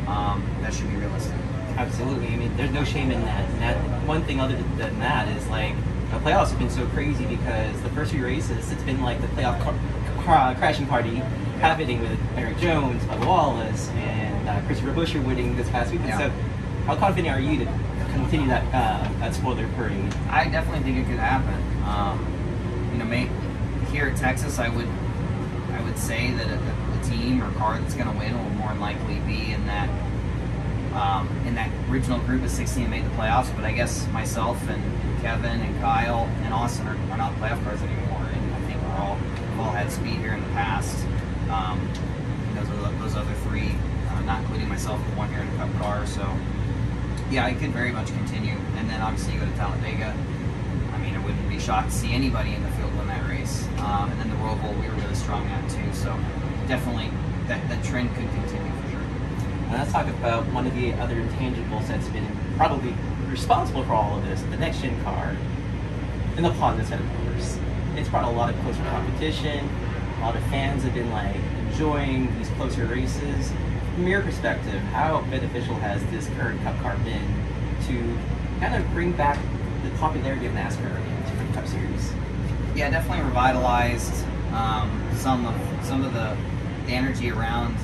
Um, 0.07 0.43
that 0.61 0.73
should 0.73 0.89
be 0.89 0.95
realistic. 0.95 1.35
Absolutely. 1.77 2.27
I 2.27 2.35
mean, 2.35 2.55
there's 2.57 2.71
no 2.71 2.83
shame 2.83 3.11
in 3.11 3.21
that. 3.21 3.49
And 3.49 3.61
that 3.61 3.77
one 4.07 4.23
thing 4.23 4.39
other 4.39 4.55
than 4.77 4.99
that 4.99 5.27
is 5.35 5.47
like 5.47 5.75
the 6.11 6.17
playoffs 6.17 6.49
have 6.49 6.59
been 6.59 6.69
so 6.69 6.85
crazy 6.87 7.25
because 7.25 7.81
the 7.81 7.89
first 7.89 8.11
few 8.11 8.23
races, 8.23 8.71
it's 8.71 8.83
been 8.83 9.01
like 9.01 9.21
the 9.21 9.27
playoff 9.27 9.59
car- 9.61 10.55
crashing 10.55 10.87
party 10.87 11.15
happening 11.59 12.01
with 12.01 12.17
Erik 12.37 12.57
Jones, 12.57 13.03
Bubba 13.03 13.25
Wallace, 13.25 13.89
and 13.89 14.49
uh, 14.49 14.61
Christopher 14.65 14.91
Buescher 14.91 15.23
winning 15.25 15.55
this 15.55 15.69
past 15.69 15.91
weekend. 15.91 16.09
Yeah. 16.09 16.17
So, 16.17 16.29
how 16.85 16.95
confident 16.95 17.35
are 17.35 17.39
you 17.39 17.59
to 17.59 17.65
continue 18.13 18.47
that 18.47 18.63
uh, 18.73 19.07
that 19.19 19.35
spoiler 19.35 19.67
parade? 19.75 20.13
I 20.29 20.49
definitely 20.49 20.83
think 20.83 20.97
it 20.97 21.09
could 21.09 21.19
happen. 21.19 21.53
Um, 21.83 22.38
know, 22.99 23.05
may, 23.05 23.29
here 23.91 24.07
at 24.07 24.17
Texas, 24.17 24.59
I 24.59 24.69
would 24.69 24.87
I 25.71 25.81
would 25.83 25.97
say 25.97 26.31
that 26.31 26.47
a, 26.47 26.99
a 26.99 27.03
team 27.03 27.41
or 27.41 27.51
car 27.53 27.79
that's 27.79 27.93
going 27.93 28.11
to 28.11 28.17
win 28.17 28.37
will 28.37 28.49
more 28.51 28.69
than 28.69 28.79
likely 28.79 29.19
be 29.19 29.51
in 29.51 29.65
that 29.67 29.89
um, 30.93 31.29
in 31.45 31.55
that 31.55 31.71
original 31.89 32.19
group 32.19 32.43
of 32.43 32.49
16 32.49 32.83
that 32.83 32.89
made 32.89 33.05
the 33.05 33.09
playoffs. 33.11 33.55
But 33.55 33.65
I 33.65 33.71
guess 33.71 34.07
myself 34.11 34.61
and, 34.69 34.83
and 34.83 35.21
Kevin 35.21 35.61
and 35.61 35.79
Kyle 35.81 36.25
and 36.43 36.53
Austin 36.53 36.87
are, 36.87 36.97
are 37.11 37.17
not 37.17 37.33
playoff 37.35 37.63
cars 37.63 37.81
anymore, 37.81 38.27
and 38.33 38.55
I 38.55 38.59
think 38.61 38.81
we're 38.81 38.97
all 38.97 39.15
we've 39.15 39.59
all 39.59 39.71
had 39.71 39.91
speed 39.91 40.19
here 40.19 40.33
in 40.33 40.41
the 40.41 40.49
past. 40.49 41.05
Um, 41.49 41.79
those 42.55 42.69
are 42.69 42.91
those 42.99 43.15
other 43.15 43.33
three, 43.47 43.75
uh, 44.09 44.21
not 44.21 44.41
including 44.41 44.67
myself, 44.67 44.99
the 45.09 45.15
one 45.15 45.29
here 45.29 45.41
in 45.41 45.51
the 45.51 45.57
Cup 45.57 45.73
car. 45.79 46.05
So 46.05 46.27
yeah, 47.31 47.47
it 47.47 47.59
could 47.59 47.71
very 47.71 47.91
much 47.91 48.07
continue. 48.07 48.55
And 48.75 48.89
then 48.89 49.01
obviously 49.01 49.33
you 49.33 49.39
go 49.39 49.45
to 49.45 49.55
Talladega. 49.55 50.15
I 50.93 50.97
mean, 50.97 51.15
I 51.15 51.23
wouldn't 51.23 51.47
be 51.47 51.59
shocked 51.59 51.91
to 51.91 51.95
see 51.95 52.11
anybody 52.13 52.53
in 52.53 52.63
the 52.63 52.69
field 52.71 52.95
win 52.97 53.07
that 53.07 53.27
race. 53.29 53.67
Um, 53.81 54.11
and 54.11 54.19
then 54.19 54.29
the 54.29 54.35
Roval, 54.37 54.79
we 54.79 54.87
were 54.87 54.95
really 54.95 55.15
strong 55.15 55.47
at 55.47 55.69
too. 55.69 55.93
So 55.93 56.17
definitely 56.67 57.09
that, 57.47 57.67
that 57.69 57.83
trend 57.83 58.09
could 58.15 58.29
continue 58.29 58.71
for 58.81 58.89
sure. 58.91 59.01
And 59.69 59.73
let's 59.73 59.91
talk 59.91 60.07
about 60.07 60.45
one 60.47 60.67
of 60.67 60.75
the 60.75 60.93
other 60.93 61.15
intangibles 61.15 61.87
that's 61.87 62.07
been 62.09 62.27
probably 62.57 62.93
responsible 63.27 63.83
for 63.83 63.93
all 63.93 64.17
of 64.17 64.25
this, 64.25 64.41
the 64.43 64.57
next 64.57 64.81
gen 64.81 65.01
car, 65.03 65.35
and 66.35 66.45
the 66.45 66.85
set, 66.85 66.99
of 66.99 67.07
course. 67.23 67.59
It's 67.95 68.07
brought 68.07 68.23
a 68.23 68.29
lot 68.29 68.53
of 68.53 68.59
closer 68.61 68.81
competition. 68.83 69.67
A 70.17 70.21
lot 70.21 70.35
of 70.35 70.43
fans 70.43 70.83
have 70.83 70.93
been 70.93 71.11
like 71.11 71.35
enjoying 71.67 72.33
these 72.37 72.49
closer 72.51 72.85
races. 72.85 73.51
From 73.95 74.07
your 74.07 74.21
perspective, 74.21 74.79
how 74.93 75.21
beneficial 75.23 75.75
has 75.75 76.01
this 76.05 76.27
current 76.37 76.61
Cup 76.63 76.79
car 76.79 76.95
been 76.97 77.21
to 77.87 78.17
kind 78.59 78.75
of 78.75 78.89
bring 78.91 79.11
back 79.11 79.37
the 79.83 79.89
popularity 79.97 80.45
of 80.45 80.53
NASCAR 80.53 80.95
into 80.95 81.45
the 81.45 81.53
Cup 81.53 81.67
Series? 81.67 82.13
Yeah, 82.79 82.89
definitely 82.91 83.25
revitalized 83.25 84.23
um, 84.53 84.87
some 85.17 85.45
of 85.45 85.85
some 85.85 86.01
of 86.05 86.13
the, 86.13 86.37
the 86.85 86.93
energy 86.93 87.29
around 87.29 87.75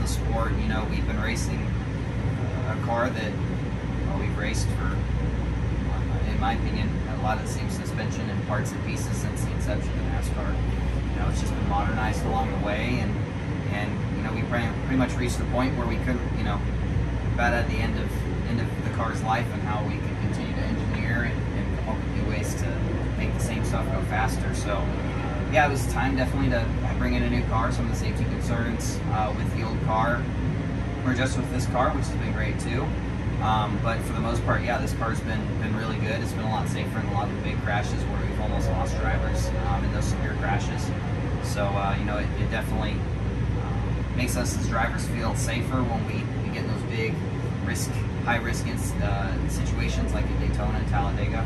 the 0.00 0.06
sport. 0.06 0.52
You 0.62 0.68
know, 0.68 0.86
we've 0.88 1.04
been 1.08 1.20
racing 1.20 1.58
a 2.68 2.80
car 2.86 3.10
that 3.10 3.32
well, 4.06 4.20
we've 4.20 4.38
raced 4.38 4.68
for, 4.78 4.94
in 6.30 6.38
my 6.38 6.52
opinion, 6.52 6.88
a 7.18 7.22
lot 7.24 7.38
of 7.38 7.42
the 7.48 7.52
same 7.52 7.68
suspension 7.68 8.30
and 8.30 8.46
parts 8.46 8.70
and 8.70 8.80
pieces 8.86 9.16
since 9.16 9.44
the 9.44 9.50
inception 9.54 9.90
of 9.90 10.06
NASCAR. 10.14 10.46
You 10.46 11.18
know, 11.18 11.28
it's 11.30 11.40
just 11.40 11.52
been 11.52 11.68
modernized 11.68 12.24
along 12.26 12.52
the 12.52 12.64
way, 12.64 13.00
and 13.00 13.12
and 13.72 14.16
you 14.16 14.22
know 14.22 14.32
we 14.32 14.42
pretty, 14.42 14.96
much 14.96 15.14
reached 15.14 15.38
the 15.38 15.46
point 15.46 15.76
where 15.76 15.88
we 15.88 15.96
couldn't, 16.06 16.38
you 16.38 16.44
know, 16.44 16.60
about 17.34 17.54
at 17.54 17.68
the 17.70 17.78
end 17.78 17.98
of 17.98 18.08
end 18.46 18.60
of 18.60 18.84
the 18.84 18.90
car's 18.90 19.20
life 19.24 19.52
and 19.52 19.62
how 19.62 19.82
we 19.82 19.94
can 19.94 20.16
continue 20.20 20.54
to 20.54 20.62
engineer 20.62 21.24
and, 21.24 21.58
and 21.58 21.78
come 21.80 21.88
up 21.88 21.96
with 21.96 22.22
new 22.22 22.30
ways 22.30 22.54
to 22.54 22.73
stuff 23.74 23.92
go 23.92 24.00
faster. 24.02 24.54
So 24.54 24.86
yeah, 25.50 25.66
it 25.66 25.70
was 25.70 25.84
time 25.92 26.16
definitely 26.16 26.50
to 26.50 26.64
bring 26.96 27.14
in 27.14 27.24
a 27.24 27.30
new 27.30 27.42
car. 27.46 27.72
Some 27.72 27.86
of 27.86 27.90
the 27.90 27.98
safety 27.98 28.22
concerns 28.22 29.00
uh, 29.10 29.34
with 29.36 29.52
the 29.56 29.66
old 29.66 29.82
car 29.82 30.22
were 31.04 31.12
just 31.12 31.36
with 31.36 31.50
this 31.50 31.66
car, 31.66 31.90
which 31.90 32.06
has 32.06 32.16
been 32.18 32.32
great 32.32 32.58
too. 32.60 32.86
Um, 33.42 33.76
but 33.82 33.98
for 34.02 34.12
the 34.12 34.20
most 34.20 34.44
part, 34.44 34.62
yeah, 34.62 34.78
this 34.78 34.94
car's 34.94 35.18
been 35.20 35.42
been 35.58 35.76
really 35.76 35.96
good. 35.96 36.20
It's 36.22 36.30
been 36.32 36.44
a 36.44 36.50
lot 36.50 36.68
safer 36.68 37.00
in 37.00 37.06
a 37.06 37.14
lot 37.14 37.28
of 37.28 37.34
the 37.34 37.42
big 37.42 37.60
crashes 37.62 38.00
where 38.04 38.20
we've 38.22 38.40
almost 38.40 38.70
lost 38.70 38.96
drivers 39.00 39.50
um, 39.66 39.84
in 39.84 39.92
those 39.92 40.04
severe 40.04 40.36
crashes. 40.38 40.88
So 41.42 41.64
uh, 41.64 41.96
you 41.98 42.04
know, 42.04 42.18
it, 42.18 42.28
it 42.40 42.48
definitely 42.52 42.94
uh, 42.94 44.16
makes 44.16 44.36
us 44.36 44.56
as 44.56 44.68
drivers 44.68 45.04
feel 45.08 45.34
safer 45.34 45.82
when 45.82 46.06
we, 46.06 46.22
we 46.46 46.54
get 46.54 46.62
in 46.62 46.70
those 46.70 46.82
big 46.94 47.12
risk, 47.66 47.90
high 48.22 48.36
risk 48.38 48.64
uh, 49.02 49.48
situations 49.48 50.14
like 50.14 50.26
in 50.26 50.38
Daytona 50.38 50.78
and 50.78 50.88
Talladega. 50.88 51.44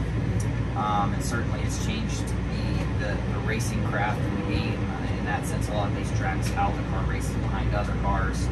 Um, 0.79 1.13
and 1.13 1.25
certainly 1.25 1.61
it's 1.63 1.85
changed 1.85 2.23
the, 2.29 3.05
the, 3.05 3.15
the 3.33 3.39
racing 3.41 3.85
craft 3.87 4.21
and 4.21 4.39
the 4.39 4.55
game 4.55 4.79
uh, 4.79 5.19
in 5.19 5.25
that 5.25 5.45
sense. 5.45 5.69
A 5.69 5.73
lot 5.73 5.89
of 5.91 5.97
these 5.97 6.11
tracks, 6.17 6.49
the 6.49 6.55
car 6.55 7.05
races 7.09 7.35
behind 7.37 7.75
other 7.75 7.95
cars. 8.01 8.47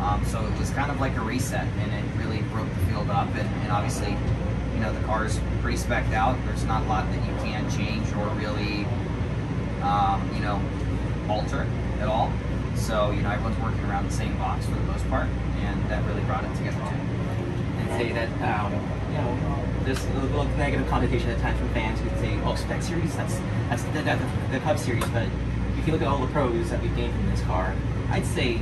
Um, 0.00 0.24
so 0.24 0.44
it 0.44 0.58
was 0.58 0.70
kind 0.70 0.90
of 0.90 1.00
like 1.00 1.16
a 1.16 1.20
reset, 1.20 1.66
and 1.78 1.92
it 1.92 2.04
really 2.18 2.42
broke 2.52 2.68
the 2.68 2.86
field 2.86 3.10
up. 3.10 3.28
And, 3.34 3.48
and 3.62 3.70
obviously, 3.70 4.16
you 4.74 4.80
know, 4.80 4.92
the 4.92 5.00
car's 5.04 5.38
pretty 5.60 5.76
specced 5.76 6.14
out. 6.14 6.38
There's 6.46 6.64
not 6.64 6.82
a 6.82 6.88
lot 6.88 7.10
that 7.10 7.26
you 7.26 7.34
can 7.44 7.70
change 7.70 8.06
or 8.16 8.28
really, 8.36 8.86
um, 9.82 10.28
you 10.34 10.40
know, 10.40 10.60
alter 11.28 11.66
at 12.00 12.08
all. 12.08 12.32
So 12.74 13.10
you 13.10 13.22
know, 13.22 13.30
everyone's 13.30 13.58
working 13.60 13.84
around 13.84 14.06
the 14.06 14.12
same 14.12 14.36
box 14.38 14.66
for 14.66 14.74
the 14.74 14.80
most 14.80 15.08
part, 15.08 15.28
and 15.60 15.82
that 15.90 16.04
really 16.06 16.22
brought 16.22 16.44
it 16.44 16.54
together 16.56 16.78
too. 16.78 17.00
and 17.80 17.88
say 18.00 18.12
that 18.12 18.28
um, 18.42 18.72
you 18.72 19.18
know 19.18 19.65
there's 19.86 20.04
a 20.04 20.12
little 20.14 20.44
negative 20.56 20.86
connotation 20.88 21.30
at 21.30 21.38
times 21.40 21.58
from 21.60 21.68
fans 21.70 22.00
who 22.00 22.08
say, 22.20 22.38
"Oh, 22.44 22.56
spec 22.56 22.82
series, 22.82 23.16
that's 23.16 23.38
that's 23.68 23.84
the, 23.84 24.02
the, 24.02 24.18
the 24.50 24.58
Cup 24.60 24.78
series." 24.78 25.06
But 25.06 25.28
if 25.78 25.86
you 25.86 25.92
look 25.92 26.02
at 26.02 26.08
all 26.08 26.18
the 26.18 26.32
pros 26.32 26.70
that 26.70 26.82
we've 26.82 26.94
gained 26.96 27.14
from 27.14 27.30
this 27.30 27.40
car, 27.42 27.72
I'd 28.10 28.26
say, 28.26 28.60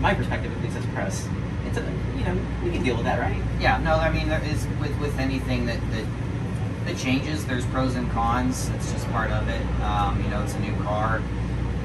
my 0.00 0.14
perspective 0.14 0.50
at 0.50 0.62
least 0.64 0.76
as 0.78 0.86
press, 0.86 1.28
it's 1.66 1.76
a 1.76 1.82
you 2.16 2.24
know 2.24 2.36
we 2.64 2.70
can 2.70 2.82
deal 2.82 2.96
with 2.96 3.04
that, 3.04 3.20
right? 3.20 3.40
Yeah, 3.60 3.78
no, 3.78 3.96
I 3.96 4.10
mean 4.10 4.28
there 4.28 4.42
is 4.44 4.66
with 4.80 4.98
with 4.98 5.18
anything 5.18 5.66
that 5.66 5.78
that 5.90 6.06
that 6.86 6.96
changes. 6.96 7.44
There's 7.44 7.66
pros 7.66 7.94
and 7.94 8.10
cons. 8.10 8.70
It's 8.70 8.90
just 8.92 9.06
part 9.10 9.30
of 9.30 9.48
it. 9.48 9.62
Um, 9.82 10.22
you 10.24 10.30
know, 10.30 10.42
it's 10.42 10.54
a 10.54 10.60
new 10.60 10.74
car, 10.82 11.22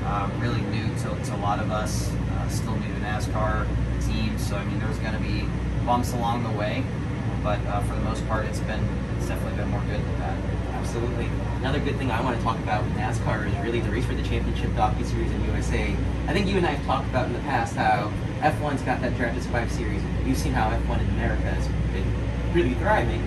uh, 0.06 0.30
really 0.40 0.62
new 0.62 0.88
to, 1.02 1.26
to 1.26 1.36
a 1.36 1.42
lot 1.42 1.60
of 1.60 1.72
us. 1.72 2.10
Uh, 2.32 2.48
still 2.48 2.76
new 2.78 2.94
to 2.94 3.00
NASCAR 3.02 3.68
team, 4.08 4.38
so 4.38 4.56
I 4.56 4.64
mean, 4.64 4.80
there's 4.80 4.98
going 5.00 5.14
to 5.14 5.20
be 5.20 5.46
bumps 5.86 6.14
along 6.14 6.44
the 6.44 6.58
way, 6.58 6.84
but 7.48 7.66
uh, 7.68 7.80
for 7.84 7.96
the 7.96 8.02
most 8.02 8.28
part, 8.28 8.46
it's 8.46 8.60
been 8.60 8.84
it's 9.16 9.28
definitely 9.30 9.56
been 9.56 9.70
more 9.70 9.80
good 9.88 10.04
than 10.04 10.20
bad. 10.20 10.38
Absolutely. 10.74 11.30
Another 11.64 11.80
good 11.80 11.96
thing 11.96 12.12
I 12.12 12.20
want 12.20 12.36
to 12.38 12.44
talk 12.44 12.58
about 12.60 12.84
with 12.84 12.92
NASCAR 12.96 13.48
is 13.48 13.56
really 13.64 13.80
the 13.80 13.90
race 13.90 14.04
for 14.04 14.16
the 14.16 14.24
championship 14.24 14.72
docu 14.72 15.06
series 15.06 15.32
in 15.32 15.46
USA. 15.46 15.96
I 16.28 16.34
think 16.34 16.48
you 16.48 16.58
and 16.58 16.66
I 16.66 16.72
have 16.72 16.86
talked 16.86 17.08
about 17.08 17.28
in 17.28 17.32
the 17.32 17.40
past 17.48 17.78
how 17.78 18.12
F1's 18.42 18.82
got 18.82 19.00
that 19.00 19.16
Drive 19.16 19.34
to 19.34 19.42
Survive 19.42 19.72
series. 19.72 20.02
You've 20.26 20.38
seen 20.38 20.52
how 20.52 20.70
F1 20.72 21.00
in 21.00 21.08
America 21.16 21.44
has 21.44 21.68
been 21.96 22.54
really 22.54 22.74
thriving. 22.84 23.22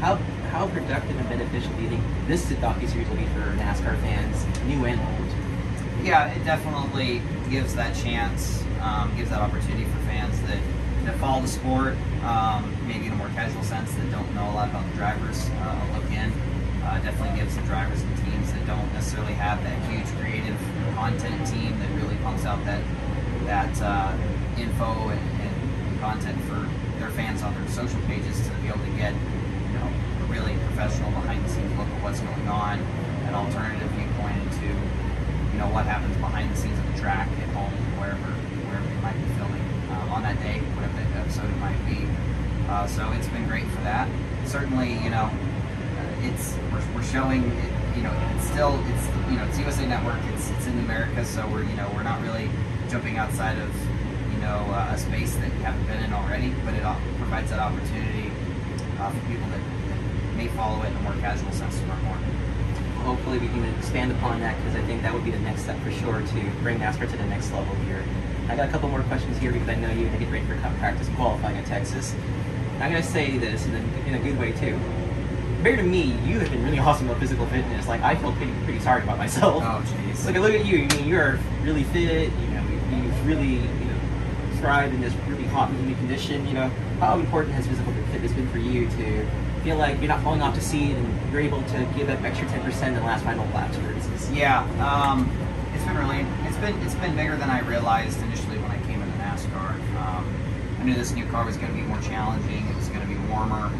How 0.00 0.16
how 0.52 0.68
productive 0.68 1.18
and 1.18 1.28
beneficial 1.30 1.72
do 1.72 1.82
you 1.84 1.88
think 1.88 2.04
this 2.28 2.44
docu 2.44 2.86
series 2.86 3.08
will 3.08 3.16
be 3.16 3.24
for 3.32 3.48
NASCAR 3.56 3.98
fans, 4.02 4.44
new 4.66 4.84
and 4.84 5.00
old? 5.00 6.04
Yeah, 6.04 6.28
it 6.28 6.44
definitely 6.44 7.22
gives 7.48 7.74
that 7.76 7.96
chance, 7.96 8.62
um, 8.82 9.10
gives 9.16 9.30
that 9.30 9.40
opportunity 9.40 9.84
for 9.84 10.00
fans 10.00 10.38
that, 10.42 10.60
that 11.04 11.16
follow 11.18 11.40
the 11.42 11.48
sport, 11.48 11.96
um, 12.24 12.76
maybe 12.86 13.06
in 13.06 13.12
a 13.12 13.16
more 13.16 13.28
casual 13.28 13.62
sense, 13.62 13.92
that 13.94 14.10
don't 14.10 14.34
know 14.34 14.48
a 14.50 14.54
lot 14.54 14.68
about 14.70 14.88
the 14.90 14.96
drivers, 14.96 15.48
uh, 15.60 15.86
look 15.94 16.10
in. 16.10 16.32
Uh, 16.84 17.00
definitely 17.00 17.40
gives 17.40 17.56
the 17.56 17.62
drivers 17.62 18.02
and 18.02 18.16
teams 18.24 18.52
that 18.52 18.66
don't 18.66 18.92
necessarily 18.92 19.32
have 19.32 19.62
that 19.64 19.72
huge 19.88 20.04
creative 20.20 20.56
content 20.94 21.40
team 21.48 21.72
that 21.80 21.88
really 21.96 22.16
pumps 22.16 22.44
out 22.44 22.62
that 22.66 22.84
that 23.48 23.72
uh, 23.80 24.12
info 24.60 25.08
and, 25.08 25.20
and 25.40 26.00
content 26.00 26.36
for 26.44 26.60
their 27.00 27.08
fans 27.10 27.42
on 27.42 27.54
their 27.54 27.68
social 27.68 28.00
pages 28.02 28.40
to 28.44 28.50
be 28.60 28.68
able 28.68 28.84
to 28.84 28.94
get 29.00 29.12
you 29.12 29.74
know 29.80 29.88
a 29.88 30.24
really 30.28 30.52
professional 30.68 31.10
behind 31.12 31.44
the 31.44 31.48
scenes 31.48 31.72
look 31.78 31.88
at 31.88 32.02
what's 32.04 32.20
going 32.20 32.48
on, 32.48 32.78
an 33.28 33.34
alternative 33.34 33.88
viewpoint 33.96 34.36
into 34.44 34.68
you 34.68 35.58
know 35.58 35.68
what 35.72 35.86
happens 35.86 36.16
behind 36.18 36.52
the 36.52 36.56
scenes 36.56 36.78
of 36.78 36.86
the 36.92 37.00
track 37.00 37.28
at 37.28 37.48
home, 37.56 37.72
wherever 37.96 38.28
wherever 38.68 38.86
they 38.86 39.00
might 39.00 39.16
be 39.16 39.28
filming 39.40 39.64
um, 39.88 40.12
on 40.12 40.22
that 40.22 40.36
day, 40.44 40.60
episode 41.34 41.50
it 41.50 41.58
might 41.58 41.86
be. 41.86 42.06
Uh, 42.68 42.86
so 42.86 43.10
it's 43.12 43.28
been 43.28 43.46
great 43.46 43.66
for 43.66 43.80
that. 43.82 44.08
Certainly, 44.46 44.92
you 45.02 45.10
know, 45.10 45.28
uh, 45.30 46.28
it's 46.28 46.54
we're, 46.72 46.82
we're 46.94 47.02
showing. 47.02 47.42
It, 47.44 47.96
you 47.96 48.02
know, 48.02 48.12
it's 48.34 48.46
still 48.50 48.78
it's 48.88 49.06
you 49.30 49.36
know 49.36 49.44
it's 49.44 49.58
USA 49.58 49.86
Network. 49.86 50.18
It's 50.32 50.50
it's 50.50 50.66
in 50.66 50.78
America, 50.80 51.24
so 51.24 51.46
we're 51.48 51.64
you 51.64 51.76
know 51.76 51.90
we're 51.94 52.02
not 52.02 52.20
really 52.22 52.50
jumping 52.88 53.18
outside 53.18 53.58
of 53.58 53.70
you 54.32 54.38
know 54.40 54.66
uh, 54.70 54.94
a 54.94 54.98
space 54.98 55.34
that 55.36 55.50
we 55.50 55.58
haven't 55.62 55.86
been 55.86 56.02
in 56.04 56.12
already. 56.12 56.54
But 56.64 56.74
it 56.74 56.82
provides 57.18 57.50
that 57.50 57.58
opportunity 57.58 58.30
uh, 58.98 59.10
for 59.10 59.26
people 59.26 59.48
that, 59.50 59.62
that 59.62 60.36
may 60.36 60.48
follow 60.48 60.82
it 60.82 60.90
in 60.90 60.96
a 60.96 61.00
more 61.00 61.14
casual 61.14 61.52
sense 61.52 61.78
to 61.78 61.86
learn 61.86 62.02
more. 62.04 62.18
Hopefully 63.02 63.38
we 63.38 63.48
can 63.48 63.64
expand 63.76 64.12
upon 64.12 64.40
that 64.40 64.56
because 64.58 64.76
I 64.76 64.86
think 64.86 65.02
that 65.02 65.12
would 65.12 65.24
be 65.24 65.30
the 65.30 65.38
next 65.40 65.62
step 65.62 65.78
for 65.82 65.92
sure 65.92 66.20
to 66.20 66.50
bring 66.62 66.78
NASCAR 66.78 67.10
to 67.10 67.16
the 67.16 67.26
next 67.26 67.52
level 67.52 67.74
here. 67.86 68.02
I 68.48 68.56
got 68.56 68.68
a 68.68 68.72
couple 68.72 68.88
more 68.88 69.02
questions 69.04 69.38
here 69.38 69.52
because 69.52 69.68
I 69.68 69.74
know 69.74 69.88
you're 69.88 70.08
going 70.08 70.12
to 70.12 70.18
get 70.18 70.32
ready 70.32 70.46
for 70.46 70.56
cup 70.56 70.76
practice 70.78 71.08
qualifying 71.16 71.56
at 71.56 71.66
Texas. 71.66 72.14
I'm 72.80 72.90
going 72.90 73.02
to 73.02 73.08
say 73.08 73.38
this 73.38 73.66
in 73.66 73.74
a, 73.74 74.08
in 74.08 74.14
a 74.14 74.18
good 74.18 74.38
way 74.38 74.52
too. 74.52 74.78
Compared 75.56 75.78
to 75.78 75.84
me, 75.84 76.14
you 76.26 76.40
have 76.40 76.50
been 76.50 76.62
really 76.62 76.78
awesome 76.80 77.08
with 77.08 77.18
physical 77.18 77.46
fitness. 77.46 77.88
Like 77.88 78.02
I 78.02 78.14
feel 78.16 78.32
pretty 78.32 78.52
pretty 78.64 78.80
sorry 78.80 79.02
about 79.02 79.18
myself. 79.18 79.62
Oh 79.64 79.82
jeez. 79.86 80.26
Look, 80.26 80.36
look 80.36 80.52
at 80.52 80.66
you. 80.66 80.84
I 80.84 80.94
mean, 80.94 81.08
you're 81.08 81.38
really 81.62 81.84
fit. 81.84 82.30
You 82.30 82.46
know, 82.48 82.62
you've 82.90 83.26
really 83.26 83.54
you 83.54 83.84
know 83.86 83.98
thrived 84.58 84.94
in 84.94 85.00
this 85.00 85.14
really 85.26 85.44
hot 85.44 85.70
and 85.70 85.78
humid 85.80 85.96
condition. 85.98 86.46
You 86.46 86.52
know, 86.54 86.68
how 87.00 87.18
important 87.18 87.54
has 87.54 87.66
physical 87.66 87.94
fitness 88.12 88.32
been 88.32 88.48
for 88.50 88.58
you 88.58 88.88
to 88.90 89.26
feel 89.64 89.76
like 89.76 89.98
you're 89.98 90.08
not 90.08 90.22
falling 90.22 90.42
off 90.42 90.54
the 90.54 90.60
seat 90.60 90.92
and 90.92 91.32
you're 91.32 91.40
able 91.40 91.62
to 91.62 91.88
give 91.96 92.06
that 92.06 92.22
extra 92.22 92.46
10% 92.48 92.88
in 92.88 92.94
the 92.94 93.00
last 93.00 93.24
final 93.24 93.46
laps, 93.54 93.76
for 93.78 93.90
instance? 93.92 94.30
Yeah, 94.30 94.60
um, 94.78 95.30
it's 95.74 95.84
been 95.84 95.96
really, 95.96 96.26
it's 96.46 96.56
been 96.58 96.78
it's 96.82 96.94
been 96.96 97.16
bigger 97.16 97.36
than 97.36 97.48
I 97.48 97.60
realized 97.60 98.20
initially 98.22 98.58
when 98.58 98.70
I 98.70 98.80
came 98.84 99.00
into 99.00 99.16
NASCAR. 99.18 99.72
Um, 99.96 100.34
I 100.84 100.86
knew 100.86 100.94
this 100.96 101.14
new 101.14 101.24
car 101.24 101.46
was 101.46 101.56
going 101.56 101.72
to 101.72 101.74
be 101.74 101.80
more 101.80 101.98
challenging. 102.02 102.68
It 102.68 102.76
was 102.76 102.88
going 102.88 103.00
to 103.00 103.06
be 103.06 103.16
warmer. 103.30 103.72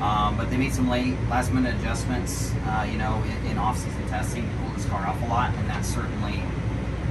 Um, 0.00 0.36
but 0.36 0.50
they 0.50 0.56
made 0.56 0.74
some 0.74 0.90
late, 0.90 1.14
last 1.30 1.52
minute 1.52 1.76
adjustments, 1.76 2.52
uh, 2.66 2.84
you 2.90 2.98
know, 2.98 3.22
in, 3.22 3.52
in 3.52 3.58
off-season 3.58 4.08
testing 4.08 4.42
to 4.42 4.56
cool 4.56 4.70
this 4.70 4.84
car 4.86 5.06
off 5.06 5.22
a 5.22 5.26
lot, 5.26 5.54
and 5.54 5.70
that 5.70 5.84
certainly, 5.84 6.42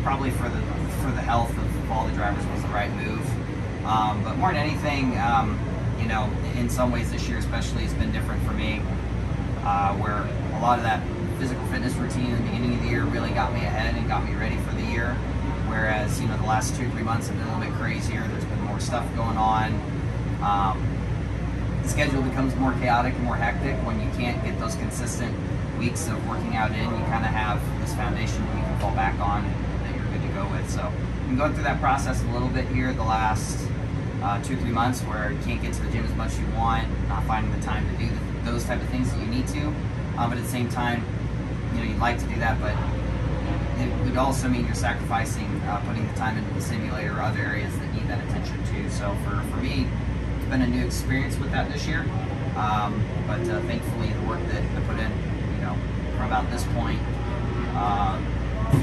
probably 0.04 0.32
for 0.32 0.50
the 0.50 0.60
for 1.00 1.12
the 1.12 1.22
health 1.22 1.52
of 1.52 1.92
all 1.92 2.06
the 2.06 2.14
drivers, 2.14 2.46
was 2.48 2.62
the 2.62 2.68
right 2.68 2.92
move. 2.92 3.26
Um, 3.86 4.22
but 4.22 4.36
more 4.36 4.52
than 4.52 4.58
anything, 4.58 5.18
um, 5.18 5.58
you 6.02 6.10
know, 6.10 6.30
in 6.58 6.70
some 6.70 6.92
ways 6.92 7.10
this 7.10 7.30
year 7.30 7.38
especially, 7.38 7.86
it's 7.86 7.94
been 7.94 8.12
different 8.12 8.44
for 8.44 8.52
me, 8.52 8.82
uh, 9.64 9.96
where 9.96 10.28
a 10.58 10.62
lot 10.62 10.78
of 10.78 10.84
that 10.84 11.02
physical 11.40 11.66
fitness 11.68 11.94
routine 11.94 12.32
in 12.32 12.36
the 12.36 12.52
beginning 12.52 12.74
of 12.74 12.82
the 12.82 12.90
year 12.90 13.06
really 13.06 13.32
got 13.32 13.54
me 13.54 13.62
ahead 13.62 13.96
and 13.96 14.10
got 14.10 14.28
me 14.28 14.36
ready 14.36 14.58
for 14.58 14.76
the 14.76 14.84
year. 14.92 15.14
Whereas, 15.70 16.20
you 16.20 16.28
know, 16.28 16.36
the 16.36 16.44
last 16.44 16.76
two, 16.76 16.90
three 16.90 17.04
months 17.04 17.30
have 17.30 17.38
been 17.38 17.48
a 17.48 17.58
little 17.58 17.72
bit 17.72 17.80
crazier. 17.80 18.28
There's 18.28 18.44
more 18.78 18.86
stuff 18.86 19.16
going 19.16 19.38
on. 19.38 19.74
Um, 20.44 20.78
the 21.82 21.90
schedule 21.90 22.22
becomes 22.22 22.56
more 22.58 22.74
chaotic 22.74 23.16
and 23.16 23.24
more 23.24 23.36
hectic 23.36 23.76
when 23.84 24.00
you 24.00 24.08
can't 24.12 24.44
get 24.44 24.60
those 24.60 24.76
consistent 24.76 25.36
weeks 25.80 26.08
of 26.08 26.30
working 26.30 26.56
out 26.56 26.72
in. 26.72 26.84
You 26.84 27.06
kind 27.06 27.26
of 27.26 27.32
have 27.32 27.60
this 27.82 27.96
foundation 27.96 28.46
that 28.46 28.56
you 28.56 28.62
can 28.62 28.80
fall 28.80 28.92
back 28.92 29.20
on 29.20 29.44
that 29.82 29.96
you're 29.96 30.06
good 30.12 30.22
to 30.22 30.28
go 30.30 30.48
with. 30.50 30.70
So 30.70 30.82
I'm 31.28 31.36
going 31.36 31.54
through 31.56 31.64
that 31.64 31.80
process 31.80 32.22
a 32.24 32.28
little 32.28 32.50
bit 32.50 32.68
here 32.68 32.94
the 32.94 33.02
last 33.02 33.68
uh, 34.22 34.44
two, 34.44 34.56
three 34.58 34.72
months 34.72 35.02
where 35.02 35.32
you 35.32 35.40
can't 35.40 35.62
get 35.62 35.74
to 35.74 35.82
the 35.82 35.92
gym 35.92 36.06
as 36.06 36.14
much 36.14 36.34
as 36.34 36.40
you 36.40 36.48
want, 36.56 36.88
not 37.08 37.24
finding 37.26 37.52
the 37.60 37.66
time 37.66 37.84
to 37.90 37.98
do 37.98 38.08
the, 38.08 38.52
those 38.52 38.64
type 38.64 38.80
of 38.80 38.90
things 38.90 39.12
that 39.12 39.20
you 39.20 39.28
need 39.28 39.48
to. 39.48 39.66
Um, 40.18 40.30
but 40.30 40.38
at 40.38 40.44
the 40.44 40.50
same 40.50 40.70
time, 40.70 41.04
you 41.74 41.80
know, 41.80 41.90
you'd 41.90 42.00
like 42.00 42.20
to 42.20 42.26
do 42.26 42.36
that, 42.36 42.62
but 42.62 42.76
it 43.80 44.06
would 44.06 44.18
also 44.18 44.48
mean 44.50 44.66
you're 44.66 44.76
sacrificing 44.76 45.46
uh, 45.62 45.82
putting 45.88 46.06
the 46.08 46.14
time 46.14 46.38
into 46.38 46.52
the 46.54 46.62
simulator 46.62 47.18
or 47.18 47.22
other 47.22 47.40
areas 47.40 47.72
that 47.78 47.94
need 47.94 48.08
that 48.08 48.24
attention 48.28 48.58
So 48.90 49.16
for, 49.24 49.42
for 49.52 49.58
me, 49.58 49.88
it's 50.38 50.46
been 50.50 50.62
a 50.62 50.68
new 50.68 50.86
experience 50.86 51.38
with 51.38 51.52
that 51.52 51.72
this 51.72 51.88
year. 51.88 52.02
Um, 52.56 53.04
but 53.28 53.42
uh, 53.42 53.62
thankfully, 53.62 54.10
the 54.10 54.28
work 54.28 54.42
that 54.48 54.64
I 54.64 54.82
put 54.88 54.98
in, 55.00 55.12
you 55.56 55.62
know, 55.62 55.76
from 56.16 56.28
about 56.28 56.50
this 56.50 56.64
point 56.74 57.00
uh, 57.76 58.20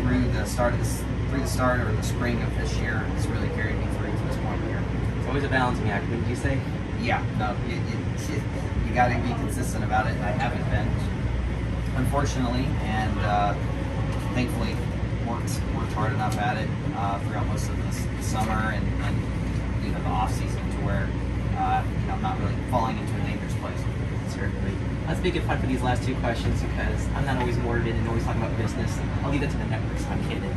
through 0.03 0.28
the 0.32 0.45
start 0.45 0.74
of 0.74 0.78
this, 0.78 1.03
through 1.30 1.40
the 1.40 1.47
start 1.47 1.80
or 1.80 1.92
the 1.92 2.03
spring 2.03 2.40
of 2.42 2.57
this 2.59 2.76
year, 2.78 2.99
has 2.99 3.26
really 3.28 3.49
carried 3.51 3.76
me 3.76 3.86
through 3.99 4.12
to 4.12 4.24
this 4.26 4.36
point 4.36 4.62
here. 4.64 4.82
It's 5.18 5.26
always 5.26 5.45
a 5.45 5.49
balancing 5.49 5.90
act, 5.90 6.09
wouldn't 6.09 6.28
you 6.28 6.36
say? 6.36 6.61
Yeah, 7.03 7.24
no, 7.38 7.57
it, 7.68 7.74
it, 7.74 8.36
it, 8.36 8.42
you 8.86 8.95
got 8.95 9.09
to 9.09 9.18
be 9.18 9.34
consistent 9.34 9.84
about 9.84 10.07
it, 10.07 10.16
I 10.20 10.30
haven't 10.30 10.64
been, 10.70 10.88
unfortunately, 11.97 12.64
and 12.82 13.18
uh, 13.20 13.55
thankfully 14.34 14.76
worked 15.26 15.61
worked 15.74 15.92
hard 15.92 16.12
enough 16.12 16.36
at 16.38 16.59
it 16.59 16.68
uh, 16.97 17.18
throughout 17.20 17.47
most 17.47 17.68
of 17.68 17.76
this 17.84 18.07
summer 18.24 18.53
and, 18.53 18.86
and 19.03 19.23
the 20.05 20.11
off 20.11 20.32
season 20.32 20.62
to 20.70 20.78
where 20.84 21.09
uh, 21.57 21.82
you 22.00 22.07
know, 22.07 22.14
I'm 22.14 22.22
not 22.22 22.38
really 22.38 22.55
falling 22.70 22.98
into 22.98 23.14
a 23.14 23.24
dangerous 23.24 23.55
place. 23.55 23.80
Certainly. 24.28 24.72
Let's 25.07 25.20
make 25.20 25.36
it 25.36 25.42
fun 25.42 25.61
for 25.61 25.66
these 25.66 25.82
last 25.82 26.02
two 26.02 26.14
questions 26.16 26.62
because 26.62 27.07
I'm 27.14 27.26
not 27.26 27.38
always 27.38 27.57
morbid 27.59 27.94
and 27.94 28.09
always 28.09 28.24
talking 28.24 28.42
about 28.42 28.57
business. 28.59 28.98
I'll 29.22 29.30
leave 29.30 29.40
that 29.42 29.50
to 29.50 29.57
the 29.57 29.66
networks. 29.66 30.05
I'm 30.07 30.22
kidding. 30.28 30.50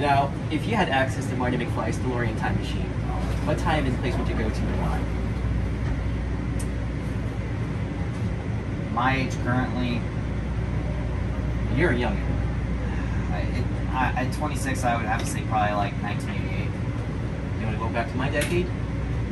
Now, 0.00 0.32
if 0.50 0.66
you 0.66 0.76
had 0.76 0.88
access 0.88 1.26
to 1.26 1.36
Marty 1.36 1.56
McFly's 1.56 1.98
DeLorean 1.98 2.38
time 2.40 2.56
machine, 2.58 2.88
what 3.46 3.58
time 3.58 3.86
and 3.86 3.96
place 3.98 4.16
would 4.16 4.26
you 4.28 4.34
go 4.34 4.48
to 4.48 4.60
and 4.60 4.80
why? 4.80 5.00
My 8.92 9.16
age 9.16 9.34
currently. 9.42 10.00
You're 11.76 11.92
younger. 11.92 12.22
I, 13.32 13.40
it, 13.40 13.64
I, 13.90 14.24
at 14.24 14.32
26, 14.32 14.84
I 14.84 14.96
would 14.96 15.06
have 15.06 15.20
to 15.20 15.26
say 15.26 15.42
probably 15.42 15.74
like 15.74 15.92
1988. 16.02 16.53
You 17.64 17.70
want 17.70 17.80
to 17.80 17.86
go 17.86 17.92
back 17.94 18.10
to 18.10 18.16
my 18.18 18.28
decade? 18.28 18.66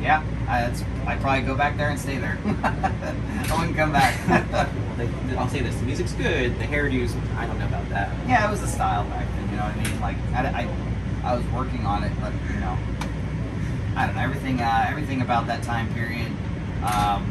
Yeah, 0.01 0.23
I, 0.47 0.65
I'd 1.05 1.21
probably 1.21 1.43
go 1.43 1.55
back 1.55 1.77
there 1.77 1.89
and 1.89 1.99
stay 1.99 2.17
there. 2.17 2.39
I 2.45 3.55
wouldn't 3.55 3.77
come 3.77 3.91
back. 3.91 4.19
I'll 5.37 5.47
say 5.49 5.61
this: 5.61 5.75
the 5.75 5.85
music's 5.85 6.13
good. 6.13 6.57
The 6.57 6.63
hairdos, 6.63 7.15
I 7.35 7.45
don't 7.45 7.59
know 7.59 7.67
about 7.67 7.87
that. 7.89 8.09
Yeah, 8.27 8.47
it 8.47 8.49
was 8.51 8.63
a 8.63 8.67
style 8.67 9.03
back 9.05 9.27
then. 9.35 9.49
You 9.51 9.57
know 9.57 9.63
what 9.63 9.75
I 9.75 9.83
mean? 9.83 10.01
Like 10.01 10.17
I, 10.33 10.63
I, 10.63 11.31
I 11.31 11.35
was 11.35 11.45
working 11.53 11.85
on 11.85 12.03
it, 12.03 12.11
but 12.19 12.33
you 12.51 12.59
know, 12.59 12.75
I 13.95 14.07
don't 14.07 14.15
know 14.15 14.21
everything. 14.21 14.59
Uh, 14.59 14.87
everything 14.89 15.21
about 15.21 15.45
that 15.45 15.61
time 15.61 15.93
period 15.93 16.31
um, 16.83 17.29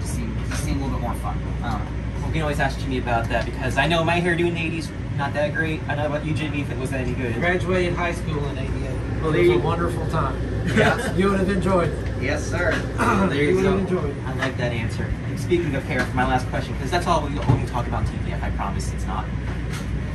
just 0.00 0.14
seemed 0.14 0.36
just 0.50 0.62
seemed 0.62 0.82
a 0.82 0.84
little 0.84 0.98
bit 0.98 1.02
more 1.02 1.14
fun. 1.14 1.38
I 1.62 1.70
don't 1.70 1.84
know. 1.84 1.90
Well, 2.18 2.26
you 2.26 2.32
can 2.34 2.42
always 2.42 2.60
ask 2.60 2.78
Jimmy 2.80 2.98
about 2.98 3.30
that 3.30 3.46
because 3.46 3.78
I 3.78 3.86
know 3.86 4.04
my 4.04 4.20
hairdo 4.20 4.46
in 4.46 4.54
the 4.54 4.60
'80s 4.60 4.90
not 5.18 5.34
that 5.34 5.52
great. 5.52 5.80
I 5.88 5.96
know 5.96 6.06
about 6.06 6.24
you, 6.24 6.32
Jimmy, 6.32 6.60
if 6.60 6.70
it 6.70 6.78
was 6.78 6.92
any 6.92 7.12
good. 7.12 7.34
Graduated 7.34 7.94
high 7.94 8.12
school 8.12 8.44
in 8.50 8.58
'88. 8.58 8.77
Well, 9.22 9.34
it 9.34 9.48
was 9.48 9.56
a 9.56 9.58
wonderful 9.58 10.06
time. 10.08 10.40
Yes, 10.76 11.18
you 11.18 11.30
would 11.30 11.40
have 11.40 11.50
enjoyed. 11.50 11.88
it. 11.88 12.22
Yes, 12.22 12.44
sir. 12.48 12.72
there 13.28 13.42
you, 13.42 13.48
you 13.48 13.54
would 13.56 13.62
go. 13.64 13.70
have 13.70 13.80
enjoyed. 13.80 14.16
I 14.26 14.34
like 14.34 14.56
that 14.58 14.72
answer. 14.72 15.04
And 15.26 15.38
speaking 15.40 15.74
of 15.74 15.82
hair, 15.84 16.04
for 16.04 16.14
my 16.14 16.26
last 16.26 16.46
question, 16.48 16.74
because 16.74 16.90
that's 16.90 17.06
all 17.06 17.26
we 17.26 17.38
only 17.38 17.66
talk 17.66 17.86
about 17.86 18.04
TPF. 18.06 18.42
I 18.42 18.50
promise 18.50 18.92
it's 18.92 19.06
not. 19.06 19.24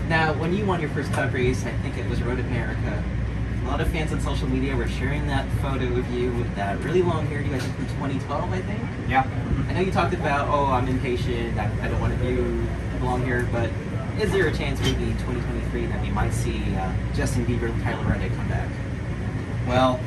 Now, 0.07 0.33
when 0.33 0.53
you 0.53 0.65
won 0.65 0.79
your 0.79 0.89
first 0.91 1.11
Cup 1.11 1.33
race, 1.33 1.65
I 1.65 1.71
think 1.79 1.97
it 1.97 2.09
was 2.09 2.21
Road 2.21 2.39
America. 2.39 3.03
A 3.63 3.67
lot 3.67 3.81
of 3.81 3.89
fans 3.89 4.11
on 4.13 4.21
social 4.21 4.47
media 4.47 4.75
were 4.75 4.87
sharing 4.87 5.27
that 5.27 5.49
photo 5.61 5.85
of 5.97 6.11
you 6.11 6.31
with 6.33 6.53
that 6.55 6.79
really 6.81 7.01
long 7.01 7.27
hairdo. 7.27 7.53
I 7.53 7.59
think 7.59 7.75
from 7.75 7.87
2012, 7.87 8.51
I 8.51 8.61
think. 8.61 8.81
Yeah. 9.09 9.27
I 9.69 9.73
know 9.73 9.79
you 9.81 9.91
talked 9.91 10.13
about, 10.13 10.47
oh, 10.49 10.65
I'm 10.65 10.87
impatient. 10.87 11.57
I, 11.57 11.71
I 11.81 11.87
don't 11.87 11.99
want 11.99 12.17
to 12.17 12.23
do 12.23 12.67
long 13.01 13.23
hair, 13.25 13.47
but 13.51 13.69
is 14.21 14.31
there 14.31 14.47
a 14.47 14.53
chance 14.53 14.79
maybe 14.81 15.03
in 15.03 15.17
2023 15.19 15.87
that 15.87 16.01
we 16.01 16.09
might 16.11 16.33
see 16.33 16.75
uh, 16.75 16.93
Justin 17.15 17.45
Bieber 17.45 17.71
and 17.71 17.81
Tyler 17.81 18.05
Reddick 18.07 18.33
come 18.35 18.47
back? 18.47 18.69
Well, 19.67 19.99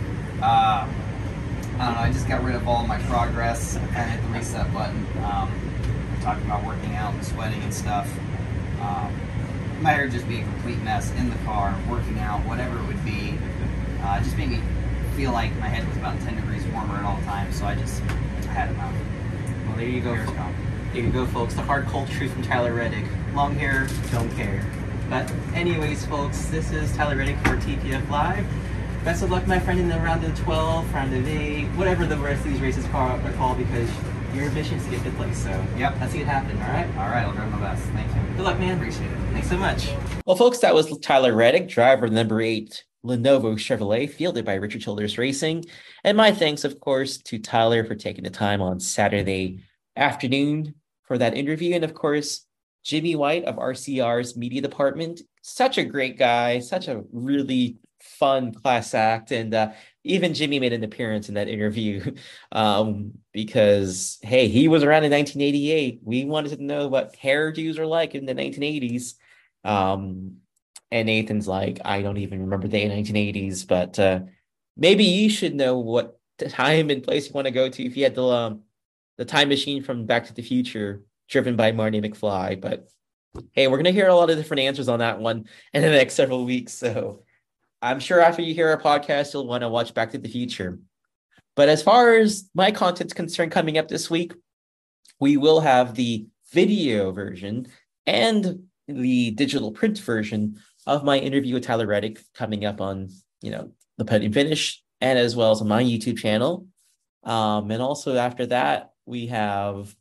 uh, 0.42 0.86
I 1.78 1.84
don't 1.84 1.94
know. 1.94 2.00
I 2.00 2.12
just 2.12 2.28
got 2.28 2.42
rid 2.44 2.54
of 2.54 2.68
all 2.68 2.86
my 2.86 2.98
progress 3.02 3.76
and 3.76 3.88
hit 3.90 4.22
the 4.22 4.28
reset 4.28 4.72
button. 4.72 5.06
Um, 5.24 5.50
talking 6.20 6.44
about 6.44 6.64
working 6.64 6.94
out 6.94 7.14
and 7.14 7.24
sweating 7.24 7.62
and 7.62 7.72
stuff. 7.72 8.10
Um, 8.80 9.14
my 9.80 9.90
hair 9.90 10.08
just 10.08 10.26
being 10.28 10.42
a 10.42 10.46
complete 10.46 10.78
mess 10.82 11.10
in 11.12 11.30
the 11.30 11.36
car, 11.44 11.78
working 11.88 12.18
out, 12.18 12.40
whatever 12.46 12.78
it 12.78 12.86
would 12.86 13.04
be. 13.04 13.38
Uh, 14.02 14.20
just 14.22 14.36
made 14.36 14.50
me 14.50 14.60
feel 15.16 15.32
like 15.32 15.54
my 15.56 15.68
head 15.68 15.86
was 15.88 15.96
about 15.96 16.18
10 16.20 16.36
degrees 16.36 16.64
warmer 16.66 16.96
at 16.96 17.04
all 17.04 17.20
times. 17.22 17.58
So 17.58 17.66
I 17.66 17.74
just 17.74 18.02
I 18.02 18.52
had 18.52 18.70
enough. 18.70 18.94
Well, 19.66 19.76
there 19.76 19.88
you 19.88 20.00
go. 20.00 20.14
There 20.92 21.02
you 21.02 21.10
go, 21.10 21.26
folks. 21.26 21.54
The 21.54 21.62
hard 21.62 21.86
cold 21.86 22.08
truth 22.08 22.32
from 22.32 22.42
Tyler 22.42 22.74
Reddick. 22.74 23.04
Long 23.34 23.54
hair, 23.54 23.86
don't 24.10 24.30
care. 24.32 24.64
But 25.08 25.30
anyways, 25.54 26.04
folks, 26.06 26.46
this 26.46 26.72
is 26.72 26.94
Tyler 26.96 27.16
Reddick 27.16 27.36
for 27.38 27.56
TPF 27.56 28.08
Live. 28.10 28.46
Best 29.06 29.22
of 29.22 29.30
luck, 29.30 29.46
my 29.46 29.60
friend, 29.60 29.78
in 29.78 29.88
the 29.88 30.00
round 30.00 30.24
of 30.24 30.36
12, 30.40 30.92
round 30.92 31.14
of 31.14 31.28
8, 31.28 31.66
whatever 31.76 32.06
the 32.06 32.16
rest 32.16 32.44
of 32.44 32.50
these 32.50 32.60
races 32.60 32.84
are 32.86 33.32
called, 33.34 33.56
because 33.56 33.88
your 34.34 34.46
ambition 34.46 34.78
is 34.78 34.84
to 34.84 34.90
get 34.90 35.00
fifth 35.02 35.16
place. 35.16 35.44
So, 35.44 35.64
yep, 35.78 35.94
let's 36.00 36.12
see 36.12 36.22
it 36.22 36.26
happen, 36.26 36.60
all 36.60 36.68
right? 36.70 36.88
All 36.96 37.08
right, 37.14 37.24
I'll 37.24 37.32
try 37.32 37.48
my 37.48 37.60
best. 37.60 37.84
Thank 37.90 38.08
you. 38.08 38.34
Good 38.34 38.44
luck, 38.44 38.58
man. 38.58 38.78
Appreciate 38.78 39.06
it. 39.06 39.16
Thanks 39.30 39.48
so 39.48 39.58
much. 39.58 39.88
Well, 40.26 40.34
folks, 40.34 40.58
that 40.58 40.74
was 40.74 40.98
Tyler 40.98 41.34
Reddick, 41.34 41.68
driver 41.68 42.08
number 42.08 42.40
eight, 42.40 42.82
Lenovo 43.04 43.54
Chevrolet, 43.54 44.10
fielded 44.10 44.44
by 44.44 44.54
Richard 44.54 44.82
Childress 44.82 45.18
Racing. 45.18 45.66
And 46.02 46.16
my 46.16 46.32
thanks, 46.32 46.64
of 46.64 46.80
course, 46.80 47.16
to 47.18 47.38
Tyler 47.38 47.84
for 47.84 47.94
taking 47.94 48.24
the 48.24 48.30
time 48.30 48.60
on 48.60 48.80
Saturday 48.80 49.60
afternoon 49.94 50.74
for 51.04 51.16
that 51.16 51.36
interview. 51.36 51.76
And 51.76 51.84
of 51.84 51.94
course, 51.94 52.44
Jimmy 52.82 53.14
White 53.14 53.44
of 53.44 53.54
RCR's 53.54 54.36
media 54.36 54.62
department. 54.62 55.20
Such 55.42 55.78
a 55.78 55.84
great 55.84 56.18
guy, 56.18 56.58
such 56.58 56.88
a 56.88 57.04
really 57.12 57.78
fun 58.06 58.52
class 58.52 58.94
act. 58.94 59.32
And 59.32 59.52
uh, 59.54 59.72
even 60.04 60.34
Jimmy 60.34 60.58
made 60.58 60.72
an 60.72 60.84
appearance 60.84 61.28
in 61.28 61.34
that 61.34 61.48
interview 61.48 62.14
um, 62.52 63.12
because, 63.32 64.18
hey, 64.22 64.48
he 64.48 64.68
was 64.68 64.82
around 64.82 65.04
in 65.04 65.12
1988. 65.12 66.00
We 66.02 66.24
wanted 66.24 66.56
to 66.56 66.64
know 66.64 66.88
what 66.88 67.16
hairdos 67.16 67.78
are 67.78 67.86
like 67.86 68.14
in 68.14 68.26
the 68.26 68.34
1980s. 68.34 69.14
Um, 69.64 70.38
and 70.90 71.06
Nathan's 71.06 71.48
like, 71.48 71.80
I 71.84 72.02
don't 72.02 72.18
even 72.18 72.42
remember 72.42 72.68
the 72.68 72.84
1980s, 72.84 73.66
but 73.66 73.98
uh, 73.98 74.20
maybe 74.76 75.04
you 75.04 75.28
should 75.28 75.54
know 75.54 75.78
what 75.78 76.18
time 76.38 76.90
and 76.90 77.02
place 77.02 77.26
you 77.26 77.32
want 77.32 77.46
to 77.46 77.50
go 77.50 77.68
to 77.68 77.84
if 77.84 77.96
you 77.96 78.04
had 78.04 78.14
the 78.14 78.24
um, 78.24 78.62
the 79.16 79.24
time 79.24 79.48
machine 79.48 79.82
from 79.82 80.06
Back 80.06 80.26
to 80.26 80.34
the 80.34 80.42
Future, 80.42 81.02
driven 81.28 81.56
by 81.56 81.72
Marty 81.72 82.00
McFly. 82.00 82.60
But 82.60 82.88
hey, 83.52 83.66
we're 83.66 83.78
gonna 83.78 83.90
hear 83.90 84.08
a 84.08 84.14
lot 84.14 84.30
of 84.30 84.36
different 84.36 84.60
answers 84.60 84.88
on 84.88 84.98
that 85.00 85.18
one 85.18 85.46
in 85.72 85.82
the 85.82 85.90
next 85.90 86.14
several 86.14 86.44
weeks. 86.44 86.74
So 86.74 87.24
I'm 87.82 88.00
sure 88.00 88.20
after 88.20 88.42
you 88.42 88.54
hear 88.54 88.68
our 88.70 88.80
podcast, 88.80 89.32
you'll 89.34 89.46
want 89.46 89.62
to 89.62 89.68
watch 89.68 89.94
Back 89.94 90.12
to 90.12 90.18
the 90.18 90.28
Future. 90.28 90.78
But 91.54 91.68
as 91.68 91.82
far 91.82 92.14
as 92.14 92.48
my 92.54 92.70
content's 92.70 93.12
concerned, 93.12 93.52
coming 93.52 93.78
up 93.78 93.88
this 93.88 94.10
week, 94.10 94.32
we 95.20 95.36
will 95.36 95.60
have 95.60 95.94
the 95.94 96.26
video 96.52 97.12
version 97.12 97.66
and 98.06 98.64
the 98.88 99.30
digital 99.32 99.72
print 99.72 99.98
version 99.98 100.60
of 100.86 101.04
my 101.04 101.18
interview 101.18 101.54
with 101.54 101.64
Tyler 101.64 101.86
Reddick 101.86 102.20
coming 102.34 102.64
up 102.64 102.80
on, 102.80 103.08
you 103.42 103.50
know, 103.50 103.72
the 103.98 104.04
Podium 104.04 104.32
Finish 104.32 104.82
and 105.00 105.18
as 105.18 105.34
well 105.34 105.50
as 105.50 105.60
on 105.60 105.68
my 105.68 105.82
YouTube 105.82 106.18
channel. 106.18 106.66
Um, 107.24 107.70
and 107.70 107.82
also 107.82 108.16
after 108.16 108.46
that, 108.46 108.92
we 109.04 109.26
have 109.28 109.94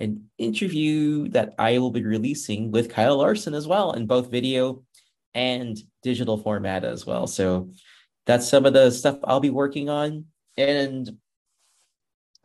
an 0.00 0.28
interview 0.38 1.28
that 1.28 1.54
I 1.58 1.78
will 1.78 1.90
be 1.90 2.04
releasing 2.04 2.70
with 2.70 2.90
Kyle 2.90 3.18
Larson 3.18 3.54
as 3.54 3.66
well 3.66 3.92
in 3.92 4.06
both 4.06 4.30
video 4.30 4.82
and 5.36 5.76
digital 6.02 6.38
format 6.38 6.82
as 6.82 7.04
well. 7.04 7.26
So 7.26 7.70
that's 8.24 8.48
some 8.48 8.64
of 8.64 8.72
the 8.72 8.90
stuff 8.90 9.18
I'll 9.22 9.38
be 9.38 9.50
working 9.50 9.90
on. 9.90 10.24
And 10.56 11.18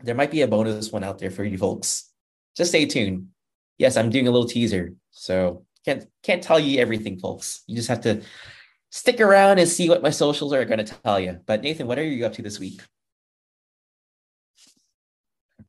there 0.03 0.13
might 0.13 0.29
be 0.29 0.41
a 0.41 0.47
bonus 0.47 0.91
one 0.91 1.03
out 1.03 1.17
there 1.17 1.31
for 1.31 1.45
you 1.45 1.57
folks. 1.57 2.11
Just 2.55 2.71
stay 2.71 2.85
tuned. 2.85 3.29
Yes, 3.77 3.95
I'm 3.95 4.09
doing 4.09 4.27
a 4.27 4.31
little 4.31 4.47
teaser. 4.47 4.93
So 5.11 5.65
can't 5.85 6.05
can't 6.21 6.43
tell 6.43 6.59
you 6.59 6.81
everything, 6.81 7.17
folks. 7.17 7.63
You 7.65 7.77
just 7.77 7.87
have 7.87 8.01
to 8.01 8.21
stick 8.89 9.21
around 9.21 9.59
and 9.59 9.69
see 9.69 9.87
what 9.87 10.03
my 10.03 10.09
socials 10.09 10.51
are 10.51 10.65
going 10.65 10.85
to 10.85 10.93
tell 11.03 11.19
you. 11.19 11.39
But 11.45 11.61
Nathan, 11.61 11.87
what 11.87 11.97
are 11.97 12.03
you 12.03 12.25
up 12.25 12.33
to 12.33 12.41
this 12.41 12.59
week? 12.59 12.81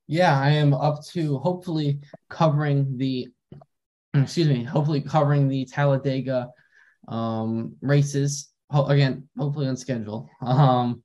Yeah, 0.08 0.38
I 0.38 0.50
am 0.50 0.74
up 0.74 1.04
to 1.12 1.38
hopefully 1.38 2.00
covering 2.28 2.98
the 2.98 3.28
excuse 4.14 4.48
me, 4.48 4.64
hopefully 4.64 5.00
covering 5.00 5.46
the 5.46 5.64
Talladega 5.66 6.50
um 7.08 7.76
races. 7.80 8.50
Ho- 8.70 8.86
again, 8.86 9.28
hopefully 9.38 9.66
on 9.66 9.76
schedule. 9.76 10.28
Um 10.40 11.02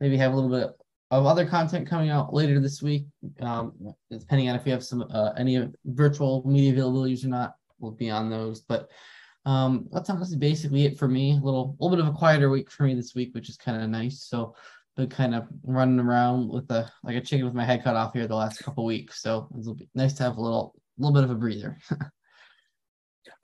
maybe 0.00 0.16
have 0.16 0.32
a 0.32 0.36
little 0.36 0.50
bit 0.50 0.70
of 1.10 1.24
other 1.24 1.46
content 1.46 1.88
coming 1.88 2.10
out 2.10 2.34
later 2.34 2.60
this 2.60 2.82
week. 2.82 3.06
Um 3.40 3.72
depending 4.10 4.48
on 4.48 4.56
if 4.56 4.64
we 4.64 4.70
have 4.70 4.84
some 4.84 5.04
uh, 5.10 5.32
any 5.36 5.68
virtual 5.84 6.42
media 6.46 6.72
availabilities 6.72 7.24
or 7.24 7.28
not, 7.28 7.54
we'll 7.78 7.92
be 7.92 8.10
on 8.10 8.30
those. 8.30 8.60
But 8.60 8.88
um 9.44 9.88
that's 9.92 10.10
honestly 10.10 10.38
basically 10.38 10.84
it 10.84 10.98
for 10.98 11.08
me. 11.08 11.32
A 11.32 11.44
little 11.44 11.76
little 11.78 11.96
bit 11.96 12.04
of 12.04 12.12
a 12.12 12.16
quieter 12.16 12.50
week 12.50 12.70
for 12.70 12.84
me 12.84 12.94
this 12.94 13.14
week, 13.14 13.34
which 13.34 13.48
is 13.48 13.56
kind 13.56 13.80
of 13.82 13.88
nice. 13.88 14.24
So 14.24 14.54
been 14.96 15.08
kind 15.08 15.34
of 15.34 15.46
running 15.62 16.00
around 16.00 16.48
with 16.48 16.70
a 16.70 16.90
like 17.04 17.16
a 17.16 17.20
chicken 17.20 17.44
with 17.44 17.54
my 17.54 17.64
head 17.64 17.84
cut 17.84 17.96
off 17.96 18.14
here 18.14 18.26
the 18.26 18.34
last 18.34 18.62
couple 18.64 18.84
weeks. 18.84 19.22
So 19.22 19.48
it'll 19.58 19.74
be 19.74 19.88
nice 19.94 20.14
to 20.14 20.22
have 20.22 20.38
a 20.38 20.40
little 20.40 20.74
little 20.98 21.14
bit 21.14 21.24
of 21.24 21.30
a 21.30 21.34
breather. 21.34 21.78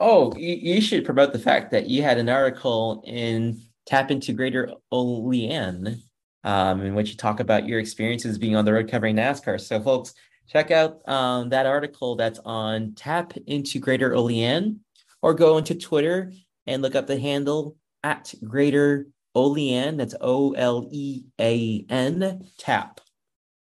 oh, 0.01 0.35
you, 0.37 0.81
should 0.81 1.05
promote 1.05 1.33
the 1.33 1.39
fact 1.39 1.71
that 1.71 1.89
you 1.89 2.03
had 2.03 2.19
an 2.19 2.29
article 2.29 3.03
in 3.07 3.61
Tap 3.87 4.11
into 4.11 4.33
Greater 4.33 4.73
Olean, 4.91 6.03
um, 6.45 6.83
in 6.83 6.95
which 6.95 7.11
you 7.11 7.17
talk 7.17 7.41
about 7.41 7.67
your 7.67 7.81
experiences 7.81 8.39
being 8.39 8.57
on 8.57 8.65
the 8.65 8.73
road 8.73 8.91
covering 8.91 9.17
NASCAR. 9.17 9.61
So, 9.61 9.81
folks, 9.81 10.15
check 10.49 10.71
out 10.71 11.07
um, 11.09 11.49
that 11.51 11.67
article 11.67 12.17
that's 12.17 12.41
on 12.45 12.95
Tap 12.95 13.33
into 13.47 13.79
Greater 13.79 14.15
Olean, 14.15 14.81
or 15.21 15.35
go 15.35 15.59
into 15.59 15.75
Twitter 15.75 16.33
and 16.67 16.83
look 16.83 16.95
up 16.95 17.07
the 17.07 17.19
handle 17.19 17.77
at 18.03 18.35
Greater 18.45 19.07
Olean, 19.35 19.97
that's 19.97 20.15
O 20.21 20.53
L 20.53 20.89
E 20.91 21.25
A 21.41 21.85
N, 21.89 22.47
tap. 22.59 23.01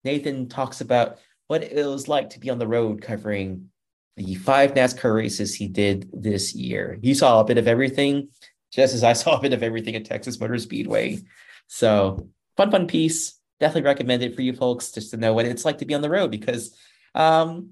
Nathan 0.05 0.49
talks 0.49 0.81
about 0.81 1.19
what 1.49 1.63
it 1.63 1.85
was 1.87 2.09
like 2.09 2.31
to 2.31 2.41
be 2.41 2.51
on 2.51 2.59
the 2.59 2.67
road 2.67 3.01
covering 3.01 3.71
the 4.17 4.35
five 4.37 4.75
NASCAR 4.75 5.15
races 5.15 5.55
he 5.55 5.69
did 5.69 6.09
this 6.13 6.55
year. 6.55 6.99
He 7.03 7.15
saw 7.15 7.41
a 7.41 7.45
bit 7.45 7.59
of 7.59 7.69
everything, 7.69 8.29
just 8.73 8.95
as 8.95 9.05
I 9.05 9.13
saw 9.15 9.37
a 9.37 9.43
bit 9.43 9.53
of 9.53 9.63
everything 9.63 9.95
at 9.95 10.05
Texas 10.05 10.41
Motor 10.41 10.59
Speedway. 10.59 11.21
So, 11.67 12.29
fun, 12.57 12.71
fun 12.71 12.87
piece. 12.87 13.39
Definitely 13.61 13.87
recommend 13.87 14.23
it 14.23 14.35
for 14.35 14.43
you 14.43 14.53
folks 14.53 14.93
just 14.93 15.11
to 15.11 15.17
know 15.17 15.33
what 15.33 15.47
it's 15.47 15.65
like 15.65 15.79
to 15.79 15.87
be 15.87 15.95
on 15.95 16.03
the 16.03 16.11
road 16.11 16.31
because, 16.31 16.77
um, 17.15 17.71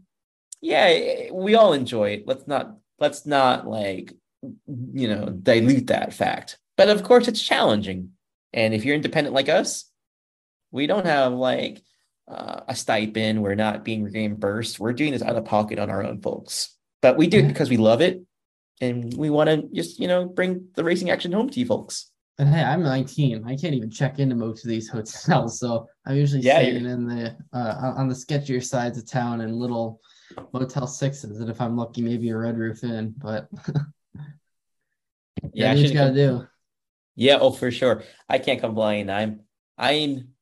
yeah, 0.60 1.30
we 1.30 1.54
all 1.54 1.74
enjoy 1.74 2.10
it. 2.10 2.26
Let's 2.26 2.46
not 2.46 2.76
let's 2.98 3.26
not 3.26 3.66
like 3.66 4.14
you 4.66 5.08
know 5.08 5.28
dilute 5.28 5.88
that 5.88 6.14
fact. 6.14 6.58
But 6.76 6.88
of 6.88 7.02
course, 7.02 7.28
it's 7.28 7.42
challenging. 7.42 8.10
And 8.52 8.72
if 8.72 8.84
you're 8.84 8.94
independent 8.94 9.34
like 9.34 9.48
us, 9.50 9.84
we 10.70 10.86
don't 10.86 11.06
have 11.06 11.32
like 11.32 11.82
uh, 12.28 12.60
a 12.68 12.74
stipend. 12.74 13.42
We're 13.42 13.54
not 13.54 13.84
being 13.84 14.04
reimbursed. 14.04 14.80
We're 14.80 14.92
doing 14.92 15.12
this 15.12 15.22
out 15.22 15.36
of 15.36 15.44
pocket 15.44 15.78
on 15.78 15.90
our 15.90 16.04
own, 16.04 16.20
folks. 16.20 16.76
But 17.02 17.16
we 17.16 17.26
do 17.26 17.38
it 17.38 17.48
because 17.48 17.68
we 17.68 17.76
love 17.76 18.00
it, 18.00 18.22
and 18.80 19.14
we 19.16 19.30
want 19.30 19.50
to 19.50 19.68
just 19.74 19.98
you 19.98 20.08
know 20.08 20.26
bring 20.26 20.68
the 20.74 20.84
racing 20.84 21.10
action 21.10 21.32
home 21.32 21.50
to 21.50 21.60
you 21.60 21.66
folks. 21.66 22.10
And 22.38 22.48
hey, 22.48 22.64
I'm 22.64 22.82
19. 22.82 23.44
I 23.46 23.54
can't 23.54 23.74
even 23.74 23.90
check 23.90 24.18
into 24.18 24.34
most 24.34 24.64
of 24.64 24.68
these 24.68 24.88
hotels, 24.90 25.58
so 25.60 25.86
I'm 26.06 26.16
usually 26.16 26.42
yeah, 26.42 26.58
staying 26.58 26.84
you're... 26.84 26.92
in 26.92 27.06
the 27.06 27.36
uh, 27.52 27.92
on 27.96 28.08
the 28.08 28.14
sketchier 28.14 28.64
sides 28.64 28.98
of 28.98 29.08
town 29.08 29.40
in 29.40 29.52
little 29.52 30.00
Motel 30.52 30.86
Sixes, 30.86 31.40
and 31.40 31.50
if 31.50 31.60
I'm 31.60 31.76
lucky, 31.76 32.02
maybe 32.02 32.30
a 32.30 32.36
Red 32.36 32.58
Roof 32.58 32.82
Inn. 32.82 33.14
But 33.16 33.48
yeah, 35.52 35.74
you 35.74 35.92
gotta 35.92 36.14
do. 36.14 36.46
Yeah, 37.16 37.38
oh 37.40 37.52
for 37.52 37.70
sure. 37.70 38.02
I 38.28 38.38
can't 38.38 38.60
complain. 38.60 39.10
I'm 39.10 39.40
I'm 39.78 40.33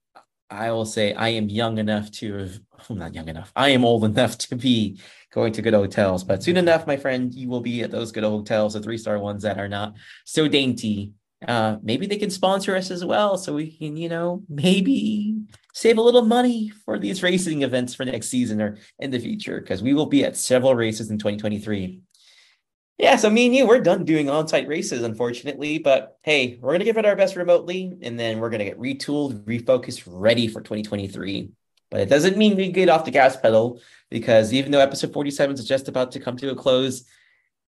I 0.52 0.70
will 0.70 0.84
say 0.84 1.14
I 1.14 1.30
am 1.30 1.48
young 1.48 1.78
enough 1.78 2.10
to 2.12 2.34
have 2.36 2.60
I'm 2.90 2.98
not 3.04 3.14
young 3.14 3.28
enough. 3.28 3.52
I 3.56 3.70
am 3.70 3.84
old 3.84 4.04
enough 4.12 4.38
to 4.38 4.56
be 4.56 5.00
going 5.32 5.52
to 5.54 5.62
good 5.62 5.74
hotels, 5.74 6.24
but 6.24 6.42
soon 6.42 6.58
enough, 6.58 6.86
my 6.86 6.96
friend, 6.96 7.32
you 7.32 7.48
will 7.48 7.60
be 7.60 7.82
at 7.82 7.90
those 7.90 8.12
good 8.12 8.24
hotels, 8.24 8.74
the 8.74 8.80
three-star 8.80 9.18
ones 9.18 9.42
that 9.42 9.58
are 9.58 9.68
not 9.68 9.94
so 10.24 10.46
dainty. 10.46 11.12
Uh 11.48 11.78
maybe 11.82 12.06
they 12.06 12.18
can 12.18 12.30
sponsor 12.30 12.76
us 12.76 12.92
as 12.92 13.04
well 13.04 13.36
so 13.36 13.54
we 13.54 13.76
can, 13.76 13.96
you 13.96 14.08
know, 14.08 14.44
maybe 14.48 15.34
save 15.74 15.98
a 15.98 16.02
little 16.02 16.22
money 16.22 16.70
for 16.84 16.98
these 17.00 17.22
racing 17.22 17.62
events 17.62 17.94
for 17.94 18.04
next 18.04 18.28
season 18.28 18.60
or 18.60 18.76
in 19.00 19.10
the 19.10 19.18
future 19.18 19.60
because 19.60 19.82
we 19.82 19.94
will 19.94 20.06
be 20.06 20.24
at 20.24 20.36
several 20.36 20.76
races 20.76 21.10
in 21.10 21.18
2023 21.18 22.00
yeah, 22.98 23.16
so 23.16 23.30
me 23.30 23.46
and 23.46 23.54
you, 23.54 23.66
we're 23.66 23.80
done 23.80 24.04
doing 24.04 24.30
on-site 24.30 24.68
races, 24.68 25.02
unfortunately. 25.02 25.78
But 25.78 26.18
hey, 26.22 26.58
we're 26.60 26.72
gonna 26.72 26.84
give 26.84 26.98
it 26.98 27.06
our 27.06 27.16
best 27.16 27.36
remotely, 27.36 27.96
and 28.02 28.18
then 28.18 28.38
we're 28.38 28.50
gonna 28.50 28.64
get 28.64 28.78
retooled, 28.78 29.44
refocused, 29.44 30.02
ready 30.06 30.48
for 30.48 30.60
2023. 30.60 31.50
But 31.90 32.00
it 32.00 32.08
doesn't 32.08 32.38
mean 32.38 32.56
we 32.56 32.72
get 32.72 32.88
off 32.88 33.04
the 33.04 33.10
gas 33.10 33.36
pedal 33.36 33.80
because 34.08 34.52
even 34.54 34.72
though 34.72 34.80
episode 34.80 35.12
47 35.12 35.56
is 35.56 35.66
just 35.66 35.88
about 35.88 36.12
to 36.12 36.20
come 36.20 36.38
to 36.38 36.50
a 36.50 36.54
close, 36.54 37.04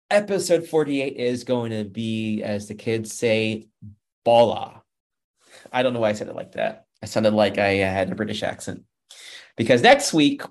episode 0.09 0.65
48 0.67 1.17
is 1.17 1.43
going 1.43 1.71
to 1.71 1.83
be, 1.83 2.41
as 2.41 2.67
the 2.69 2.75
kids 2.75 3.11
say, 3.11 3.67
balla. 4.23 4.83
I 5.71 5.83
don't 5.83 5.93
know 5.93 5.99
why 5.99 6.09
I 6.09 6.13
said 6.13 6.29
it 6.29 6.35
like 6.35 6.53
that. 6.53 6.85
I 7.03 7.07
sounded 7.07 7.33
like 7.33 7.57
I 7.57 7.71
had 7.73 8.09
a 8.09 8.15
British 8.15 8.41
accent. 8.41 8.83
Because 9.57 9.81
next 9.81 10.13
week, 10.13 10.43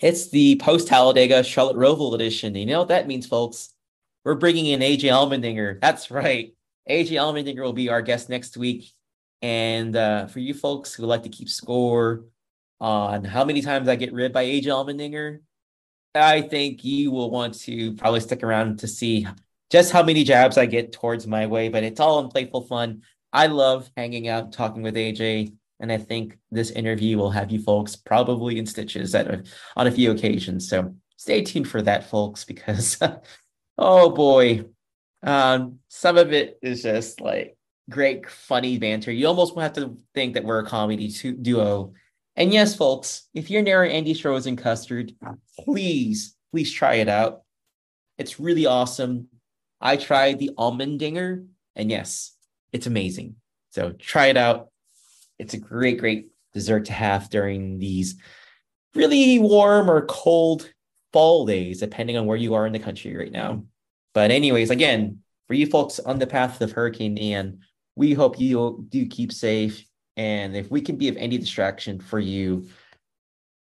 it's 0.00 0.30
the 0.30 0.56
post 0.56 0.88
Talladega 0.88 1.42
Charlotte 1.42 1.76
Roval 1.76 2.14
edition. 2.14 2.54
You 2.54 2.66
know 2.66 2.80
what 2.80 2.88
that 2.88 3.08
means, 3.08 3.26
folks? 3.26 3.74
We're 4.24 4.34
bringing 4.34 4.66
in 4.66 4.80
AJ 4.80 5.04
Allmendinger. 5.04 5.80
That's 5.80 6.10
right. 6.10 6.54
AJ 6.88 7.10
Allmendinger 7.12 7.62
will 7.62 7.72
be 7.72 7.88
our 7.88 8.02
guest 8.02 8.28
next 8.28 8.56
week. 8.56 8.92
And 9.42 9.94
uh, 9.94 10.26
for 10.26 10.40
you 10.40 10.54
folks 10.54 10.94
who 10.94 11.04
like 11.06 11.22
to 11.24 11.28
keep 11.28 11.48
score 11.48 12.24
on 12.80 13.24
how 13.24 13.44
many 13.44 13.60
times 13.60 13.88
I 13.88 13.96
get 13.96 14.12
ribbed 14.12 14.34
by 14.34 14.44
AJ 14.44 14.66
Allmendinger, 14.66 15.40
I 16.14 16.42
think 16.42 16.84
you 16.84 17.10
will 17.10 17.30
want 17.30 17.54
to 17.60 17.94
probably 17.94 18.20
stick 18.20 18.42
around 18.42 18.80
to 18.80 18.88
see 18.88 19.26
just 19.70 19.92
how 19.92 20.02
many 20.02 20.24
jabs 20.24 20.58
I 20.58 20.66
get 20.66 20.92
towards 20.92 21.26
my 21.26 21.46
way. 21.46 21.68
But 21.68 21.84
it's 21.84 22.00
all 22.00 22.20
in 22.20 22.28
playful 22.28 22.62
fun. 22.62 23.02
I 23.32 23.46
love 23.46 23.90
hanging 23.96 24.28
out, 24.28 24.52
talking 24.52 24.82
with 24.82 24.94
AJ. 24.94 25.52
And 25.80 25.92
I 25.92 25.98
think 25.98 26.38
this 26.50 26.70
interview 26.70 27.18
will 27.18 27.30
have 27.30 27.50
you 27.50 27.60
folks 27.62 27.94
probably 27.94 28.58
in 28.58 28.66
stitches 28.66 29.14
at 29.14 29.46
on 29.76 29.86
a 29.86 29.92
few 29.92 30.10
occasions. 30.10 30.68
So 30.68 30.94
stay 31.16 31.42
tuned 31.42 31.68
for 31.68 31.82
that, 31.82 32.10
folks, 32.10 32.44
because 32.44 32.98
oh 33.78 34.10
boy, 34.10 34.64
um, 35.22 35.78
some 35.88 36.18
of 36.18 36.32
it 36.32 36.58
is 36.62 36.82
just 36.82 37.20
like 37.20 37.56
great, 37.88 38.28
funny 38.28 38.78
banter. 38.78 39.12
You 39.12 39.26
almost 39.26 39.58
have 39.58 39.72
to 39.74 39.96
think 40.14 40.34
that 40.34 40.44
we're 40.44 40.60
a 40.60 40.66
comedy 40.66 41.08
duo. 41.08 41.92
And 42.36 42.52
yes, 42.52 42.76
folks, 42.76 43.28
if 43.34 43.50
you're 43.50 43.62
near 43.62 43.84
Andy's 43.84 44.20
Frozen 44.20 44.56
Custard, 44.56 45.12
please, 45.58 46.36
please 46.52 46.72
try 46.72 46.94
it 46.94 47.08
out. 47.08 47.42
It's 48.16 48.38
really 48.38 48.66
awesome. 48.66 49.28
I 49.80 49.96
tried 49.96 50.38
the 50.38 50.50
almond 50.56 50.98
dinger, 50.98 51.44
and 51.74 51.90
yes, 51.90 52.32
it's 52.72 52.86
amazing. 52.86 53.36
So 53.70 53.92
try 53.92 54.26
it 54.26 54.36
out 54.36 54.68
it's 55.38 55.54
a 55.54 55.58
great, 55.58 55.98
great 55.98 56.30
dessert 56.52 56.86
to 56.86 56.92
have 56.92 57.30
during 57.30 57.78
these 57.78 58.16
really 58.94 59.38
warm 59.38 59.90
or 59.90 60.06
cold 60.06 60.70
fall 61.12 61.46
days, 61.46 61.80
depending 61.80 62.16
on 62.16 62.26
where 62.26 62.36
you 62.36 62.54
are 62.54 62.66
in 62.66 62.72
the 62.72 62.78
country 62.78 63.16
right 63.16 63.32
now. 63.32 63.64
But, 64.14 64.30
anyways, 64.30 64.70
again, 64.70 65.20
for 65.46 65.54
you 65.54 65.66
folks 65.66 65.98
on 65.98 66.18
the 66.18 66.26
path 66.26 66.60
of 66.60 66.72
Hurricane 66.72 67.18
Ian, 67.18 67.60
we 67.96 68.12
hope 68.12 68.40
you 68.40 68.84
do 68.88 69.06
keep 69.06 69.32
safe. 69.32 69.84
And 70.16 70.56
if 70.56 70.70
we 70.70 70.80
can 70.80 70.96
be 70.96 71.08
of 71.08 71.16
any 71.16 71.38
distraction 71.38 72.00
for 72.00 72.18
you 72.18 72.68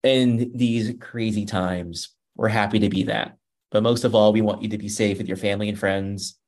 in 0.02 0.52
these 0.54 0.94
crazy 1.00 1.46
times, 1.46 2.14
we're 2.36 2.48
happy 2.48 2.78
to 2.80 2.88
be 2.88 3.04
that. 3.04 3.38
But 3.70 3.82
most 3.82 4.04
of 4.04 4.14
all, 4.14 4.32
we 4.32 4.42
want 4.42 4.62
you 4.62 4.68
to 4.68 4.78
be 4.78 4.88
safe 4.88 5.18
with 5.18 5.26
your 5.26 5.36
family 5.36 5.68
and 5.68 5.78
friends. 5.78 6.38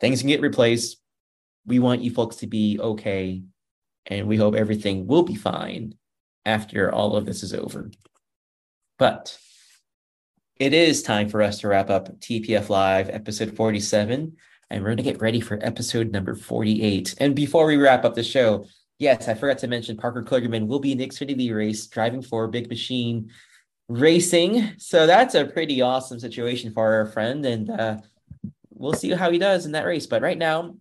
Things 0.00 0.20
can 0.20 0.28
get 0.28 0.40
replaced. 0.40 0.98
We 1.64 1.78
want 1.78 2.02
you 2.02 2.10
folks 2.10 2.36
to 2.36 2.46
be 2.46 2.78
okay 2.78 3.42
and 4.06 4.26
we 4.26 4.36
hope 4.36 4.54
everything 4.54 5.06
will 5.06 5.22
be 5.22 5.34
fine 5.34 5.94
after 6.44 6.92
all 6.92 7.16
of 7.16 7.26
this 7.26 7.42
is 7.42 7.52
over. 7.52 7.90
But 8.98 9.36
it 10.58 10.72
is 10.72 11.02
time 11.02 11.28
for 11.28 11.42
us 11.42 11.60
to 11.60 11.68
wrap 11.68 11.90
up 11.90 12.18
TPF 12.20 12.68
Live 12.68 13.10
episode 13.10 13.54
47, 13.56 14.36
and 14.70 14.82
we're 14.82 14.88
going 14.88 14.96
to 14.96 15.02
get 15.02 15.20
ready 15.20 15.40
for 15.40 15.58
episode 15.60 16.12
number 16.12 16.34
48. 16.34 17.14
And 17.18 17.34
before 17.34 17.66
we 17.66 17.76
wrap 17.76 18.04
up 18.04 18.14
the 18.14 18.22
show, 18.22 18.66
yes, 18.98 19.28
I 19.28 19.34
forgot 19.34 19.58
to 19.58 19.66
mention 19.66 19.96
Parker 19.96 20.22
Kligerman 20.22 20.66
will 20.66 20.80
be 20.80 20.92
in 20.92 20.98
the 20.98 21.06
Xfinity 21.06 21.54
race 21.54 21.86
driving 21.88 22.22
for 22.22 22.48
Big 22.48 22.68
Machine 22.68 23.30
racing. 23.88 24.72
So 24.78 25.06
that's 25.06 25.34
a 25.34 25.44
pretty 25.44 25.82
awesome 25.82 26.18
situation 26.20 26.72
for 26.72 26.94
our 26.94 27.06
friend, 27.06 27.44
and 27.44 27.70
uh, 27.70 27.98
we'll 28.70 28.94
see 28.94 29.10
how 29.10 29.30
he 29.30 29.38
does 29.38 29.66
in 29.66 29.72
that 29.72 29.84
race. 29.84 30.06
But 30.06 30.22
right 30.22 30.38
now, 30.38 30.76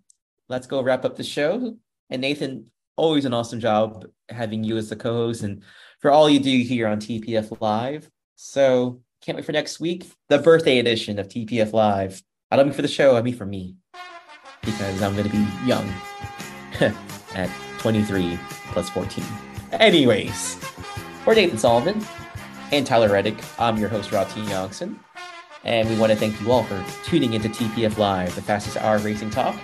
let's 0.48 0.68
go 0.68 0.82
wrap 0.82 1.06
up 1.06 1.16
the 1.16 1.24
show. 1.24 1.78
And 2.10 2.22
Nathan, 2.22 2.68
always 2.98 3.26
an 3.26 3.34
awesome 3.34 3.60
job 3.60 4.06
having 4.30 4.64
you 4.64 4.78
as 4.78 4.90
the 4.90 4.96
co-host 4.96 5.44
and 5.44 5.64
for 6.00 6.12
all 6.12 6.30
you 6.30 6.40
do 6.40 6.58
here 6.60 6.88
on 6.88 7.00
TPF 7.00 7.62
Live. 7.62 8.10
So 8.36 9.02
can't 9.22 9.36
wait 9.36 9.46
for 9.46 9.52
next 9.52 9.80
week, 9.80 10.06
the 10.30 10.38
birthday 10.38 10.80
edition 10.80 11.20
of 11.20 11.28
TPF 11.28 11.74
Live. 11.74 12.22
I 12.52 12.56
don't 12.56 12.68
mean 12.68 12.76
for 12.76 12.82
the 12.82 12.88
show, 12.88 13.16
I 13.18 13.22
mean 13.22 13.36
for 13.36 13.46
me. 13.46 13.76
Because 14.62 15.02
I'm 15.02 15.16
gonna 15.16 15.30
be 15.30 15.48
young 15.66 15.88
at 17.36 17.50
23 17.80 18.40
plus 18.72 18.90
14. 18.90 19.24
Anyways, 19.74 20.56
for 21.24 21.36
Nathan 21.36 21.58
Solomon 21.58 22.04
and 22.72 22.86
Tyler 22.86 23.10
Reddick, 23.12 23.38
I'm 23.60 23.78
your 23.78 23.90
host, 23.90 24.12
Rob 24.12 24.28
Tiongson. 24.28 24.98
And 25.64 25.90
we 25.90 25.98
want 25.98 26.12
to 26.12 26.18
thank 26.18 26.40
you 26.40 26.52
all 26.52 26.64
for 26.64 26.84
tuning 27.04 27.34
into 27.34 27.50
TPF 27.50 27.98
Live, 27.98 28.36
the 28.36 28.42
fastest 28.42 28.78
hour 28.78 29.00
racing 29.00 29.32
talk. 29.32 29.56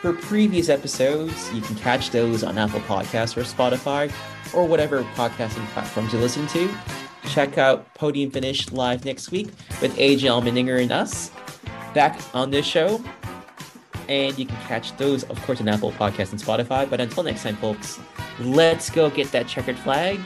For 0.00 0.12
previous 0.12 0.68
episodes, 0.68 1.52
you 1.52 1.60
can 1.60 1.74
catch 1.74 2.10
those 2.10 2.44
on 2.44 2.56
Apple 2.56 2.78
Podcasts 2.80 3.36
or 3.36 3.42
Spotify 3.42 4.12
or 4.54 4.64
whatever 4.64 5.02
podcasting 5.16 5.66
platforms 5.70 6.12
you 6.12 6.20
listen 6.20 6.46
to. 6.48 6.72
Check 7.24 7.58
out 7.58 7.92
Podium 7.94 8.30
Finish 8.30 8.70
live 8.70 9.04
next 9.04 9.32
week 9.32 9.48
with 9.82 9.96
AJ 9.96 10.20
Allmendinger 10.20 10.80
and 10.80 10.92
us 10.92 11.32
back 11.94 12.20
on 12.32 12.52
this 12.52 12.64
show. 12.64 13.02
And 14.08 14.38
you 14.38 14.46
can 14.46 14.56
catch 14.68 14.96
those, 14.98 15.24
of 15.24 15.42
course, 15.42 15.60
on 15.60 15.68
Apple 15.68 15.90
Podcasts 15.90 16.30
and 16.30 16.40
Spotify. 16.40 16.88
But 16.88 17.00
until 17.00 17.24
next 17.24 17.42
time, 17.42 17.56
folks, 17.56 17.98
let's 18.38 18.90
go 18.90 19.10
get 19.10 19.32
that 19.32 19.48
checkered 19.48 19.76
flag. 19.78 20.20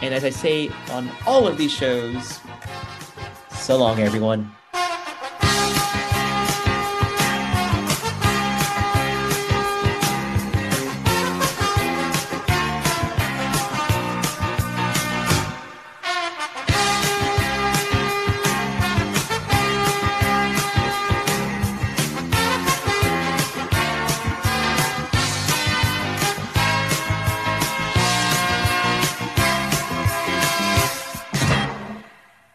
And 0.00 0.14
as 0.14 0.24
I 0.24 0.30
say 0.30 0.70
on 0.90 1.10
all 1.26 1.46
of 1.46 1.58
these 1.58 1.70
shows, 1.70 2.40
so 3.52 3.76
long, 3.76 4.00
everyone. 4.00 4.50